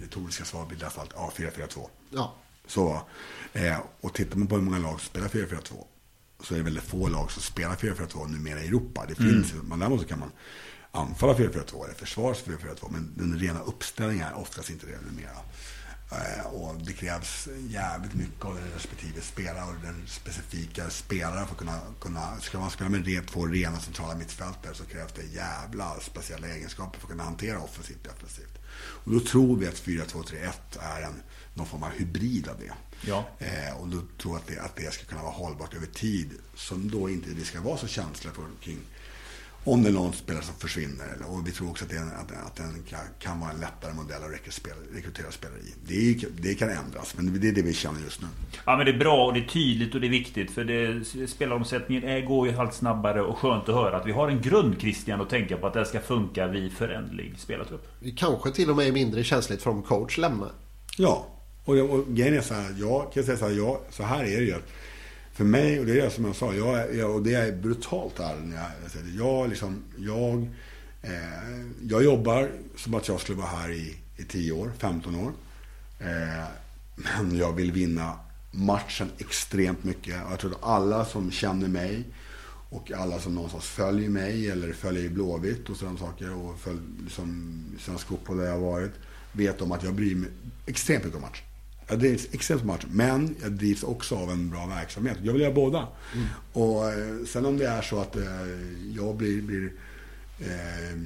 retoriska 0.00 0.44
svar 0.44 0.66
blir 0.66 0.78
nästan 0.78 1.06
alltid 1.16 1.46
ja, 1.46 1.66
4-4-2. 1.66 1.88
Ja. 2.10 2.34
Så, 2.68 3.02
eh, 3.52 3.78
och 4.00 4.14
tittar 4.14 4.36
man 4.36 4.46
på 4.46 4.54
hur 4.54 4.62
många 4.62 4.78
lag 4.78 5.00
som 5.00 5.08
spelar 5.08 5.28
4-4-2 5.28 5.84
så 6.42 6.54
är 6.54 6.58
det 6.58 6.64
väldigt 6.64 6.84
få 6.84 7.08
lag 7.08 7.30
som 7.30 7.42
spelar 7.42 7.76
4-4-2 7.76 8.26
numera 8.26 8.60
i 8.62 8.66
Europa. 8.66 9.04
Det 9.08 9.14
finns 9.14 9.52
ju, 9.52 9.62
men 9.62 9.78
däremot 9.78 10.00
så 10.00 10.06
kan 10.06 10.18
man 10.18 10.32
anfalla 10.92 11.34
4-4-2 11.34 11.84
eller 11.84 11.94
försvara 11.94 12.34
4-4-2 12.34 12.88
men 12.90 13.12
den 13.16 13.38
rena 13.38 13.60
uppställningen 13.60 14.26
är 14.26 14.38
oftast 14.38 14.70
inte 14.70 14.86
det 14.86 14.98
numera. 15.10 15.36
Eh, 16.10 16.46
och 16.46 16.74
det 16.82 16.92
krävs 16.92 17.48
jävligt 17.68 18.14
mycket 18.14 18.44
av 18.44 18.54
den 18.54 18.70
respektive 18.74 19.20
spelare 19.20 19.64
och 19.64 19.74
den 19.82 20.06
specifika 20.06 20.90
spelaren 20.90 21.46
för 21.46 21.52
att 21.52 21.58
kunna, 21.58 21.80
kunna 22.00 22.40
ska 22.40 22.58
man 22.58 22.70
spela 22.70 22.90
med 22.90 23.06
re, 23.06 23.20
två 23.20 23.46
rena 23.46 23.80
centrala 23.80 24.14
mittfältare 24.14 24.74
så 24.74 24.84
krävs 24.84 25.12
det 25.12 25.22
jävla 25.22 26.00
speciella 26.00 26.48
egenskaper 26.48 26.98
för 26.98 27.06
att 27.06 27.10
kunna 27.10 27.24
hantera 27.24 27.60
offensivt 27.60 28.06
och 28.06 28.12
defensivt. 28.12 28.58
Och 28.78 29.12
då 29.12 29.20
tror 29.20 29.56
vi 29.56 29.68
att 29.68 29.74
4-2-3-1 29.74 30.52
är 30.80 31.02
en, 31.02 31.22
någon 31.58 31.66
form 31.66 31.82
av 31.82 31.90
hybrid 31.90 32.48
av 32.48 32.54
det. 32.58 32.72
Ja. 33.08 33.24
Eh, 33.38 33.80
och 33.80 33.88
då 33.88 33.96
tror 34.22 34.34
jag 34.34 34.36
att 34.36 34.46
det, 34.46 34.58
att 34.60 34.76
det 34.76 34.92
ska 34.94 35.04
kunna 35.04 35.22
vara 35.22 35.32
hållbart 35.32 35.74
över 35.74 35.86
tid. 35.86 36.30
Som 36.54 36.90
då 36.90 37.10
inte 37.10 37.30
vi 37.30 37.44
ska 37.44 37.60
vara 37.60 37.76
så 37.76 37.86
känsliga 37.86 38.34
för 38.34 38.44
kring 38.60 38.78
om 39.64 39.82
det 39.82 39.88
är 39.88 39.92
någon 39.92 40.12
spelare 40.12 40.44
som 40.44 40.54
försvinner. 40.54 41.04
Eller- 41.14 41.30
Och 41.30 41.46
vi 41.46 41.50
tror 41.52 41.70
också 41.70 41.84
att, 41.84 41.90
det, 41.90 42.00
att, 42.00 42.46
att 42.46 42.56
den 42.56 42.82
kan, 42.88 43.00
kan 43.18 43.40
vara 43.40 43.50
en 43.50 43.60
lättare 43.60 43.92
modell 43.94 44.16
att 44.24 44.30
rekrytera 44.30 44.52
spelare, 44.52 44.80
rekrytera 44.94 45.30
spelare 45.30 45.58
i. 45.58 45.74
Det, 45.86 46.28
det 46.42 46.54
kan 46.54 46.68
ändras, 46.70 47.14
men 47.16 47.40
det 47.40 47.48
är 47.48 47.52
det 47.52 47.62
vi 47.62 47.74
känner 47.74 48.00
just 48.00 48.20
nu. 48.22 48.26
Ja 48.66 48.76
men 48.76 48.86
det 48.86 48.92
är 48.92 48.98
bra 48.98 49.26
och 49.26 49.34
det 49.34 49.40
är 49.40 49.46
tydligt 49.48 49.94
och 49.94 50.00
det 50.00 50.06
är 50.06 50.10
viktigt 50.10 50.50
för 50.50 50.64
det, 50.64 51.04
spelaromsättningen 51.28 52.04
är, 52.04 52.20
går 52.20 52.48
ju 52.48 52.56
allt 52.56 52.74
snabbare 52.74 53.22
och 53.22 53.38
skönt 53.38 53.68
att 53.68 53.74
höra 53.74 53.96
att 53.96 54.06
vi 54.06 54.12
har 54.12 54.28
en 54.28 54.42
grund 54.42 54.80
Christian 54.80 55.20
att 55.20 55.30
tänka 55.30 55.56
på 55.56 55.66
att 55.66 55.74
det 55.74 55.84
ska 55.84 56.00
funka 56.00 56.46
vid 56.46 56.72
föränderlig 56.72 57.34
spelartrupp. 57.38 57.88
Det 58.00 58.10
kanske 58.10 58.50
till 58.50 58.70
och 58.70 58.76
med 58.76 58.92
mindre 58.92 59.24
känsligt 59.24 59.62
för 59.62 59.70
om 59.70 59.82
coach 59.82 60.18
lämnar. 60.18 60.52
Ja, 60.96 61.26
och, 61.68 61.76
jag- 61.78 61.90
och 61.90 62.04
grejen 62.08 62.34
är 62.34 62.40
så 62.40 62.54
här, 62.54 62.74
jag 62.78 63.12
kan 63.12 63.24
säga 63.24 63.38
så 63.38 63.44
här, 63.48 63.52
jag, 63.56 63.80
så 63.90 64.02
här 64.02 64.24
är 64.24 64.38
det 64.40 64.46
ju. 64.46 64.54
För 65.32 65.44
mig, 65.44 65.80
och 65.80 65.86
det 65.86 65.92
är 66.00 66.04
det 66.04 66.10
som 66.10 66.24
jag 66.24 66.36
sa, 66.36 66.54
jag, 66.54 66.78
är- 66.78 66.92
jag, 66.98 67.14
och 67.14 67.22
det 67.22 67.34
är 67.34 67.52
brutalt 67.52 68.20
ärlig 68.20 68.44
när 68.48 68.56
jag, 68.82 68.90
säger 68.90 69.04
det. 69.06 69.10
Jag, 69.18 69.48
liksom, 69.48 69.82
jag, 69.98 70.48
eh, 71.02 71.60
jag 71.88 72.04
jobbar 72.04 72.50
som 72.76 72.94
att 72.94 73.08
jag 73.08 73.20
skulle 73.20 73.38
vara 73.38 73.46
här 73.48 73.70
i, 73.70 73.96
i 74.16 74.22
10 74.22 74.52
år, 74.52 74.70
15 74.78 75.14
år. 75.14 75.32
Eh, 76.00 76.44
men 76.96 77.36
jag 77.38 77.52
vill 77.52 77.72
vinna 77.72 78.12
matchen 78.50 79.10
extremt 79.18 79.84
mycket. 79.84 80.24
Och 80.26 80.32
jag 80.32 80.38
tror 80.38 80.50
att 80.50 80.62
alla 80.62 81.04
som 81.04 81.30
känner 81.30 81.68
mig 81.68 82.04
och 82.70 82.92
alla 82.92 83.18
som 83.20 83.34
någonstans 83.34 83.64
följer 83.64 84.08
mig 84.10 84.50
eller 84.50 84.72
följer 84.72 85.08
Blåvitt 85.08 85.68
och 85.70 85.76
sådana 85.76 85.98
saker 85.98 86.34
och 86.34 86.58
följer 86.60 86.82
liksom, 87.04 87.54
svensk 87.80 88.06
fotboll 88.06 88.36
där 88.36 88.44
jag 88.44 88.52
har 88.52 88.60
varit 88.60 88.92
vet 89.32 89.60
om 89.62 89.72
att 89.72 89.82
jag 89.84 89.94
bryr 89.94 90.14
mig 90.14 90.30
extremt 90.66 91.04
mycket 91.04 91.16
om 91.16 91.22
match. 91.22 91.42
Jag 91.88 91.98
drivs 91.98 92.26
extremt 92.32 92.64
match, 92.64 92.84
men 92.90 93.36
jag 93.42 93.52
drivs 93.52 93.82
också 93.82 94.16
av 94.16 94.30
en 94.30 94.50
bra 94.50 94.66
verksamhet. 94.66 95.16
Jag 95.22 95.32
vill 95.32 95.42
göra 95.42 95.52
båda. 95.54 95.88
Och 96.52 96.88
eh, 96.92 97.24
sen 97.26 97.46
om 97.46 97.58
det 97.58 97.66
är 97.66 97.82
så 97.82 98.00
att 98.00 98.16
eh, 98.16 98.22
jag 98.96 99.16
blir, 99.16 99.42
blir 99.42 99.72
eh, 100.40 100.98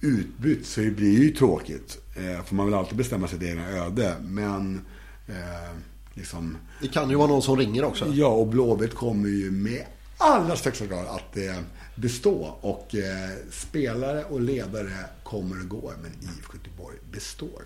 utbytt 0.00 0.66
så 0.66 0.80
det 0.80 0.90
blir 0.90 1.22
ju 1.22 1.30
tråkigt. 1.30 1.98
Eh, 2.16 2.44
för 2.44 2.54
man 2.54 2.66
vill 2.66 2.74
alltid 2.74 2.96
bestämma 2.98 3.28
sitt 3.28 3.42
egna 3.42 3.68
öde. 3.68 4.16
Men 4.22 4.80
eh, 5.28 5.76
liksom... 6.14 6.56
Det 6.80 6.88
kan 6.88 7.10
ju 7.10 7.16
vara 7.16 7.28
någon 7.28 7.42
som 7.42 7.56
ringer 7.56 7.84
också. 7.84 8.06
Ja, 8.06 8.26
och 8.26 8.46
Blåvitt 8.46 8.94
kommer 8.94 9.28
ju 9.28 9.50
med 9.50 9.84
allra 10.18 10.56
största 10.56 10.86
grad 10.86 11.06
att 11.06 11.36
eh, 11.36 11.58
bestå. 11.94 12.58
Och 12.60 12.94
eh, 12.94 13.30
spelare 13.50 14.24
och 14.24 14.40
ledare 14.40 14.92
kommer 15.22 15.60
och 15.60 15.68
går, 15.68 15.94
men 16.02 16.12
IFK 16.12 16.54
Göteborg 16.56 16.96
består. 17.12 17.62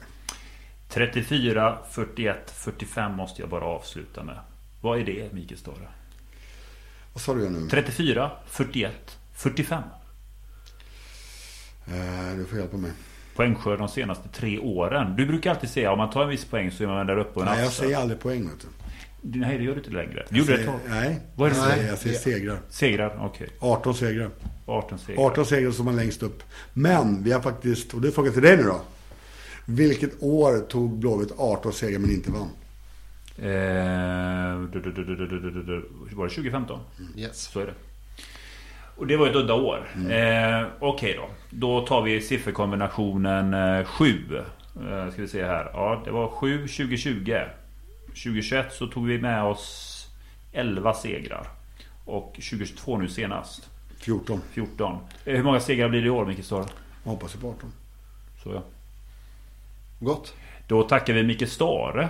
34, 0.88 1.78
41, 1.90 2.50
45 2.50 3.12
måste 3.12 3.42
jag 3.42 3.50
bara 3.50 3.64
avsluta 3.64 4.22
med. 4.22 4.38
Vad 4.80 4.98
är 5.00 5.04
det 5.04 5.32
Mikael 5.32 5.58
Stare? 5.58 5.88
Vad 7.12 7.20
sa 7.22 7.34
du 7.34 7.50
nu? 7.50 7.68
34, 7.68 8.30
41, 8.46 9.18
45. 9.34 9.82
Eh, 11.86 12.36
du 12.36 12.44
får 12.44 12.58
hjälpa 12.58 12.76
mig. 12.76 12.90
Poängskörd 13.36 13.78
de 13.78 13.88
senaste 13.88 14.28
tre 14.28 14.58
åren. 14.58 15.16
Du 15.16 15.26
brukar 15.26 15.50
alltid 15.50 15.70
säga 15.70 15.92
om 15.92 15.98
man 15.98 16.10
tar 16.10 16.22
en 16.22 16.28
viss 16.28 16.44
poäng 16.44 16.70
så 16.70 16.82
är 16.82 16.86
man 16.88 17.06
där 17.06 17.18
uppe 17.18 17.38
och 17.40 17.44
Nej, 17.46 17.62
jag 17.62 17.72
säger 17.72 17.96
aldrig 17.98 18.20
poäng, 18.20 18.48
vet 18.48 18.60
du. 18.60 18.68
Nej, 19.38 19.58
det 19.58 19.64
gör 19.64 19.72
du 19.72 19.78
inte 19.78 19.90
längre. 19.90 20.26
Du 20.30 20.36
Jag 20.36 20.38
gjorde 20.38 20.52
det 20.52 20.58
ett 20.58 20.64
säger, 20.66 20.78
tag. 20.78 20.80
nej, 20.88 21.20
Vad 21.34 21.50
är 21.50 21.54
det 21.54 21.60
säger, 21.60 21.76
säger? 21.76 21.88
jag 21.88 21.98
säger 21.98 22.18
segrar. 22.18 22.58
Segrar, 22.68 23.18
okej. 23.20 23.48
18 23.60 23.94
segrar. 23.94 24.30
18 24.66 24.98
segrar. 24.98 25.22
18 25.26 25.46
segrar 25.46 25.70
som 25.70 25.84
man 25.84 25.96
längst 25.96 26.22
upp. 26.22 26.42
Men 26.72 27.22
vi 27.24 27.32
har 27.32 27.40
faktiskt, 27.40 27.94
och 27.94 28.00
det 28.00 28.08
är 28.08 28.12
frågan 28.12 28.32
till 28.32 28.42
dig 28.42 28.56
nu 28.56 28.62
då. 28.62 28.80
Vilket 29.66 30.22
år 30.22 30.58
tog 30.58 30.98
Blåvitt 30.98 31.32
18 31.38 31.72
segrar 31.72 31.98
men 31.98 32.10
inte 32.10 32.30
vann? 32.30 32.50
Eh, 33.38 34.56
var 36.16 36.24
det 36.24 36.30
2015? 36.30 36.80
Mm. 36.98 37.18
Yes. 37.18 37.40
Så 37.42 37.60
är 37.60 37.66
det. 37.66 37.74
Och 38.96 39.06
det 39.06 39.16
var 39.16 39.28
ett 39.28 39.36
udda 39.36 39.54
år. 39.54 39.88
Mm. 39.94 40.10
Eh, 40.10 40.68
Okej 40.80 40.88
okay 40.88 41.16
då. 41.16 41.28
Då 41.50 41.86
tar 41.86 42.02
vi 42.02 42.20
sifferkombinationen 42.20 43.54
eh, 43.54 43.84
7. 43.84 44.36
Eh, 44.36 45.12
ska 45.12 45.22
vi 45.22 45.28
se 45.28 45.44
här. 45.44 45.70
Ja, 45.72 46.02
det 46.04 46.10
var 46.10 46.28
7 46.28 46.58
2020. 46.58 47.34
2021 48.06 48.72
så 48.72 48.86
tog 48.86 49.06
vi 49.06 49.18
med 49.18 49.44
oss 49.44 49.92
11 50.52 50.94
segrar. 50.94 51.48
Och 52.04 52.32
2022 52.34 52.98
nu 52.98 53.08
senast. 53.08 53.68
14. 53.98 54.40
14. 54.50 54.98
Eh, 55.24 55.36
hur 55.36 55.42
många 55.42 55.60
segrar 55.60 55.88
blir 55.88 56.00
det 56.00 56.06
i 56.06 56.10
år 56.10 56.26
Micke 56.26 56.50
Jag 56.50 56.66
Hoppas 57.04 57.34
på 57.34 57.48
18. 57.48 57.72
Så 58.42 58.52
ja. 58.52 58.62
Gott. 59.98 60.34
Då 60.68 60.82
tackar 60.82 61.14
vi 61.14 61.22
Micke 61.22 61.48
Stare 61.48 62.08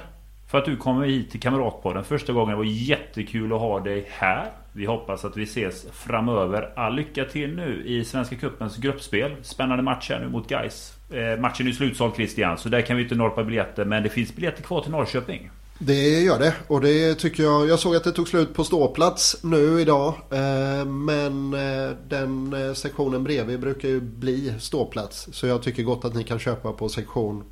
för 0.51 0.59
att 0.59 0.65
du 0.65 0.77
kom 0.77 1.03
hit 1.03 1.31
till 1.31 1.41
Kamratpodden 1.41 2.05
första 2.05 2.33
gången. 2.33 2.51
Det 2.51 2.57
var 2.57 2.65
jättekul 2.65 3.53
att 3.53 3.61
ha 3.61 3.81
dig 3.81 4.07
här. 4.11 4.53
Vi 4.73 4.87
hoppas 4.87 5.25
att 5.25 5.37
vi 5.37 5.43
ses 5.43 5.87
framöver. 5.93 6.73
All 6.77 6.95
lycka 6.95 7.25
till 7.25 7.57
nu 7.57 7.83
i 7.87 8.05
Svenska 8.05 8.37
Cupens 8.37 8.77
gruppspel. 8.77 9.33
Spännande 9.43 9.83
match 9.83 10.11
här 10.11 10.21
nu 10.21 10.29
mot 10.29 10.49
Gais. 10.49 10.95
Eh, 11.11 11.41
matchen 11.41 11.69
är 11.69 11.73
slutsåld 11.73 12.15
Christian, 12.15 12.59
så 12.59 12.69
där 12.69 12.81
kan 12.81 12.97
vi 12.97 13.03
inte 13.03 13.15
norpa 13.15 13.45
biljetter. 13.45 13.85
Men 13.85 14.03
det 14.03 14.09
finns 14.09 14.35
biljetter 14.35 14.63
kvar 14.63 14.81
till 14.83 14.91
Norrköping. 14.91 15.51
Det 15.79 16.21
gör 16.21 16.39
det 16.39 16.55
och 16.67 16.81
det 16.81 17.15
tycker 17.15 17.43
jag. 17.43 17.69
Jag 17.69 17.79
såg 17.79 17.97
att 17.97 18.05
det 18.05 18.13
tog 18.13 18.29
slut 18.29 18.55
på 18.55 18.65
ståplats 18.65 19.37
nu 19.43 19.81
idag. 19.81 20.15
Eh, 20.31 20.85
Men 20.85 21.55
eh, 21.55 21.97
den 22.09 22.53
eh, 22.53 22.73
sektionen 22.73 23.25
bredvid 23.25 23.61
brukar 23.61 23.89
ju 23.89 24.01
bli 24.01 24.53
ståplats. 24.59 25.29
Så 25.33 25.47
jag 25.47 25.63
tycker 25.63 25.83
gott 25.83 26.05
att 26.05 26.15
ni 26.15 26.25
kan 26.25 26.39
köpa 26.39 26.73
på 26.73 26.89
sektion 26.89 27.45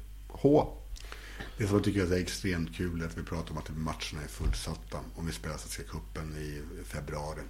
Det 1.59 1.66
som 1.66 1.76
jag 1.76 1.84
tycker 1.84 2.12
är 2.12 2.20
extremt 2.20 2.76
kul 2.76 3.01
är 3.03 3.07
att 3.07 3.18
vi 3.18 3.22
pratar 3.22 3.53
om 3.53 3.59
att 3.59 3.76
matcherna 3.76 4.24
är 4.24 4.28
fullsatta 4.28 4.99
om 5.14 5.26
vi 5.26 5.32
spelar 5.32 5.57
Svenska 5.57 5.82
cupen 5.82 6.36
i 6.36 6.62
februari. 6.84 7.40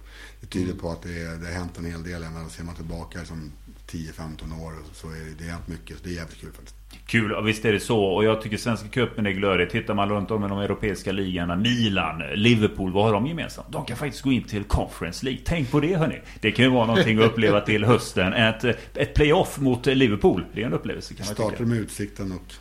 Det 0.41 0.47
tyder 0.47 0.73
på 0.73 0.89
att 0.89 1.01
det, 1.01 1.39
det 1.41 1.45
har 1.45 1.53
hänt 1.53 1.77
en 1.77 1.85
hel 1.85 2.03
del. 2.03 2.21
Men 2.21 2.49
ser 2.49 2.63
man 2.63 2.75
tillbaka 2.75 3.19
liksom 3.19 3.51
10-15 3.87 4.63
år 4.65 4.73
så 4.93 5.07
är 5.07 5.13
det, 5.13 5.43
det 5.43 5.51
hänt 5.51 5.67
mycket. 5.67 5.97
Så 5.97 6.03
det 6.03 6.09
är 6.09 6.13
jävligt 6.13 6.39
kul 6.39 6.51
faktiskt. 6.51 6.75
Kul, 7.05 7.31
ja, 7.31 7.41
visst 7.41 7.65
är 7.65 7.73
det 7.73 7.79
så. 7.79 8.03
Och 8.03 8.23
jag 8.23 8.41
tycker 8.41 8.57
Svenska 8.57 8.87
cupen 8.87 9.25
är 9.25 9.31
glödig. 9.31 9.69
Tittar 9.69 9.93
man 9.93 10.09
runt 10.09 10.31
om 10.31 10.45
i 10.45 10.47
de 10.47 10.59
europeiska 10.59 11.11
ligorna. 11.11 11.55
Milan, 11.55 12.23
Liverpool, 12.35 12.91
vad 12.91 13.03
har 13.05 13.13
de 13.13 13.27
gemensamt? 13.27 13.67
De 13.71 13.85
kan 13.85 13.97
faktiskt 13.97 14.23
gå 14.23 14.31
in 14.31 14.43
till 14.43 14.63
Conference 14.63 15.25
League. 15.25 15.41
Tänk 15.45 15.71
på 15.71 15.79
det 15.79 15.95
hörni. 15.95 16.21
Det 16.41 16.51
kan 16.51 16.65
ju 16.65 16.71
vara 16.71 16.85
någonting 16.85 17.19
att 17.19 17.25
uppleva 17.25 17.61
till 17.61 17.85
hösten. 17.85 18.33
Ett, 18.33 18.63
ett 18.93 19.13
playoff 19.13 19.59
mot 19.59 19.85
Liverpool. 19.85 20.45
Det 20.53 20.61
är 20.61 20.65
en 20.65 20.73
upplevelse 20.73 21.13
kan 21.13 21.25
man 21.25 21.35
Startar 21.35 21.51
tycka. 21.51 21.63
med 21.63 21.77
Utsikten 21.77 22.31
och 22.31 22.53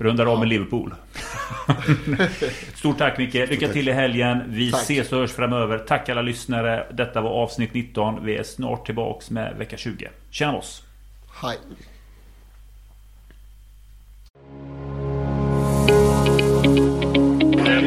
Rundar 0.00 0.26
av 0.26 0.38
med 0.38 0.48
Liverpool. 0.48 0.94
Stort 2.74 2.98
tack 2.98 3.18
Micke. 3.18 3.34
Lycka 3.34 3.68
till 3.68 3.88
i 3.88 3.92
helgen. 3.92 4.42
Vi 4.46 4.70
Tack. 4.72 4.82
ses 4.82 5.12
och 5.12 5.18
hörs 5.18 5.32
framöver. 5.32 5.78
Tack 5.78 6.08
alla 6.08 6.22
lyssnare. 6.22 6.86
Detta 6.92 7.20
var 7.20 7.30
avsnitt 7.30 7.74
19. 7.74 8.24
Vi 8.24 8.36
är 8.36 8.42
snart 8.42 8.86
tillbaks 8.86 9.30
med 9.30 9.56
vecka 9.56 9.76
20. 9.76 10.08
Tjena 10.30 10.56
oss! 10.56 10.82
Hej. 11.42 11.56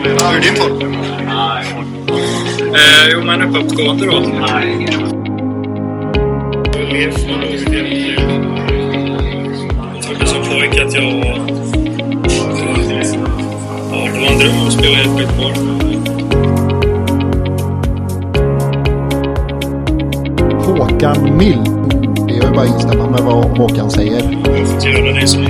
Hur 0.04 0.24
är 0.24 0.42
din 0.42 0.56
form? 0.56 0.94
Eh, 2.76 3.10
jo, 3.12 3.22
men 3.24 3.42
uppåtgående 3.42 4.06
då. 4.06 4.14
Jag 6.74 6.94
levde 6.94 7.28
lågstadiet. 7.42 8.20
Jag 9.94 10.04
trodde 10.04 10.28
som 10.28 10.44
pojke 10.44 10.86
att 10.86 10.94
jag 10.94 11.73
var... 14.24 14.32
En 14.32 14.40
dröm 14.40 14.68
att 14.68 14.74
spela 14.74 14.98
i 14.98 15.02
ett 15.02 15.18
skitboll. 15.18 15.54
Håkan 20.66 21.38
Mild. 21.38 21.70
Det 22.28 22.34
är 22.34 22.48
ju 22.48 22.52
bara 22.54 22.62
att 22.62 22.68
instämma 22.68 23.10
med 23.10 23.22
vad 23.22 23.58
Håkan 23.58 23.92
säger. 23.92 24.40
Jag 24.46 24.68
får 24.68 24.90
göra 24.90 25.20
det 25.22 25.28
som... 25.28 25.44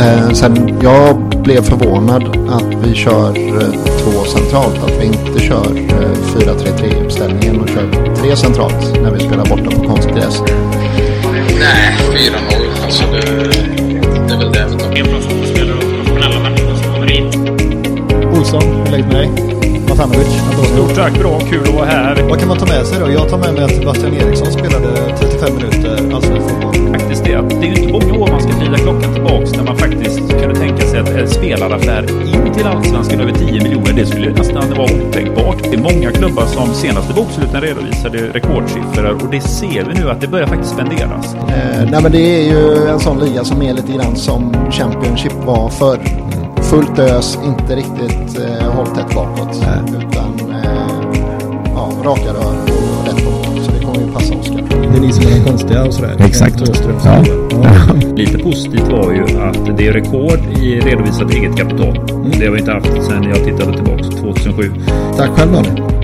Eh, 0.00 0.30
sen 0.32 0.78
jag 0.82 1.16
blev 1.42 1.62
förvånad 1.62 2.22
att 2.50 2.86
vi 2.86 2.94
kör 2.94 3.28
eh, 3.38 3.72
två 4.02 4.24
centralt. 4.24 4.82
Att 4.84 5.00
vi 5.00 5.06
inte 5.06 5.40
kör 5.40 5.76
eh, 5.76 6.40
4-3-3 6.40 7.04
uppställningen 7.04 7.60
och 7.60 7.68
kör 7.68 8.14
tre 8.14 8.36
centralt 8.36 9.02
när 9.02 9.10
vi 9.10 9.20
spelar 9.20 9.44
borta 9.44 9.70
på 9.70 9.84
konstgräs. 9.84 10.42
Nej, 11.58 11.96
4-0. 12.12 12.84
Alltså 12.84 13.04
det, 13.12 13.20
det 14.28 14.34
är 14.34 14.38
väl 14.38 14.52
det 14.52 14.66
vi 14.70 14.78
tar. 14.78 15.43
Olsson, 18.44 18.62
hur 18.62 18.86
är 18.86 18.90
läget 18.90 19.06
med 19.06 19.16
dig? 19.16 19.30
Matanovic. 19.88 20.28
Stort 20.72 20.94
tack, 20.94 21.18
bra, 21.18 21.40
kul 21.40 21.62
att 21.62 21.74
vara 21.74 21.86
här. 21.86 22.22
Vad 22.28 22.38
kan 22.38 22.48
man 22.48 22.58
ta 22.58 22.66
med 22.66 22.86
sig 22.86 23.00
då? 23.00 23.10
Jag 23.10 23.28
tar 23.28 23.38
med 23.38 23.54
mig 23.54 23.64
att 23.64 23.70
Sebastian 23.70 24.14
Eriksson 24.14 24.52
spelade 24.52 24.88
35 25.18 25.54
minuter 25.56 26.14
allsvensk 26.14 26.48
fotboll. 26.48 26.74
Faktiskt 26.92 27.24
det. 27.24 27.30
Det 27.30 27.66
är 27.66 27.74
ju 27.74 27.82
inte 27.82 27.92
många 27.92 28.14
år 28.14 28.28
man 28.30 28.40
ska 28.42 28.52
vrida 28.52 28.78
klockan 28.78 29.14
tillbaks 29.14 29.52
när 29.52 29.64
man 29.64 29.76
faktiskt 29.76 30.18
kunde 30.18 30.54
tänka 30.54 30.82
sig 30.82 31.00
att 31.00 31.08
en 31.08 31.28
spelaraffär 31.28 32.02
in 32.34 32.54
till 32.54 32.66
Allsvenskan 32.66 33.20
över 33.20 33.32
10 33.32 33.62
miljoner, 33.62 33.92
det 33.92 34.06
skulle 34.06 34.30
nästan 34.32 34.70
vara 34.70 34.92
otänkbart. 35.08 35.62
Det 35.62 35.76
är 35.76 35.94
många 35.94 36.10
klubbar 36.10 36.46
som 36.46 36.74
senaste 36.74 37.14
boksluten 37.14 37.60
redovisade 37.60 38.18
rekordsiffror 38.18 39.12
och 39.22 39.30
det 39.30 39.40
ser 39.40 39.84
vi 39.84 39.94
nu 40.00 40.10
att 40.10 40.20
det 40.20 40.28
börjar 40.28 40.46
faktiskt 40.46 40.72
spenderas. 40.72 41.34
Eh, 41.34 41.90
nej 41.90 42.02
men 42.02 42.12
det 42.12 42.40
är 42.40 42.42
ju 42.52 42.88
en 42.88 43.00
sån 43.00 43.18
liga 43.18 43.44
som 43.44 43.62
är 43.62 43.74
lite 43.74 43.92
grann 43.92 44.16
som 44.16 44.70
Championship 44.70 45.34
var 45.44 45.68
förr. 45.68 46.23
Fullt 46.74 46.98
ös, 46.98 47.38
inte 47.44 47.76
riktigt 47.76 48.38
eh, 48.38 48.72
hållt 48.72 48.94
tätt 48.94 49.14
bakåt. 49.14 49.66
Utan 49.88 50.50
eh, 50.50 51.12
ja, 51.74 51.92
raka 52.04 52.32
rör 52.32 52.56
och 52.62 53.06
rätt 53.06 53.24
bakåt. 53.24 53.64
Så 53.64 53.70
det 53.70 53.84
kommer 53.84 54.00
ju 54.00 54.12
passa 54.12 54.34
Oskar. 54.34 54.62
Det 54.92 54.96
är 54.96 55.00
ni 55.00 55.12
som 55.12 55.26
är 55.26 55.30
de 55.30 55.44
konstiga 55.44 55.84
och 55.84 55.94
sådär. 55.94 56.16
Exakt. 56.18 56.56
Ja. 57.04 57.24
Ja. 57.50 57.94
Lite 58.16 58.38
positivt 58.38 58.88
var 58.88 59.12
ju 59.12 59.22
att 59.22 59.76
det 59.76 59.86
är 59.86 59.92
rekord 59.92 60.38
i 60.62 60.80
redovisat 60.80 61.30
eget 61.30 61.56
kapital. 61.56 62.00
Det 62.38 62.46
har 62.46 62.52
vi 62.52 62.58
inte 62.58 62.72
haft 62.72 63.06
sedan 63.06 63.22
jag 63.22 63.44
tittade 63.44 63.72
tillbaka 63.72 64.02
2007. 64.02 64.72
Tack 65.16 65.30
själv 65.30 65.52
Daniel. 65.52 66.03